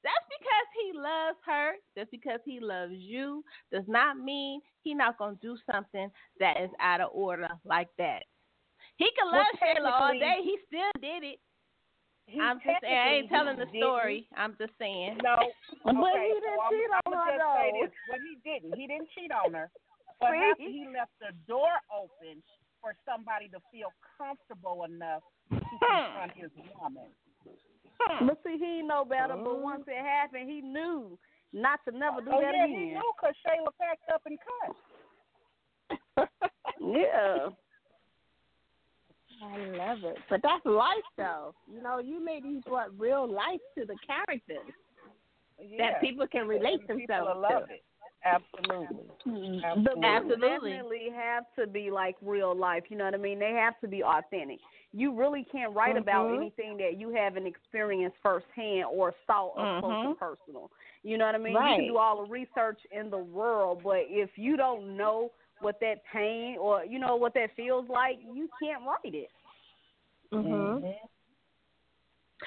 that's 0.03 0.25
because 0.31 0.67
he 0.79 0.95
loves 0.95 1.39
her. 1.45 1.75
Just 1.97 2.11
because 2.11 2.39
he 2.45 2.59
loves 2.59 2.95
you 2.95 3.43
does 3.71 3.83
not 3.87 4.17
mean 4.17 4.61
he 4.81 4.93
not 4.93 5.17
gonna 5.17 5.35
do 5.41 5.57
something 5.69 6.09
that 6.39 6.61
is 6.61 6.71
out 6.79 7.01
of 7.01 7.09
order 7.11 7.49
like 7.65 7.89
that. 7.97 8.23
He 8.95 9.07
can 9.17 9.31
Well, 9.31 9.43
love 9.43 9.59
Shayla 9.59 9.91
all 9.91 10.13
day. 10.19 10.39
He 10.43 10.57
still 10.67 10.91
did 11.01 11.23
it. 11.23 11.39
I'm 12.39 12.57
just 12.61 12.81
saying. 12.81 12.93
I 12.97 13.09
ain't 13.15 13.29
telling 13.29 13.57
the 13.57 13.65
didn't. 13.65 13.81
story. 13.81 14.27
I'm 14.37 14.55
just 14.59 14.73
saying. 14.77 15.17
No. 15.23 15.35
But 15.83 16.13
he 16.15 16.29
didn't 16.29 16.43
so 16.45 16.61
I'm, 16.61 16.71
cheat 16.71 16.91
on 16.93 17.01
I'm 17.05 17.13
her, 17.13 17.31
just 17.33 17.43
say 17.57 17.71
though. 17.73 17.81
this. 17.81 17.91
But 18.07 18.19
he 18.21 18.33
didn't. 18.45 18.73
He 18.77 18.87
didn't 18.87 19.09
cheat 19.17 19.31
on 19.31 19.53
her. 19.53 19.71
But 20.19 20.31
See? 20.31 20.51
after 20.51 20.63
he 20.63 20.85
left 20.91 21.11
the 21.19 21.31
door 21.47 21.71
open 21.91 22.43
for 22.81 22.95
somebody 23.07 23.47
to 23.49 23.59
feel 23.71 23.91
comfortable 24.17 24.83
enough 24.83 25.23
to 25.51 25.59
hmm. 25.59 25.79
confront 25.79 26.31
his 26.35 26.51
woman. 26.79 27.07
Hmm. 27.99 28.27
But 28.27 28.39
see, 28.45 28.57
he 28.57 28.81
know 28.81 29.03
better. 29.05 29.35
But 29.35 29.61
once 29.61 29.83
it 29.87 29.99
happened, 30.03 30.49
he 30.49 30.61
knew 30.61 31.17
not 31.51 31.79
to 31.87 31.97
never 31.97 32.21
do 32.21 32.31
oh 32.31 32.41
that 32.41 32.53
yeah, 32.53 32.67
he 32.67 32.73
again. 32.73 32.93
knew 32.93 33.11
because 33.19 33.35
Shayla 33.43 33.71
packed 33.79 34.09
up 34.13 34.21
and 34.25 34.37
cut. 34.39 36.29
Yeah. 36.81 37.49
I 39.43 39.57
love 39.75 39.99
it. 40.03 40.17
But 40.29 40.41
that's 40.43 40.65
life, 40.65 40.97
though. 41.17 41.53
You 41.71 41.81
know, 41.81 41.99
you 41.99 42.23
made 42.23 42.43
these 42.43 42.61
what 42.67 42.97
real 42.97 43.27
life 43.29 43.59
to 43.77 43.85
the 43.85 43.95
characters 44.05 44.73
Yeah. 45.59 45.91
that 45.91 46.01
people 46.01 46.27
can 46.27 46.47
relate 46.47 46.79
and 46.87 46.99
people 46.99 47.15
themselves 47.15 47.35
will 47.35 47.41
love 47.41 47.67
to. 47.67 47.73
it. 47.73 47.83
Absolutely. 48.25 49.05
The 49.25 49.61
Absolutely. 49.63 49.83
books 49.83 50.05
Absolutely. 50.05 50.69
definitely 50.71 51.07
have 51.15 51.43
to 51.57 51.67
be 51.67 51.89
like 51.89 52.15
real 52.21 52.53
life. 52.55 52.83
You 52.89 52.97
know 52.97 53.05
what 53.05 53.13
I 53.13 53.17
mean? 53.17 53.39
They 53.39 53.51
have 53.53 53.79
to 53.81 53.87
be 53.87 54.03
authentic. 54.03 54.59
You 54.91 55.13
really 55.13 55.45
can't 55.51 55.73
write 55.73 55.95
about 55.97 56.27
Mhm. 56.29 56.37
anything 56.37 56.77
that 56.77 56.97
you 56.97 57.11
haven't 57.11 57.45
experienced 57.47 58.17
firsthand 58.21 58.85
or 58.91 59.13
saw 59.25 59.49
up 59.51 59.81
close 59.83 60.05
and 60.05 60.15
Mhm. 60.15 60.17
personal. 60.17 60.71
You 61.03 61.17
know 61.17 61.25
what 61.27 61.35
I 61.35 61.37
mean? 61.37 61.53
You 61.53 61.59
Right. 61.59 61.75
can 61.79 61.87
do 61.87 61.97
all 61.97 62.17
the 62.25 62.29
research 62.29 62.83
in 62.91 63.09
the 63.09 63.17
world, 63.17 63.83
but 63.83 64.05
if 64.09 64.37
you 64.37 64.57
don't 64.57 64.97
know 64.97 65.31
what 65.61 65.79
that 65.79 66.03
pain 66.05 66.57
or 66.57 66.83
you 66.83 66.99
know 66.99 67.15
what 67.15 67.33
that 67.35 67.51
feels 67.51 67.87
like, 67.87 68.19
you 68.33 68.49
can't 68.61 68.83
write 68.85 69.13
it. 69.15 69.31
Mm-hmm. 70.33 70.51
Mhm. 70.51 70.81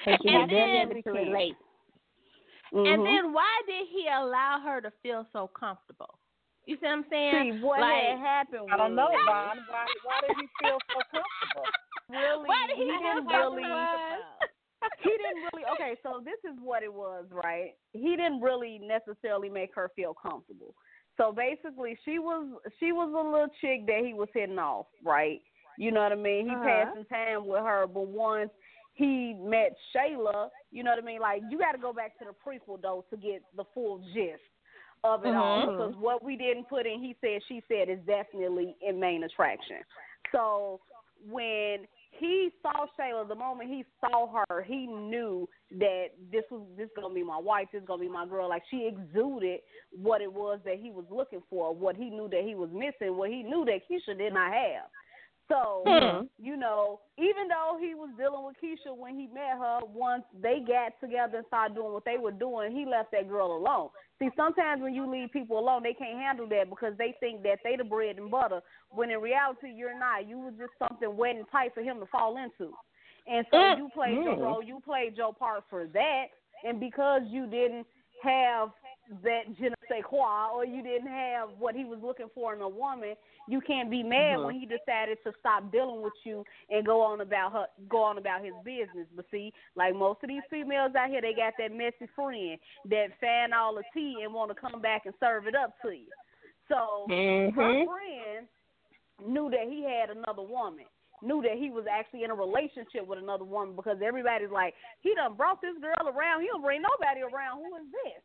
You 0.05 0.13
And 0.29 0.31
have 0.31 0.49
then- 0.49 1.03
to 1.03 1.11
relate. 1.11 1.55
And 2.73 3.01
Mhm. 3.01 3.05
then 3.05 3.33
why 3.33 3.61
did 3.67 3.87
he 3.87 4.07
allow 4.07 4.59
her 4.59 4.81
to 4.81 4.91
feel 5.01 5.25
so 5.31 5.47
comfortable? 5.47 6.19
You 6.65 6.75
see 6.77 6.85
what 6.85 6.91
I'm 6.93 7.05
saying? 7.09 7.53
See 7.53 7.59
what 7.59 7.81
like, 7.81 8.03
had 8.03 8.19
happened. 8.19 8.71
I 8.71 8.77
don't 8.77 8.95
know, 8.95 9.09
was- 9.11 9.25
Vaughn. 9.25 9.65
Why, 9.69 9.85
why 10.03 10.21
did 10.27 10.37
he 10.37 10.47
feel 10.59 10.79
so 10.91 11.01
comfortable? 11.11 11.67
Really, 12.09 12.47
Why 12.49 12.67
did 12.67 12.77
he 12.77 12.85
feel 12.89 12.99
didn't 12.99 13.27
really. 13.27 13.63
he 15.01 15.09
didn't 15.09 15.43
really 15.53 15.65
okay 15.71 15.95
so 16.03 16.21
this 16.23 16.39
is 16.43 16.57
what 16.61 16.83
it 16.83 16.93
was 16.93 17.25
right 17.31 17.71
he 17.93 18.15
didn't 18.17 18.41
really 18.41 18.79
necessarily 18.79 19.49
make 19.49 19.73
her 19.73 19.89
feel 19.95 20.13
comfortable 20.13 20.75
so 21.17 21.31
basically 21.31 21.97
she 22.03 22.19
was 22.19 22.45
she 22.79 22.91
was 22.91 23.09
a 23.09 23.29
little 23.31 23.47
chick 23.61 23.85
that 23.87 24.01
he 24.05 24.13
was 24.13 24.27
hitting 24.33 24.59
off 24.59 24.87
right 25.03 25.41
you 25.77 25.89
know 25.91 26.01
what 26.01 26.11
i 26.11 26.15
mean 26.15 26.45
he 26.45 26.51
Uh-huh. 26.53 26.63
passing 26.85 27.05
time 27.05 27.47
with 27.47 27.61
her 27.61 27.87
but 27.87 28.07
once 28.07 28.51
he 28.93 29.33
met 29.39 29.75
shayla 29.95 30.49
you 30.71 30.83
know 30.83 30.91
what 30.91 31.01
i 31.01 31.05
mean 31.05 31.19
like 31.19 31.41
you 31.49 31.57
got 31.57 31.71
to 31.71 31.77
go 31.77 31.93
back 31.93 32.17
to 32.19 32.25
the 32.25 32.31
prequel 32.31 32.81
though 32.81 33.03
to 33.09 33.17
get 33.17 33.43
the 33.55 33.63
full 33.73 33.99
gist 34.13 34.41
of 35.03 35.25
it 35.25 35.35
all 35.35 35.67
Mhm. 35.67 35.77
because 35.77 35.95
what 35.97 36.23
we 36.23 36.35
didn't 36.35 36.69
put 36.69 36.85
in 36.85 36.99
he 36.99 37.15
said 37.21 37.41
she 37.47 37.61
said 37.67 37.89
is 37.89 37.99
definitely 38.05 38.75
in 38.81 38.99
main 38.99 39.23
attraction 39.23 39.77
so 40.31 40.79
when 41.29 41.87
he 42.19 42.51
saw 42.61 42.85
Shayla, 42.99 43.27
the 43.27 43.35
moment 43.35 43.69
he 43.69 43.85
saw 43.99 44.27
her, 44.47 44.61
he 44.61 44.85
knew 44.85 45.47
that 45.79 46.07
this 46.31 46.43
was 46.51 46.61
this 46.77 46.89
gonna 46.95 47.13
be 47.13 47.23
my 47.23 47.39
wife, 47.39 47.67
this 47.71 47.81
is 47.81 47.87
gonna 47.87 48.01
be 48.01 48.09
my 48.09 48.25
girl. 48.25 48.49
Like 48.49 48.63
she 48.69 48.85
exuded 48.87 49.61
what 50.01 50.21
it 50.21 50.31
was 50.31 50.59
that 50.65 50.79
he 50.79 50.91
was 50.91 51.05
looking 51.09 51.41
for, 51.49 51.73
what 51.73 51.95
he 51.95 52.09
knew 52.09 52.29
that 52.29 52.43
he 52.43 52.55
was 52.55 52.69
missing, 52.71 53.17
what 53.17 53.29
he 53.29 53.41
knew 53.41 53.65
that 53.65 53.81
Keisha 53.89 54.17
did 54.17 54.33
not 54.33 54.53
have. 54.53 54.85
So, 55.49 55.83
Hmm. 55.85 56.25
you 56.41 56.55
know, 56.55 57.01
even 57.17 57.47
though 57.47 57.77
he 57.79 57.95
was 57.95 58.09
dealing 58.17 58.45
with 58.45 58.55
Keisha 58.63 58.95
when 58.95 59.17
he 59.19 59.27
met 59.27 59.57
her, 59.59 59.79
once 59.93 60.23
they 60.41 60.59
got 60.65 60.93
together 61.01 61.37
and 61.37 61.47
started 61.47 61.75
doing 61.75 61.91
what 61.91 62.05
they 62.05 62.17
were 62.17 62.31
doing, 62.31 62.71
he 62.71 62.85
left 62.85 63.11
that 63.11 63.27
girl 63.27 63.55
alone. 63.57 63.89
See, 64.19 64.29
sometimes 64.35 64.81
when 64.81 64.93
you 64.93 65.09
leave 65.09 65.31
people 65.31 65.59
alone, 65.59 65.83
they 65.83 65.93
can't 65.93 66.17
handle 66.17 66.47
that 66.49 66.69
because 66.69 66.93
they 66.97 67.15
think 67.19 67.43
that 67.43 67.59
they 67.63 67.75
the 67.75 67.83
bread 67.83 68.17
and 68.17 68.31
butter, 68.31 68.61
when 68.89 69.11
in 69.11 69.19
reality 69.19 69.69
you're 69.75 69.97
not. 69.97 70.27
You 70.27 70.39
was 70.39 70.53
just 70.57 70.71
something 70.79 71.15
wet 71.17 71.35
and 71.35 71.45
tight 71.51 71.73
for 71.73 71.81
him 71.81 71.99
to 71.99 72.05
fall 72.05 72.37
into. 72.37 72.73
And 73.27 73.45
so 73.51 73.57
Mm. 73.57 73.77
you 73.77 73.89
played 73.93 74.23
your 74.23 74.35
Mm. 74.37 74.41
role, 74.41 74.63
you 74.63 74.79
played 74.79 75.17
your 75.17 75.33
part 75.33 75.65
for 75.69 75.87
that, 75.87 76.25
and 76.63 76.79
because 76.79 77.21
you 77.27 77.47
didn't 77.47 77.85
have 78.21 78.69
that 79.23 79.53
je 79.59 79.69
quoi, 80.01 80.49
or 80.53 80.65
you 80.65 80.81
didn't 80.81 81.07
have 81.07 81.49
what 81.59 81.75
he 81.75 81.85
was 81.85 81.99
looking 82.01 82.29
for 82.33 82.53
in 82.53 82.61
a 82.61 82.67
woman, 82.67 83.15
you 83.47 83.61
can't 83.61 83.89
be 83.91 84.01
mad 84.03 84.39
Mhm. 84.39 84.45
when 84.45 84.59
he 84.59 84.65
decided 84.65 85.17
to 85.23 85.33
stop 85.39 85.71
dealing 85.71 86.01
with 86.01 86.13
you 86.23 86.45
and 86.69 86.85
go 86.85 87.01
on 87.01 87.21
about 87.21 87.51
her, 87.53 87.67
go 87.89 88.01
on 88.01 88.17
about 88.17 88.43
his 88.43 88.53
business. 88.63 89.07
But 89.15 89.29
see, 89.29 89.53
like 89.75 89.95
most 89.95 90.23
of 90.23 90.29
these 90.29 90.43
females 90.49 90.95
out 90.95 91.09
here, 91.09 91.21
they 91.21 91.33
got 91.33 91.53
that 91.57 91.71
messy 91.71 92.07
friend 92.15 92.59
that 92.85 93.17
fan 93.19 93.53
all 93.53 93.75
the 93.75 93.83
tea 93.93 94.21
and 94.23 94.33
want 94.33 94.49
to 94.49 94.55
come 94.55 94.81
back 94.81 95.05
and 95.05 95.13
serve 95.19 95.47
it 95.47 95.55
up 95.55 95.79
to 95.81 95.89
you. 95.91 96.07
So 96.67 97.07
her 97.07 97.51
Mhm. 97.51 97.85
friend 97.85 98.47
knew 99.25 99.49
that 99.49 99.67
he 99.69 99.83
had 99.83 100.09
another 100.09 100.41
woman. 100.41 100.85
Knew 101.21 101.41
that 101.41 101.57
he 101.57 101.69
was 101.69 101.85
actually 101.87 102.23
in 102.23 102.31
a 102.31 102.35
relationship 102.35 103.07
with 103.07 103.19
another 103.19 103.45
woman 103.45 103.75
because 103.75 104.01
everybody's 104.01 104.51
like, 104.51 104.75
he 104.99 105.15
done 105.15 105.35
brought 105.35 105.61
this 105.61 105.77
girl 105.79 106.09
around. 106.09 106.41
He 106.41 106.47
don't 106.47 106.61
bring 106.61 106.81
nobody 106.81 107.21
around. 107.21 107.59
Who 107.59 107.75
is 107.77 107.91
this? 107.91 108.23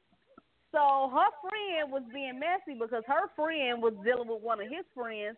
So 0.72 1.10
her 1.12 1.30
friend 1.40 1.90
was 1.90 2.02
being 2.12 2.38
messy 2.38 2.78
because 2.78 3.04
her 3.06 3.28
friend 3.34 3.80
was 3.80 3.94
dealing 4.04 4.28
with 4.28 4.42
one 4.42 4.60
of 4.60 4.68
his 4.68 4.84
friends. 4.94 5.36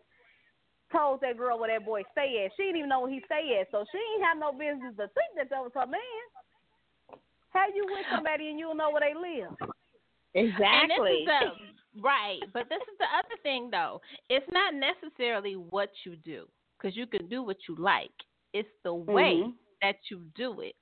Told 0.91 1.21
that 1.21 1.37
girl 1.37 1.57
where 1.57 1.71
that 1.71 1.85
boy 1.85 2.03
stay 2.11 2.43
at. 2.43 2.51
She 2.57 2.63
didn't 2.63 2.77
even 2.83 2.89
know 2.89 3.01
where 3.01 3.11
he 3.11 3.21
stay 3.25 3.57
at, 3.61 3.71
so 3.71 3.85
she 3.91 3.97
ain't 3.97 4.27
have 4.27 4.37
no 4.37 4.51
business 4.51 4.91
to 4.99 5.07
think 5.15 5.31
that 5.37 5.49
that 5.49 5.63
was 5.63 5.71
her 5.73 5.87
man. 5.87 6.23
How 7.51 7.65
you 7.73 7.85
with 7.87 8.05
somebody 8.11 8.49
and 8.49 8.59
you 8.59 8.65
don't 8.65 8.77
know 8.77 8.91
where 8.91 8.99
they 8.99 9.15
live? 9.15 9.55
Exactly. 10.33 10.67
And 10.67 10.91
this 10.91 11.17
is 11.17 11.25
the 11.27 12.01
right, 12.03 12.39
but 12.53 12.67
this 12.67 12.81
is 12.81 12.97
the 12.99 13.05
other 13.05 13.35
thing 13.41 13.69
though. 13.71 14.01
It's 14.29 14.45
not 14.51 14.73
necessarily 14.73 15.53
what 15.53 15.89
you 16.05 16.17
do 16.17 16.45
because 16.77 16.97
you 16.97 17.07
can 17.07 17.27
do 17.27 17.41
what 17.43 17.57
you 17.69 17.75
like. 17.77 18.11
It's 18.53 18.69
the 18.83 18.93
way 18.93 19.43
Mhm. 19.43 19.53
that 19.81 19.95
you 20.09 20.25
do 20.35 20.59
it. 20.59 20.75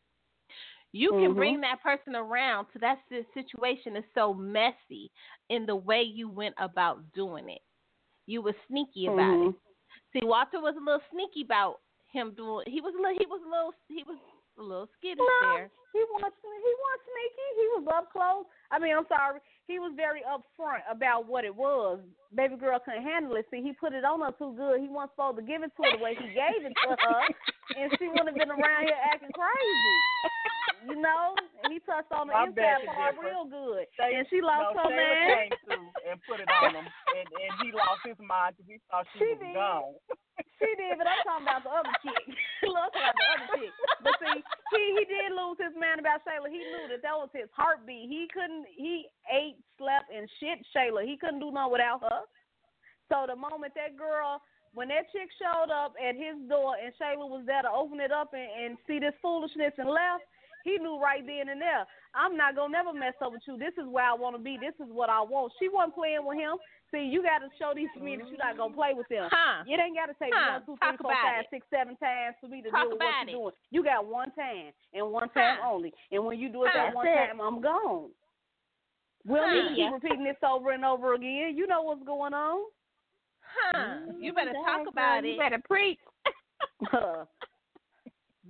You 0.92 1.12
can 1.12 1.34
Mhm. 1.34 1.36
bring 1.36 1.62
that 1.62 1.82
person 1.84 2.16
around 2.16 2.66
to 2.74 2.80
that 2.80 3.00
si- 3.10 3.26
situation 3.34 3.96
is 3.96 4.06
so 4.14 4.34
messy 4.34 5.12
in 5.50 5.66
the 5.66 5.76
way 5.76 6.02
you 6.02 6.28
went 6.30 6.56
about 6.58 7.12
doing 7.14 7.50
it. 7.50 7.62
You 8.26 8.42
were 8.42 8.56
sneaky 8.68 9.06
about 9.08 9.34
it. 9.34 9.38
Mhm. 9.54 9.56
See, 10.14 10.26
Walter 10.26 10.60
was 10.60 10.76
a 10.76 10.80
little 10.80 11.02
sneaky 11.12 11.44
about 11.44 11.80
him 12.12 12.34
doing. 12.34 12.66
He 12.68 12.82
was 12.82 12.96
a 12.96 12.98
little. 12.98 13.18
He 13.18 13.26
was 13.28 13.42
a 13.44 13.48
little. 13.50 13.74
He 13.88 14.04
was 14.04 14.18
a 14.58 14.62
little 14.64 14.88
skittish 14.98 15.20
No, 15.20 15.54
there. 15.54 15.72
he 15.94 16.04
wasn't. 16.06 16.34
He 16.44 16.76
wasn't 16.82 17.04
sneaky. 17.06 17.48
He 17.56 17.68
was 17.78 17.88
up 17.94 18.12
close. 18.12 18.46
I 18.72 18.80
mean, 18.80 18.98
I'm 18.98 19.08
sorry. 19.08 19.40
He 19.68 19.78
was 19.80 19.94
very 19.94 20.22
upfront 20.24 20.82
about 20.90 21.26
what 21.28 21.46
it 21.46 21.56
was. 21.56 22.00
Baby 22.34 22.56
girl 22.58 22.80
couldn't 22.80 23.04
handle 23.04 23.36
it. 23.36 23.48
See, 23.52 23.62
he 23.62 23.74
put 23.74 23.94
it 23.94 24.04
on 24.04 24.22
her 24.22 24.32
too 24.32 24.54
good. 24.54 24.82
He 24.82 24.88
wasn't 24.90 25.12
supposed 25.12 25.38
to 25.38 25.44
give 25.44 25.62
it 25.64 25.72
to 25.76 25.84
her 25.84 25.98
the 25.98 26.04
way 26.04 26.16
he 26.16 26.28
gave 26.34 26.66
it 26.66 26.74
to 26.84 26.96
her, 27.00 27.22
and 27.78 27.98
she 27.98 28.08
wouldn't 28.10 28.28
have 28.30 28.36
been 28.36 28.52
around 28.52 28.84
here 28.84 28.98
acting 29.04 29.32
crazy. 29.32 29.96
You 30.88 30.96
know, 30.96 31.36
and 31.64 31.74
he 31.76 31.80
touched 31.84 32.12
on 32.16 32.32
the 32.32 32.36
bet 32.56 32.80
inside 32.88 33.20
part 33.20 33.20
real 33.20 33.44
good, 33.44 33.84
Shay- 34.00 34.16
and 34.16 34.24
she 34.32 34.40
lost 34.40 34.80
no, 34.80 34.88
her 34.88 34.96
man. 34.96 35.52
and 36.08 36.16
put 36.24 36.40
it 36.40 36.48
on 36.48 36.72
him, 36.72 36.88
and, 36.88 37.28
and 37.28 37.52
he 37.60 37.76
lost 37.76 38.00
his 38.08 38.16
mind 38.24 38.56
because 38.56 38.68
he 38.72 38.78
thought 38.88 39.04
she, 39.12 39.20
She 39.20 39.36
was 39.36 39.44
did. 39.44 39.56
gone. 39.60 39.92
She 40.56 40.72
did, 40.80 40.96
but 40.96 41.04
I'm 41.04 41.20
talking 41.28 41.48
about 41.52 41.64
the 41.68 41.74
other 41.76 41.96
chick. 42.00 42.24
Look 42.64 42.96
about 42.96 43.12
the 43.12 43.28
other 43.28 43.48
chick. 43.60 43.74
But 44.00 44.16
see, 44.24 44.40
he 44.40 44.84
he 44.96 45.04
did 45.04 45.36
lose 45.36 45.60
his 45.60 45.76
man 45.76 46.00
about 46.00 46.24
Shayla. 46.24 46.48
He 46.48 46.64
knew 46.64 46.88
that 46.96 47.04
that 47.04 47.16
was 47.16 47.28
his 47.36 47.52
heartbeat. 47.52 48.08
He 48.08 48.32
couldn't. 48.32 48.64
He 48.72 49.12
ate, 49.28 49.60
slept, 49.76 50.08
and 50.16 50.32
shit 50.40 50.64
Shayla. 50.72 51.04
He 51.04 51.20
couldn't 51.20 51.44
do 51.44 51.52
nothing 51.52 51.76
without 51.76 52.00
her. 52.08 52.24
So 53.12 53.28
the 53.28 53.36
moment 53.36 53.76
that 53.76 54.00
girl, 54.00 54.40
when 54.72 54.88
that 54.96 55.12
chick 55.12 55.28
showed 55.36 55.72
up 55.76 55.92
at 56.00 56.16
his 56.16 56.40
door 56.48 56.80
and 56.80 56.96
Shayla 56.96 57.28
was 57.28 57.44
there 57.44 57.64
to 57.68 57.72
open 57.72 58.00
it 58.00 58.12
up 58.16 58.32
and, 58.32 58.48
and 58.48 58.72
see 58.88 59.00
this 59.00 59.18
foolishness 59.20 59.76
and 59.76 59.90
left, 59.92 60.24
he 60.70 60.78
knew 60.78 61.02
right 61.02 61.26
then 61.26 61.50
and 61.50 61.62
there. 61.62 61.86
I'm 62.14 62.38
not 62.38 62.56
gonna 62.56 62.72
never 62.74 62.94
mess 62.94 63.14
up 63.24 63.32
with 63.34 63.42
you. 63.48 63.58
This 63.58 63.74
is 63.78 63.90
where 63.90 64.06
I 64.06 64.14
want 64.14 64.36
to 64.36 64.42
be. 64.42 64.58
This 64.62 64.74
is 64.78 64.92
what 64.94 65.10
I 65.10 65.22
want. 65.22 65.54
She 65.60 65.70
wasn't 65.70 65.96
playing 65.96 66.26
with 66.26 66.38
him. 66.38 66.58
See, 66.92 67.06
you 67.06 67.22
got 67.22 67.40
to 67.40 67.50
show 67.58 67.74
these 67.76 67.90
men 68.02 68.18
that 68.18 68.30
you're 68.30 68.42
not 68.42 68.58
gonna 68.58 68.74
play 68.74 68.94
with 68.94 69.08
them. 69.10 69.30
Huh? 69.30 69.62
It 69.66 69.78
ain't 69.80 69.96
got 69.96 70.08
to 70.08 70.18
take 70.18 70.34
Huh, 70.34 70.58
one, 70.58 70.66
two, 70.66 70.78
talk 70.82 70.98
four, 71.02 71.14
five, 71.14 71.46
it. 71.46 71.48
six, 71.54 71.66
seven 71.70 71.96
times 71.98 72.36
for 72.42 72.48
me 72.48 72.62
to 72.64 72.70
Talk 72.70 72.90
deal 72.90 72.98
with 72.98 73.02
what 73.02 73.14
you're 73.22 73.30
it. 73.30 73.38
doing. 73.38 73.54
You 73.70 73.84
got 73.84 74.06
one 74.06 74.32
time 74.34 74.74
and 74.94 75.12
one 75.12 75.30
time 75.30 75.58
Huh. 75.62 75.70
only. 75.70 75.94
And 76.12 76.26
when 76.26 76.40
you 76.40 76.50
do 76.50 76.66
it 76.66 76.72
that 76.74 76.94
one 76.94 77.06
it. 77.08 77.14
time, 77.14 77.42
I'm 77.42 77.62
gone. 77.62 78.10
We'll 79.28 79.46
Huh. 79.46 79.54
need 79.54 79.70
to 79.70 79.76
keep 79.76 79.94
repeating 79.94 80.24
this 80.24 80.42
over 80.42 80.72
and 80.72 80.84
over 80.86 81.14
again. 81.14 81.54
You 81.56 81.68
know 81.68 81.84
what's 81.84 82.04
going 82.06 82.34
on. 82.34 82.66
Huh? 83.42 83.96
You 84.20 84.34
better 84.34 84.52
mm, 84.52 84.66
talk 84.66 84.78
girl, 84.78 84.88
about 84.90 85.26
You 85.26 85.38
better 85.38 85.62
preach. 85.68 86.00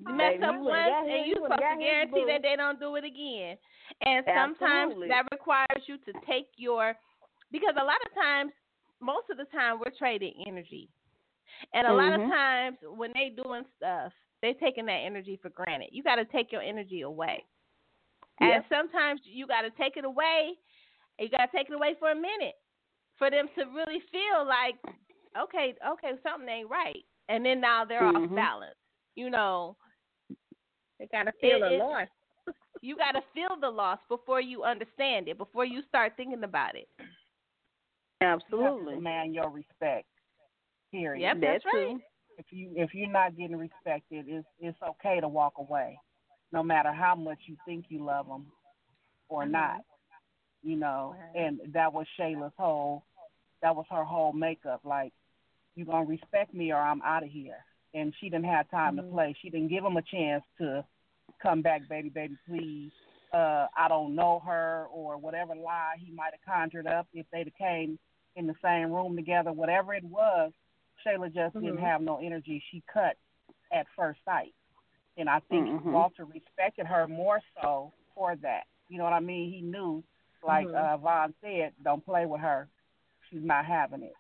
Mess 0.06 0.34
Baby, 0.40 0.44
up 0.44 0.56
once, 0.62 0.96
and 1.02 1.26
you 1.28 1.36
you 1.36 1.36
supposed 1.36 1.62
to 1.62 1.78
guarantee 1.78 2.26
that 2.28 2.42
they 2.42 2.56
don't 2.56 2.80
do 2.80 2.96
it 2.96 3.04
again. 3.04 3.58
And 4.06 4.26
sometimes 4.34 4.94
Absolutely. 4.94 5.08
that 5.10 5.28
requires 5.32 5.84
you 5.88 5.98
to 5.98 6.14
take 6.28 6.48
your, 6.58 6.96
because 7.52 7.76
a 7.80 7.84
lot 7.84 7.98
of 8.06 8.14
times, 8.14 8.52
most 9.02 9.30
of 9.30 9.38
the 9.38 9.46
time, 9.46 9.80
we're 9.80 9.92
trading 9.98 10.34
energy, 10.48 10.90
and 11.74 11.88
a 11.88 11.94
lot 11.94 12.14
of 12.14 12.22
Mhm. 12.22 12.30
times 12.30 12.78
when 12.84 13.12
they 13.14 13.30
doing 13.30 13.64
stuff, 13.78 14.14
they 14.42 14.54
taking 14.54 14.86
that 14.86 15.02
energy 15.06 15.38
for 15.42 15.50
granted. 15.50 15.90
You 15.92 16.04
got 16.04 16.16
to 16.16 16.26
take 16.26 16.52
your 16.52 16.62
energy 16.62 17.02
away, 17.02 17.44
and 18.40 18.64
sometimes 18.70 19.22
you 19.24 19.48
got 19.48 19.62
to 19.62 19.72
take 19.72 19.98
it 19.98 20.06
away. 20.06 20.54
and 21.18 21.30
You 21.30 21.38
got 21.38 21.52
to 21.52 21.58
take 21.58 21.70
it 21.70 21.74
away 21.74 21.96
for 22.00 22.12
a 22.12 22.16
minute 22.16 22.56
for 23.18 23.30
them 23.30 23.50
to 23.56 23.66
really 23.66 24.02
feel 24.12 24.46
like, 24.48 24.76
okay, 25.38 25.76
okay, 25.86 26.12
something 26.24 26.48
ain't 26.50 26.70
right, 26.70 27.04
and 27.28 27.46
then 27.46 27.60
now 27.60 27.84
they're 27.86 28.04
off 28.06 28.16
Mhm. 28.16 28.36
balance. 28.36 28.76
You 29.16 29.30
know, 29.30 29.76
They 31.00 31.08
gotta 31.08 31.32
feel 31.42 31.64
It- 31.64 31.70
the 31.70 31.78
loss. 31.78 32.08
you 32.82 32.96
got 32.96 33.12
to 33.14 33.22
feel 33.34 33.58
the 33.60 33.70
loss 33.70 34.00
before 34.08 34.40
you 34.42 34.64
understand 34.64 35.28
it, 35.28 35.38
before 35.38 35.66
you 35.66 35.82
start 35.84 36.14
thinking 36.16 36.44
about 36.44 36.76
it. 36.76 36.88
You 37.00 38.28
have 38.28 38.40
to 38.40 38.46
Absolutely. 38.46 38.96
demand 38.96 39.34
your 39.34 39.50
respect. 39.50 40.08
Period. 40.92 41.22
Yep, 41.22 41.36
That 41.36 41.42
that's 41.42 41.66
right. 41.66 41.74
too. 41.74 42.02
If 42.38 42.46
you 42.52 42.72
if 42.76 42.94
you're 42.94 43.10
not 43.10 43.36
getting 43.38 43.58
respected, 43.58 44.26
it's 44.28 44.48
it's 44.60 44.82
okay 44.82 45.20
to 45.20 45.28
walk 45.28 45.54
away, 45.58 46.00
no 46.52 46.64
matter 46.64 46.92
how 46.92 47.16
much 47.16 47.40
you 47.48 47.58
think 47.66 47.86
you 47.90 48.04
love 48.04 48.28
them 48.28 48.52
or 49.30 49.44
Mhm. 49.44 49.52
not. 49.52 49.82
You 50.64 50.76
know, 50.78 51.16
and 51.36 51.60
that 51.74 51.92
was 51.94 52.08
Shayla's 52.18 52.54
whole. 52.58 53.06
That 53.62 53.76
was 53.76 53.86
her 53.90 54.04
whole 54.04 54.34
makeup. 54.34 54.82
Like, 54.84 55.14
you 55.76 55.86
gonna 55.86 56.06
respect 56.06 56.54
me 56.54 56.72
or 56.72 56.78
I'm 56.82 57.02
out 57.02 57.24
of 57.24 57.30
here. 57.30 57.66
And 57.94 58.14
she 58.20 58.30
didn't 58.30 58.46
have 58.46 58.70
time 58.70 58.98
to 58.98 59.04
play. 59.04 59.36
She 59.42 59.50
didn't 59.50 59.70
give 59.70 59.84
him 59.84 59.98
a 59.98 60.02
chance 60.02 60.44
to 60.60 60.86
come 61.42 61.62
back, 61.62 61.88
baby, 61.90 62.10
baby, 62.10 62.36
please. 62.48 62.92
Uh, 63.34 63.68
I 63.78 63.88
don't 63.88 64.16
know 64.16 64.42
her 64.46 64.88
or 64.92 65.18
whatever 65.18 65.56
lie 65.56 65.96
he 66.00 66.12
might 66.12 66.32
have 66.34 66.54
conjured 66.54 66.88
up 66.88 67.08
if 67.14 67.26
they'd 67.32 67.46
have 67.46 67.56
came 67.56 67.98
in 68.36 68.48
the 68.48 68.56
same 68.64 68.92
room 68.92 69.16
together, 69.16 69.52
whatever 69.52 69.94
it 69.94 70.04
was, 70.04 70.52
Shayla 71.06 71.34
just 71.34 71.54
didn't 71.54 71.78
Mhm. 71.78 71.80
have 71.80 72.02
no 72.02 72.18
energy. 72.18 72.64
She 72.72 72.82
cut 72.92 73.18
at 73.72 73.88
first 73.96 74.24
sight. 74.24 74.54
And 75.18 75.30
I 75.30 75.40
think 75.42 75.68
Mhm. 75.68 75.92
Walter 75.92 76.26
respected 76.26 76.86
her 76.86 77.08
more 77.08 77.42
so 77.62 77.94
for 78.16 78.36
that. 78.38 78.68
You 78.88 78.98
know 78.98 79.04
what 79.04 79.14
I 79.14 79.20
mean? 79.20 79.52
He 79.52 79.62
knew, 79.62 80.04
like 80.42 80.68
Mhm. 80.68 80.76
uh, 80.76 80.98
Vaughn 80.98 81.34
said, 81.42 81.74
don't 81.84 82.04
play 82.06 82.26
with 82.26 82.42
her. 82.42 82.70
She's 83.30 83.44
not 83.44 83.66
having 83.66 84.04
it. 84.04 84.16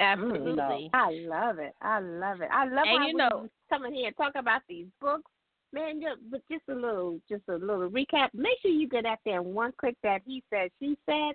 Mm, 0.00 0.12
Absolutely. 0.12 0.90
I 0.94 1.10
love 1.26 1.58
it. 1.58 1.74
I 1.82 2.00
love 2.00 2.40
it. 2.40 2.48
I 2.50 2.64
love 2.64 2.86
And 2.86 2.98
how 3.00 3.06
you 3.06 3.14
know- 3.14 3.48
come 3.68 3.84
in 3.84 3.94
here 3.94 4.08
and 4.08 4.16
talk 4.16 4.34
about 4.34 4.62
these 4.68 4.86
books. 5.00 5.30
Man, 5.72 6.00
ju- 6.00 6.16
but 6.30 6.40
just 6.50 6.64
a 6.68 6.74
little, 6.74 7.20
just 7.28 7.42
a 7.48 7.54
little 7.56 7.88
recap. 7.88 8.30
Make 8.34 8.58
sure 8.60 8.70
you 8.72 8.88
get 8.88 9.06
out 9.06 9.18
there 9.24 9.40
and 9.40 9.54
one 9.54 9.72
click 9.78 9.96
that 10.02 10.22
he 10.26 10.42
said, 10.50 10.70
she 10.80 10.96
said, 11.06 11.34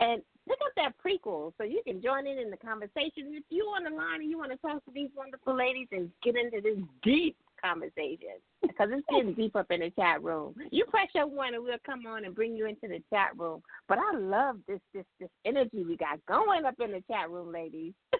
and 0.00 0.22
pick 0.48 0.56
up 0.64 0.72
that 0.76 0.92
prequel 1.04 1.52
so 1.58 1.64
you 1.64 1.82
can 1.86 2.00
join 2.00 2.26
in 2.26 2.38
in 2.38 2.50
the 2.50 2.56
conversation. 2.56 3.34
If 3.34 3.44
you 3.50 3.64
on 3.64 3.84
the 3.84 3.90
line 3.90 4.22
and 4.22 4.30
you 4.30 4.38
want 4.38 4.52
to 4.52 4.56
talk 4.58 4.82
to 4.86 4.90
these 4.94 5.10
wonderful 5.14 5.54
ladies 5.54 5.88
and 5.92 6.10
get 6.22 6.36
into 6.36 6.62
this 6.62 6.78
deep 7.02 7.36
conversation, 7.62 8.40
because 8.62 8.88
it's 8.92 9.06
getting 9.10 9.34
deep 9.34 9.56
up 9.56 9.70
in 9.70 9.80
the 9.80 9.90
chat 9.90 10.22
room. 10.22 10.54
You 10.70 10.84
press 10.86 11.08
your 11.14 11.26
one 11.26 11.54
and 11.54 11.62
we'll 11.62 11.76
come 11.84 12.06
on 12.06 12.24
and 12.24 12.34
bring 12.34 12.56
you 12.56 12.66
into 12.66 12.88
the 12.88 13.02
chat 13.10 13.30
room. 13.36 13.62
But 13.88 13.98
I 13.98 14.16
love 14.16 14.56
this, 14.66 14.80
this, 14.94 15.04
this 15.20 15.30
energy 15.44 15.84
we 15.84 15.96
got 15.96 16.24
going 16.26 16.64
up 16.64 16.74
in 16.80 16.92
the 16.92 17.02
chat 17.10 17.30
room, 17.30 17.52
ladies. 17.52 17.92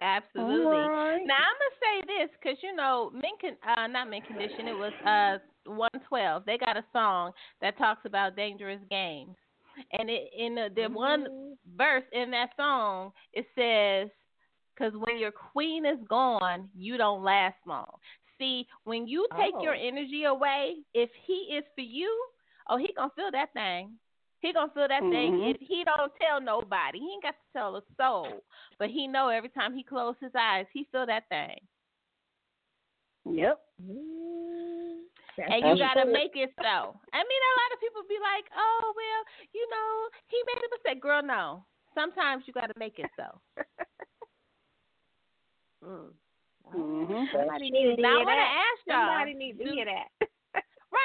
Absolutely. 0.00 0.76
Alright. 0.76 1.26
Now 1.26 1.34
I'm 1.34 1.56
gonna 1.58 1.80
say 1.80 2.06
this 2.06 2.30
because 2.40 2.58
you 2.62 2.74
know, 2.74 3.10
men 3.12 3.32
can 3.40 3.56
uh, 3.66 3.86
not 3.86 4.10
men 4.10 4.22
condition. 4.22 4.68
It 4.68 4.76
was 4.76 4.92
uh 5.04 5.38
112. 5.70 6.44
They 6.46 6.58
got 6.58 6.76
a 6.76 6.84
song 6.92 7.32
that 7.60 7.78
talks 7.78 8.02
about 8.04 8.36
dangerous 8.36 8.80
games, 8.90 9.36
and 9.92 10.10
it 10.10 10.30
in 10.36 10.54
the, 10.54 10.68
the 10.74 10.88
one 10.88 11.56
verse 11.76 12.04
in 12.12 12.30
that 12.32 12.50
song 12.56 13.12
it 13.32 13.46
says, 13.54 14.10
"Because 14.74 14.92
when 15.06 15.18
your 15.18 15.32
queen 15.32 15.86
is 15.86 15.98
gone, 16.08 16.68
you 16.76 16.96
don't 16.96 17.22
last 17.22 17.56
long." 17.66 17.90
See, 18.38 18.66
when 18.84 19.06
you 19.06 19.26
take 19.36 19.54
your 19.62 19.74
Oh. 19.74 19.78
energy 19.78 20.24
away, 20.24 20.84
if 20.94 21.10
he 21.26 21.54
is 21.56 21.64
for 21.74 21.80
you, 21.82 22.10
oh, 22.68 22.76
he 22.76 22.92
gonna 22.94 23.10
feel 23.16 23.30
that 23.32 23.52
thing. 23.52 23.98
He 24.40 24.52
gonna 24.52 24.72
feel 24.72 24.88
that 24.88 25.00
thing. 25.10 25.32
Mhm. 25.34 25.54
If 25.54 25.60
he 25.60 25.84
don't 25.84 26.14
tell 26.16 26.40
nobody, 26.40 26.98
he 27.00 27.12
ain't 27.12 27.22
got 27.22 27.36
to 27.36 27.52
tell 27.52 27.76
a 27.76 27.82
soul. 27.96 28.44
But 28.78 28.90
he 28.90 29.06
know 29.06 29.28
every 29.28 29.48
time 29.50 29.74
he 29.74 29.82
close 29.82 30.16
his 30.20 30.34
eyes, 30.34 30.66
he 30.72 30.84
feel 30.84 31.06
that 31.06 31.28
thing. 31.28 31.58
Yep. 33.24 33.60
and 35.38 35.66
you 35.66 35.76
gotta 35.78 36.04
make 36.06 36.36
it 36.36 36.52
so. 36.56 37.00
I 37.12 37.20
mean, 37.24 37.42
a 37.42 37.54
lot 37.60 37.72
of 37.74 37.80
people 37.80 38.02
be 38.08 38.18
like, 38.20 38.46
"Oh, 38.56 38.92
well, 38.94 39.24
you 39.52 39.66
know, 39.70 40.08
he 40.28 40.42
made 40.46 40.62
a 40.64 40.70
mistake." 40.70 41.00
Girl, 41.02 41.22
no. 41.22 41.64
Sometimes 41.94 42.46
you 42.46 42.52
gotta 42.52 42.74
make 42.78 42.98
it 42.98 43.10
so. 43.16 43.40
Mm. 45.84 46.10
Mm-hmm. 46.74 47.24
Somebody 47.36 47.70
needs 47.70 47.96
to 47.96 48.02
Now 48.02 48.08
I 48.08 48.24
want 48.24 48.28
to 48.28 48.34
that. 48.34 48.64
ask 48.64 48.86
y'all. 48.86 49.06
Somebody 49.12 49.34
needs 49.34 49.58
to 49.58 49.64
do- 49.64 49.70
hear 49.72 49.84
that. 49.86 50.28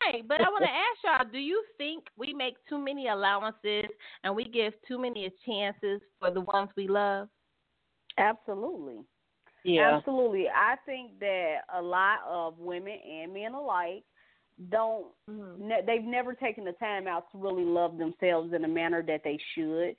Right, 0.05 0.25
but 0.25 0.39
I 0.39 0.43
want 0.49 0.63
to 0.63 0.69
ask 0.69 1.21
y'all: 1.25 1.31
Do 1.31 1.37
you 1.37 1.61
think 1.77 2.05
we 2.15 2.33
make 2.33 2.53
too 2.69 2.77
many 2.77 3.09
allowances 3.09 3.85
and 4.23 4.33
we 4.33 4.45
give 4.45 4.73
too 4.87 4.97
many 4.97 5.29
chances 5.45 5.99
for 6.19 6.31
the 6.31 6.41
ones 6.41 6.69
we 6.77 6.87
love? 6.87 7.27
Absolutely. 8.17 8.99
Yeah. 9.63 9.97
Absolutely. 9.97 10.47
I 10.49 10.75
think 10.85 11.19
that 11.19 11.57
a 11.75 11.81
lot 11.81 12.19
of 12.27 12.57
women 12.57 12.93
and 13.05 13.33
men 13.33 13.53
alike 13.53 14.03
don't 14.69 15.07
Mm-hmm. 15.29 15.67
ne- 15.67 15.81
they've 15.85 16.03
never 16.03 16.33
taken 16.35 16.63
the 16.63 16.73
time 16.73 17.07
out 17.07 17.25
to 17.31 17.37
really 17.37 17.65
love 17.65 17.97
themselves 17.97 18.53
in 18.53 18.63
a 18.63 18.67
manner 18.67 19.03
that 19.07 19.21
they 19.23 19.39
should. 19.55 19.95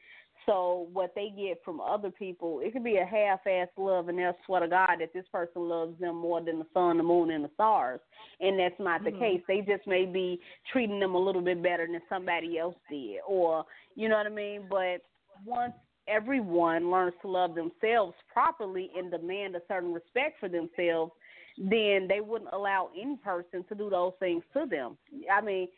So 0.47 0.89
what 0.93 1.15
they 1.15 1.31
get 1.37 1.63
from 1.65 1.81
other 1.81 2.11
people, 2.11 2.61
it 2.61 2.73
could 2.73 2.83
be 2.83 2.97
a 2.97 3.05
half-ass 3.05 3.69
love, 3.77 4.09
and 4.09 4.19
they'll 4.19 4.37
swear 4.45 4.61
to 4.61 4.69
God 4.69 4.97
that 4.99 5.13
this 5.15 5.27
person 5.31 5.69
loves 5.69 5.99
them 6.01 6.17
more 6.17 6.41
than 6.41 6.59
the 6.59 6.67
sun, 6.75 6.97
the 6.97 7.03
moon, 7.03 7.31
and 7.31 7.45
the 7.45 7.51
stars, 7.55 8.01
and 8.41 8.59
that's 8.59 8.79
not 8.81 9.05
the 9.05 9.13
Mhm. 9.13 9.19
case. 9.19 9.43
They 9.47 9.61
just 9.61 9.87
may 9.87 10.05
be 10.05 10.41
treating 10.65 10.99
them 10.99 11.15
a 11.15 11.19
little 11.19 11.43
bit 11.43 11.63
better 11.63 11.87
than 11.87 12.03
somebody 12.09 12.59
else 12.59 12.77
did, 12.89 13.21
or 13.27 13.65
you 13.95 14.09
know 14.09 14.17
what 14.17 14.27
I 14.27 14.31
mean. 14.31 14.67
But 14.69 15.03
once 15.45 15.75
everyone 16.09 16.91
learns 16.91 17.15
to 17.23 17.29
love 17.29 17.55
themselves 17.55 18.17
properly 18.27 18.91
and 18.97 19.11
demand 19.13 19.55
a 19.55 19.63
certain 19.69 19.93
respect 19.93 20.41
for 20.41 20.49
themselves, 20.49 21.13
then 21.57 22.09
they 22.09 22.21
wouldn't 22.21 22.53
allow 22.53 22.91
any 22.97 23.17
person 23.19 23.63
to 23.65 23.75
do 23.77 23.89
those 23.91 24.15
things 24.19 24.43
to 24.55 24.67
them. 24.67 24.99
I 25.31 25.41
mean, 25.41 25.69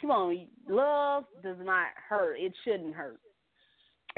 come 0.00 0.10
on, 0.10 0.46
love 0.68 1.24
does 1.42 1.58
not 1.60 1.88
hurt. 1.94 2.38
It 2.38 2.54
shouldn't 2.64 2.94
hurt. 2.94 3.21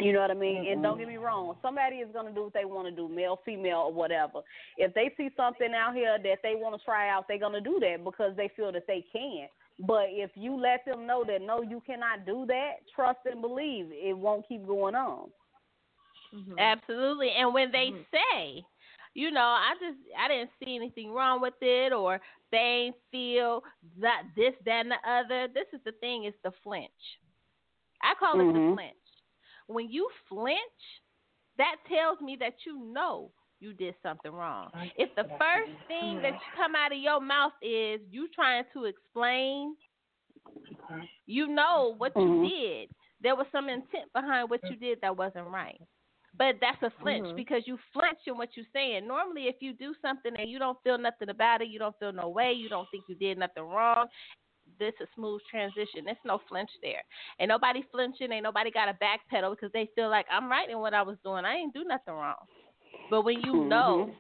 You 0.00 0.12
know 0.12 0.20
what 0.20 0.30
I 0.30 0.34
mean? 0.34 0.66
And 0.68 0.82
don't 0.82 0.98
get 0.98 1.06
me 1.06 1.16
wrong, 1.18 1.54
somebody 1.62 1.96
is 1.96 2.08
going 2.12 2.26
to 2.26 2.32
do 2.32 2.44
what 2.44 2.52
they 2.52 2.64
want 2.64 2.88
to 2.88 2.94
do, 2.94 3.08
male, 3.08 3.38
female, 3.44 3.78
or 3.86 3.92
whatever. 3.92 4.40
If 4.76 4.92
they 4.92 5.12
see 5.16 5.30
something 5.36 5.72
out 5.72 5.94
here 5.94 6.18
that 6.20 6.38
they 6.42 6.54
want 6.56 6.78
to 6.78 6.84
try 6.84 7.08
out, 7.10 7.26
they're 7.28 7.38
going 7.38 7.52
to 7.52 7.60
do 7.60 7.78
that 7.80 8.02
because 8.02 8.36
they 8.36 8.50
feel 8.56 8.72
that 8.72 8.86
they 8.88 9.04
can. 9.12 9.46
But 9.86 10.06
if 10.10 10.30
you 10.34 10.60
let 10.60 10.84
them 10.84 11.06
know 11.06 11.24
that 11.26 11.42
no, 11.42 11.62
you 11.62 11.80
cannot 11.86 12.26
do 12.26 12.44
that, 12.48 12.78
trust 12.94 13.20
and 13.24 13.40
believe 13.40 13.86
it 13.90 14.16
won't 14.16 14.46
keep 14.48 14.66
going 14.66 14.94
on. 14.96 15.28
Mm-hmm. 16.34 16.58
Absolutely. 16.58 17.30
And 17.30 17.54
when 17.54 17.70
they 17.70 17.92
Mhm. 17.92 18.04
say, 18.10 18.66
you 19.14 19.30
know, 19.30 19.40
I 19.40 19.74
just 19.80 19.98
I 20.18 20.26
didn't 20.28 20.50
see 20.58 20.74
anything 20.74 21.12
wrong 21.12 21.40
with 21.40 21.54
it, 21.60 21.92
or 21.92 22.20
they 22.50 22.92
feel 23.12 23.62
that 23.98 24.24
this, 24.34 24.54
that, 24.64 24.80
and 24.86 24.90
the 24.90 25.08
other. 25.08 25.48
This 25.48 25.66
is 25.72 25.80
the 25.84 25.92
thing: 25.92 26.24
is 26.24 26.34
the 26.42 26.50
flinch. 26.62 26.90
I 28.02 28.14
call 28.14 28.40
it 28.40 28.52
the 28.52 28.58
Mhm. 28.58 28.74
flinch. 28.74 28.96
When 29.66 29.90
you 29.90 30.08
flinch, 30.28 30.58
that 31.58 31.76
tells 31.88 32.20
me 32.20 32.36
that 32.40 32.54
you 32.66 32.78
know 32.92 33.30
you 33.60 33.72
did 33.72 33.94
something 34.02 34.32
wrong. 34.32 34.70
If 34.96 35.14
the 35.14 35.24
first 35.38 35.72
thing 35.88 36.20
that 36.22 36.32
you 36.32 36.48
come 36.56 36.74
out 36.74 36.92
of 36.92 36.98
your 36.98 37.20
mouth 37.20 37.52
is 37.62 38.00
you 38.10 38.28
trying 38.34 38.64
to 38.74 38.84
explain, 38.84 39.76
you 41.26 41.46
know 41.46 41.94
what 41.96 42.12
you 42.16 42.22
Mhm. 42.22 42.50
did. 42.50 42.90
There 43.20 43.36
was 43.36 43.46
some 43.52 43.68
intent 43.68 44.12
behind 44.12 44.50
what 44.50 44.60
you 44.68 44.76
did 44.76 45.00
that 45.00 45.16
wasn't 45.16 45.46
right. 45.48 45.80
But 46.36 46.56
that's 46.60 46.82
a 46.82 46.90
flinch 47.00 47.24
Mhm. 47.26 47.36
because 47.36 47.66
you 47.66 47.78
flinch 47.92 48.18
in 48.26 48.36
what 48.36 48.56
you're 48.56 48.66
saying. 48.72 49.06
Normally, 49.06 49.46
if 49.46 49.62
you 49.62 49.72
do 49.72 49.94
something 50.02 50.34
and 50.36 50.50
you 50.50 50.58
don't 50.58 50.82
feel 50.82 50.98
nothing 50.98 51.28
about 51.28 51.62
it, 51.62 51.68
you 51.68 51.78
don't 51.78 51.96
feel 51.98 52.12
no 52.12 52.28
way, 52.28 52.52
you 52.52 52.68
don't 52.68 52.90
think 52.90 53.04
you 53.08 53.14
did 53.14 53.38
nothing 53.38 53.62
wrong, 53.62 54.08
this 54.78 54.94
is 55.00 55.08
a 55.08 55.14
smooth 55.14 55.40
transition. 55.50 56.04
There's 56.04 56.16
no 56.24 56.40
flinch 56.48 56.70
there. 56.82 57.02
Ain't 57.40 57.48
nobody 57.48 57.82
flinching. 57.90 58.32
Ain't 58.32 58.42
nobody 58.42 58.70
got 58.70 58.88
a 58.88 58.94
backpedal 58.94 59.52
because 59.52 59.72
they 59.72 59.88
feel 59.94 60.10
like 60.10 60.26
I'm 60.30 60.50
right 60.50 60.68
in 60.68 60.78
what 60.78 60.94
I 60.94 61.02
was 61.02 61.16
doing. 61.24 61.44
I 61.44 61.54
ain't 61.54 61.74
do 61.74 61.84
nothing 61.84 62.14
wrong. 62.14 62.46
But 63.10 63.22
when 63.22 63.40
you 63.42 63.64
know 63.64 64.08
Mhm. 64.08 64.14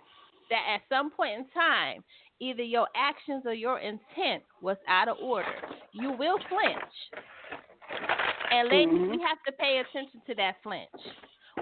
that 0.50 0.66
at 0.74 0.82
some 0.88 1.10
point 1.10 1.38
in 1.38 1.48
time, 1.50 2.04
either 2.40 2.62
your 2.62 2.88
actions 2.94 3.46
or 3.46 3.54
your 3.54 3.78
intent 3.78 4.42
was 4.60 4.76
out 4.88 5.08
of 5.08 5.18
order, 5.20 5.54
you 5.92 6.12
will 6.12 6.38
flinch. 6.48 7.22
And 8.50 8.68
ladies, 8.68 9.00
Mhm. 9.00 9.10
we 9.10 9.20
have 9.22 9.42
to 9.46 9.52
pay 9.52 9.78
attention 9.78 10.20
to 10.26 10.34
that 10.36 10.62
flinch. 10.62 10.88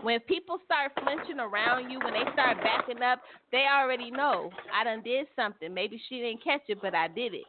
When 0.03 0.21
people 0.21 0.59
start 0.65 0.93
flinching 1.01 1.39
around 1.39 1.91
you, 1.91 2.01
when 2.01 2.13
they 2.13 2.25
start 2.33 2.57
backing 2.59 3.03
up, 3.03 3.23
they 3.53 3.67
already 3.69 4.11
know 4.11 4.51
I 4.73 4.85
done 4.85 5.03
did 5.03 5.29
something. 5.37 5.73
Maybe 5.73 5.99
she 6.09 6.21
didn't 6.21 6.43
catch 6.43 6.63
it, 6.69 6.81
but 6.83 6.95
I 6.95 7.09
did 7.09 7.35
it. 7.35 7.45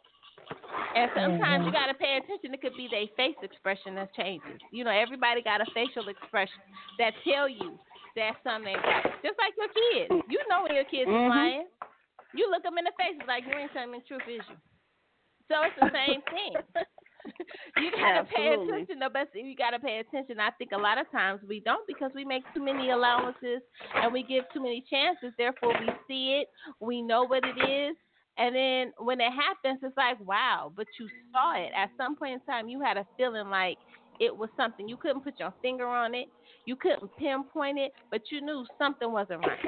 And 0.95 1.09
sometimes 1.15 1.65
you 1.65 1.71
got 1.71 1.87
to 1.87 1.97
pay 1.97 2.17
attention. 2.21 2.53
It 2.53 2.61
could 2.61 2.77
be 2.77 2.87
their 2.89 3.07
face 3.17 3.37
expression 3.41 3.95
that 3.95 4.13
changes. 4.13 4.61
You 4.71 4.83
know, 4.83 4.91
everybody 4.93 5.41
got 5.41 5.61
a 5.61 5.65
facial 5.73 6.07
expression 6.07 6.61
that 6.99 7.13
tell 7.25 7.49
you 7.49 7.77
that 8.15 8.37
something 8.43 8.69
ain't 8.73 8.83
right. 8.83 9.05
Just 9.25 9.37
like 9.41 9.53
your 9.57 9.71
kids. 9.73 10.23
You 10.29 10.39
know 10.49 10.63
when 10.63 10.75
your 10.75 10.85
kids 10.85 11.09
is 11.09 11.15
Mhm. 11.17 11.29
lying. 11.29 11.67
You 12.33 12.49
look 12.49 12.63
them 12.63 12.77
in 12.77 12.85
the 12.85 12.91
face 12.97 13.17
like 13.27 13.45
you 13.45 13.53
ain't 13.53 13.71
telling 13.73 13.91
the 13.91 14.01
truth, 14.01 14.21
is 14.27 14.41
you? 14.49 14.57
So 15.49 15.61
it's 15.63 15.75
the 15.75 15.89
same 15.91 16.21
thing. 16.29 16.53
you 17.77 17.91
gotta 17.91 18.23
pay 18.25 18.53
attention. 18.53 18.99
No, 18.99 19.09
but 19.09 19.29
you 19.33 19.55
gotta 19.55 19.79
pay 19.79 19.99
attention. 19.99 20.39
I 20.39 20.51
think 20.51 20.71
a 20.71 20.77
lot 20.77 20.97
of 20.97 21.09
times 21.11 21.41
we 21.47 21.59
don't 21.59 21.85
because 21.87 22.11
we 22.15 22.25
make 22.25 22.43
too 22.53 22.63
many 22.63 22.91
allowances 22.91 23.61
and 23.95 24.11
we 24.11 24.23
give 24.23 24.45
too 24.53 24.61
many 24.61 24.83
chances. 24.89 25.33
Therefore, 25.37 25.73
we 25.79 25.89
see 26.07 26.41
it, 26.41 26.47
we 26.79 27.01
know 27.01 27.23
what 27.23 27.43
it 27.45 27.57
is, 27.69 27.95
and 28.37 28.55
then 28.55 28.93
when 28.97 29.19
it 29.19 29.31
happens, 29.31 29.79
it's 29.83 29.97
like 29.97 30.19
wow. 30.25 30.71
But 30.75 30.87
you 30.99 31.07
saw 31.31 31.55
it 31.55 31.71
at 31.75 31.91
some 31.97 32.15
point 32.15 32.33
in 32.33 32.39
time. 32.41 32.67
You 32.69 32.81
had 32.81 32.97
a 32.97 33.05
feeling 33.17 33.49
like 33.49 33.77
it 34.19 34.35
was 34.35 34.49
something. 34.55 34.87
You 34.87 34.97
couldn't 34.97 35.23
put 35.23 35.39
your 35.39 35.53
finger 35.61 35.85
on 35.87 36.13
it. 36.15 36.27
You 36.65 36.75
couldn't 36.75 37.15
pinpoint 37.17 37.79
it, 37.79 37.91
but 38.11 38.21
you 38.31 38.41
knew 38.41 38.65
something 38.77 39.11
wasn't 39.11 39.41
right. 39.41 39.59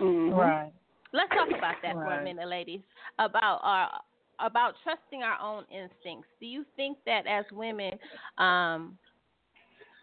Mhm. 0.00 0.36
Right. 0.36 0.72
Let's 1.12 1.30
talk 1.30 1.48
about 1.50 1.76
that 1.82 1.94
for 2.02 2.12
a 2.14 2.22
minute, 2.22 2.48
ladies. 2.48 2.82
About 3.18 3.60
our 3.62 4.00
about 4.38 4.74
trusting 4.82 5.22
our 5.22 5.40
own 5.40 5.64
instincts. 5.70 6.28
Do 6.40 6.46
you 6.46 6.64
think 6.76 6.98
that 7.06 7.26
as 7.26 7.44
women, 7.52 7.98
um, 8.38 8.98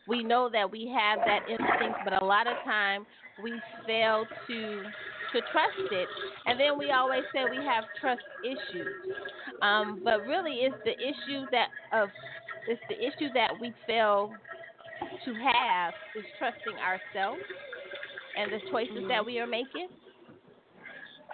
we 0.07 0.23
know 0.23 0.49
that 0.51 0.69
we 0.69 0.87
have 0.87 1.23
that 1.25 1.41
instinct, 1.47 2.03
but 2.03 2.13
a 2.21 2.25
lot 2.25 2.47
of 2.47 2.57
time 2.63 3.05
we 3.37 3.61
fail 3.85 4.27
to 4.47 4.93
to 5.33 5.41
trust 5.51 5.91
it, 5.91 6.07
and 6.45 6.59
then 6.59 6.77
we 6.77 6.91
always 6.91 7.23
say 7.33 7.43
we 7.49 7.65
have 7.65 7.83
trust 7.99 8.21
issues. 8.43 8.87
Um, 9.61 10.01
but 10.03 10.25
really, 10.27 10.61
it's 10.61 10.75
the 10.85 10.93
issue 10.93 11.45
that 11.51 11.67
of 11.91 12.09
it's 12.67 12.81
the 12.89 12.95
issue 12.95 13.33
that 13.33 13.49
we 13.59 13.73
fail 13.85 14.35
to 15.25 15.33
have 15.33 15.93
is 16.15 16.23
trusting 16.37 16.75
ourselves 16.79 17.41
and 18.37 18.51
the 18.51 18.59
choices 18.71 19.03
that 19.09 19.25
we 19.25 19.39
are 19.39 19.47
making. 19.47 19.87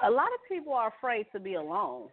A 0.04 0.10
lot 0.10 0.28
of 0.28 0.40
people 0.48 0.74
are 0.74 0.94
afraid 0.98 1.26
to 1.34 1.40
be 1.40 1.56
alone. 1.56 2.08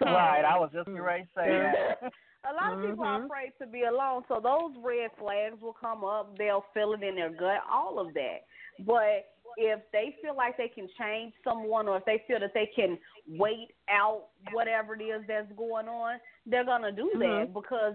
Right. 0.00 0.44
I 0.44 0.58
was 0.58 0.70
just 0.72 0.86
getting 0.86 1.00
ready 1.02 1.24
to 1.24 1.28
say 1.34 1.48
that. 1.48 2.12
A 2.48 2.54
lot 2.54 2.72
of 2.72 2.80
people 2.80 3.04
are 3.04 3.20
Mhm. 3.20 3.26
afraid 3.26 3.52
to 3.58 3.66
be 3.66 3.82
alone, 3.82 4.24
so 4.26 4.40
those 4.40 4.74
red 4.78 5.10
flags 5.18 5.60
will 5.60 5.74
come 5.74 6.04
up. 6.04 6.38
They'll 6.38 6.64
feel 6.72 6.94
it 6.94 7.02
in 7.02 7.14
their 7.16 7.28
gut, 7.28 7.62
all 7.70 7.98
of 7.98 8.14
that. 8.14 8.46
But 8.78 9.28
if 9.56 9.80
they 9.92 10.16
feel 10.22 10.36
like 10.36 10.56
they 10.56 10.68
can 10.68 10.88
change 10.98 11.32
someone, 11.44 11.88
or 11.88 11.96
if 11.96 12.04
they 12.04 12.22
feel 12.26 12.40
that 12.40 12.54
they 12.54 12.70
can 12.74 12.98
wait 13.28 13.68
out 13.88 14.26
whatever 14.52 14.94
it 14.94 15.02
is 15.02 15.22
that's 15.28 15.50
going 15.56 15.88
on, 15.88 16.18
they're 16.46 16.64
gonna 16.64 16.92
do 16.92 17.10
that 17.14 17.46
mm-hmm. 17.46 17.52
because 17.52 17.94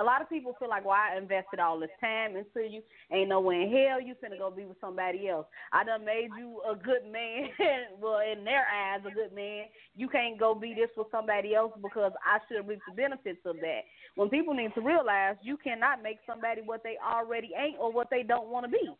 a 0.00 0.02
lot 0.02 0.22
of 0.22 0.28
people 0.28 0.56
feel 0.58 0.68
like, 0.68 0.84
"Well, 0.84 0.96
I 0.96 1.16
invested 1.16 1.60
all 1.60 1.78
this 1.78 1.90
time 2.00 2.36
into 2.36 2.66
you. 2.68 2.82
Ain't 3.12 3.28
no 3.28 3.40
way 3.40 3.62
in 3.62 3.70
hell 3.70 4.00
you 4.00 4.14
finna 4.14 4.38
go 4.38 4.50
be 4.50 4.64
with 4.64 4.80
somebody 4.80 5.28
else. 5.28 5.46
I 5.72 5.84
done 5.84 6.04
made 6.04 6.30
you 6.38 6.60
a 6.68 6.74
good 6.74 7.04
man. 7.10 7.48
well, 8.00 8.20
in 8.20 8.44
their 8.44 8.66
eyes, 8.66 9.00
a 9.06 9.10
good 9.10 9.32
man. 9.34 9.64
You 9.94 10.08
can't 10.08 10.38
go 10.38 10.54
be 10.54 10.74
this 10.74 10.90
with 10.96 11.08
somebody 11.10 11.54
else 11.54 11.72
because 11.82 12.12
I 12.24 12.38
should 12.48 12.66
reap 12.66 12.80
the 12.88 12.94
benefits 12.94 13.40
of 13.44 13.56
that. 13.56 13.82
When 14.14 14.28
people 14.28 14.54
need 14.54 14.74
to 14.74 14.80
realize 14.80 15.36
you 15.42 15.56
cannot 15.56 16.02
make 16.02 16.18
somebody 16.26 16.62
what 16.64 16.82
they 16.82 16.96
already 17.02 17.50
ain't 17.56 17.78
or 17.78 17.92
what 17.92 18.08
they 18.10 18.22
don't 18.22 18.48
want 18.48 18.66
to 18.66 18.70
be. 18.70 18.90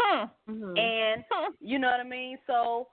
Hmm. 0.00 0.24
Mhm. 0.48 0.78
And 0.78 1.24
you 1.60 1.78
know 1.78 1.88
what 1.88 2.00
I 2.00 2.04
mean? 2.08 2.38
So 2.46 2.88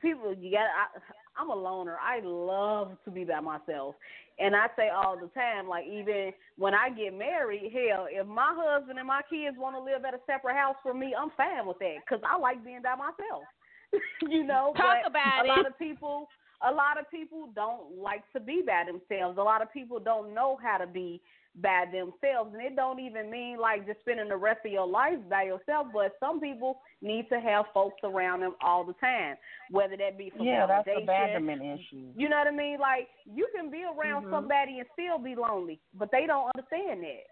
people 0.00 0.34
you 0.34 0.50
got 0.50 0.66
I 0.66 1.00
I'm 1.40 1.50
a 1.50 1.54
loner. 1.54 1.96
I 2.02 2.20
love 2.22 2.96
to 3.04 3.10
be 3.10 3.24
by 3.24 3.40
myself. 3.40 3.94
And 4.38 4.56
I 4.56 4.66
say 4.76 4.88
all 4.88 5.16
the 5.18 5.28
time, 5.28 5.68
like 5.68 5.86
even 5.86 6.32
when 6.56 6.74
I 6.74 6.90
get 6.90 7.16
married, 7.16 7.72
hell, 7.72 8.06
if 8.10 8.26
my 8.26 8.52
husband 8.54 8.98
and 8.98 9.08
my 9.08 9.20
kids 9.28 9.56
want 9.58 9.76
to 9.76 9.80
live 9.80 10.04
at 10.04 10.14
a 10.14 10.20
separate 10.26 10.56
house 10.56 10.76
from 10.82 10.98
me, 10.98 11.14
I'm 11.16 11.30
fine 11.36 11.66
with 11.66 11.78
that 11.78 11.96
because 12.04 12.22
I 12.26 12.38
like 12.38 12.64
being 12.64 12.82
by 12.82 12.94
myself. 12.94 13.44
you 14.28 14.44
know, 14.44 14.72
Talk 14.76 14.98
about 15.06 15.44
a 15.44 15.48
lot 15.48 15.66
of 15.66 15.78
people, 15.78 16.28
a 16.66 16.72
lot 16.72 16.98
of 16.98 17.10
people 17.10 17.48
don't 17.54 17.98
like 17.98 18.22
to 18.32 18.40
be 18.40 18.62
by 18.66 18.84
themselves. 18.86 19.38
A 19.38 19.42
lot 19.42 19.62
of 19.62 19.72
people 19.72 19.98
don't 19.98 20.34
know 20.34 20.58
how 20.62 20.78
to 20.78 20.86
be 20.86 21.20
by 21.56 21.84
themselves. 21.90 22.54
And 22.54 22.62
it 22.62 22.76
don't 22.76 23.00
even 23.00 23.30
mean 23.30 23.58
like 23.58 23.86
just 23.86 24.00
spending 24.00 24.28
the 24.28 24.36
rest 24.36 24.60
of 24.64 24.72
your 24.72 24.86
life 24.86 25.18
by 25.28 25.44
yourself, 25.44 25.88
but 25.92 26.12
some 26.20 26.40
people 26.40 26.80
need 27.02 27.28
to 27.28 27.40
have 27.40 27.66
folks 27.74 28.00
around 28.04 28.40
them 28.40 28.54
all 28.62 28.84
the 28.84 28.94
time, 28.94 29.36
whether 29.70 29.96
that 29.96 30.16
be 30.16 30.30
for 30.36 30.44
yeah, 30.44 30.66
that's 30.66 30.88
abandonment 30.96 31.62
issue. 31.62 32.12
You 32.14 32.28
know 32.28 32.38
what 32.38 32.46
I 32.46 32.52
mean? 32.52 32.78
Like 32.78 33.08
you 33.26 33.48
can 33.54 33.70
be 33.70 33.84
around 33.84 34.26
Mhm. 34.26 34.30
somebody 34.30 34.78
and 34.78 34.88
still 34.92 35.18
be 35.18 35.34
lonely, 35.34 35.80
but 35.94 36.10
they 36.12 36.26
don't 36.26 36.50
understand 36.54 37.02
that. 37.02 37.26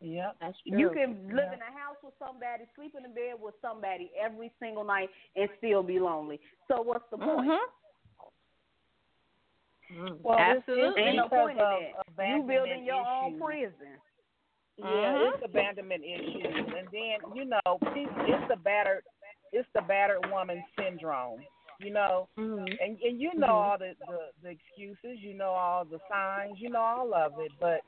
Yep. 0.00 0.36
That's 0.40 0.60
true. 0.62 0.78
You 0.78 0.90
can 0.90 1.28
live 1.28 1.46
Yeah. 1.48 1.54
in 1.54 1.62
a 1.62 1.78
house 1.78 1.96
with 2.02 2.18
somebody, 2.18 2.66
sleep 2.74 2.94
in 2.96 3.04
a 3.04 3.08
bed 3.08 3.40
with 3.40 3.54
somebody 3.62 4.10
every 4.16 4.50
single 4.58 4.84
night, 4.84 5.10
and 5.36 5.48
still 5.58 5.82
be 5.82 6.00
lonely. 6.00 6.40
So 6.66 6.82
what's 6.82 7.08
the 7.10 7.18
point? 7.18 7.48
Mhm. 9.92 10.08
Mm. 10.08 10.20
Well, 10.22 10.34
it's- 10.38 10.56
Absolutely. 10.58 11.02
It's, 11.02 11.08
Ain't 11.08 11.16
no 11.16 11.24
because 11.24 11.38
point 11.38 11.58
in 11.58 11.64
of 11.64 11.80
that. 12.16 12.28
You 12.28 12.42
building 12.42 12.84
your 12.84 12.96
issues. 12.96 13.06
own 13.08 13.40
prison. 13.40 14.00
Yeah, 14.78 14.86
Mhm. 14.86 15.34
it's 15.34 15.42
abandonment 15.44 16.02
issues, 16.04 16.74
and 16.74 16.88
then 16.90 17.18
you 17.34 17.44
know, 17.44 17.78
it's 17.94 18.48
the 18.48 18.56
battered, 18.56 19.04
it's 19.52 19.68
the 19.74 19.82
battered 19.82 20.24
woman 20.30 20.64
syndrome. 20.78 21.44
You 21.78 21.90
know, 21.90 22.28
Mhm. 22.38 22.78
and 22.80 23.00
and 23.02 23.20
you 23.20 23.34
know 23.34 23.48
Mhm. 23.48 23.50
all 23.50 23.78
the, 23.78 23.94
the 24.08 24.32
the 24.42 24.48
excuses, 24.50 25.18
you 25.20 25.34
know 25.34 25.50
all 25.50 25.84
the 25.84 26.00
signs, 26.08 26.58
you 26.60 26.70
know 26.70 26.80
all 26.80 27.12
of 27.14 27.38
it, 27.40 27.52
but 27.60 27.82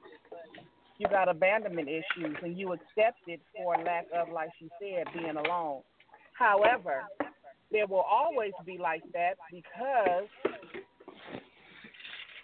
you 0.98 1.06
got 1.08 1.28
abandonment 1.28 1.88
issues, 1.88 2.36
and 2.42 2.56
you 2.58 2.72
accept 2.72 3.18
it 3.28 3.40
for 3.56 3.76
lack 3.78 4.06
of, 4.12 4.28
like 4.28 4.50
she 4.58 4.68
said, 4.78 5.10
being 5.12 5.36
alone. 5.36 5.82
However, 6.34 7.04
there 7.70 7.86
will 7.86 8.02
always 8.02 8.52
be 8.64 8.76
like 8.78 9.02
that 9.12 9.38
because 9.50 10.28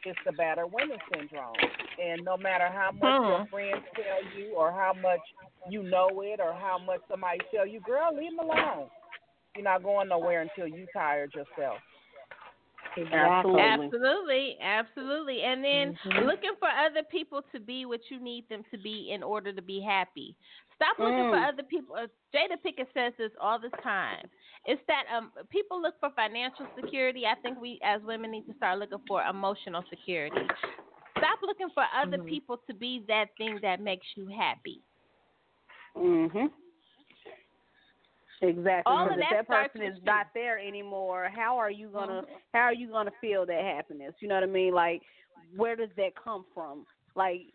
it's 0.05 0.18
the 0.24 0.32
battered 0.32 0.72
women 0.72 0.98
syndrome. 1.12 1.56
And 2.02 2.24
no 2.24 2.36
matter 2.36 2.68
how 2.68 2.90
much 2.93 3.14
your 3.27 3.40
Hmm. 3.40 3.51
friends 3.51 3.82
tell 3.94 4.22
you, 4.39 4.55
or 4.55 4.70
how 4.70 4.93
much 5.01 5.20
you 5.68 5.82
know 5.82 6.22
it, 6.22 6.40
or 6.40 6.52
how 6.52 6.78
much 6.78 7.01
somebody 7.10 7.39
tell 7.55 7.66
you, 7.66 7.81
girl, 7.81 8.14
leave 8.14 8.36
them 8.36 8.48
alone. 8.48 8.89
You're 9.55 9.64
not 9.64 9.82
going 9.82 10.09
nowhere 10.09 10.43
until 10.43 10.66
you 10.66 10.86
tired 10.93 11.35
yourself. 11.35 11.78
Absolutely. 13.12 13.86
Absolutely, 13.86 14.59
absolutely. 14.60 15.43
And 15.43 15.64
then 15.64 15.94
Mhm. 16.06 16.27
looking 16.27 16.55
for 16.59 16.68
other 16.68 17.02
people 17.10 17.43
to 17.52 17.60
be 17.60 17.85
what 17.85 18.01
you 18.10 18.20
need 18.20 18.48
them 18.48 18.62
to 18.70 18.78
be 18.78 19.10
in 19.12 19.22
order 19.22 19.52
to 19.52 19.62
be 19.62 19.81
happy. 19.81 20.36
Stop 20.77 20.98
looking 20.98 21.24
for 21.28 21.36
Mm. 21.36 21.48
other 21.48 21.62
people. 21.62 21.94
uh, 21.97 22.06
Jada 22.35 22.56
Pinkett 22.64 22.86
says 22.94 23.12
this 23.18 23.32
all 23.40 23.59
the 23.59 23.70
time. 23.82 24.28
It's 24.66 24.82
that 24.89 25.05
um 25.15 25.32
people 25.51 25.81
look 25.81 25.95
for 26.01 26.11
financial 26.15 26.66
security. 26.81 27.24
I 27.27 27.35
think 27.41 27.61
we 27.61 27.78
as 27.82 28.01
women 28.03 28.31
need 28.31 28.47
to 28.47 28.55
start 28.55 28.78
looking 28.78 28.99
for 29.09 29.23
emotional 29.23 29.82
security. 29.89 30.47
Stop 31.19 31.39
looking 31.43 31.70
for 31.74 31.85
other 31.95 32.19
Mhm. 32.19 32.27
people 32.28 32.59
to 32.66 32.74
be 32.74 33.05
that 33.09 33.35
thing 33.37 33.59
that 33.62 33.81
makes 33.81 34.07
you 34.16 34.27
happy. 34.28 34.82
Mhm. 35.97 36.53
Exactly. 38.43 38.93
All 38.93 39.07
of 39.07 39.16
Because 39.16 39.24
if 39.31 39.31
that 39.31 39.49
person 39.49 39.82
is 39.82 40.03
not 40.05 40.32
there 40.32 40.59
anymore, 40.59 41.28
how 41.35 41.59
are 41.59 41.70
you 41.70 41.89
gonna 41.89 42.23
Mhm. 42.23 42.41
how 42.53 42.61
are 42.61 42.73
you 42.74 42.89
gonna 42.89 43.11
feel 43.20 43.45
that 43.47 43.62
happiness? 43.62 44.15
You 44.20 44.28
know 44.28 44.35
what 44.35 44.45
I 44.45 44.47
mean? 44.47 44.73
Like 44.74 45.03
where 45.57 45.77
does 45.77 45.91
that 45.97 46.15
come 46.15 46.45
from? 46.55 46.87
Like 47.15 47.53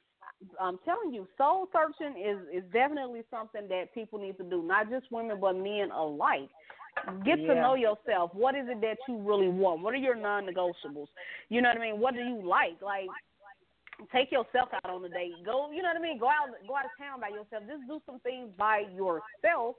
I'm 0.59 0.77
telling 0.79 1.13
you, 1.13 1.27
soul 1.37 1.69
searching 1.71 2.17
is 2.17 2.39
is 2.49 2.63
definitely 2.71 3.23
something 3.31 3.67
that 3.67 3.93
people 3.93 4.19
need 4.19 4.37
to 4.37 4.43
do, 4.43 4.61
not 4.61 4.89
just 4.89 5.11
women 5.11 5.39
but 5.39 5.55
men 5.55 5.91
alike. 5.91 6.49
Get 7.23 7.37
to 7.47 7.55
know 7.55 7.75
yourself. 7.75 8.31
What 8.33 8.55
is 8.55 8.67
it 8.67 8.81
that 8.81 8.97
you 9.07 9.17
really 9.17 9.49
want? 9.49 9.81
What 9.81 9.93
are 9.93 9.97
your 9.97 10.15
non-negotiables? 10.15 11.07
You 11.49 11.61
know 11.61 11.69
what 11.69 11.77
I 11.77 11.81
mean? 11.91 11.99
What 11.99 12.13
do 12.15 12.21
you 12.21 12.41
like? 12.41 12.81
Like 12.81 13.09
take 14.11 14.31
yourself 14.31 14.69
out 14.73 14.89
on 14.89 15.03
a 15.05 15.09
date. 15.09 15.33
Go, 15.45 15.71
you 15.71 15.81
know 15.81 15.89
what 15.89 15.97
I 15.97 16.01
mean? 16.01 16.19
Go 16.19 16.27
out 16.27 16.49
go 16.67 16.75
out 16.75 16.85
of 16.85 16.91
town 16.97 17.21
by 17.21 17.29
yourself. 17.29 17.63
Just 17.67 17.87
do 17.87 18.01
some 18.05 18.19
things 18.21 18.49
by 18.57 18.83
yourself 18.95 19.75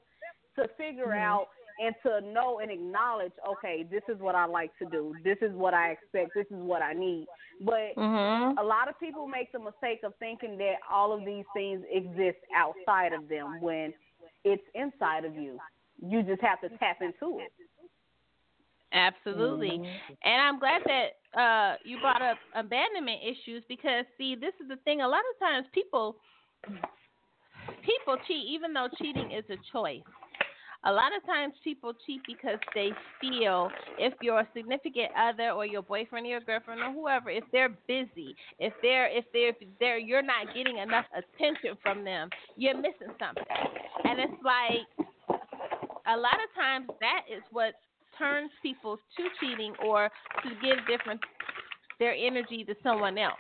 to 0.56 0.68
figure 0.78 1.12
out 1.12 1.48
and 1.78 1.94
to 2.02 2.20
know 2.32 2.60
and 2.60 2.70
acknowledge, 2.70 3.32
okay, 3.46 3.84
this 3.90 4.02
is 4.08 4.18
what 4.18 4.34
I 4.34 4.46
like 4.46 4.70
to 4.78 4.86
do. 4.86 5.14
This 5.22 5.36
is 5.42 5.52
what 5.52 5.74
I 5.74 5.90
expect. 5.90 6.30
This 6.34 6.46
is 6.46 6.62
what 6.62 6.80
I 6.80 6.94
need. 6.94 7.26
But 7.60 7.94
Mhm. 7.96 8.54
a 8.58 8.62
lot 8.62 8.88
of 8.88 8.98
people 8.98 9.26
make 9.26 9.52
the 9.52 9.58
mistake 9.58 10.02
of 10.02 10.14
thinking 10.16 10.56
that 10.58 10.78
all 10.88 11.12
of 11.12 11.24
these 11.24 11.44
things 11.52 11.84
exist 11.90 12.38
outside 12.54 13.12
of 13.12 13.28
them 13.28 13.60
when 13.60 13.92
it's 14.44 14.66
inside 14.74 15.24
of 15.24 15.36
you. 15.36 15.60
You 16.02 16.22
just 16.22 16.42
have 16.42 16.60
to 16.60 16.68
tap 16.78 16.98
into 17.00 17.38
it. 17.38 17.52
Absolutely. 18.92 19.76
And 20.24 20.40
I'm 20.40 20.58
glad 20.58 20.82
that 20.86 21.38
uh, 21.38 21.76
you 21.84 22.00
brought 22.00 22.22
up 22.22 22.38
abandonment 22.54 23.20
issues 23.22 23.62
because, 23.68 24.04
see, 24.16 24.34
this 24.34 24.54
is 24.60 24.68
the 24.68 24.76
thing. 24.84 25.00
A 25.00 25.08
lot 25.08 25.20
of 25.20 25.38
times 25.38 25.66
people 25.72 26.16
people 27.84 28.16
cheat, 28.26 28.46
even 28.48 28.72
though 28.72 28.88
cheating 28.98 29.30
is 29.32 29.44
a 29.50 29.56
choice. 29.72 30.02
A 30.84 30.92
lot 30.92 31.10
of 31.16 31.26
times 31.26 31.54
people 31.64 31.92
cheat 32.06 32.20
because 32.26 32.60
they 32.74 32.90
feel 33.20 33.70
if 33.98 34.14
your 34.22 34.46
significant 34.54 35.10
other 35.18 35.50
or 35.50 35.66
your 35.66 35.82
boyfriend 35.82 36.26
or 36.26 36.30
your 36.30 36.40
girlfriend 36.40 36.80
or 36.80 36.92
whoever, 36.92 37.28
if 37.28 37.42
they're 37.50 37.76
busy, 37.88 38.36
if 38.60 38.72
they're 38.82 39.08
if 39.08 39.24
they're 39.32 39.48
if 39.48 39.56
they're 39.80 39.98
you're 39.98 40.22
not 40.22 40.54
getting 40.54 40.78
enough 40.78 41.06
attention 41.12 41.76
from 41.82 42.04
them, 42.04 42.30
you're 42.56 42.76
missing 42.76 43.12
something. 43.18 43.44
And 44.04 44.20
it's 44.20 44.42
like 44.44 45.08
a 46.08 46.16
lot 46.16 46.34
of 46.42 46.54
times 46.54 46.86
that 47.00 47.22
is 47.30 47.42
what 47.50 47.74
turns 48.18 48.50
people 48.62 48.96
to 49.16 49.22
cheating 49.40 49.74
or 49.84 50.08
to 50.42 50.48
give 50.62 50.78
different 50.86 51.20
their 51.98 52.14
energy 52.14 52.64
to 52.64 52.74
someone 52.82 53.18
else. 53.18 53.38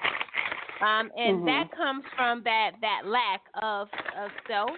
Um, 0.80 1.10
and 1.16 1.40
Mhm. 1.40 1.46
that 1.46 1.68
comes 1.76 2.04
from 2.16 2.42
that 2.44 2.72
that 2.80 3.02
lack 3.06 3.42
of 3.62 3.88
of 4.18 4.30
self. 4.48 4.70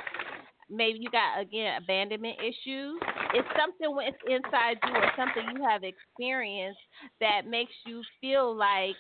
Maybe 0.70 0.98
you 1.01 1.10
got 1.10 1.40
again 1.40 1.82
abandonment 1.82 2.36
issues. 2.40 3.01
It's 3.35 3.48
something 3.59 3.94
when 3.94 4.09
it's 4.09 4.19
inside 4.28 4.78
you 4.85 4.94
or 4.94 5.10
something 5.16 5.43
you 5.56 5.65
have 5.65 5.82
experienced 5.82 6.81
that 7.20 7.47
makes 7.47 7.73
you 7.86 8.02
feel 8.20 8.55
like 8.55 8.97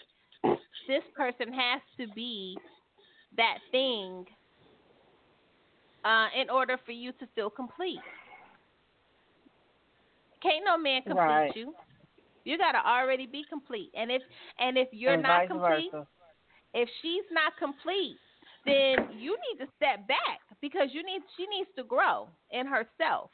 this 0.88 1.02
person 1.16 1.52
has 1.52 1.80
to 2.00 2.06
be 2.14 2.56
that 3.36 3.58
thing 3.70 4.24
uh, 6.04 6.28
in 6.40 6.48
order 6.50 6.78
for 6.84 6.92
you 6.92 7.12
to 7.12 7.26
feel 7.34 7.50
complete. 7.50 8.00
Can't 10.42 10.64
no 10.64 10.76
man 10.78 11.02
complete 11.06 11.46
Right. 11.46 11.54
you. 11.54 11.74
You 12.44 12.58
gotta 12.58 12.78
already 12.86 13.26
be 13.26 13.44
complete. 13.48 13.90
And 13.94 14.10
if 14.10 14.22
and 14.58 14.76
if 14.78 14.88
you're 14.92 15.16
and 15.16 15.22
not 15.22 15.46
complete, 15.46 15.92
versa. 15.92 16.06
if 16.74 16.88
she's 17.02 17.24
not 17.30 17.52
complete, 17.58 18.20
then 18.64 19.06
you 19.08 19.36
need 19.50 19.64
to 19.64 19.70
step 19.76 20.06
back 20.08 20.40
because 20.60 20.88
you 20.92 21.02
need 21.02 21.22
she 21.36 21.46
needs 21.46 21.68
to 21.76 21.84
grow 21.84 22.30
in 22.50 22.66
herself. 22.66 23.30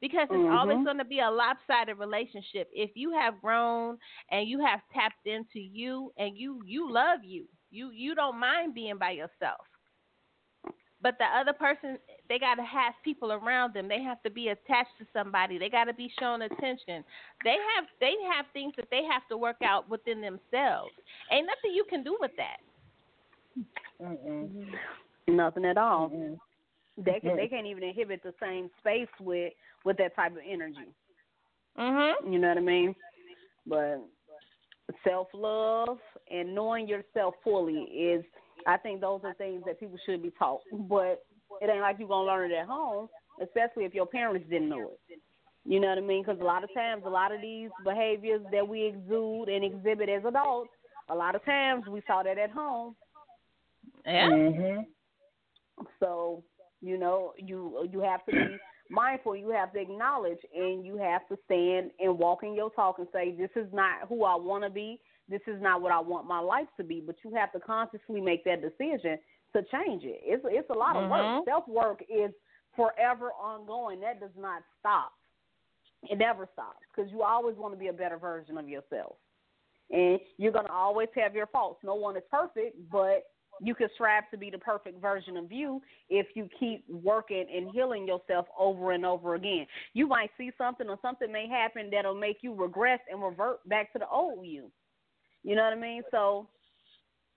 Because 0.00 0.28
it's 0.32 0.44
always 0.50 0.78
Mhm. 0.78 0.84
going 0.84 0.98
to 0.98 1.04
be 1.04 1.20
a 1.20 1.30
lopsided 1.30 1.98
relationship. 1.98 2.68
If 2.72 2.90
you 2.94 3.12
have 3.12 3.40
grown 3.40 3.98
and 4.30 4.48
you 4.48 4.64
have 4.64 4.80
tapped 4.92 5.26
into 5.26 5.58
you 5.60 6.12
and 6.18 6.36
you 6.36 6.60
you 6.66 6.90
love 6.92 7.20
you, 7.24 7.46
you 7.70 7.90
you 7.92 8.14
don't 8.14 8.38
mind 8.38 8.74
being 8.74 8.98
by 8.98 9.10
yourself. 9.12 9.66
But 11.00 11.18
the 11.18 11.24
other 11.24 11.52
person, 11.52 11.98
they 12.30 12.38
got 12.38 12.54
to 12.54 12.62
have 12.62 12.94
people 13.04 13.32
around 13.32 13.74
them. 13.74 13.88
They 13.88 14.00
have 14.04 14.22
to 14.22 14.30
be 14.30 14.48
attached 14.48 14.96
to 15.00 15.06
somebody. 15.12 15.58
They 15.58 15.68
got 15.68 15.84
to 15.86 15.92
be 15.92 16.10
shown 16.20 16.42
attention. 16.42 17.04
They 17.42 17.56
have 17.74 17.84
they 17.98 18.14
have 18.32 18.46
things 18.52 18.72
that 18.76 18.86
they 18.90 19.02
have 19.10 19.26
to 19.30 19.36
work 19.36 19.56
out 19.64 19.90
within 19.90 20.20
themselves. 20.20 20.92
Ain't 21.32 21.48
nothing 21.48 21.74
you 21.74 21.84
can 21.90 22.04
do 22.04 22.16
with 22.20 22.30
that. 22.36 22.58
Mm-mm. 24.00 24.68
Nothing 25.26 25.64
at 25.64 25.76
all. 25.76 26.08
Mm-mm. 26.08 26.38
They 26.96 27.18
can 27.18 27.36
they 27.36 27.48
can't 27.48 27.66
even 27.66 27.82
inhibit 27.82 28.22
the 28.22 28.32
same 28.40 28.70
space 28.78 29.08
with 29.18 29.52
with 29.84 29.96
that 29.96 30.14
type 30.14 30.32
of 30.32 30.42
energy. 30.48 30.94
Mhm. 31.76 32.32
You 32.32 32.38
know 32.38 32.48
what 32.48 32.58
I 32.58 32.60
mean? 32.60 32.94
But 33.66 34.04
self 35.02 35.26
love 35.34 35.98
and 36.30 36.54
knowing 36.54 36.86
yourself 36.86 37.34
fully 37.42 37.82
is, 37.82 38.24
I 38.68 38.76
think, 38.76 39.00
those 39.00 39.20
are 39.24 39.34
things 39.34 39.64
that 39.66 39.80
people 39.80 39.98
should 40.06 40.22
be 40.22 40.32
taught. 40.38 40.60
But 40.88 41.24
it 41.60 41.70
ain't 41.70 41.80
like 41.80 41.96
you're 41.98 42.08
gonna 42.08 42.26
learn 42.26 42.50
it 42.50 42.54
at 42.54 42.66
home, 42.66 43.08
especially 43.42 43.84
if 43.84 43.94
your 43.94 44.06
parents 44.06 44.46
didn't 44.48 44.68
know 44.68 44.92
it. 45.08 45.20
You 45.64 45.78
know 45.78 45.88
what 45.88 45.98
I 45.98 46.00
mean? 46.00 46.22
Because 46.22 46.40
a 46.40 46.44
lot 46.44 46.64
of 46.64 46.72
times, 46.74 47.02
a 47.06 47.10
lot 47.10 47.32
of 47.32 47.40
these 47.40 47.68
behaviors 47.84 48.40
that 48.50 48.66
we 48.66 48.84
exude 48.86 49.48
and 49.48 49.64
exhibit 49.64 50.08
as 50.08 50.24
adults, 50.24 50.70
a 51.10 51.14
lot 51.14 51.34
of 51.34 51.44
times 51.44 51.86
we 51.86 52.02
saw 52.06 52.22
that 52.22 52.38
at 52.38 52.50
home. 52.50 52.96
Yeah. 54.06 54.28
Mhm. 54.28 54.86
So 55.98 56.42
you 56.80 56.96
know, 56.96 57.34
you 57.36 57.88
you 57.92 58.00
have 58.00 58.24
to 58.26 58.32
be 58.32 58.56
mindful. 58.90 59.36
You 59.36 59.50
have 59.50 59.72
to 59.74 59.80
acknowledge, 59.80 60.38
and 60.54 60.84
you 60.84 60.96
have 60.96 61.26
to 61.28 61.36
stand 61.44 61.90
and 62.00 62.18
walk 62.18 62.42
in 62.42 62.54
your 62.54 62.70
talk 62.70 62.98
and 62.98 63.08
say, 63.12 63.32
"This 63.32 63.50
is 63.54 63.70
not 63.72 64.08
who 64.08 64.24
I 64.24 64.34
want 64.36 64.64
to 64.64 64.70
be. 64.70 65.00
This 65.28 65.42
is 65.46 65.60
not 65.60 65.82
what 65.82 65.92
I 65.92 66.00
want 66.00 66.26
my 66.26 66.40
life 66.40 66.68
to 66.78 66.84
be." 66.84 67.00
But 67.00 67.16
you 67.22 67.34
have 67.34 67.52
to 67.52 67.60
consciously 67.60 68.20
make 68.20 68.44
that 68.44 68.62
decision 68.62 69.18
to 69.52 69.62
change 69.64 70.04
it. 70.04 70.20
It's 70.22 70.44
it's 70.46 70.70
a 70.70 70.74
lot 70.74 70.96
of 70.96 71.10
work. 71.10 71.20
Mhm. 71.20 71.44
Self 71.44 71.66
work 71.68 72.02
is 72.08 72.32
forever 72.76 73.32
ongoing. 73.32 74.00
That 74.00 74.20
does 74.20 74.34
not 74.36 74.62
stop. 74.78 75.12
It 76.08 76.18
never 76.18 76.48
stops 76.52 76.78
because 76.94 77.10
you 77.10 77.22
always 77.22 77.56
want 77.56 77.74
to 77.74 77.78
be 77.78 77.88
a 77.88 77.92
better 77.92 78.16
version 78.18 78.56
of 78.58 78.68
yourself. 78.68 79.16
and 79.92 80.20
you're 80.38 80.52
gonna 80.52 80.72
always 80.72 81.08
have 81.16 81.34
your 81.34 81.48
faults. 81.48 81.82
No 81.82 81.96
one 81.96 82.16
is 82.16 82.22
perfect, 82.30 82.76
but 82.92 83.24
you 83.60 83.74
can 83.74 83.88
strive 83.94 84.30
to 84.30 84.36
be 84.36 84.48
the 84.48 84.56
perfect 84.58 85.00
version 85.00 85.36
of 85.36 85.50
you 85.50 85.82
if 86.08 86.28
you 86.36 86.48
keep 86.60 86.88
working 86.88 87.44
and 87.52 87.68
healing 87.72 88.06
yourself 88.06 88.46
over 88.56 88.92
and 88.92 89.04
over 89.04 89.34
again. 89.34 89.66
You 89.92 90.06
might 90.06 90.30
see 90.38 90.52
something 90.56 90.88
or 90.88 90.96
something 91.02 91.32
may 91.32 91.48
happen 91.48 91.90
that'll 91.90 92.14
make 92.14 92.38
you 92.44 92.54
regress 92.54 93.00
and 93.10 93.20
revert 93.20 93.68
back 93.68 93.92
to 93.92 93.98
the 93.98 94.08
old 94.08 94.46
you. 94.46 94.70
You 95.42 95.56
know 95.56 95.64
what 95.64 95.72
I 95.72 95.76
mean? 95.76 96.04
So 96.12 96.46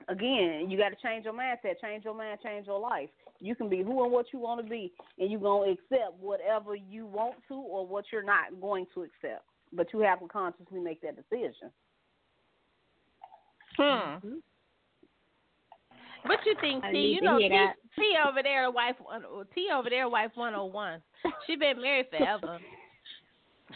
again, 0.07 0.69
you 0.69 0.77
got 0.77 0.89
to 0.89 0.95
change 1.01 1.25
your 1.25 1.34
mindset, 1.34 1.80
change 1.81 2.03
your 2.03 2.13
mind, 2.13 2.39
change 2.43 2.67
your 2.67 2.80
life. 2.80 3.09
You 3.39 3.55
can 3.55 3.69
be 3.69 3.84
who 3.84 4.03
and 4.03 4.11
what 4.11 4.27
you 4.31 4.39
want 4.39 4.63
to 4.63 4.69
be, 4.69 4.91
and 5.19 5.30
you're 5.30 5.39
going 5.39 5.75
to 5.75 5.97
accept 5.97 6.13
whatever 6.19 6.75
you 6.75 7.05
want 7.05 7.35
to 7.49 7.55
or 7.55 7.85
what 7.85 8.05
you're 8.11 8.23
not 8.23 8.59
going 8.61 8.85
to 8.93 9.03
accept. 9.03 9.43
But 9.73 9.88
you 9.93 9.99
have 9.99 10.19
to 10.19 10.27
consciously 10.27 10.80
make 10.80 11.01
that 11.01 11.15
decision. 11.15 11.71
Hmm. 13.77 13.84
Mm-hmm. 13.84 14.35
What 16.25 16.39
you 16.45 16.55
think, 16.61 16.84
T? 16.91 16.97
You 16.97 17.21
know, 17.21 17.38
T, 17.38 17.49
T 17.97 18.15
over 18.25 18.41
there, 18.41 18.71
wife 18.71 18.95
one, 19.03 19.23
T 19.53 19.67
over 19.75 19.89
there, 19.89 20.07
wife 20.07 20.31
one 20.35 20.53
hundred 20.53 20.63
oh 20.63 20.67
one. 20.67 21.01
She 21.45 21.57
been 21.57 21.81
married 21.81 22.05
forever. 22.17 22.59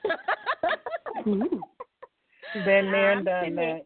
been 1.25 2.91
there 2.91 3.11
and 3.11 3.25
done 3.25 3.55
that. 3.55 3.81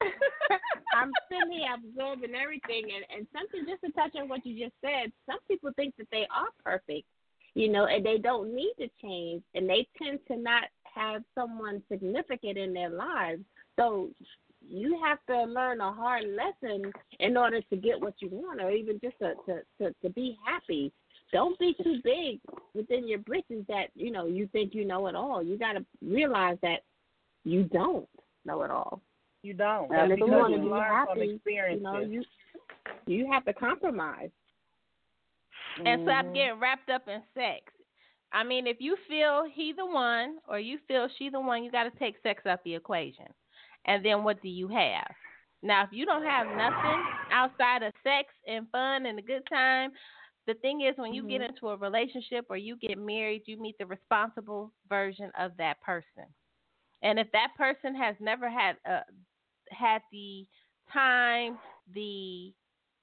I'm 0.00 1.12
sitting 1.28 1.58
here 1.58 1.74
absorbing 1.74 2.34
everything, 2.34 2.90
and, 2.94 3.04
and 3.16 3.26
something 3.32 3.66
just 3.68 3.82
to 3.82 3.92
touch 3.92 4.14
on 4.20 4.28
what 4.28 4.44
you 4.44 4.64
just 4.64 4.76
said. 4.80 5.12
Some 5.26 5.38
people 5.46 5.70
think 5.76 5.94
that 5.98 6.08
they 6.10 6.26
are 6.34 6.48
perfect, 6.64 7.06
you 7.54 7.68
know, 7.68 7.86
and 7.86 8.04
they 8.04 8.18
don't 8.18 8.54
need 8.54 8.72
to 8.78 8.88
change, 9.02 9.42
and 9.54 9.68
they 9.68 9.86
tend 10.00 10.20
to 10.28 10.36
not 10.36 10.64
have 10.82 11.22
someone 11.34 11.82
significant 11.90 12.58
in 12.58 12.72
their 12.72 12.90
lives. 12.90 13.42
So 13.78 14.10
you 14.66 15.00
have 15.04 15.18
to 15.28 15.44
learn 15.44 15.80
a 15.80 15.92
hard 15.92 16.24
lesson 16.24 16.92
in 17.20 17.36
order 17.36 17.60
to 17.60 17.76
get 17.76 18.00
what 18.00 18.14
you 18.20 18.28
want, 18.30 18.60
or 18.60 18.70
even 18.70 19.00
just 19.02 19.18
to 19.20 19.34
to 19.46 19.60
to, 19.80 19.94
to 20.02 20.10
be 20.10 20.36
happy. 20.44 20.92
Don't 21.32 21.58
be 21.58 21.74
too 21.82 22.00
big 22.02 22.40
within 22.74 23.06
your 23.06 23.18
britches 23.18 23.64
that 23.68 23.88
you 23.94 24.10
know 24.10 24.26
you 24.26 24.48
think 24.48 24.74
you 24.74 24.84
know 24.84 25.06
it 25.06 25.14
all. 25.14 25.42
You 25.42 25.58
got 25.58 25.74
to 25.74 25.84
realize 26.02 26.56
that 26.62 26.82
you 27.44 27.64
don't 27.64 28.08
know 28.44 28.62
it 28.62 28.70
all. 28.70 29.02
You 29.42 29.54
don't. 29.54 29.92
And 29.94 30.12
if 30.12 30.18
you 30.18 30.26
want 30.26 30.54
to 30.54 30.60
be 30.60 30.68
happy, 30.68 31.40
you 31.46 31.80
know, 31.80 32.00
you 32.00 32.22
you 33.06 33.30
have 33.30 33.44
to 33.44 33.52
compromise. 33.52 34.30
And 35.78 35.86
mm-hmm. 35.86 36.08
stop 36.08 36.34
getting 36.34 36.58
wrapped 36.60 36.90
up 36.90 37.06
in 37.08 37.22
sex. 37.34 37.72
I 38.32 38.44
mean, 38.44 38.66
if 38.66 38.76
you 38.80 38.96
feel 39.08 39.44
he 39.52 39.72
the 39.72 39.86
one 39.86 40.38
or 40.48 40.58
you 40.58 40.78
feel 40.86 41.08
she 41.18 41.30
the 41.30 41.40
one, 41.40 41.62
you 41.62 41.70
got 41.70 41.84
to 41.84 41.98
take 41.98 42.16
sex 42.22 42.44
out 42.46 42.60
the 42.64 42.74
equation. 42.74 43.26
And 43.86 44.04
then 44.04 44.24
what 44.24 44.42
do 44.42 44.48
you 44.48 44.68
have? 44.68 45.10
Now, 45.62 45.84
if 45.84 45.90
you 45.92 46.04
don't 46.04 46.24
have 46.24 46.46
nothing 46.46 47.04
outside 47.32 47.82
of 47.82 47.92
sex 48.02 48.28
and 48.46 48.66
fun 48.70 49.06
and 49.06 49.18
a 49.18 49.22
good 49.22 49.42
time, 49.50 49.90
the 50.46 50.54
thing 50.54 50.82
is 50.82 50.94
when 50.96 51.14
you 51.14 51.22
mm-hmm. 51.22 51.30
get 51.30 51.42
into 51.42 51.68
a 51.68 51.76
relationship 51.76 52.46
or 52.48 52.56
you 52.56 52.76
get 52.76 52.98
married, 52.98 53.42
you 53.46 53.60
meet 53.60 53.76
the 53.78 53.86
responsible 53.86 54.72
version 54.88 55.30
of 55.38 55.52
that 55.58 55.80
person. 55.80 56.26
And 57.02 57.18
if 57.18 57.30
that 57.32 57.48
person 57.56 57.94
has 57.94 58.16
never 58.20 58.50
had 58.50 58.76
a 58.86 59.00
had 59.70 60.02
the 60.12 60.46
time, 60.92 61.58
the 61.94 62.52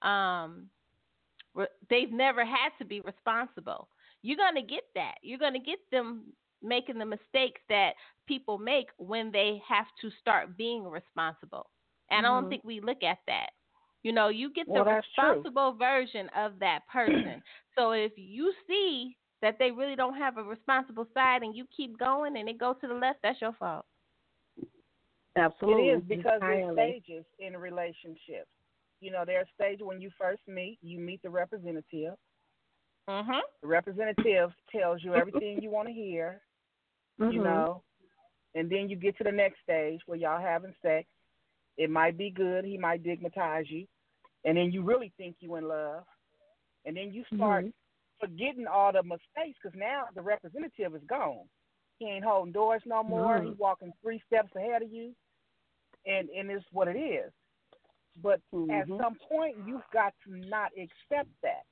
um, 0.02 0.70
re- 1.54 1.68
they've 1.90 2.12
never 2.12 2.46
had 2.46 2.70
to 2.80 2.86
be 2.86 3.02
responsible. 3.02 3.88
You're 4.22 4.38
gonna 4.38 4.62
get 4.62 4.84
that. 4.96 5.16
You're 5.22 5.40
gonna 5.40 5.60
get 5.60 5.80
them 5.92 6.34
making 6.62 6.98
the 6.98 7.06
mistakes 7.06 7.62
that 7.70 7.92
people 8.28 8.58
make 8.58 8.88
when 8.98 9.32
they 9.32 9.62
have 9.68 9.86
to 10.02 10.10
start 10.20 10.58
being 10.58 10.84
responsible. 10.84 11.70
And 12.10 12.24
mm-hmm. 12.24 12.26
I 12.26 12.30
don't 12.30 12.44
mm-hmm. 12.44 12.50
think 12.50 12.64
we 12.64 12.80
look 12.82 13.04
at 13.04 13.20
that. 13.28 13.50
You 14.04 14.14
know, 14.14 14.30
you 14.30 14.54
get 14.54 14.68
the 14.68 14.84
well, 14.84 15.02
responsible 15.02 15.72
true. 15.72 15.80
version 15.80 16.30
of 16.38 16.60
that 16.60 16.82
person. 16.92 17.42
so 17.78 17.92
if 17.92 18.12
you 18.16 18.54
see 18.68 19.18
that 19.42 19.58
they 19.60 19.72
really 19.72 19.96
don't 19.96 20.18
have 20.18 20.38
a 20.38 20.44
responsible 20.44 21.08
side 21.14 21.42
and 21.42 21.56
you 21.56 21.66
keep 21.76 21.98
going 21.98 22.38
and 22.38 22.48
it 22.48 22.60
goes 22.60 22.76
to 22.82 22.88
the 22.88 22.94
left, 22.94 23.20
that's 23.24 23.42
your 23.42 23.54
fault. 23.54 23.86
Absolutely. 25.38 25.90
It 25.90 25.98
is 25.98 26.04
because 26.08 26.40
there's 26.40 26.74
stages 26.74 27.26
in 27.40 27.58
relationships. 27.58 28.50
You 29.02 29.12
know, 29.12 29.24
there's 29.26 29.48
a 29.48 29.64
stage 29.64 29.80
when 29.82 30.02
you 30.02 30.10
first 30.20 30.42
meet, 30.48 30.80
you 30.82 31.00
meet 31.00 31.22
the 31.22 31.30
representative. 31.30 32.16
Mm-hmm. 33.10 33.40
The 33.62 33.68
representative 33.68 34.52
tells 34.72 35.04
you 35.04 35.14
everything 35.14 35.62
you 35.62 35.70
want 35.70 35.88
to 35.90 35.94
hear, 35.94 36.42
mm-hmm. 37.20 37.32
you 37.32 37.44
know, 37.44 37.84
and 38.56 38.70
then 38.70 38.90
you 38.90 38.96
get 38.96 39.18
to 39.18 39.24
the 39.24 39.32
next 39.32 39.58
stage 39.64 40.00
where 40.06 40.18
y'all 40.18 40.42
having 40.42 40.74
sex. 40.82 41.08
It 41.78 41.90
might 41.90 42.18
be 42.18 42.32
good. 42.32 42.64
He 42.64 42.78
might 42.78 43.04
digmatize 43.04 43.66
you, 43.70 43.86
and 44.46 44.58
then 44.58 44.72
you 44.72 44.82
really 44.82 45.12
think 45.18 45.36
you 45.40 45.56
in 45.56 45.68
love, 45.68 46.04
and 46.86 46.96
then 46.96 47.12
you 47.12 47.26
start 47.36 47.66
mm-hmm. 47.66 48.26
forgetting 48.28 48.66
all 48.66 48.94
the 48.94 49.04
mistakes 49.04 49.60
because 49.62 49.78
now 49.78 50.06
the 50.16 50.22
representative 50.22 50.96
is 50.96 51.02
gone. 51.08 51.44
He 52.00 52.08
ain't 52.08 52.24
holding 52.24 52.54
doors 52.54 52.82
no 52.86 53.04
more. 53.04 53.42
He's 53.42 53.58
walking 53.60 53.92
three 54.02 54.22
steps 54.28 54.50
ahead 54.56 54.82
of 54.82 54.92
you 54.92 55.14
and 56.06 56.30
and 56.30 56.50
it's 56.50 56.66
what 56.72 56.88
it 56.88 56.98
is. 56.98 57.32
But 58.22 58.40
mm-hmm. 58.54 58.72
at 58.72 58.88
some 58.88 59.18
point, 59.30 59.56
you've 59.66 59.82
got 59.92 60.14
to 60.26 60.38
not 60.38 60.72
accept 60.78 61.30
that. 61.44 61.66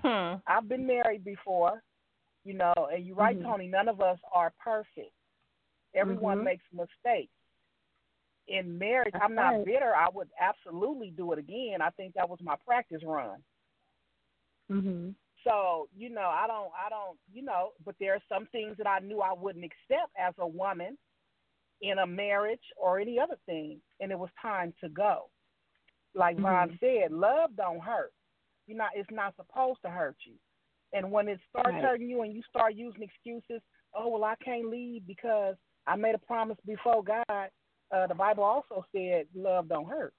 Hmm. 0.00 0.40
I've 0.46 0.68
been 0.68 0.86
married 0.86 1.24
before, 1.24 1.82
you 2.44 2.54
know, 2.54 2.74
and 2.92 3.06
you're 3.06 3.16
right, 3.16 3.36
mm-hmm. 3.36 3.48
Toni. 3.48 3.68
None 3.68 3.88
of 3.88 4.00
us 4.00 4.18
are 4.34 4.52
perfect. 4.62 5.12
Everyone 5.94 6.38
mm-hmm. 6.38 6.44
makes 6.44 6.64
mistakes. 6.72 7.32
In 8.48 8.78
marriage, 8.78 9.12
That's 9.12 9.24
I'm 9.24 9.34
not 9.34 9.50
right. 9.50 9.64
bitter. 9.64 9.94
I 9.94 10.08
would 10.12 10.28
absolutely 10.40 11.12
do 11.16 11.32
it 11.32 11.38
again. 11.38 11.80
I 11.80 11.90
think 11.90 12.14
that 12.14 12.28
was 12.28 12.38
my 12.42 12.56
practice 12.66 13.02
run. 13.04 13.42
Mhm. 14.70 15.14
So 15.44 15.88
you 15.96 16.10
know, 16.10 16.30
I 16.32 16.46
don't, 16.46 16.70
I 16.74 16.88
don't, 16.88 17.18
you 17.32 17.42
know, 17.42 17.70
but 17.84 17.94
there 18.00 18.14
are 18.14 18.22
some 18.28 18.46
things 18.52 18.76
that 18.78 18.86
I 18.86 18.98
knew 18.98 19.20
I 19.20 19.32
wouldn't 19.32 19.64
accept 19.64 20.10
as 20.18 20.34
a 20.38 20.46
woman 20.46 20.98
in 21.82 21.98
a 21.98 22.06
marriage 22.06 22.62
or 22.76 22.98
any 22.98 23.18
other 23.18 23.36
thing, 23.44 23.80
and 24.00 24.10
it 24.10 24.18
was 24.18 24.30
time 24.40 24.72
to 24.82 24.88
go. 24.88 25.28
Like 26.14 26.36
mm-hmm. 26.36 26.46
Ron 26.46 26.78
said, 26.80 27.10
love 27.10 27.50
don't 27.56 27.80
hurt. 27.80 28.12
You 28.66 28.76
not 28.76 28.90
it's 28.94 29.10
not 29.10 29.34
supposed 29.36 29.80
to 29.84 29.90
hurt 29.90 30.16
you. 30.24 30.34
And 30.92 31.10
when 31.10 31.28
it 31.28 31.40
starts 31.50 31.70
right. 31.72 31.82
hurting 31.82 32.08
you 32.08 32.22
and 32.22 32.32
you 32.32 32.42
start 32.48 32.74
using 32.74 33.02
excuses, 33.02 33.62
oh 33.94 34.08
well 34.08 34.24
I 34.24 34.34
can't 34.44 34.68
leave 34.68 35.06
because 35.06 35.56
I 35.86 35.96
made 35.96 36.14
a 36.14 36.18
promise 36.18 36.58
before 36.66 37.02
God. 37.02 37.48
Uh, 37.94 38.06
the 38.06 38.14
Bible 38.14 38.44
also 38.44 38.84
said 38.94 39.26
love 39.34 39.68
don't 39.68 39.88
hurt. 39.88 40.14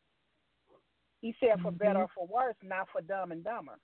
He 1.21 1.33
said 1.39 1.61
for 1.61 1.71
mm-hmm. 1.71 1.77
better 1.77 1.99
or 1.99 2.09
for 2.13 2.27
worse, 2.27 2.55
not 2.61 2.87
for 2.91 3.01
dumb 3.01 3.31
and 3.31 3.43
dumber. 3.43 3.77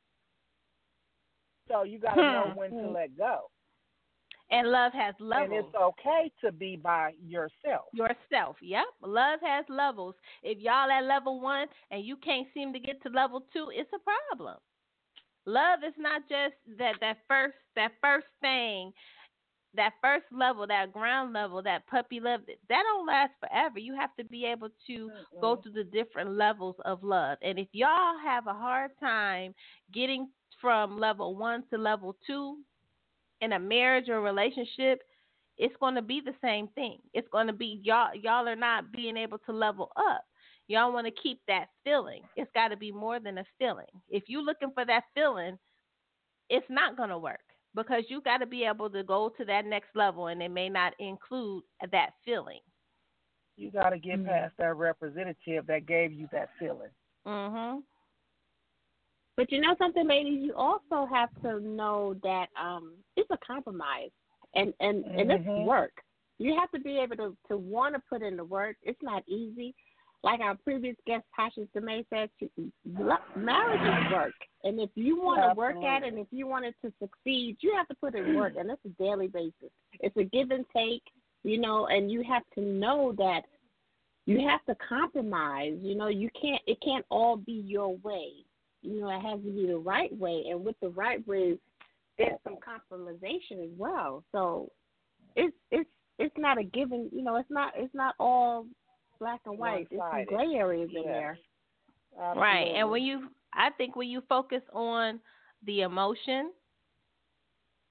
So 1.69 1.83
you 1.83 1.99
got 1.99 2.15
to 2.15 2.21
hmm. 2.21 2.33
know 2.33 2.51
when 2.55 2.71
to 2.71 2.89
let 2.89 3.17
go. 3.17 3.49
And 4.51 4.69
love 4.69 4.93
has 4.93 5.13
levels. 5.19 5.49
And 5.51 5.65
it's 5.65 5.75
okay 5.75 6.31
to 6.43 6.51
be 6.51 6.75
by 6.75 7.11
yourself. 7.23 7.85
Yourself, 7.93 8.55
yep. 8.61 8.85
Love 9.03 9.39
has 9.43 9.65
levels. 9.69 10.15
If 10.41 10.57
y'all 10.59 10.89
at 10.89 11.03
level 11.03 11.39
one 11.39 11.67
and 11.91 12.03
you 12.03 12.17
can't 12.17 12.47
seem 12.53 12.73
to 12.73 12.79
get 12.79 13.01
to 13.03 13.09
level 13.09 13.45
two, 13.53 13.69
it's 13.71 13.91
a 13.93 13.99
problem. 13.99 14.57
Love 15.45 15.79
is 15.87 15.93
not 15.97 16.21
just 16.27 16.55
that 16.77 16.95
that 17.01 17.17
first 17.27 17.55
that 17.75 17.91
first 18.01 18.27
thing, 18.41 18.91
that 19.75 19.93
first 20.01 20.25
level, 20.31 20.65
that 20.67 20.91
ground 20.91 21.33
level, 21.33 21.61
that 21.63 21.85
puppy 21.87 22.19
love. 22.19 22.41
That 22.69 22.83
don't 22.83 23.07
last 23.07 23.31
forever. 23.39 23.79
You 23.79 23.95
have 23.95 24.15
to 24.17 24.23
be 24.25 24.45
able 24.45 24.69
to 24.87 24.93
Mm-mm. 24.93 25.41
go 25.41 25.55
through 25.57 25.73
the 25.73 25.83
different 25.83 26.31
levels 26.31 26.75
of 26.85 27.03
love. 27.03 27.37
And 27.41 27.59
if 27.59 27.67
y'all 27.71 28.17
have 28.23 28.47
a 28.47 28.53
hard 28.53 28.91
time 28.99 29.53
getting 29.93 30.29
from 30.59 30.99
level 30.99 31.35
one 31.35 31.63
to 31.71 31.77
level 31.77 32.15
two, 32.27 32.57
in 33.41 33.53
a 33.53 33.59
marriage 33.59 34.09
or 34.09 34.21
relationship, 34.21 35.01
it's 35.57 35.75
going 35.79 35.95
to 35.95 36.01
be 36.01 36.21
the 36.23 36.33
same 36.41 36.67
thing. 36.69 36.97
It's 37.13 37.27
going 37.31 37.47
to 37.47 37.53
be 37.53 37.81
y'all 37.83 38.13
y'all 38.15 38.47
are 38.47 38.55
not 38.55 38.91
being 38.91 39.17
able 39.17 39.37
to 39.39 39.51
level 39.53 39.91
up. 39.97 40.23
Y'all 40.67 40.93
want 40.93 41.07
to 41.07 41.21
keep 41.23 41.39
that 41.47 41.67
feeling. 41.83 42.21
It's 42.35 42.51
got 42.53 42.69
to 42.69 42.77
be 42.77 42.91
more 42.91 43.19
than 43.19 43.39
a 43.39 43.43
feeling. 43.57 43.87
If 44.09 44.23
you're 44.27 44.43
looking 44.43 44.71
for 44.73 44.85
that 44.85 45.03
feeling, 45.15 45.57
it's 46.49 46.65
not 46.69 46.95
going 46.97 47.09
to 47.09 47.17
work 47.17 47.39
because 47.75 48.03
you 48.07 48.21
got 48.21 48.37
to 48.37 48.45
be 48.45 48.63
able 48.63 48.89
to 48.89 49.03
go 49.03 49.29
to 49.37 49.45
that 49.45 49.65
next 49.65 49.89
level 49.95 50.27
and 50.27 50.41
it 50.41 50.49
may 50.49 50.69
not 50.69 50.93
include 50.99 51.63
that 51.91 52.11
feeling. 52.25 52.59
You 53.57 53.71
got 53.71 53.89
to 53.89 53.97
get 53.99 54.19
Mm-hmm. 54.19 54.27
past 54.27 54.53
that 54.57 54.75
representative 54.75 55.65
that 55.67 55.85
gave 55.85 56.11
you 56.13 56.27
that 56.31 56.49
feeling. 56.59 56.89
Mhm. 57.25 57.83
But 59.39 59.53
you 59.53 59.61
know 59.61 59.73
something, 59.77 60.05
ladies, 60.05 60.43
you 60.43 60.53
also 60.53 61.07
have 61.09 61.29
to 61.43 61.61
know 61.61 62.13
that 62.23 62.47
um 62.61 62.95
it's 63.15 63.31
a 63.31 63.37
compromise 63.37 64.09
and 64.53 64.73
and 64.81 65.05
and 65.17 65.31
it's 65.31 65.45
Mhm. 65.45 65.63
work. 65.63 65.93
You 66.39 66.59
have 66.59 66.69
to 66.71 66.79
be 66.79 66.97
able 66.97 67.15
to 67.15 67.37
to 67.47 67.57
want 67.57 67.95
to 67.95 68.01
put 68.09 68.21
in 68.21 68.35
the 68.35 68.43
work. 68.43 68.75
It's 68.81 69.01
not 69.01 69.23
easy. 69.27 69.73
Like 70.23 70.41
our 70.41 70.55
previous 70.55 70.97
guest 71.07 71.25
Taisha 71.37 71.65
Demay 71.73 72.05
said, 72.09 72.29
she, 72.37 72.49
marriage 73.37 73.79
is 73.79 74.11
work, 74.11 74.35
and 74.65 74.77
if 74.81 74.89
you 74.95 75.21
want 75.21 75.41
to 75.41 75.53
work 75.55 75.81
at 75.85 76.03
it, 76.03 76.09
and 76.09 76.19
if 76.19 76.27
you 76.31 76.45
want 76.45 76.65
it 76.65 76.75
to 76.83 76.91
succeed, 76.99 77.55
you 77.61 77.73
have 77.77 77.87
to 77.87 77.95
put 77.95 78.15
in 78.15 78.35
work, 78.35 78.55
and 78.59 78.69
it's 78.69 78.83
a 78.83 78.89
daily 79.01 79.29
basis. 79.29 79.71
It's 80.01 80.17
a 80.17 80.25
give 80.25 80.51
and 80.51 80.65
take, 80.75 81.03
you 81.43 81.59
know, 81.59 81.87
and 81.87 82.11
you 82.11 82.23
have 82.23 82.43
to 82.55 82.61
know 82.61 83.13
that 83.13 83.43
you 84.25 84.45
have 84.49 84.65
to 84.65 84.75
compromise. 84.83 85.77
You 85.81 85.95
know, 85.95 86.09
you 86.09 86.29
can't. 86.41 86.61
It 86.67 86.79
can't 86.81 87.05
all 87.09 87.37
be 87.37 87.53
your 87.53 87.95
way. 87.99 88.43
You 88.81 89.01
know, 89.01 89.09
it 89.09 89.21
has 89.21 89.39
to 89.41 89.51
be 89.51 89.67
the 89.67 89.77
right 89.77 90.15
way, 90.17 90.45
and 90.49 90.63
with 90.63 90.75
the 90.81 90.89
right 90.89 91.25
way, 91.27 91.57
there's 92.17 92.39
some 92.43 92.55
compromisation 92.55 93.63
as 93.63 93.71
well. 93.77 94.23
So, 94.31 94.71
it's 95.35 95.55
it's 95.71 95.89
it's 96.17 96.35
not 96.37 96.57
a 96.57 96.63
given. 96.63 97.09
You 97.11 97.23
know, 97.23 97.35
it's 97.35 97.49
not 97.49 97.73
it's 97.75 97.93
not 97.93 98.15
all 98.19 98.65
black 99.19 99.41
and 99.45 99.57
white. 99.57 99.87
There's 99.89 100.01
some 100.11 100.25
gray 100.25 100.55
areas 100.55 100.89
in 100.95 101.03
there. 101.03 101.37
Absolutely. 102.17 102.41
Right, 102.41 102.67
and 102.75 102.89
when 102.89 103.03
you, 103.03 103.29
I 103.53 103.69
think 103.77 103.95
when 103.95 104.09
you 104.09 104.21
focus 104.27 104.61
on 104.73 105.19
the 105.65 105.81
emotion, 105.81 106.51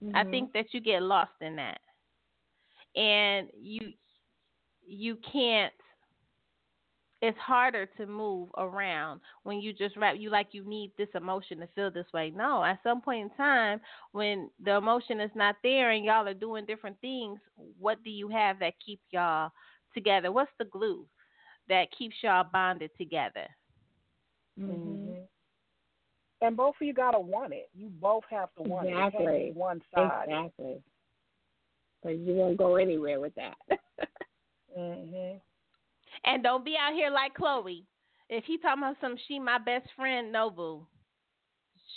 mm-hmm. 0.02 0.16
I 0.16 0.24
think 0.24 0.52
that 0.52 0.66
you 0.72 0.80
get 0.80 1.02
lost 1.02 1.32
in 1.40 1.56
that, 1.56 1.80
and 2.96 3.48
you 3.58 3.92
you 4.86 5.18
can't 5.32 5.72
it's 7.20 7.38
harder 7.38 7.86
to 7.96 8.06
move 8.06 8.48
around 8.56 9.20
when 9.42 9.60
you 9.60 9.72
just 9.72 9.96
rap 9.96 10.14
you 10.18 10.30
like 10.30 10.48
you 10.52 10.64
need 10.64 10.92
this 10.96 11.08
emotion 11.14 11.58
to 11.58 11.68
feel 11.74 11.90
this 11.90 12.06
way. 12.14 12.32
No, 12.34 12.62
at 12.64 12.78
some 12.82 13.00
point 13.00 13.30
in 13.30 13.36
time 13.36 13.80
when 14.12 14.50
the 14.64 14.76
emotion 14.76 15.20
is 15.20 15.30
not 15.34 15.56
there 15.62 15.90
and 15.90 16.04
y'all 16.04 16.28
are 16.28 16.34
doing 16.34 16.64
different 16.64 17.00
things, 17.00 17.40
what 17.78 18.02
do 18.04 18.10
you 18.10 18.28
have 18.28 18.60
that 18.60 18.74
keep 18.84 19.00
y'all 19.10 19.50
together? 19.94 20.30
What's 20.30 20.52
the 20.58 20.66
glue 20.66 21.06
that 21.68 21.88
keeps 21.96 22.14
y'all 22.22 22.46
bonded 22.52 22.90
together? 22.96 23.46
Mm-hmm. 24.60 25.22
And 26.40 26.56
both 26.56 26.76
of 26.80 26.86
you 26.86 26.94
gotta 26.94 27.18
want 27.18 27.52
it. 27.52 27.68
You 27.74 27.88
both 27.88 28.24
have 28.30 28.50
to 28.56 28.62
want 28.62 28.88
exactly. 28.88 29.26
it. 29.26 29.48
It 29.48 29.56
one 29.56 29.82
side. 29.92 30.26
Exactly. 30.28 30.76
Because 32.00 32.18
you 32.20 32.34
won't 32.34 32.56
go 32.56 32.76
anywhere 32.76 33.18
with 33.18 33.34
that. 33.34 33.56
mhm. 34.78 35.40
And 36.24 36.42
don't 36.42 36.64
be 36.64 36.76
out 36.76 36.92
here 36.94 37.10
like 37.10 37.34
Khloe. 37.34 37.84
If 38.28 38.44
he 38.44 38.58
talking 38.58 38.82
about 38.82 38.96
some 39.00 39.16
she 39.28 39.38
my 39.38 39.58
best 39.58 39.88
friend, 39.96 40.32
no 40.32 40.50
boo. 40.50 40.86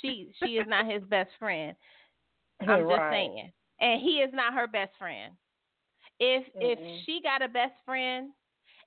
She 0.01 0.33
she 0.41 0.57
is 0.57 0.67
not 0.67 0.85
his 0.85 1.03
best 1.05 1.31
friend. 1.39 1.75
I'm 2.67 2.85
right. 2.85 2.87
just 2.87 3.03
saying. 3.09 3.51
And 3.79 4.01
he 4.01 4.21
is 4.21 4.33
not 4.33 4.53
her 4.53 4.67
best 4.67 4.91
friend. 4.97 5.33
If 6.19 6.47
Mm-mm. 6.55 6.59
if 6.59 6.79
she 7.05 7.21
got 7.21 7.41
a 7.41 7.47
best 7.49 7.73
friend 7.85 8.31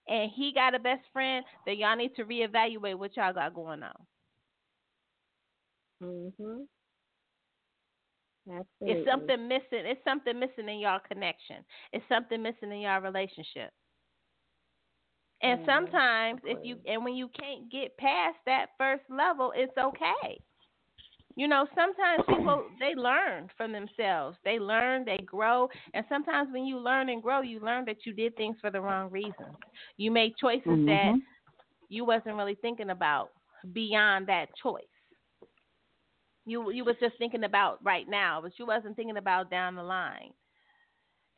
and 0.08 0.30
he 0.30 0.52
got 0.52 0.74
a 0.74 0.78
best 0.78 1.04
friend, 1.12 1.44
then 1.66 1.76
y'all 1.78 1.96
need 1.96 2.14
to 2.16 2.24
reevaluate 2.24 2.98
what 2.98 3.16
y'all 3.16 3.32
got 3.32 3.54
going 3.54 3.82
on. 3.82 4.06
Mhm. 6.00 6.68
Absolutely. 8.48 8.86
It's 8.86 9.04
something 9.04 9.48
missing. 9.48 9.86
It's 9.86 10.02
something 10.04 10.38
missing 10.38 10.68
in 10.68 10.78
y'all 10.78 11.00
connection. 11.00 11.64
It's 11.92 12.06
something 12.08 12.42
missing 12.42 12.72
in 12.72 12.80
y'all 12.80 13.00
relationship. 13.00 13.72
And 15.42 15.58
sometimes 15.64 16.40
if 16.44 16.58
you 16.62 16.76
and 16.86 17.04
when 17.04 17.14
you 17.14 17.28
can't 17.28 17.70
get 17.70 17.96
past 17.98 18.36
that 18.46 18.68
first 18.78 19.02
level, 19.10 19.52
it's 19.54 19.76
okay. 19.76 20.40
You 21.36 21.46
know, 21.48 21.66
sometimes 21.74 22.22
people 22.28 22.70
they 22.78 22.94
learn 22.94 23.48
from 23.56 23.72
themselves. 23.72 24.36
They 24.44 24.58
learn, 24.58 25.04
they 25.04 25.18
grow, 25.18 25.68
and 25.94 26.04
sometimes 26.08 26.50
when 26.52 26.64
you 26.64 26.78
learn 26.78 27.08
and 27.08 27.22
grow, 27.22 27.40
you 27.42 27.60
learn 27.60 27.84
that 27.86 28.04
you 28.06 28.12
did 28.12 28.36
things 28.36 28.56
for 28.60 28.70
the 28.70 28.80
wrong 28.80 29.10
reasons. 29.10 29.56
You 29.96 30.10
made 30.10 30.36
choices 30.36 30.80
that 30.86 31.12
Mhm. 31.12 31.22
you 31.88 32.04
wasn't 32.04 32.36
really 32.36 32.54
thinking 32.56 32.90
about 32.90 33.30
beyond 33.72 34.26
that 34.28 34.48
choice. 34.62 34.84
You 36.46 36.70
you 36.70 36.84
was 36.84 36.96
just 37.00 37.16
thinking 37.18 37.44
about 37.44 37.82
right 37.84 38.08
now, 38.08 38.40
but 38.40 38.58
you 38.58 38.66
wasn't 38.66 38.96
thinking 38.96 39.16
about 39.16 39.50
down 39.50 39.74
the 39.74 39.82
line. 39.82 40.32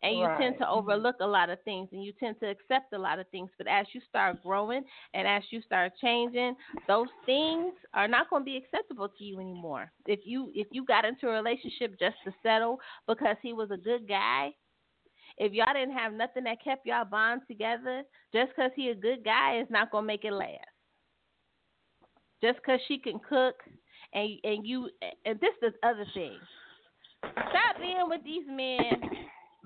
And 0.02 0.18
you 0.18 0.26
tend 0.38 0.58
to 0.58 0.64
mm-hmm. 0.64 0.78
overlook 0.78 1.16
a 1.20 1.26
lot 1.26 1.48
of 1.48 1.60
things 1.62 1.88
and 1.92 2.04
you 2.04 2.12
tend 2.20 2.36
to 2.40 2.46
accept 2.46 2.92
a 2.92 2.98
lot 2.98 3.18
of 3.18 3.26
things. 3.30 3.50
But 3.56 3.66
as 3.66 3.86
you 3.92 4.00
start 4.08 4.42
growing 4.42 4.84
and 5.14 5.26
as 5.26 5.42
you 5.50 5.62
start 5.62 5.92
changing, 6.00 6.54
those 6.86 7.08
things 7.24 7.72
are 7.94 8.06
not 8.06 8.28
going 8.28 8.42
to 8.42 8.44
be 8.44 8.56
acceptable 8.56 9.08
to 9.08 9.24
you 9.24 9.40
anymore. 9.40 9.90
If 10.06 10.20
you 10.24 10.52
if 10.54 10.68
you 10.70 10.84
got 10.84 11.04
into 11.04 11.28
a 11.28 11.32
relationship 11.32 11.98
just 11.98 12.16
to 12.24 12.32
settle 12.42 12.78
because 13.08 13.36
he 13.42 13.52
was 13.52 13.70
a 13.70 13.76
good 13.76 14.06
guy, 14.06 14.50
if 15.38 15.52
y'all 15.52 15.72
didn't 15.74 15.96
have 15.96 16.12
nothing 16.12 16.44
that 16.44 16.62
kept 16.62 16.86
y'all 16.86 17.04
bond 17.04 17.42
together, 17.48 18.02
just 18.32 18.50
because 18.54 18.70
he 18.76 18.90
a 18.90 18.94
good 18.94 19.24
guy 19.24 19.60
is 19.60 19.66
not 19.70 19.90
going 19.90 20.04
to 20.04 20.06
make 20.06 20.24
it 20.24 20.32
last. 20.32 20.60
Just 22.42 22.58
because 22.58 22.80
she 22.86 22.98
can 22.98 23.18
cook 23.28 23.56
and 24.12 24.30
and 24.44 24.66
you 24.66 24.90
and 25.24 25.40
this 25.40 25.54
is 25.62 25.72
the 25.80 25.88
other 25.88 26.06
thing. 26.14 26.38
Stop 27.22 27.80
being 27.80 28.04
with 28.08 28.22
these 28.24 28.46
men, 28.46 29.10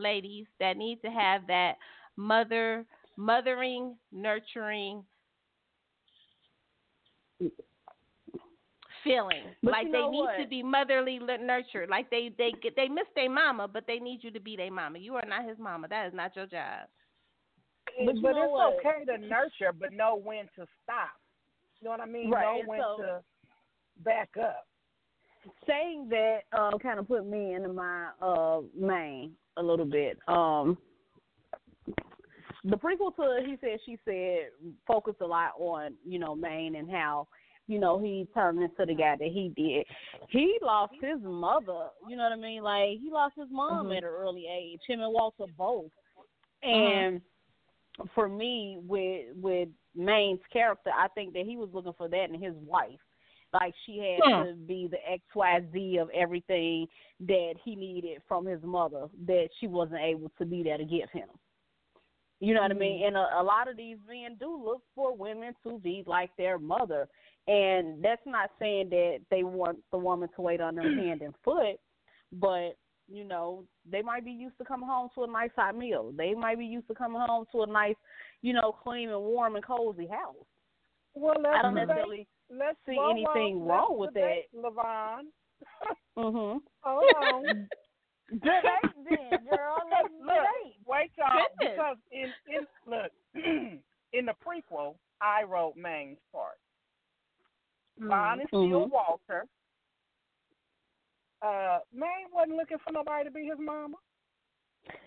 ladies, 0.01 0.47
that 0.59 0.77
need 0.77 1.01
to 1.03 1.09
have 1.09 1.47
that 1.47 1.75
mother 2.17 2.85
mothering, 3.17 3.97
nurturing 4.13 5.05
feeling. 9.05 9.45
But 9.63 9.73
like 9.73 9.87
you 9.87 9.93
they 9.93 10.07
need 10.09 10.21
what? 10.21 10.39
to 10.39 10.49
be 10.49 10.63
motherly 10.63 11.19
nurtured. 11.19 11.89
Like 11.89 12.11
they 12.11 12.31
they 12.39 12.53
get 12.63 12.77
they 12.77 12.89
miss 12.89 13.07
their 13.15 13.31
mama, 13.31 13.69
but 13.69 13.85
they 13.87 13.99
need 13.99 14.23
you 14.23 14.31
to 14.31 14.41
be 14.41 14.57
their 14.57 14.71
mama. 14.71 14.99
You 14.99 15.17
are 15.17 15.27
not 15.27 15.49
his 15.49 15.59
mama. 15.59 15.89
That 15.89 16.07
is 16.09 16.15
not 16.15 16.35
your 16.37 16.47
job. 16.47 16.89
But 18.05 18.17
you 18.17 18.23
but 18.23 18.33
know 18.33 18.45
it's 18.45 18.53
what? 18.53 18.95
okay 18.95 19.05
to 19.07 19.19
nurture, 19.19 19.73
but 19.79 19.93
know 19.93 20.21
when 20.23 20.45
to 20.57 20.67
stop. 20.83 21.11
You 21.81 21.85
know 21.87 21.91
what 21.91 22.01
I 22.01 22.07
mean? 22.07 22.31
Right, 22.31 22.45
Know 22.45 22.59
and 22.61 22.69
when 22.69 22.81
so- 22.81 23.03
to 23.03 23.21
back 24.05 24.31
up. 24.39 24.67
Saying 25.67 26.09
that 26.11 26.41
uh, 26.53 26.77
kind 26.79 26.99
of 26.99 27.09
put 27.09 27.27
me 27.27 27.55
into 27.55 27.73
my 27.73 28.09
uh 28.21 28.61
main 28.79 29.33
a 29.57 29.63
little 29.63 29.87
bit. 29.87 30.19
Um, 30.29 30.77
the 32.65 32.77
prequel 32.77 33.15
to 33.17 33.41
he 33.45 33.57
said 33.61 33.79
she 33.87 33.99
said 34.05 34.51
focused 34.87 35.21
a 35.21 35.27
lot 35.27 35.53
on 35.59 35.95
you 36.07 36.19
know 36.19 36.35
Maine 36.35 36.77
and 36.77 36.91
how 36.91 37.27
you 37.67 37.79
know 37.79 37.99
he 37.99 38.29
turned 38.35 38.63
into 38.63 38.85
the 38.85 38.95
guy 38.95 39.17
that 39.19 39.29
he 39.33 39.53
did. 39.57 39.87
He 40.29 40.59
lost 40.61 40.93
his 41.01 41.21
mother. 41.23 41.89
You 42.09 42.17
know 42.17 42.25
what 42.25 42.33
I 42.33 42.37
mean? 42.37 42.63
Like 42.63 42.99
he 43.01 43.11
lost 43.11 43.35
his 43.37 43.49
mom 43.51 43.87
Mhm. 43.87 43.97
at 43.97 44.05
an 44.05 44.11
early 44.11 44.47
age. 44.47 44.81
Him 44.87 45.01
and 45.01 45.13
Walter 45.13 45.47
both. 45.57 45.91
And 46.63 47.23
for 48.15 48.29
me, 48.29 48.79
with 48.87 49.35
with 49.37 49.69
Maine's 49.95 50.45
character, 50.53 50.91
I 50.95 51.09
think 51.09 51.33
that 51.33 51.47
he 51.47 51.57
was 51.57 51.71
looking 51.73 51.95
for 51.95 52.09
that 52.09 52.31
in 52.31 52.41
his 52.41 52.55
wife. 52.57 53.01
Like 53.53 53.75
she 53.85 53.99
had 53.99 54.21
Hmm. 54.23 54.43
to 54.45 54.55
be 54.55 54.89
the 54.89 54.99
X 55.11 55.23
Y 55.35 55.61
Z 55.73 55.99
of 55.99 56.11
everything 56.11 56.87
that 57.21 57.55
he 57.65 57.75
needed 57.75 58.23
from 58.29 58.47
his 58.47 58.63
mother 58.63 59.09
that 59.27 59.49
she 59.59 59.67
wasn't 59.67 60.01
able 60.01 60.31
to 60.39 60.45
be 60.45 60.63
there 60.63 60.79
to 60.79 60.85
give 60.85 61.11
him. 61.11 61.29
You 62.41 62.55
know 62.55 62.63
what 62.63 62.71
I 62.71 62.75
mean? 62.75 63.05
And 63.05 63.17
a, 63.17 63.41
a 63.41 63.43
lot 63.43 63.69
of 63.69 63.77
these 63.77 63.99
men 64.09 64.37
do 64.41 64.63
look 64.65 64.83
for 64.95 65.15
women 65.15 65.55
to 65.65 65.79
be 65.79 66.05
like 66.07 66.31
their 66.39 66.59
mother. 66.59 67.07
And 67.47 68.03
that's 68.03 68.23
not 68.25 68.51
saying 68.59 68.89
that 68.91 69.19
they 69.31 69.43
want 69.43 69.79
the 69.91 69.99
woman 69.99 70.29
to 70.37 70.43
wait 70.43 70.61
on 70.61 70.77
them 70.77 70.97
hand 70.99 71.21
and 71.21 71.35
foot, 71.45 71.77
but 72.33 72.77
you 73.13 73.25
know, 73.25 73.65
they 73.91 74.03
might 74.03 74.25
be 74.25 74.31
used 74.31 74.57
to 74.59 74.65
coming 74.65 74.89
home 74.89 75.09
to 75.17 75.25
a 75.25 75.27
nice 75.27 75.51
hot 75.57 75.77
meal. 75.77 76.13
They 76.17 76.33
might 76.33 76.59
be 76.59 76.65
used 76.65 76.87
to 76.89 76.95
coming 76.95 77.21
home 77.21 77.45
to 77.53 77.63
a 77.63 77.67
nice, 77.67 77.97
you 78.41 78.53
know, 78.53 78.73
clean 78.85 79.11
and 79.11 79.21
warm 79.21 79.57
and 79.57 79.65
cozy 79.65 80.07
house. 80.07 80.37
Well, 81.15 81.35
I 81.45 81.61
don't 81.61 81.75
necessarily 81.75 82.29
let's 82.51 82.79
see 82.87 82.97
well, 82.99 83.11
anything 83.11 83.65
well, 83.65 83.77
wrong 83.77 83.99
with 83.99 84.15
debate, 84.15 84.47
Levonne. 84.55 85.27
Mhm. 86.19 86.61
Hold 86.83 87.15
on. 87.23 87.43
Debate 88.31 88.95
then, 89.09 89.45
girl. 89.49 89.77
Let's 89.91 90.13
look, 90.21 90.37
debate. 90.37 90.77
wait, 90.87 91.11
y'all, 91.19 91.43
Goodness. 91.59 91.77
because 91.77 91.97
in 92.13 92.33
in 92.55 92.67
look 92.87 93.13
in 94.13 94.27
the 94.27 94.35
prequel, 94.45 94.95
I 95.21 95.43
wrote 95.45 95.77
Mang's 95.77 96.19
part. 96.33 96.59
Vaughn 97.99 98.41
is 98.41 98.47
still 98.49 98.61
Mhm. 98.87 98.91
Walter. 98.91 99.47
Uh, 101.43 101.79
Mang 101.93 102.27
wasn't 102.33 102.57
looking 102.57 102.79
for 102.85 102.93
nobody 102.93 103.25
to 103.25 103.31
be 103.31 103.47
his 103.47 103.59
mama. 103.59 103.97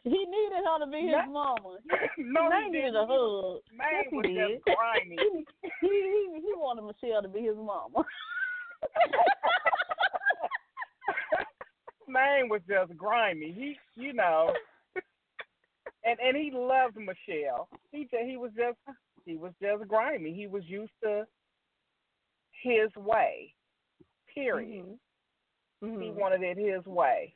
He 0.04 0.10
needed 0.10 0.64
her 0.66 0.80
to 0.86 0.92
be 0.92 1.08
his 1.08 1.16
mama. 1.32 1.78
no, 2.18 2.50
Mang 2.50 2.66
he 2.66 2.72
needed 2.72 2.96
a 2.96 3.06
hug. 3.08 3.62
Mang 3.76 3.88
Yes, 3.94 4.06
he 4.10 4.16
was 4.18 4.26
did. 4.26 4.38
just 4.38 4.64
grimy. 4.66 5.18
he, 5.82 5.88
he 5.88 6.42
he 6.42 6.54
wanted 6.58 6.84
Michelle 6.84 7.22
to 7.22 7.30
be 7.30 7.42
his 7.42 7.56
mama. 7.56 8.04
Mang 12.08 12.50
was 12.50 12.62
just 12.68 12.96
grimy. 12.98 13.52
He, 13.54 13.78
you 14.02 14.14
know, 14.14 14.52
and 16.04 16.20
and 16.20 16.36
he 16.38 16.52
loved 16.54 16.98
Michelle. 16.98 17.70
He 17.92 18.08
he 18.26 18.38
was 18.38 18.52
just 18.58 18.78
he 19.26 19.38
was 19.38 19.54
just 19.62 19.88
grimy. 19.88 20.34
He 20.34 20.48
was 20.48 20.64
used 20.66 20.92
to 21.04 21.26
his 22.62 22.90
way. 22.98 23.54
Period. 24.34 24.98
He 25.82 25.86
Mhm. 25.86 26.14
wanted 26.16 26.44
it 26.44 26.58
his 26.58 26.86
way. 26.86 27.36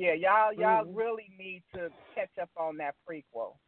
Yeah, 0.00 0.14
y'all 0.14 0.52
y'all 0.54 0.86
Mhm. 0.86 0.96
really 0.96 1.30
need 1.38 1.62
to 1.74 1.92
catch 2.14 2.38
up 2.40 2.48
on 2.56 2.78
that 2.78 2.94
prequel. 3.06 3.58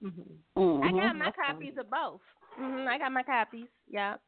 Mhm. 0.00 0.38
Mhm. 0.56 0.84
I 0.84 0.92
got 0.92 1.16
my 1.16 1.32
copies 1.32 1.76
of 1.76 1.90
both. 1.90 2.20
I 2.58 2.96
got 2.96 3.10
my 3.10 3.24
copies. 3.24 3.66
Yeah. 3.88 4.18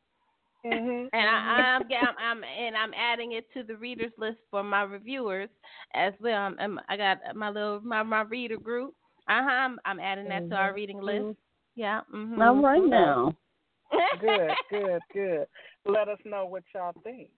Mm-hmm. 0.65 1.09
And 1.13 1.29
I, 1.29 1.37
I'm, 1.37 1.83
I'm, 1.83 2.17
I'm, 2.19 2.45
and 2.45 2.77
I'm 2.77 2.95
adding 2.95 3.33
it 3.33 3.47
to 3.53 3.63
the 3.63 3.77
readers 3.77 4.13
list 4.17 4.39
for 4.51 4.65
my 4.65 4.83
reviewers 4.83 5.51
as 5.93 6.15
well. 6.21 6.41
I'm, 6.41 6.59
I'm, 6.59 6.81
I 6.89 6.97
got 6.97 7.37
my 7.37 7.51
little 7.51 7.81
my 7.83 8.03
my 8.03 8.23
reader 8.23 8.57
group. 8.57 8.95
Uh 9.29 9.43
huh. 9.43 9.51
I'm, 9.51 9.79
I'm 9.85 10.01
adding 10.01 10.29
that 10.31 10.49
to 10.49 10.57
our 10.57 10.75
reading 10.75 11.01
list. 11.01 11.39
Yeah. 11.77 12.01
Mm-hmm. 12.13 12.43
All 12.43 12.61
right 12.61 12.85
now. 12.85 13.37
good, 14.21 14.51
good, 14.69 15.03
good. 15.13 15.47
Let 15.85 16.09
us 16.09 16.19
know 16.25 16.47
what 16.47 16.65
y'all 16.75 16.95
think. 17.05 17.31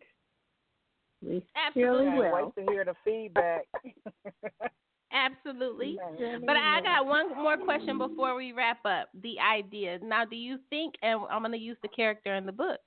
We 1.23 1.43
Absolutely. 1.57 2.05
surely 2.05 2.05
Can't 2.07 2.17
will. 2.17 2.53
wait 2.57 2.67
to 2.67 2.73
hear 2.73 2.85
the 2.85 2.95
feedback. 3.05 3.67
Absolutely. 5.13 5.99
But 6.45 6.57
I 6.57 6.81
got 6.83 7.07
one 7.07 7.35
more 7.37 7.57
question 7.57 7.97
before 7.97 8.35
we 8.35 8.53
wrap 8.53 8.85
up. 8.85 9.09
The 9.23 9.37
idea. 9.41 9.99
Now, 10.03 10.25
do 10.25 10.37
you 10.37 10.59
think, 10.69 10.95
and 11.03 11.21
I'm 11.31 11.41
going 11.41 11.53
to 11.53 11.59
use 11.59 11.79
the 11.83 11.89
character 11.89 12.35
in 12.35 12.45
the 12.45 12.53
book. 12.53 12.81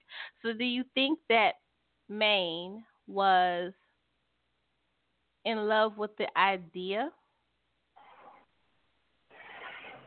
So, 0.44 0.54
do 0.54 0.64
you 0.64 0.84
think 0.94 1.20
that 1.30 1.54
Maine 2.08 2.84
was 3.08 3.74
in 5.46 5.68
love 5.68 5.98
with 5.98 6.16
the 6.18 6.28
idea 6.38 7.12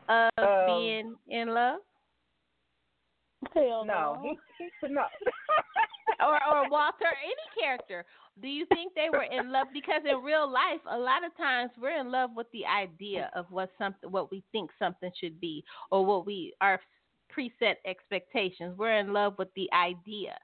of 0.07 0.29
Um, 0.37 0.65
being 0.65 1.15
in 1.27 1.53
love? 1.53 1.79
Hell 3.53 3.85
no, 3.85 4.35
no. 4.83 5.05
or 6.19 6.39
or 6.51 6.69
Walter, 6.69 7.05
any 7.23 7.61
character. 7.61 8.05
Do 8.41 8.47
you 8.47 8.65
think 8.67 8.93
they 8.95 9.09
were 9.11 9.23
in 9.23 9.51
love? 9.51 9.67
Because 9.73 10.01
in 10.09 10.23
real 10.23 10.51
life, 10.51 10.81
a 10.89 10.97
lot 10.97 11.23
of 11.23 11.35
times 11.37 11.71
we're 11.79 11.99
in 11.99 12.11
love 12.11 12.31
with 12.35 12.47
the 12.51 12.65
idea 12.65 13.29
of 13.35 13.45
what 13.49 13.69
something, 13.77 14.09
what 14.11 14.31
we 14.31 14.43
think 14.51 14.71
something 14.79 15.11
should 15.19 15.39
be, 15.39 15.63
or 15.91 16.05
what 16.05 16.25
we 16.25 16.53
our 16.61 16.79
preset 17.35 17.75
expectations. 17.85 18.77
We're 18.77 18.97
in 18.97 19.13
love 19.13 19.35
with 19.37 19.49
the 19.55 19.69
idea. 19.73 20.37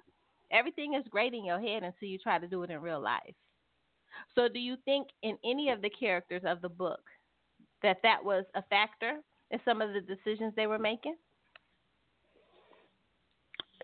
Everything 0.51 0.95
is 0.95 1.05
great 1.09 1.33
in 1.33 1.45
your 1.45 1.59
head 1.59 1.83
until 1.83 2.07
you 2.07 2.17
try 2.17 2.39
to 2.39 2.47
do 2.47 2.63
it 2.63 2.71
in 2.71 2.81
real 2.81 2.99
life. 3.01 3.35
So, 4.35 4.47
do 4.47 4.59
you 4.59 4.75
think 4.85 5.07
in 5.23 5.37
any 5.45 5.69
of 5.69 5.81
the 5.81 5.89
characters 5.89 6.41
of 6.45 6.61
the 6.61 6.69
book 6.69 7.01
that 7.83 7.97
that 8.03 8.23
was 8.23 8.45
a 8.55 8.63
factor 8.63 9.19
in 9.51 9.59
some 9.65 9.81
of 9.81 9.93
the 9.93 10.01
decisions 10.01 10.53
they 10.55 10.67
were 10.67 10.79
making? 10.79 11.15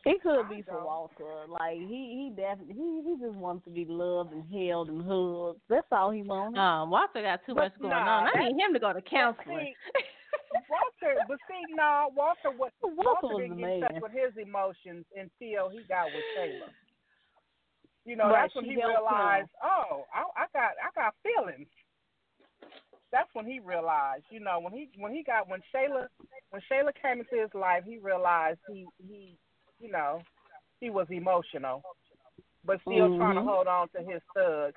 It 0.06 0.22
could 0.22 0.48
be 0.50 0.62
for 0.62 0.86
Walter. 0.86 1.50
Like 1.50 1.78
he, 1.78 2.30
he 2.30 2.34
definitely, 2.36 2.76
he, 2.78 3.02
he 3.10 3.26
just 3.26 3.36
wants 3.36 3.66
to 3.66 3.72
be 3.72 3.86
loved 3.90 4.34
and 4.34 4.46
held 4.54 4.90
and 4.90 5.02
hugged. 5.02 5.60
That's 5.68 5.88
all 5.92 6.12
he 6.12 6.22
wants. 6.22 6.58
Um, 6.60 6.92
Walter 6.92 7.26
got 7.26 7.42
too 7.46 7.56
But 7.56 7.74
much 7.74 7.80
going 7.82 7.90
nah, 7.90 8.30
on. 8.30 8.30
I 8.38 8.50
need 8.50 8.62
him 8.62 8.74
to 8.74 8.80
go 8.80 8.94
to 8.94 9.02
counseling. 9.02 9.74
See, 9.74 10.06
Walter, 10.70 11.26
but 11.28 11.38
see, 11.50 11.74
no, 11.74 12.10
Walter, 12.16 12.54
was, 12.54 12.70
Walter 12.86 13.42
didn't 13.42 13.58
get 13.58 13.70
in 13.70 13.82
touch 13.82 13.98
with 13.98 14.14
his 14.14 14.38
emotions 14.38 15.06
until 15.18 15.74
he 15.74 15.82
got 15.90 16.14
with 16.14 16.26
Taylor. 16.38 16.70
You 18.06 18.16
know, 18.16 18.30
Right, 18.30 18.46
that's 18.46 18.54
when 18.54 18.66
he 18.66 18.78
helped 18.78 18.94
him. 18.94 19.02
realized, 19.02 19.50
oh, 19.66 20.06
I, 20.14 20.22
I 20.38 20.46
got, 20.54 20.78
I 20.78 20.94
got 20.94 21.18
feelings. 21.26 21.66
That's 23.12 23.30
when 23.34 23.48
he 23.50 23.58
realized, 23.58 24.26
you 24.30 24.40
know, 24.40 24.60
when 24.62 24.74
he, 24.74 24.90
when 25.00 25.14
he 25.14 25.24
got, 25.24 25.50
when 25.50 25.62
Shayla, 25.74 26.06
when 26.52 26.62
Shayla 26.70 26.94
came 27.02 27.26
into 27.26 27.42
his 27.42 27.50
life, 27.56 27.82
he 27.88 27.98
realized 27.98 28.60
he, 28.70 28.86
he, 29.02 29.38
you 29.80 29.92
know, 29.92 30.22
he 30.80 30.90
was 30.90 31.08
emotional, 31.10 31.82
but 32.66 32.80
still 32.82 33.18
trying 33.18 33.36
to 33.36 33.42
mm-hmm. 33.42 33.48
hold 33.48 33.68
on 33.68 33.88
to 33.90 34.00
his 34.00 34.22
thug. 34.36 34.74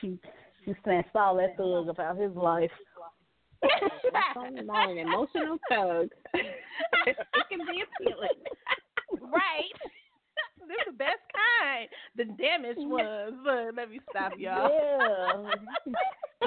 She, 0.00 0.18
she 0.64 0.74
snatched 0.84 1.14
all 1.14 1.36
that 1.36 1.56
thug 1.56 1.88
about 1.88 2.16
his 2.18 2.34
life. 2.34 2.70
Talking 4.34 4.58
an 4.68 4.98
emotional 4.98 5.58
thug. 5.68 6.08
it 6.34 7.16
can 7.48 7.58
be 7.58 7.82
appealing. 8.00 8.28
right. 9.20 9.92
This 10.72 10.88
is 10.88 10.96
the 10.96 11.04
best 11.04 11.20
kind. 11.36 11.84
The 12.16 12.24
damaged 12.40 12.80
ones. 12.80 13.36
But 13.44 13.76
let 13.76 13.92
me 13.92 14.00
stop 14.08 14.32
y'all. 14.40 14.72
Yeah, 14.72 15.52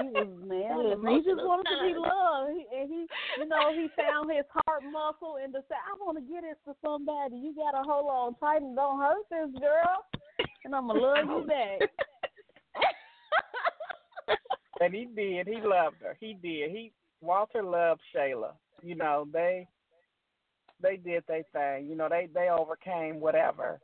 he 0.02 0.10
was 0.10 0.34
man. 0.42 0.82
Listen, 0.82 1.06
he 1.14 1.22
just 1.22 1.46
wanted 1.46 1.70
to 1.70 1.78
be 1.86 1.94
loved, 1.94 2.58
he, 2.58 2.66
and 2.74 2.90
he, 2.90 3.06
you 3.38 3.46
know, 3.46 3.70
he 3.70 3.86
found 3.94 4.34
his 4.34 4.50
heart 4.50 4.82
muscle 4.90 5.38
and 5.38 5.54
decided, 5.54 5.86
I 5.86 5.94
want 6.02 6.18
to 6.18 6.26
get 6.26 6.42
this 6.42 6.58
to 6.66 6.74
somebody. 6.82 7.38
You 7.38 7.54
gotta 7.54 7.86
hold 7.86 8.10
on 8.10 8.34
tight 8.42 8.66
and 8.66 8.76
don't 8.76 8.98
hurt 8.98 9.30
this 9.30 9.62
girl, 9.62 10.02
and 10.66 10.74
I'm 10.74 10.88
gonna 10.88 11.00
love 11.00 11.30
you 11.30 11.46
back. 11.46 11.86
And 14.82 14.94
he 14.94 15.08
did. 15.16 15.48
He 15.48 15.62
loved 15.64 16.02
her. 16.02 16.18
He 16.20 16.34
did. 16.34 16.70
He 16.72 16.92
Walter 17.22 17.64
loved 17.64 18.02
Shayla. 18.14 18.52
You 18.84 18.96
know, 18.96 19.26
they 19.32 19.70
they 20.82 20.98
did 20.98 21.24
their 21.28 21.44
thing. 21.54 21.88
You 21.88 21.96
know, 21.96 22.10
they 22.10 22.28
they 22.34 22.50
overcame 22.50 23.22
whatever. 23.22 23.80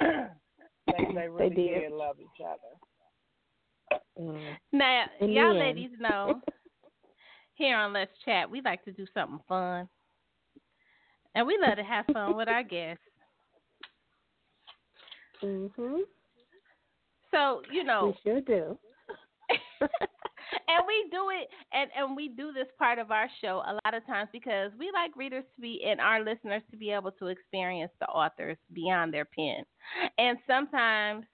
They 0.00 1.04
they 1.14 1.28
really 1.28 1.54
did. 1.54 1.92
love 1.92 2.16
each 2.20 2.44
other. 2.44 4.00
Mm. 4.20 4.56
Now, 4.72 5.04
In 5.20 5.30
y'all 5.32 5.50
end. 5.50 5.58
ladies 5.60 5.90
know 5.98 6.40
here 7.54 7.76
on 7.76 7.92
Let's 7.92 8.10
Chat, 8.24 8.50
we 8.50 8.60
like 8.62 8.84
to 8.84 8.92
do 8.92 9.06
something 9.14 9.40
fun. 9.48 9.88
And 11.34 11.46
we 11.46 11.58
love 11.60 11.76
to 11.76 11.84
have 11.84 12.06
fun 12.12 12.36
with 12.36 12.48
our 12.48 12.62
guests. 12.62 13.02
Mhm. 15.42 16.00
So, 17.30 17.62
you 17.70 17.84
know, 17.84 18.14
We 18.24 18.30
sure 18.30 18.40
do. 18.40 18.78
and 20.68 20.84
we 20.86 21.08
do 21.10 21.30
it 21.30 21.48
and 21.72 21.90
and 21.96 22.16
we 22.16 22.28
do 22.28 22.52
this 22.52 22.68
part 22.78 22.98
of 22.98 23.10
our 23.10 23.28
show 23.40 23.62
a 23.66 23.74
lot 23.84 23.94
of 23.94 24.06
times 24.06 24.28
because 24.32 24.70
we 24.78 24.90
like 24.92 25.16
readers 25.16 25.44
to 25.56 25.60
be 25.60 25.82
and 25.86 26.00
our 26.00 26.22
listeners 26.22 26.62
to 26.70 26.76
be 26.76 26.90
able 26.90 27.10
to 27.12 27.26
experience 27.26 27.92
the 28.00 28.06
authors 28.06 28.56
beyond 28.72 29.12
their 29.12 29.24
pen. 29.24 29.64
And 30.18 30.38
sometimes 30.46 31.24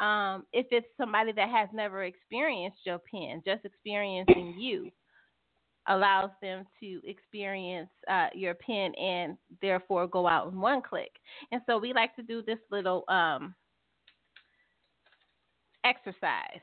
um 0.00 0.44
if 0.52 0.66
it's 0.70 0.86
somebody 0.96 1.32
that 1.32 1.48
has 1.48 1.68
never 1.72 2.04
experienced 2.04 2.78
your 2.84 3.00
pen 3.12 3.42
just 3.44 3.64
experiencing 3.64 4.54
you 4.58 4.90
allows 5.88 6.30
them 6.42 6.64
to 6.80 7.00
experience 7.04 7.90
uh, 8.10 8.26
your 8.34 8.54
pen 8.54 8.92
and 8.96 9.36
therefore 9.62 10.06
go 10.08 10.26
out 10.26 10.52
in 10.52 10.60
one 10.60 10.82
click. 10.82 11.12
And 11.52 11.62
so 11.64 11.78
we 11.78 11.92
like 11.92 12.14
to 12.16 12.22
do 12.22 12.42
this 12.42 12.58
little 12.70 13.04
um 13.08 13.54
exercise 15.84 16.60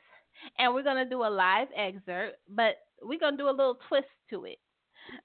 and 0.58 0.74
we're 0.74 0.84
going 0.84 1.04
to 1.04 1.10
do 1.10 1.24
a 1.24 1.30
live 1.30 1.68
excerpt, 1.76 2.38
but 2.50 2.76
we're 3.02 3.20
going 3.20 3.34
to 3.34 3.44
do 3.44 3.50
a 3.50 3.52
little 3.52 3.78
twist 3.88 4.08
to 4.30 4.46
it. 4.46 4.60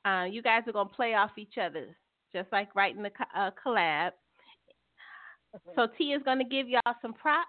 Uh, 0.05 0.25
you 0.25 0.43
guys 0.43 0.63
are 0.67 0.73
going 0.73 0.89
to 0.89 0.95
play 0.95 1.15
off 1.15 1.31
each 1.39 1.55
other, 1.61 1.97
just 2.33 2.51
like 2.53 2.75
writing 2.75 3.03
the 3.03 3.11
co- 3.11 3.39
uh, 3.39 3.51
collab. 3.65 4.11
So 5.75 5.87
T 5.97 6.13
is 6.13 6.23
going 6.25 6.39
to 6.39 6.45
give 6.45 6.69
y'all 6.69 6.95
some 7.01 7.15
props. 7.15 7.49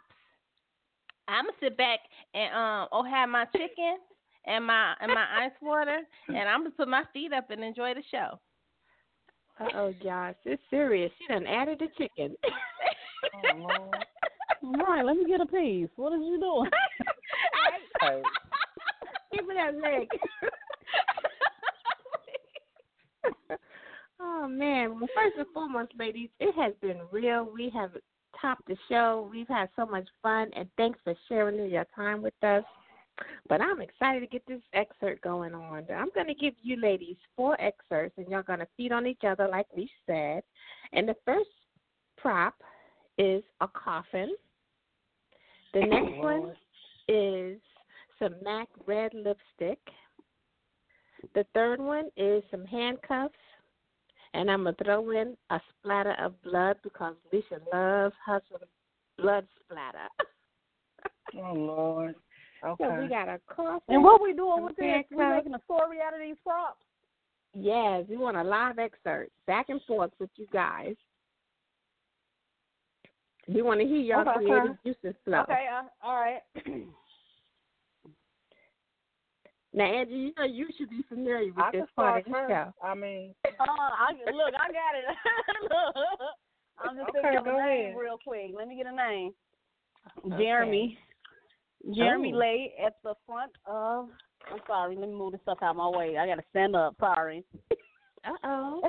I'm 1.30 1.46
gonna 1.46 1.58
sit 1.60 1.78
back 1.78 2.00
and 2.34 2.54
um, 2.54 2.88
oh 2.92 3.04
have 3.04 3.30
my 3.30 3.46
chicken 3.46 3.98
and 4.46 4.66
my 4.66 4.96
and 5.00 5.14
my 5.14 5.46
ice 5.46 5.52
water, 5.62 6.00
and 6.28 6.50
I'm 6.50 6.62
gonna 6.62 6.72
put 6.72 6.88
my 6.88 7.04
feet 7.14 7.34
up 7.34 7.52
and 7.52 7.64
enjoy 7.64 7.94
the 7.94 8.04
show. 8.10 8.40
Uh 9.60 9.68
oh, 9.76 9.94
Josh, 10.04 10.36
it's 10.46 10.62
serious. 10.70 11.12
She 11.20 11.32
done 11.32 11.46
added 11.46 11.80
the 11.80 11.88
chicken. 11.98 12.36
Oh, 13.22 13.58
Lord. 13.58 13.72
All 13.74 13.94
right, 14.64 15.04
let 15.04 15.18
me 15.18 15.26
get 15.28 15.42
a 15.42 15.46
piece. 15.46 15.90
What 15.96 16.14
is 16.14 16.22
you 16.24 16.40
doing? 16.40 16.70
Give 19.34 19.46
me 19.46 19.56
that 19.56 19.76
leg. 19.76 20.08
oh 24.20 24.48
man. 24.48 25.00
Well 25.00 25.10
first 25.16 25.38
and 25.38 25.48
foremost, 25.54 25.92
ladies, 25.98 26.30
it 26.40 26.56
has 26.56 26.74
been 26.82 27.02
real. 27.12 27.50
We 27.54 27.70
have 27.76 27.92
topped 28.42 28.68
the 28.68 28.78
show. 28.90 29.30
We've 29.32 29.48
had 29.48 29.70
so 29.76 29.86
much 29.86 30.08
fun 30.22 30.50
and 30.56 30.70
thanks 30.78 31.00
for 31.04 31.14
sharing 31.28 31.70
your 31.70 31.86
time 31.96 32.22
with 32.22 32.34
us. 32.44 32.64
But 33.48 33.62
I'm 33.62 33.82
excited 33.82 34.22
to 34.22 34.28
get 34.28 34.46
this 34.48 34.62
excerpt 34.74 35.22
going 35.22 35.54
on. 35.54 35.86
I'm 35.94 36.10
going 36.16 36.28
to 36.28 36.34
give 36.34 36.54
you 36.62 36.78
ladies 36.78 37.18
four 37.36 37.60
excerpts, 37.60 38.18
and 38.18 38.28
you're 38.30 38.44
going 38.44 38.60
to 38.60 38.68
feed 38.78 38.94
on 38.94 39.06
each 39.06 39.24
other, 39.28 39.48
like 39.50 39.68
we 39.76 39.90
said. 40.06 40.42
And 40.94 41.08
the 41.08 41.16
first 41.26 41.50
prop 42.18 42.56
is 43.18 43.44
a 43.60 43.68
coffin. 43.68 44.30
The 45.74 45.82
next 45.82 46.14
oh, 46.18 46.22
one 46.22 46.54
is 47.08 47.60
some 48.18 48.36
MAC 48.44 48.68
red 48.86 49.14
lipstick. 49.14 49.80
The 51.36 51.46
third 51.54 51.80
one 51.80 52.10
is 52.18 52.44
some 52.50 52.66
handcuffs. 52.66 53.34
And 54.34 54.50
I'm 54.50 54.64
going 54.64 54.76
to 54.76 54.84
throw 54.84 55.10
in 55.12 55.36
a 55.50 55.60
splatter 55.70 56.16
of 56.20 56.40
blood 56.44 56.78
because 56.84 57.16
Alicia 57.32 57.60
loves 57.74 58.16
her 58.26 58.42
blood 59.18 59.48
splatter. 59.64 60.08
oh 61.44 61.54
Lord. 61.54 62.16
Okay. 62.64 62.84
So 62.84 63.02
we 63.02 63.08
got 63.08 63.28
a 63.28 63.40
coffin. 63.50 63.96
And 63.96 64.04
what 64.04 64.22
we 64.22 64.34
doing 64.34 64.64
with 64.64 64.76
this? 64.76 64.84
We 64.84 65.18
handcuffs. 65.18 65.46
making 65.46 65.54
a 65.56 65.62
story 65.66 65.98
out 66.06 66.14
of 66.14 66.20
these 66.20 66.36
props. 66.44 66.84
Yes, 67.54 68.06
we 68.08 68.18
want 68.18 68.38
a 68.38 68.44
live 68.44 68.78
excerpt, 68.78 69.32
back 69.48 69.70
and 69.70 69.82
forth 69.88 70.12
with 70.20 70.30
you 70.36 70.46
guys. 70.54 70.96
We 73.52 73.62
want 73.64 73.80
to 73.80 73.88
hear 73.88 73.98
your 73.98 74.22
Okay, 74.22 74.32
creative 74.36 74.72
okay. 74.72 74.80
juices 74.86 75.16
flow. 75.26 75.42
Okay, 75.42 75.66
uh, 75.74 75.84
all 76.04 76.16
right. 76.16 76.42
Now, 79.72 79.86
Angie, 79.86 80.14
you 80.16 80.32
know 80.36 80.46
you 80.46 80.68
should 80.76 80.90
be 80.90 81.04
familiar 81.08 81.46
with 81.54 81.64
I 81.64 81.70
this 81.72 81.86
part 81.96 82.26
of 82.26 82.26
the 82.26 82.32
show. 82.50 82.74
I 82.84 82.96
mean, 82.96 83.36
Uh, 83.46 83.50
I, 83.60 84.14
look, 84.32 84.54
I 84.60 84.68
got 84.72 84.96
it. 84.98 85.06
look, 85.62 85.96
I'm 86.80 86.96
just 86.98 87.10
Okay, 87.10 87.22
thinking 87.22 87.38
of 87.38 87.46
a 87.46 87.52
name 87.52 87.60
ahead. 87.60 87.96
real 87.96 88.18
quick. 88.18 88.52
Let 88.58 88.68
me 88.68 88.78
get 88.78 88.88
a 88.88 88.92
name. 88.96 89.32
Okay. 90.26 90.44
Jeremy. 90.44 90.98
Jeremy 91.94 92.32
Oh. 92.34 92.38
lay 92.38 92.74
at 92.84 92.96
the 93.04 93.14
front 93.28 93.52
of 93.68 94.10
I'm 94.52 94.60
sorry. 94.66 94.96
Let 94.96 95.08
me 95.08 95.16
move 95.16 95.34
this 95.34 95.42
stuff 95.44 95.60
out 95.62 95.76
my 95.76 95.88
way. 95.88 96.18
I 96.18 96.26
gotta 96.26 96.44
stand 96.50 96.76
up. 96.76 96.96
Sorry. 97.00 97.44
Uh 98.26 98.32
oh. 98.44 98.82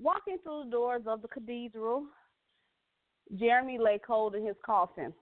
Walking 0.00 0.38
through 0.42 0.64
the 0.64 0.70
doors 0.70 1.02
of 1.06 1.20
the 1.20 1.28
cathedral, 1.28 2.06
Jeremy 3.38 3.78
lay 3.78 3.98
cold 4.04 4.34
in 4.34 4.46
his 4.46 4.56
coffin. 4.64 5.12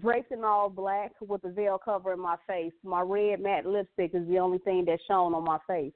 Draped 0.00 0.32
in 0.32 0.42
all 0.42 0.70
black 0.70 1.12
with 1.20 1.44
a 1.44 1.50
veil 1.50 1.78
covering 1.78 2.20
my 2.20 2.36
face, 2.46 2.72
my 2.82 3.02
red 3.02 3.40
matte 3.40 3.66
lipstick 3.66 4.12
is 4.14 4.26
the 4.28 4.38
only 4.38 4.58
thing 4.58 4.84
that 4.86 4.98
shone 5.06 5.34
on 5.34 5.44
my 5.44 5.58
face. 5.66 5.92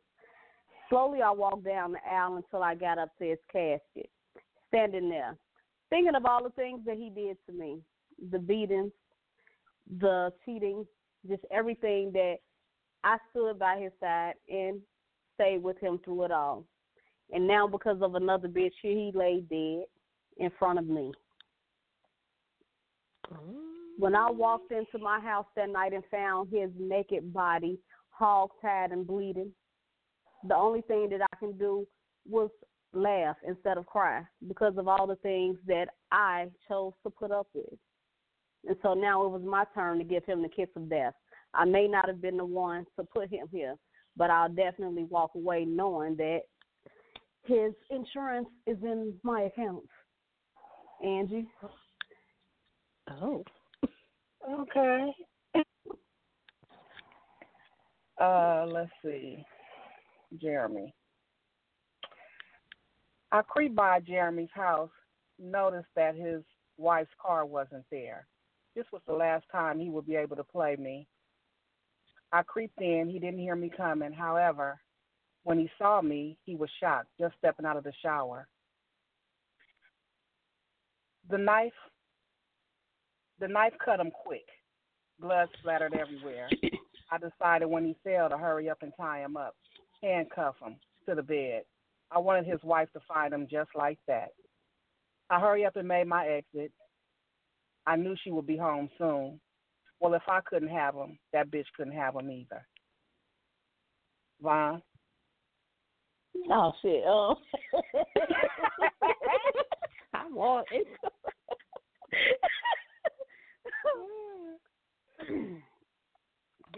Slowly, 0.90 1.22
I 1.22 1.30
walked 1.30 1.64
down 1.64 1.92
the 1.92 1.98
aisle 2.08 2.36
until 2.36 2.62
I 2.62 2.74
got 2.74 2.98
up 2.98 3.16
to 3.18 3.24
his 3.24 3.38
casket. 3.50 4.10
Standing 4.68 5.08
there, 5.08 5.36
thinking 5.88 6.14
of 6.14 6.26
all 6.26 6.42
the 6.42 6.50
things 6.50 6.80
that 6.84 6.98
he 6.98 7.08
did 7.08 7.38
to 7.46 7.52
me 7.52 7.80
the 8.30 8.38
beatings, 8.38 8.92
the 10.00 10.32
cheating, 10.44 10.86
just 11.26 11.42
everything 11.50 12.12
that 12.12 12.36
I 13.04 13.16
stood 13.30 13.58
by 13.58 13.78
his 13.78 13.92
side 14.00 14.34
and 14.50 14.80
stayed 15.34 15.62
with 15.62 15.78
him 15.80 15.98
through 16.04 16.24
it 16.24 16.32
all. 16.32 16.66
And 17.32 17.46
now, 17.46 17.66
because 17.66 17.98
of 18.00 18.14
another 18.14 18.48
bitch, 18.48 18.72
here 18.80 18.92
he 18.92 19.12
lay 19.14 19.42
dead 19.50 19.84
in 20.38 20.50
front 20.58 20.78
of 20.78 20.86
me. 20.86 21.12
When 23.98 24.14
I 24.14 24.30
walked 24.30 24.72
into 24.72 24.98
my 24.98 25.20
house 25.20 25.46
that 25.56 25.68
night 25.68 25.92
and 25.92 26.04
found 26.10 26.48
his 26.50 26.70
naked 26.78 27.32
body, 27.32 27.78
hog 28.10 28.50
tied 28.62 28.92
and 28.92 29.06
bleeding, 29.06 29.52
the 30.46 30.54
only 30.54 30.82
thing 30.82 31.08
that 31.10 31.20
I 31.20 31.36
can 31.36 31.58
do 31.58 31.86
was 32.26 32.48
laugh 32.94 33.36
instead 33.46 33.76
of 33.76 33.86
cry 33.86 34.22
because 34.46 34.74
of 34.78 34.88
all 34.88 35.06
the 35.06 35.16
things 35.16 35.58
that 35.66 35.88
I 36.10 36.46
chose 36.68 36.92
to 37.02 37.10
put 37.10 37.30
up 37.30 37.48
with. 37.54 37.78
And 38.66 38.76
so 38.82 38.94
now 38.94 39.24
it 39.24 39.30
was 39.30 39.42
my 39.42 39.64
turn 39.74 39.98
to 39.98 40.04
give 40.04 40.24
him 40.24 40.42
the 40.42 40.48
kiss 40.48 40.68
of 40.76 40.88
death. 40.88 41.14
I 41.54 41.64
may 41.64 41.88
not 41.88 42.06
have 42.08 42.22
been 42.22 42.36
the 42.36 42.44
one 42.44 42.86
to 42.96 43.04
put 43.04 43.30
him 43.30 43.46
here, 43.50 43.76
but 44.16 44.30
I'll 44.30 44.48
definitely 44.48 45.04
walk 45.04 45.32
away 45.34 45.64
knowing 45.64 46.16
that 46.16 46.40
his 47.44 47.72
insurance 47.90 48.48
is 48.66 48.76
in 48.82 49.14
my 49.22 49.42
account. 49.42 49.84
Angie. 51.04 51.48
Oh. 53.10 53.44
Okay. 54.50 55.12
Uh, 58.18 58.64
let's 58.66 58.90
see. 59.04 59.44
Jeremy. 60.40 60.94
I 63.30 63.42
creeped 63.42 63.76
by 63.76 64.00
Jeremy's 64.00 64.48
house, 64.54 64.90
noticed 65.38 65.88
that 65.96 66.16
his 66.16 66.42
wife's 66.78 67.10
car 67.20 67.44
wasn't 67.44 67.84
there. 67.90 68.26
This 68.74 68.86
was 68.92 69.02
the 69.06 69.12
last 69.12 69.44
time 69.52 69.78
he 69.78 69.90
would 69.90 70.06
be 70.06 70.16
able 70.16 70.36
to 70.36 70.44
play 70.44 70.76
me. 70.76 71.06
I 72.32 72.42
creeped 72.42 72.80
in. 72.80 73.08
He 73.10 73.18
didn't 73.18 73.40
hear 73.40 73.56
me 73.56 73.70
coming. 73.74 74.12
However, 74.12 74.80
when 75.44 75.58
he 75.58 75.70
saw 75.78 76.00
me, 76.02 76.36
he 76.44 76.54
was 76.54 76.70
shocked, 76.80 77.08
just 77.18 77.34
stepping 77.38 77.66
out 77.66 77.76
of 77.76 77.84
the 77.84 77.92
shower. 78.02 78.46
The 81.30 81.38
knife, 81.38 81.72
the 83.38 83.48
knife 83.48 83.74
cut 83.84 84.00
him 84.00 84.10
quick. 84.10 84.46
Blood 85.20 85.48
splattered 85.58 85.94
everywhere. 85.94 86.48
I 87.10 87.18
decided 87.18 87.66
when 87.66 87.84
he 87.84 87.96
fell 88.04 88.28
to 88.28 88.36
hurry 88.36 88.68
up 88.68 88.78
and 88.82 88.92
tie 88.96 89.20
him 89.20 89.36
up, 89.36 89.54
handcuff 90.02 90.56
him 90.62 90.76
to 91.08 91.14
the 91.14 91.22
bed. 91.22 91.62
I 92.10 92.18
wanted 92.18 92.46
his 92.46 92.62
wife 92.62 92.88
to 92.92 93.00
find 93.06 93.32
him 93.32 93.46
just 93.50 93.70
like 93.74 93.98
that. 94.06 94.28
I 95.30 95.40
hurry 95.40 95.66
up 95.66 95.76
and 95.76 95.88
made 95.88 96.06
my 96.06 96.26
exit. 96.26 96.72
I 97.86 97.96
knew 97.96 98.14
she 98.22 98.30
would 98.30 98.46
be 98.46 98.56
home 98.56 98.88
soon. 98.98 99.40
Well, 100.00 100.14
if 100.14 100.22
I 100.28 100.40
couldn't 100.46 100.68
have 100.68 100.94
him, 100.94 101.18
that 101.32 101.50
bitch 101.50 101.66
couldn't 101.76 101.94
have 101.94 102.14
him 102.14 102.30
either. 102.30 102.66
Vaughn? 104.40 104.82
Oh 106.50 106.72
shit! 106.82 107.04
Oh, 107.06 107.36
I 110.14 110.26
want 110.30 110.66
it. 110.72 110.86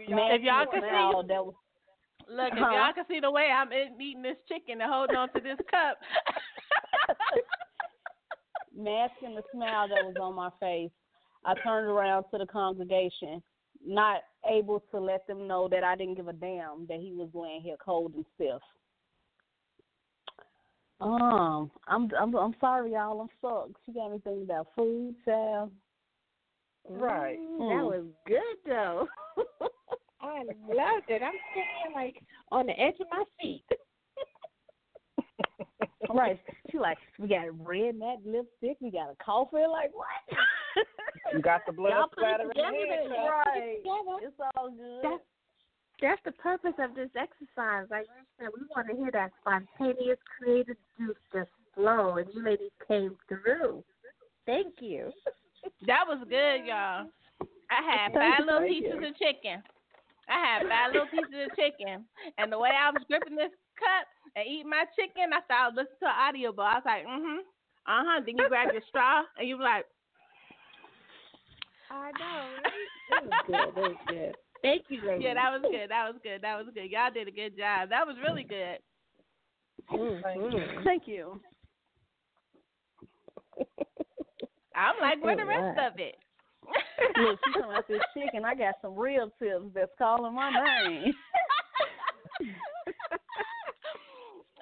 Man, 0.09 0.31
If 0.31 0.41
y'all 0.41 0.65
could 0.65 0.79
smell 0.79 1.21
see- 1.21 1.27
that 1.27 1.45
was 1.45 1.53
Look, 2.29 2.53
if 2.53 2.59
Huh? 2.59 2.71
y'all 2.73 2.93
can 2.93 3.05
see 3.07 3.19
the 3.19 3.29
way 3.31 3.49
I'm 3.51 3.71
eating 3.73 4.21
this 4.21 4.37
chicken 4.47 4.79
and 4.81 4.89
holding 4.91 5.15
on 5.17 5.29
to 5.33 5.41
this 5.41 5.57
cup. 5.69 5.97
masking 8.75 9.35
the 9.35 9.43
smile 9.51 9.87
that 9.89 10.05
was 10.05 10.15
on 10.21 10.35
my 10.35 10.49
face, 10.59 10.91
I 11.45 11.55
turned 11.55 11.87
around 11.87 12.23
to 12.31 12.37
the 12.37 12.45
congregation, 12.45 13.43
not 13.85 14.21
able 14.49 14.79
to 14.91 14.99
let 14.99 15.27
them 15.27 15.45
know 15.47 15.67
that 15.69 15.83
I 15.83 15.95
didn't 15.95 16.15
give 16.15 16.29
a 16.29 16.33
damn 16.33 16.85
that 16.87 16.99
he 17.01 17.11
was 17.13 17.29
laying 17.33 17.61
here 17.61 17.75
cold 17.83 18.13
and 18.15 18.25
stiff. 18.35 18.61
Um, 21.01 21.71
I'm 21.87 22.09
I'm 22.19 22.35
I'm 22.35 22.55
sorry, 22.61 22.91
y'all. 22.93 23.19
I'm 23.21 23.27
stuck. 23.39 23.69
She 23.85 23.91
got 23.93 24.11
me 24.11 24.19
thinking 24.23 24.43
about 24.43 24.67
food, 24.75 25.15
child. 25.25 25.71
Right. 26.89 27.37
Mm, 27.39 27.69
That 27.69 27.85
was 27.85 28.05
good 28.27 28.57
though. 28.65 29.07
I 30.21 30.39
loved 30.67 31.09
it. 31.09 31.21
I'm 31.23 31.33
sitting 31.53 31.93
like 31.95 32.21
on 32.51 32.67
the 32.67 32.79
edge 32.79 32.95
of 32.99 33.07
my 33.11 33.23
seat. 33.41 33.63
Right. 36.13 36.37
She 36.69 36.77
like, 36.77 36.97
we 37.19 37.29
got 37.29 37.47
a 37.47 37.51
red 37.53 37.95
matte 37.97 38.17
lipstick. 38.25 38.75
We 38.81 38.91
got 38.91 39.11
a 39.11 39.23
coffee. 39.23 39.63
Like 39.71 39.91
what? 39.93 40.85
You 41.33 41.41
got 41.41 41.61
the 41.65 41.71
blood 41.77 41.91
Y'all 41.91 42.03
it 42.05 42.09
splatter 42.11 42.41
in 42.43 42.47
the 42.49 42.53
together, 42.53 43.15
head. 43.15 43.29
right. 43.29 43.77
It's 44.21 44.35
all 44.57 44.69
good. 44.71 44.99
That's 45.03 45.23
that's 46.01 46.21
the 46.25 46.31
purpose 46.33 46.73
of 46.79 46.95
this 46.95 47.09
exercise. 47.15 47.87
Like 47.89 48.07
we 48.09 48.25
said, 48.39 48.49
we 48.55 48.65
want 48.75 48.89
to 48.89 48.95
hear 48.95 49.11
that 49.11 49.31
spontaneous, 49.41 50.17
creative 50.37 50.77
juice 50.97 51.15
just 51.31 51.49
flow, 51.75 52.17
and 52.17 52.27
you 52.33 52.43
ladies 52.43 52.73
came 52.87 53.15
through. 53.29 53.83
Thank 54.45 54.81
you. 54.81 55.11
That 55.85 56.05
was 56.07 56.19
good, 56.27 56.65
y'all. 56.65 57.05
I 57.69 57.81
had 57.85 58.13
five 58.13 58.45
little 58.45 58.67
pieces 58.67 58.97
you. 58.99 59.07
of 59.07 59.17
chicken. 59.17 59.61
I 60.27 60.37
had 60.41 60.67
five 60.67 60.91
little 60.93 61.07
pieces 61.07 61.47
of 61.47 61.55
chicken, 61.55 62.05
and 62.37 62.51
the 62.51 62.59
way 62.59 62.71
I 62.73 62.89
was 62.89 63.03
gripping 63.07 63.35
this 63.35 63.53
cup 63.77 64.09
and 64.35 64.45
eating 64.47 64.69
my 64.69 64.85
chicken, 64.97 65.31
I 65.33 65.41
thought 65.45 65.61
I 65.61 65.67
was 65.69 65.85
listening 65.85 66.01
to 66.01 66.09
an 66.09 66.21
audiobook. 66.27 66.65
I 66.65 66.75
was 66.75 66.87
like, 66.87 67.05
mm-hmm, 67.05 67.39
uh 67.87 68.03
huh. 68.05 68.21
Then 68.25 68.37
you 68.37 68.49
grab 68.49 68.73
your 68.73 68.81
straw 68.87 69.23
and 69.37 69.47
you 69.47 69.57
were 69.57 69.63
like, 69.63 69.85
I 71.89 72.11
know. 72.17 72.39
Right? 72.63 72.81
It 73.11 73.27
was 73.27 73.43
good. 73.47 73.55
It 73.55 73.75
was 73.75 73.97
good. 74.07 74.35
Thank 74.61 74.83
you, 74.89 75.01
ladies. 75.05 75.23
yeah, 75.25 75.33
that 75.33 75.51
was 75.51 75.61
good. 75.61 75.89
That 75.89 76.07
was 76.11 76.19
good. 76.21 76.41
That 76.41 76.57
was 76.57 76.67
good. 76.73 76.89
Y'all 76.91 77.11
did 77.11 77.27
a 77.27 77.31
good 77.31 77.57
job. 77.57 77.89
That 77.89 78.05
was 78.05 78.15
really 78.23 78.43
good. 78.43 78.79
Mhm. 79.91 80.83
Thank 80.83 81.07
you. 81.07 81.41
I'm 84.75 84.95
like, 85.01 85.23
where 85.23 85.35
the 85.35 85.45
rest 85.45 85.77
was. 85.77 85.91
of 85.93 85.99
it? 85.99 86.15
Look, 87.17 87.39
she 87.43 87.51
talking 87.53 87.71
about 87.71 87.87
this 87.87 88.01
chicken. 88.13 88.45
I 88.45 88.55
got 88.55 88.75
some 88.81 88.95
real 88.95 89.31
tips 89.39 89.65
that's 89.73 89.91
calling 89.97 90.33
my 90.35 90.49
name. 90.51 91.13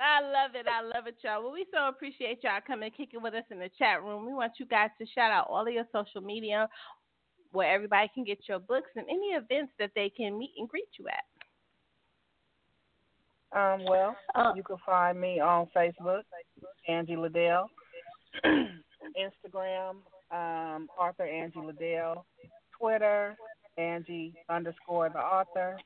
I 0.01 0.21
love 0.21 0.55
it. 0.55 0.65
I 0.67 0.81
love 0.81 1.07
it, 1.07 1.17
y'all. 1.23 1.43
Well, 1.43 1.51
we 1.51 1.65
so 1.73 1.89
appreciate 1.89 2.41
y'all 2.43 2.61
coming 2.65 2.89
kicking 2.95 3.21
with 3.21 3.33
us 3.33 3.43
in 3.51 3.59
the 3.59 3.69
chat 3.77 4.01
room. 4.01 4.25
We 4.25 4.33
want 4.33 4.53
you 4.57 4.65
guys 4.65 4.89
to 4.97 5.05
shout 5.13 5.31
out 5.31 5.47
all 5.49 5.67
of 5.67 5.73
your 5.73 5.85
social 5.91 6.21
media 6.21 6.69
where 7.51 7.71
everybody 7.71 8.09
can 8.13 8.23
get 8.23 8.39
your 8.47 8.59
books 8.59 8.89
and 8.95 9.05
any 9.09 9.27
events 9.33 9.73
that 9.79 9.91
they 9.95 10.09
can 10.09 10.37
meet 10.37 10.51
and 10.57 10.67
greet 10.69 10.89
you 10.97 11.07
at. 11.07 11.23
Um, 13.51 13.83
well, 13.85 14.15
Uh, 14.35 14.53
you 14.55 14.63
can 14.63 14.77
find 14.85 15.19
me 15.19 15.39
on 15.39 15.67
Facebook, 15.75 16.21
Angie 16.87 17.15
Liddell, 17.17 17.69
Instagram, 18.45 19.97
um, 20.31 20.87
Author 20.99 21.25
Angie 21.25 21.59
Liddell, 21.59 22.25
Twitter, 22.77 23.35
Angie 23.77 24.35
underscore 24.49 25.09
the 25.09 25.19
author. 25.19 25.79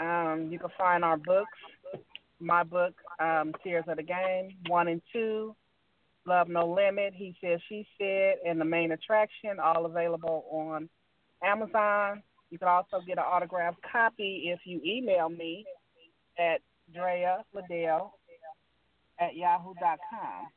Um, 0.00 0.48
you 0.50 0.58
can 0.58 0.70
find 0.76 1.04
our 1.04 1.16
books. 1.16 1.58
My 2.40 2.64
book, 2.64 2.94
um, 3.20 3.54
Tears 3.62 3.84
of 3.86 3.96
the 3.96 4.02
Game, 4.02 4.56
one 4.66 4.88
and 4.88 5.00
two, 5.12 5.54
Love 6.26 6.48
No 6.48 6.66
Limit, 6.66 7.12
He 7.14 7.34
Said, 7.40 7.60
She 7.68 7.86
Said, 7.98 8.36
and 8.46 8.60
the 8.60 8.64
main 8.64 8.92
attraction, 8.92 9.58
all 9.62 9.86
available 9.86 10.44
on 10.50 10.88
Amazon. 11.42 12.22
You 12.50 12.58
can 12.58 12.68
also 12.68 13.00
get 13.06 13.18
an 13.18 13.24
autographed 13.24 13.80
copy 13.90 14.44
if 14.46 14.60
you 14.64 14.80
email 14.84 15.28
me 15.28 15.64
at 16.38 16.60
Drea 16.92 17.44
Liddell 17.52 18.14
at 19.20 19.36
yahoo.com. 19.36 20.48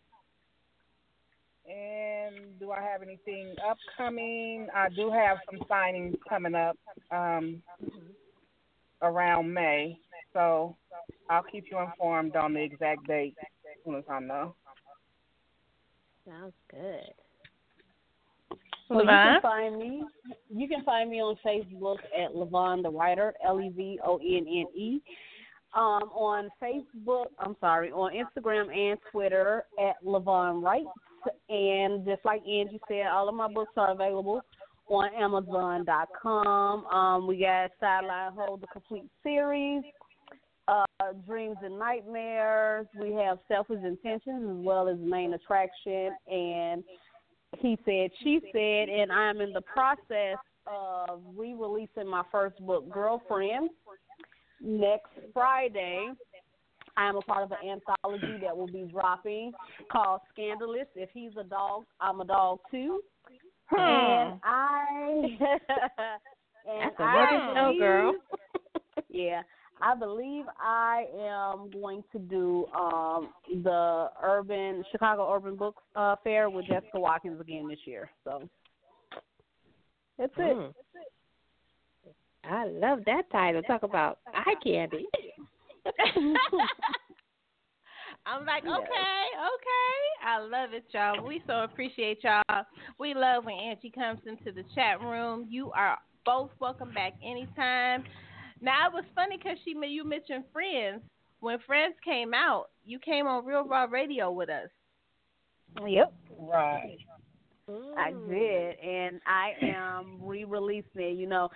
And 1.69 2.59
do 2.59 2.71
I 2.71 2.81
have 2.81 3.01
anything 3.01 3.53
upcoming? 3.67 4.67
I 4.73 4.87
do 4.89 5.11
have 5.11 5.37
some 5.49 5.59
signings 5.69 6.15
coming 6.29 6.55
up 6.55 6.77
um, 7.11 7.61
around 9.01 9.53
May. 9.53 9.99
So 10.33 10.77
I'll 11.29 11.43
keep 11.43 11.65
you 11.69 11.79
informed 11.79 12.35
on 12.37 12.53
the 12.53 12.61
exact 12.61 13.05
date 13.05 13.35
as 13.41 13.83
soon 13.83 13.95
as 13.95 14.03
I 14.09 14.19
know. 14.19 14.55
Sounds 16.27 16.53
good. 16.69 17.13
Well, 18.89 19.01
you 19.01 19.07
can 19.07 19.41
find 19.41 19.77
me. 19.77 20.03
You 20.49 20.67
can 20.67 20.83
find 20.83 21.09
me 21.09 21.21
on 21.21 21.37
Facebook 21.45 21.97
at 22.17 22.35
Levonne 22.35 22.81
the 22.81 22.89
Writer, 22.89 23.33
L 23.45 23.61
E 23.61 23.69
V 23.69 23.99
O 24.05 24.17
N 24.17 24.45
N 24.47 24.65
E. 24.75 25.01
Um, 25.75 26.09
on 26.13 26.49
Facebook, 26.61 27.25
I'm 27.39 27.55
sorry, 27.59 27.91
on 27.91 28.11
Instagram 28.13 28.75
and 28.75 28.97
Twitter 29.11 29.65
at 29.79 29.95
Levonne 30.03 30.61
Writes. 30.61 30.87
And 31.49 32.05
just 32.05 32.23
like 32.23 32.41
Angie 32.41 32.79
said, 32.87 33.07
all 33.07 33.27
of 33.27 33.35
my 33.35 33.51
books 33.51 33.73
are 33.75 33.91
available 33.91 34.41
on 34.89 35.13
Amazon.com. 35.13 36.85
Um, 36.85 37.27
we 37.27 37.39
got 37.39 37.71
Sideline 37.79 38.31
Hold 38.33 38.61
the 38.61 38.67
Complete 38.67 39.09
Series, 39.23 39.83
uh, 40.67 40.85
Dreams 41.25 41.57
and 41.63 41.77
Nightmares. 41.79 42.87
We 42.99 43.13
have 43.13 43.39
Selfish 43.47 43.83
Intentions 43.83 44.59
as 44.59 44.65
well 44.65 44.87
as 44.87 44.97
Main 44.99 45.33
Attraction 45.33 46.11
and 46.27 46.83
He 47.59 47.77
Said, 47.85 48.11
She 48.23 48.39
Said. 48.51 48.89
And 48.89 49.11
I'm 49.11 49.41
in 49.41 49.53
the 49.53 49.61
process 49.61 50.37
of 50.65 51.21
re 51.35 51.53
releasing 51.53 52.07
my 52.07 52.23
first 52.31 52.59
book, 52.65 52.89
Girlfriend, 52.91 53.69
next 54.61 55.11
Friday. 55.33 56.09
I 56.97 57.07
am 57.07 57.15
a 57.15 57.21
part 57.21 57.43
of 57.43 57.51
an 57.51 57.69
anthology 57.69 58.39
that 58.41 58.57
will 58.57 58.67
be 58.67 58.89
dropping 58.91 59.51
called 59.91 60.21
Scandalous. 60.33 60.87
If 60.95 61.09
he's 61.13 61.31
a 61.39 61.43
dog, 61.43 61.83
I'm 62.01 62.21
a 62.21 62.25
dog 62.25 62.59
too. 62.71 63.01
Hmm. 63.69 63.79
And 63.79 64.39
I 64.43 65.19
and 66.67 66.91
That's 66.97 66.99
a 66.99 67.03
I 67.03 67.51
show, 67.53 67.79
girl. 67.79 68.13
yeah, 69.09 69.43
I 69.81 69.95
believe 69.95 70.45
I 70.59 71.05
am 71.17 71.69
going 71.71 72.03
to 72.11 72.19
do 72.19 72.65
um 72.67 73.29
the 73.63 74.09
urban 74.23 74.83
Chicago 74.91 75.31
Urban 75.33 75.55
Book 75.55 75.75
uh, 75.95 76.15
Fair 76.23 76.49
with 76.49 76.65
Jessica 76.67 76.99
Watkins 76.99 77.39
again 77.39 77.67
this 77.67 77.79
year. 77.85 78.09
So 78.23 78.49
that's 80.17 80.33
it. 80.37 80.57
Mm. 80.57 80.73
I 82.49 82.65
love 82.65 82.99
that 83.05 83.29
title. 83.31 83.61
Talk 83.63 83.83
about 83.83 84.19
eye 84.33 84.55
candy. 84.63 85.05
I'm 88.25 88.45
like, 88.45 88.63
Yes. 88.65 88.73
okay, 88.77 89.23
okay. 89.53 90.25
I 90.25 90.39
love 90.39 90.73
it, 90.73 90.85
y'all. 90.91 91.25
We 91.25 91.41
so 91.47 91.63
appreciate 91.63 92.23
y'all. 92.23 92.65
We 92.99 93.13
love 93.13 93.45
when 93.45 93.55
Angie 93.55 93.89
comes 93.89 94.19
into 94.25 94.51
the 94.51 94.63
chat 94.75 95.01
room. 95.01 95.47
You 95.49 95.71
are 95.71 95.97
both 96.25 96.51
welcome 96.59 96.93
back 96.93 97.13
anytime. 97.23 98.03
Now 98.61 98.87
it 98.87 98.93
was 98.93 99.03
funny 99.15 99.37
because 99.37 99.57
she 99.63 99.75
you 99.87 100.03
mentioned 100.03 100.45
Friends. 100.51 101.01
When 101.39 101.59
Friends 101.59 101.95
came 102.03 102.33
out, 102.33 102.69
you 102.83 102.99
came 102.99 103.27
on 103.27 103.45
Real 103.45 103.63
Raw 103.65 103.85
Radio 103.85 104.31
with 104.31 104.49
us. 104.49 104.69
Yep. 105.85 106.13
Right. 106.39 106.97
I 107.97 108.11
did, 108.11 108.79
and 108.79 109.19
I 109.27 109.53
am 109.61 110.17
re-releasing 110.21 111.01
it. 111.01 111.17
You 111.17 111.27
know, 111.27 111.49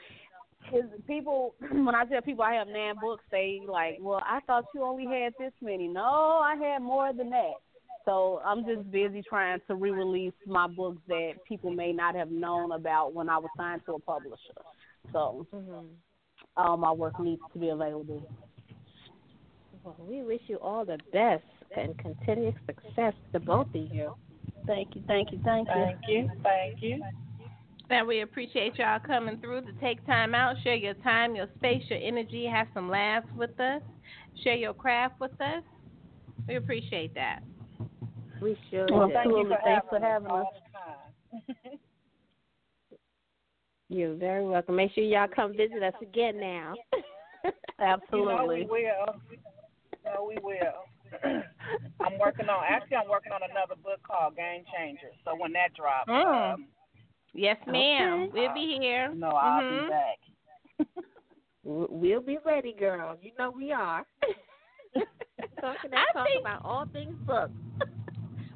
'cause 0.70 0.84
people 1.08 1.56
when 1.72 1.96
I 1.96 2.06
tell 2.06 2.22
people 2.22 2.44
I 2.44 2.54
have 2.56 2.68
nine 2.68 2.96
books, 3.02 3.24
they 3.32 3.62
like, 3.68 3.98
"Well, 4.02 4.22
I 4.26 4.40
thought 4.42 4.66
you 4.76 4.84
only 4.84 5.06
had 5.06 5.34
this 5.40 5.54
many." 5.62 5.88
No, 5.88 6.04
I 6.44 6.56
had 6.56 6.82
more 6.82 7.14
than 7.14 7.30
that. 7.32 7.54
So 8.06 8.42
I'm 8.44 8.66
just 8.66 8.90
busy 8.92 9.22
trying 9.22 9.60
to 9.68 9.76
re-release 9.76 10.34
my 10.48 10.68
books 10.68 11.02
that 11.08 11.34
people 11.48 11.70
may 11.72 11.94
not 11.94 12.16
have 12.16 12.32
known 12.32 12.72
about 12.72 13.14
when 13.14 13.30
I 13.30 13.38
was 13.38 13.50
signed 13.56 13.82
to 13.86 13.94
a 13.94 14.00
publisher. 14.00 14.62
So 15.14 15.46
Mm-hmm. 15.54 15.86
All 16.58 16.78
my 16.78 16.92
work 16.92 17.20
needs 17.20 17.42
to 17.54 17.60
be 17.60 17.70
available. 17.70 18.30
Well, 19.84 19.96
we 20.00 20.22
wish 20.22 20.42
you 20.48 20.58
all 20.58 20.86
the 20.86 21.00
best 21.12 21.44
and 21.76 21.98
continued 21.98 22.56
success 22.66 23.14
to 23.34 23.40
both 23.40 23.68
of 23.68 23.76
you. 23.76 24.14
Thank 24.68 24.96
you, 24.96 25.04
thank 25.08 25.32
you, 25.32 25.40
thank 25.44 25.68
you. 25.70 25.74
Thank 25.74 25.98
you. 26.08 26.30
Thank 26.44 26.82
you. 26.82 27.02
And 27.90 28.08
we 28.08 28.22
appreciate 28.22 28.78
y'all 28.78 29.00
coming 29.00 29.38
through 29.40 29.62
to 29.62 29.74
take 29.82 30.06
time 30.06 30.34
out, 30.34 30.56
share 30.64 30.76
your 30.76 30.94
time, 30.96 31.36
your 31.36 31.48
space, 31.58 31.84
your 31.90 32.00
energy, 32.02 32.46
have 32.46 32.68
some 32.74 32.90
laughs 32.90 33.28
with 33.36 33.60
us, 33.60 33.82
share 34.44 34.56
your 34.56 34.74
craft 34.74 35.20
with 35.20 35.40
us. 35.42 35.64
We 36.48 36.56
appreciate 36.56 37.14
that. 37.16 37.42
We 38.42 38.58
sure 38.70 38.88
Well, 38.90 39.08
do. 39.08 39.14
Thank 39.14 39.28
you 39.30 39.44
for 39.44 39.58
Thanks 39.64 39.86
having 39.90 39.90
for 39.90 40.00
having 40.00 40.32
all 40.32 40.52
us. 41.34 41.78
the 43.92 43.96
time. 43.96 44.00
You're 44.00 44.16
very 44.16 44.46
welcome. 44.46 44.76
Make 44.76 44.94
sure 44.94 45.04
y'all 45.04 45.28
come 45.34 45.52
visit 45.56 45.84
us 45.84 45.94
again 46.02 46.40
now. 46.40 46.74
Absolutely. 47.80 48.60
You 48.62 48.68
know 48.68 48.74
we 48.74 48.86
will. 48.88 49.16
No, 50.06 50.24
we 50.28 50.38
will. 50.42 50.84
I'm 52.00 52.18
working 52.20 52.48
on. 52.50 52.64
Actually, 52.68 52.98
I'm 52.98 53.10
working 53.10 53.32
on 53.34 53.42
another 53.44 53.76
book 53.84 54.00
called 54.04 54.36
Game 54.36 54.64
Changers. 54.78 55.14
So 55.26 55.36
when 55.38 55.52
that 55.54 55.74
drops, 55.76 56.10
Mm. 56.10 56.54
um, 56.54 56.68
Yes, 57.34 57.58
ma'am. 57.66 58.24
Okay. 58.24 58.32
We'll 58.34 58.54
be 58.54 58.78
here. 58.80 59.10
you 59.12 59.20
know 59.20 59.30
I'll 59.30 59.62
Mhm. 59.62 59.84
be 59.84 59.90
back. 59.90 61.06
We'll 61.64 62.22
be 62.22 62.38
ready, 62.44 62.74
girl. 62.74 63.18
You 63.22 63.32
know 63.38 63.52
we 63.52 63.72
are. 63.72 64.04
Talking 65.62 65.92
that 65.92 66.08
I 66.10 66.14
talk 66.14 66.28
think- 66.28 66.42
about 66.42 66.66
all 66.66 66.86
things 66.88 67.16
books. 67.26 67.54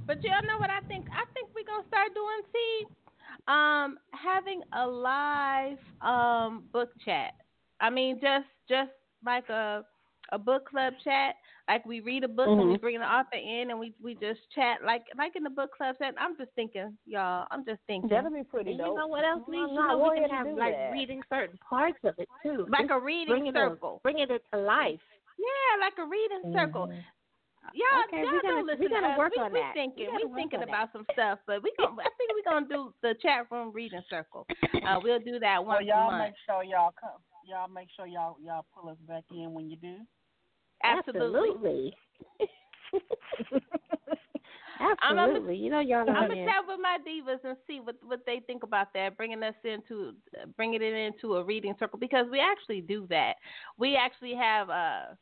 But 0.07 0.21
y'all 0.23 0.41
know 0.43 0.57
what 0.59 0.69
I 0.69 0.81
think? 0.87 1.05
I 1.11 1.23
think 1.33 1.49
we're 1.55 1.63
gonna 1.65 1.87
start 1.87 2.13
doing 2.13 2.41
see, 2.51 2.85
um, 3.47 3.97
having 4.11 4.61
a 4.73 4.85
live 4.87 5.77
um 6.01 6.63
book 6.73 6.89
chat. 7.03 7.33
I 7.79 7.89
mean, 7.89 8.19
just 8.21 8.47
just 8.69 8.91
like 9.25 9.49
a 9.49 9.83
a 10.31 10.37
book 10.39 10.69
club 10.69 10.93
chat. 11.03 11.35
Like 11.67 11.85
we 11.85 11.99
read 11.99 12.23
a 12.23 12.27
book 12.27 12.47
and 12.47 12.59
Mm-hmm. 12.59 12.71
we 12.71 12.77
bring 12.77 12.99
the 12.99 13.05
author 13.05 13.37
in 13.37 13.71
and 13.71 13.79
we 13.79 13.93
we 14.01 14.13
just 14.15 14.39
chat 14.53 14.77
like 14.85 15.03
like 15.17 15.35
in 15.35 15.43
the 15.43 15.49
book 15.49 15.71
club 15.75 15.95
chat. 15.99 16.13
I'm 16.19 16.37
just 16.37 16.51
thinking, 16.55 16.97
y'all. 17.05 17.47
I'm 17.51 17.65
just 17.65 17.79
thinking 17.87 18.09
That'll 18.09 18.31
be 18.31 18.43
pretty 18.43 18.71
And 18.71 18.79
you 18.79 18.95
know 18.95 19.07
what 19.07 19.23
else 19.25 19.43
we 19.47 19.57
you 19.57 19.67
know 19.73 20.09
we 20.13 20.19
can 20.19 20.29
have 20.29 20.47
like 20.57 20.73
that. 20.73 20.91
reading 20.91 21.21
certain 21.29 21.57
parts 21.67 21.97
of 22.03 22.15
it 22.17 22.29
too. 22.43 22.65
like 22.69 22.89
a 22.91 22.99
reading 22.99 23.33
bringing 23.33 23.53
circle. 23.53 23.97
It, 23.97 24.03
bringing 24.03 24.27
it 24.29 24.43
to 24.53 24.59
life. 24.59 24.99
Yeah, 25.37 25.85
like 25.85 25.93
a 25.99 26.07
reading 26.09 26.53
circle. 26.53 26.89
Y'all, 27.73 28.03
Okay, 28.07 28.23
y'all 28.23 28.33
we're 28.33 28.41
gonna- 28.41 28.55
don't 28.55 28.65
listen 28.67 28.81
we're 28.81 28.89
gonna 28.89 29.13
to 29.13 29.17
work 29.17 29.33
we, 29.35 29.41
on 29.41 29.53
we 29.53 29.59
that. 29.59 29.73
thinking, 29.73 30.05
We 30.07 30.11
gotta 30.11 30.27
we 30.27 30.35
thinking 30.41 30.59
on 30.61 30.69
about 30.69 30.91
some 30.93 31.05
stuff, 31.13 31.39
but 31.47 31.63
we 31.63 31.71
gonna, 31.77 31.95
I 32.01 32.09
think 32.17 32.31
we're 32.35 32.51
gonna 32.51 32.67
do 32.67 32.93
the 33.01 33.15
chat 33.21 33.47
room 33.51 33.71
reading 33.73 34.01
circle. 34.09 34.45
Uh, 34.85 34.99
we'll 35.03 35.19
do 35.19 35.39
that 35.39 35.65
Well, 35.65 35.77
once 35.77 35.87
y'all 35.87 36.09
a 36.09 36.11
month. 36.11 36.23
make 36.29 36.35
sure 36.45 36.63
y'all 36.63 36.93
come. 36.99 37.19
Y'all 37.47 37.67
make 37.67 37.87
sure 37.95 38.05
y'all 38.05 38.37
y'all 38.43 38.65
pull 38.75 38.89
us 38.89 38.97
back 39.07 39.23
in 39.31 39.51
when 39.53 39.69
you 39.69 39.77
do. 39.77 39.97
Absolutely. 40.83 41.95
I'm- 42.39 42.49
I'm- 45.01 45.17
Absolutely. 45.17 45.55
you 45.55 45.69
know 45.71 45.79
y'all 45.79 46.01
I'm 46.01 46.05
gonna 46.29 46.33
in. 46.35 46.47
chat 46.47 46.63
with 46.67 46.79
my 46.79 46.97
divas 47.07 47.43
and 47.43 47.57
see 47.65 47.79
what 47.79 47.95
what 48.03 48.19
they 48.25 48.41
think 48.45 48.63
about 48.63 48.93
that, 48.93 49.17
bringing 49.17 49.41
us 49.41 49.55
into 49.63 50.13
bringing 50.57 50.81
it 50.81 50.93
into 50.93 51.35
a 51.37 51.43
reading 51.43 51.73
circle 51.79 51.97
because 51.97 52.27
we 52.29 52.39
actually 52.39 52.81
do 52.81 53.07
that. 53.09 53.35
We 53.77 53.95
actually 53.95 54.35
have 54.35 54.69
a 54.69 55.17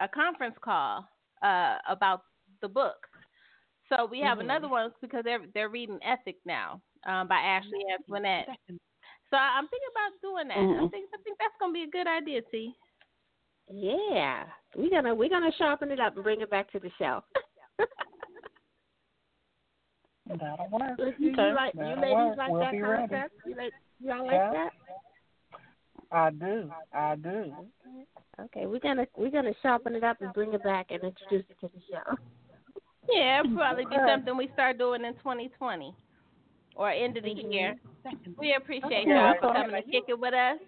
a 0.00 0.08
conference 0.08 0.56
call 0.60 1.06
uh, 1.44 1.78
about 1.88 2.22
the 2.62 2.68
book. 2.68 3.06
So 3.88 4.06
we 4.06 4.20
have 4.20 4.38
Mhm. 4.38 4.44
another 4.44 4.68
one 4.68 4.92
because 5.00 5.22
they're 5.24 5.46
they're 5.52 5.68
reading 5.68 5.98
Ethic 6.02 6.36
now 6.44 6.80
um, 7.06 7.28
by 7.28 7.36
Ashley 7.36 7.84
Antoinette. 7.92 8.48
So 9.30 9.36
I'm 9.36 9.68
thinking 9.68 9.88
about 9.90 10.20
doing 10.22 10.48
that. 10.48 10.58
I 10.58 10.62
Mhm. 10.62 10.90
think 10.90 11.10
I 11.12 11.18
think 11.22 11.38
that's 11.38 11.56
gonna 11.60 11.72
be 11.72 11.82
a 11.82 11.88
good 11.90 12.06
idea, 12.06 12.40
T. 12.50 12.74
Yeah, 13.68 14.44
we're 14.74 14.90
gonna 14.90 15.14
we're 15.14 15.28
gonna 15.28 15.52
sharpen 15.52 15.90
it 15.90 16.00
up 16.00 16.14
and 16.14 16.24
bring 16.24 16.40
it 16.40 16.50
back 16.50 16.70
to 16.72 16.78
the 16.80 16.90
show. 16.98 17.22
That'll 20.26 20.68
work. 20.70 20.96
Do 20.96 21.12
you 21.18 21.32
Okay, 21.32 21.52
like 21.52 21.74
you 21.74 21.96
ladies 21.96 22.14
work. 22.14 22.36
like 22.38 22.50
We'll 22.50 22.60
that 22.60 22.72
be 22.72 22.82
ready. 22.82 23.08
concept? 23.08 23.34
You 23.44 23.54
like 23.56 23.72
y'all 24.00 24.26
like 24.26 24.40
Yeah. 24.40 24.52
that? 24.52 24.72
I 26.14 26.30
do. 26.30 26.70
I 26.92 27.16
do. 27.16 27.52
Okay, 28.40 28.66
we're 28.66 28.80
gonna 28.80 29.06
we're 29.16 29.30
gonna 29.30 29.52
sharpen 29.62 29.94
it 29.94 30.04
up 30.04 30.20
and 30.20 30.32
bring 30.32 30.52
it 30.52 30.62
back 30.62 30.86
and 30.90 31.02
introduce 31.02 31.44
it 31.50 31.56
to 31.60 31.68
the 31.74 31.80
show. 31.90 32.16
Yeah, 33.10 33.40
it'll 33.40 33.56
probably 33.56 33.84
be 33.84 33.96
something 34.08 34.36
we 34.36 34.48
start 34.54 34.78
doing 34.78 35.04
in 35.04 35.12
2020 35.14 35.94
or 36.76 36.90
end 36.90 37.16
of 37.16 37.24
the 37.24 37.30
year. 37.30 37.76
We 38.38 38.54
appreciate 38.56 39.06
Okay. 39.06 39.10
y'all 39.10 39.34
for 39.40 39.52
coming 39.52 39.76
to 39.76 39.82
kick 39.82 40.04
it 40.08 40.18
with 40.18 40.34
us. 40.34 40.58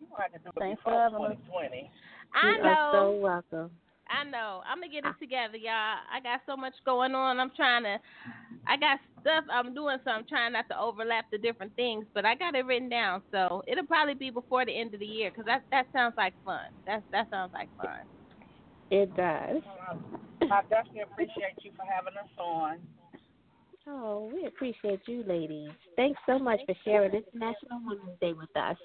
You 0.00 0.06
might 0.16 0.32
have 0.32 0.32
to 0.32 0.38
do 0.38 0.50
it 0.56 0.58
Thanks 0.58 0.82
for 0.82 0.90
having 0.90 1.16
us. 1.16 1.36
2020. 1.50 1.90
I 2.34 2.50
you 2.56 2.62
know. 2.62 2.68
are 2.68 2.92
so 2.92 3.16
welcome. 3.16 3.70
I 4.08 4.24
know. 4.24 4.62
I'm 4.66 4.80
gonna 4.80 4.92
get 4.92 5.04
it 5.04 5.14
together, 5.20 5.56
y'all. 5.56 5.98
I 6.12 6.20
got 6.22 6.40
so 6.46 6.56
much 6.56 6.74
going 6.84 7.14
on. 7.14 7.40
I'm 7.40 7.50
trying 7.56 7.84
to. 7.84 7.98
I 8.66 8.76
got 8.76 8.98
stuff 9.24 9.44
I'm 9.50 9.74
doing, 9.74 9.96
so 10.04 10.10
I'm 10.10 10.26
trying 10.28 10.52
not 10.52 10.68
to 10.70 10.78
overlap 10.78 11.24
the 11.32 11.38
different 11.38 11.74
things. 11.76 12.04
But 12.14 12.26
I 12.26 12.34
got 12.34 12.54
it 12.54 12.66
written 12.66 12.88
down, 12.88 13.22
so 13.30 13.62
it'll 13.66 13.86
probably 13.86 14.14
be 14.14 14.30
before 14.30 14.66
the 14.66 14.78
end 14.78 14.92
of 14.92 15.00
the 15.00 15.06
year 15.06 15.30
because 15.30 15.46
that 15.46 15.62
that 15.70 15.86
sounds 15.92 16.14
like 16.16 16.34
fun. 16.44 16.66
That 16.86 17.02
that 17.12 17.30
sounds 17.30 17.52
like 17.54 17.70
fun. 17.76 18.04
It 18.90 19.16
does. 19.16 19.62
I 20.42 20.60
definitely 20.68 21.00
appreciate 21.00 21.56
you 21.62 21.70
for 21.76 21.84
having 21.90 22.14
us 22.22 22.28
on. 22.38 22.78
Oh, 23.86 24.30
we 24.32 24.46
appreciate 24.46 25.00
you, 25.06 25.24
ladies. 25.26 25.70
Thanks 25.96 26.20
so 26.26 26.38
much 26.38 26.60
for 26.66 26.74
sharing 26.84 27.12
International 27.12 27.80
Women's 27.84 28.18
Day 28.20 28.32
with 28.32 28.54
us. 28.56 28.76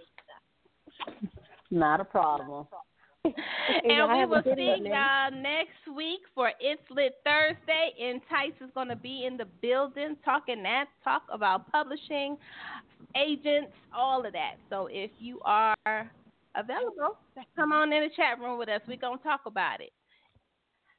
Not 1.72 2.02
a 2.02 2.06
problem. 2.06 2.66
and 3.26 4.12
we 4.12 4.26
will 4.26 4.44
see 4.56 4.76
y'all 4.84 5.32
next 5.32 5.96
week 5.96 6.22
for 6.34 6.52
It's 6.60 6.82
Lit 6.90 7.16
Thursday. 7.26 7.92
And 8.02 8.22
Entice 8.22 8.56
is 8.62 8.70
going 8.74 8.88
to 8.88 8.96
be 8.96 9.26
in 9.26 9.38
the 9.38 9.46
building 9.62 10.16
talking 10.24 10.64
that 10.64 10.86
talk 11.04 11.24
about 11.32 11.70
publishing, 11.72 12.38
agents, 13.16 13.74
all 13.96 14.26
of 14.26 14.34
that. 14.34 14.56
So 14.70 14.88
if 14.90 15.12
you 15.20 15.40
are 15.44 15.76
available, 16.56 17.18
come 17.56 17.74
on 17.74 17.92
in 17.92 18.04
the 18.04 18.10
chat 18.16 18.40
room 18.40 18.58
with 18.58 18.70
us. 18.70 18.82
We're 18.88 18.98
going 18.98 19.18
to 19.18 19.24
talk 19.24 19.42
about 19.46 19.82
it. 19.82 19.92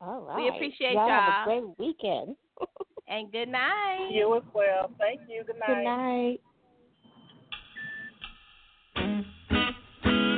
All 0.00 0.20
right. 0.20 0.36
We 0.36 0.48
appreciate 0.48 0.94
y'all. 0.94 1.08
y'all. 1.08 1.20
Have 1.20 1.48
a 1.48 1.60
great 1.60 1.78
weekend. 1.78 2.36
and 3.08 3.32
good 3.32 3.48
night. 3.48 4.10
You 4.12 4.36
as 4.36 4.42
well. 4.54 4.90
Thank 4.98 5.20
you. 5.28 5.42
Good 5.44 5.56
night. 5.58 5.74
Good 5.74 5.84
night. 5.84 6.40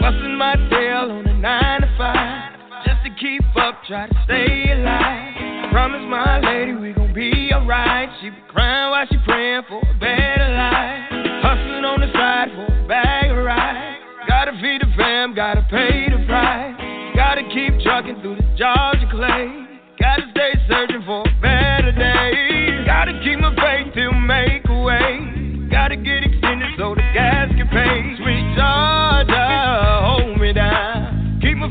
Busting 0.02 0.34
my 0.34 0.56
tail 0.66 1.14
on 1.14 1.28
a 1.28 1.34
nine 1.38 1.80
to 1.80 1.86
five. 1.96 2.58
Just 2.82 3.06
to 3.06 3.10
keep 3.22 3.46
up, 3.54 3.78
try 3.86 4.08
to 4.08 4.16
stay 4.26 4.74
alive. 4.74 5.70
Promise 5.70 6.02
my 6.10 6.42
lady 6.42 6.74
we 6.74 6.90
gon' 6.90 7.14
be 7.14 7.54
alright. 7.54 8.10
She 8.20 8.30
be 8.30 8.42
crying 8.50 8.90
while 8.90 9.06
she 9.06 9.14
praying 9.22 9.62
for 9.68 9.78
a 9.78 9.94
better 10.02 10.50
life. 10.58 11.06
Hustling 11.46 11.86
on 11.86 12.02
the 12.02 12.10
side 12.18 12.50
for 12.50 12.66
a 12.66 12.88
bag 12.90 13.30
of 13.30 13.46
rice. 13.46 14.02
Gotta 14.26 14.58
feed 14.58 14.82
the 14.82 14.90
fam, 14.98 15.36
gotta 15.36 15.62
pay 15.70 16.10
the 16.10 16.18
price. 16.26 16.74
Gotta 17.14 17.46
keep 17.54 17.78
trucking 17.86 18.18
through 18.26 18.42
the 18.42 18.48
Georgia 18.58 19.06
clay. 19.06 19.54
Gotta 20.02 20.26
stay 20.34 20.50
searching 20.66 21.06
for 21.06 21.22
a 21.22 21.34
better 21.38 21.94
day. 21.94 22.82
Gotta 22.90 23.14
keep 23.22 23.38
my 23.38 23.54
faith 23.54 23.94
till 23.94 24.10
make 24.18 24.66
a 24.66 24.78
way. 24.82 25.70
Gotta 25.70 25.94
get 25.94 26.26
extended 26.26 26.42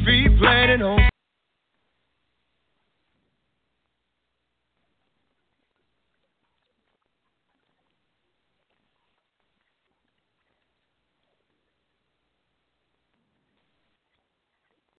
be 0.06 0.28
planning 0.40 0.82
on 0.82 1.11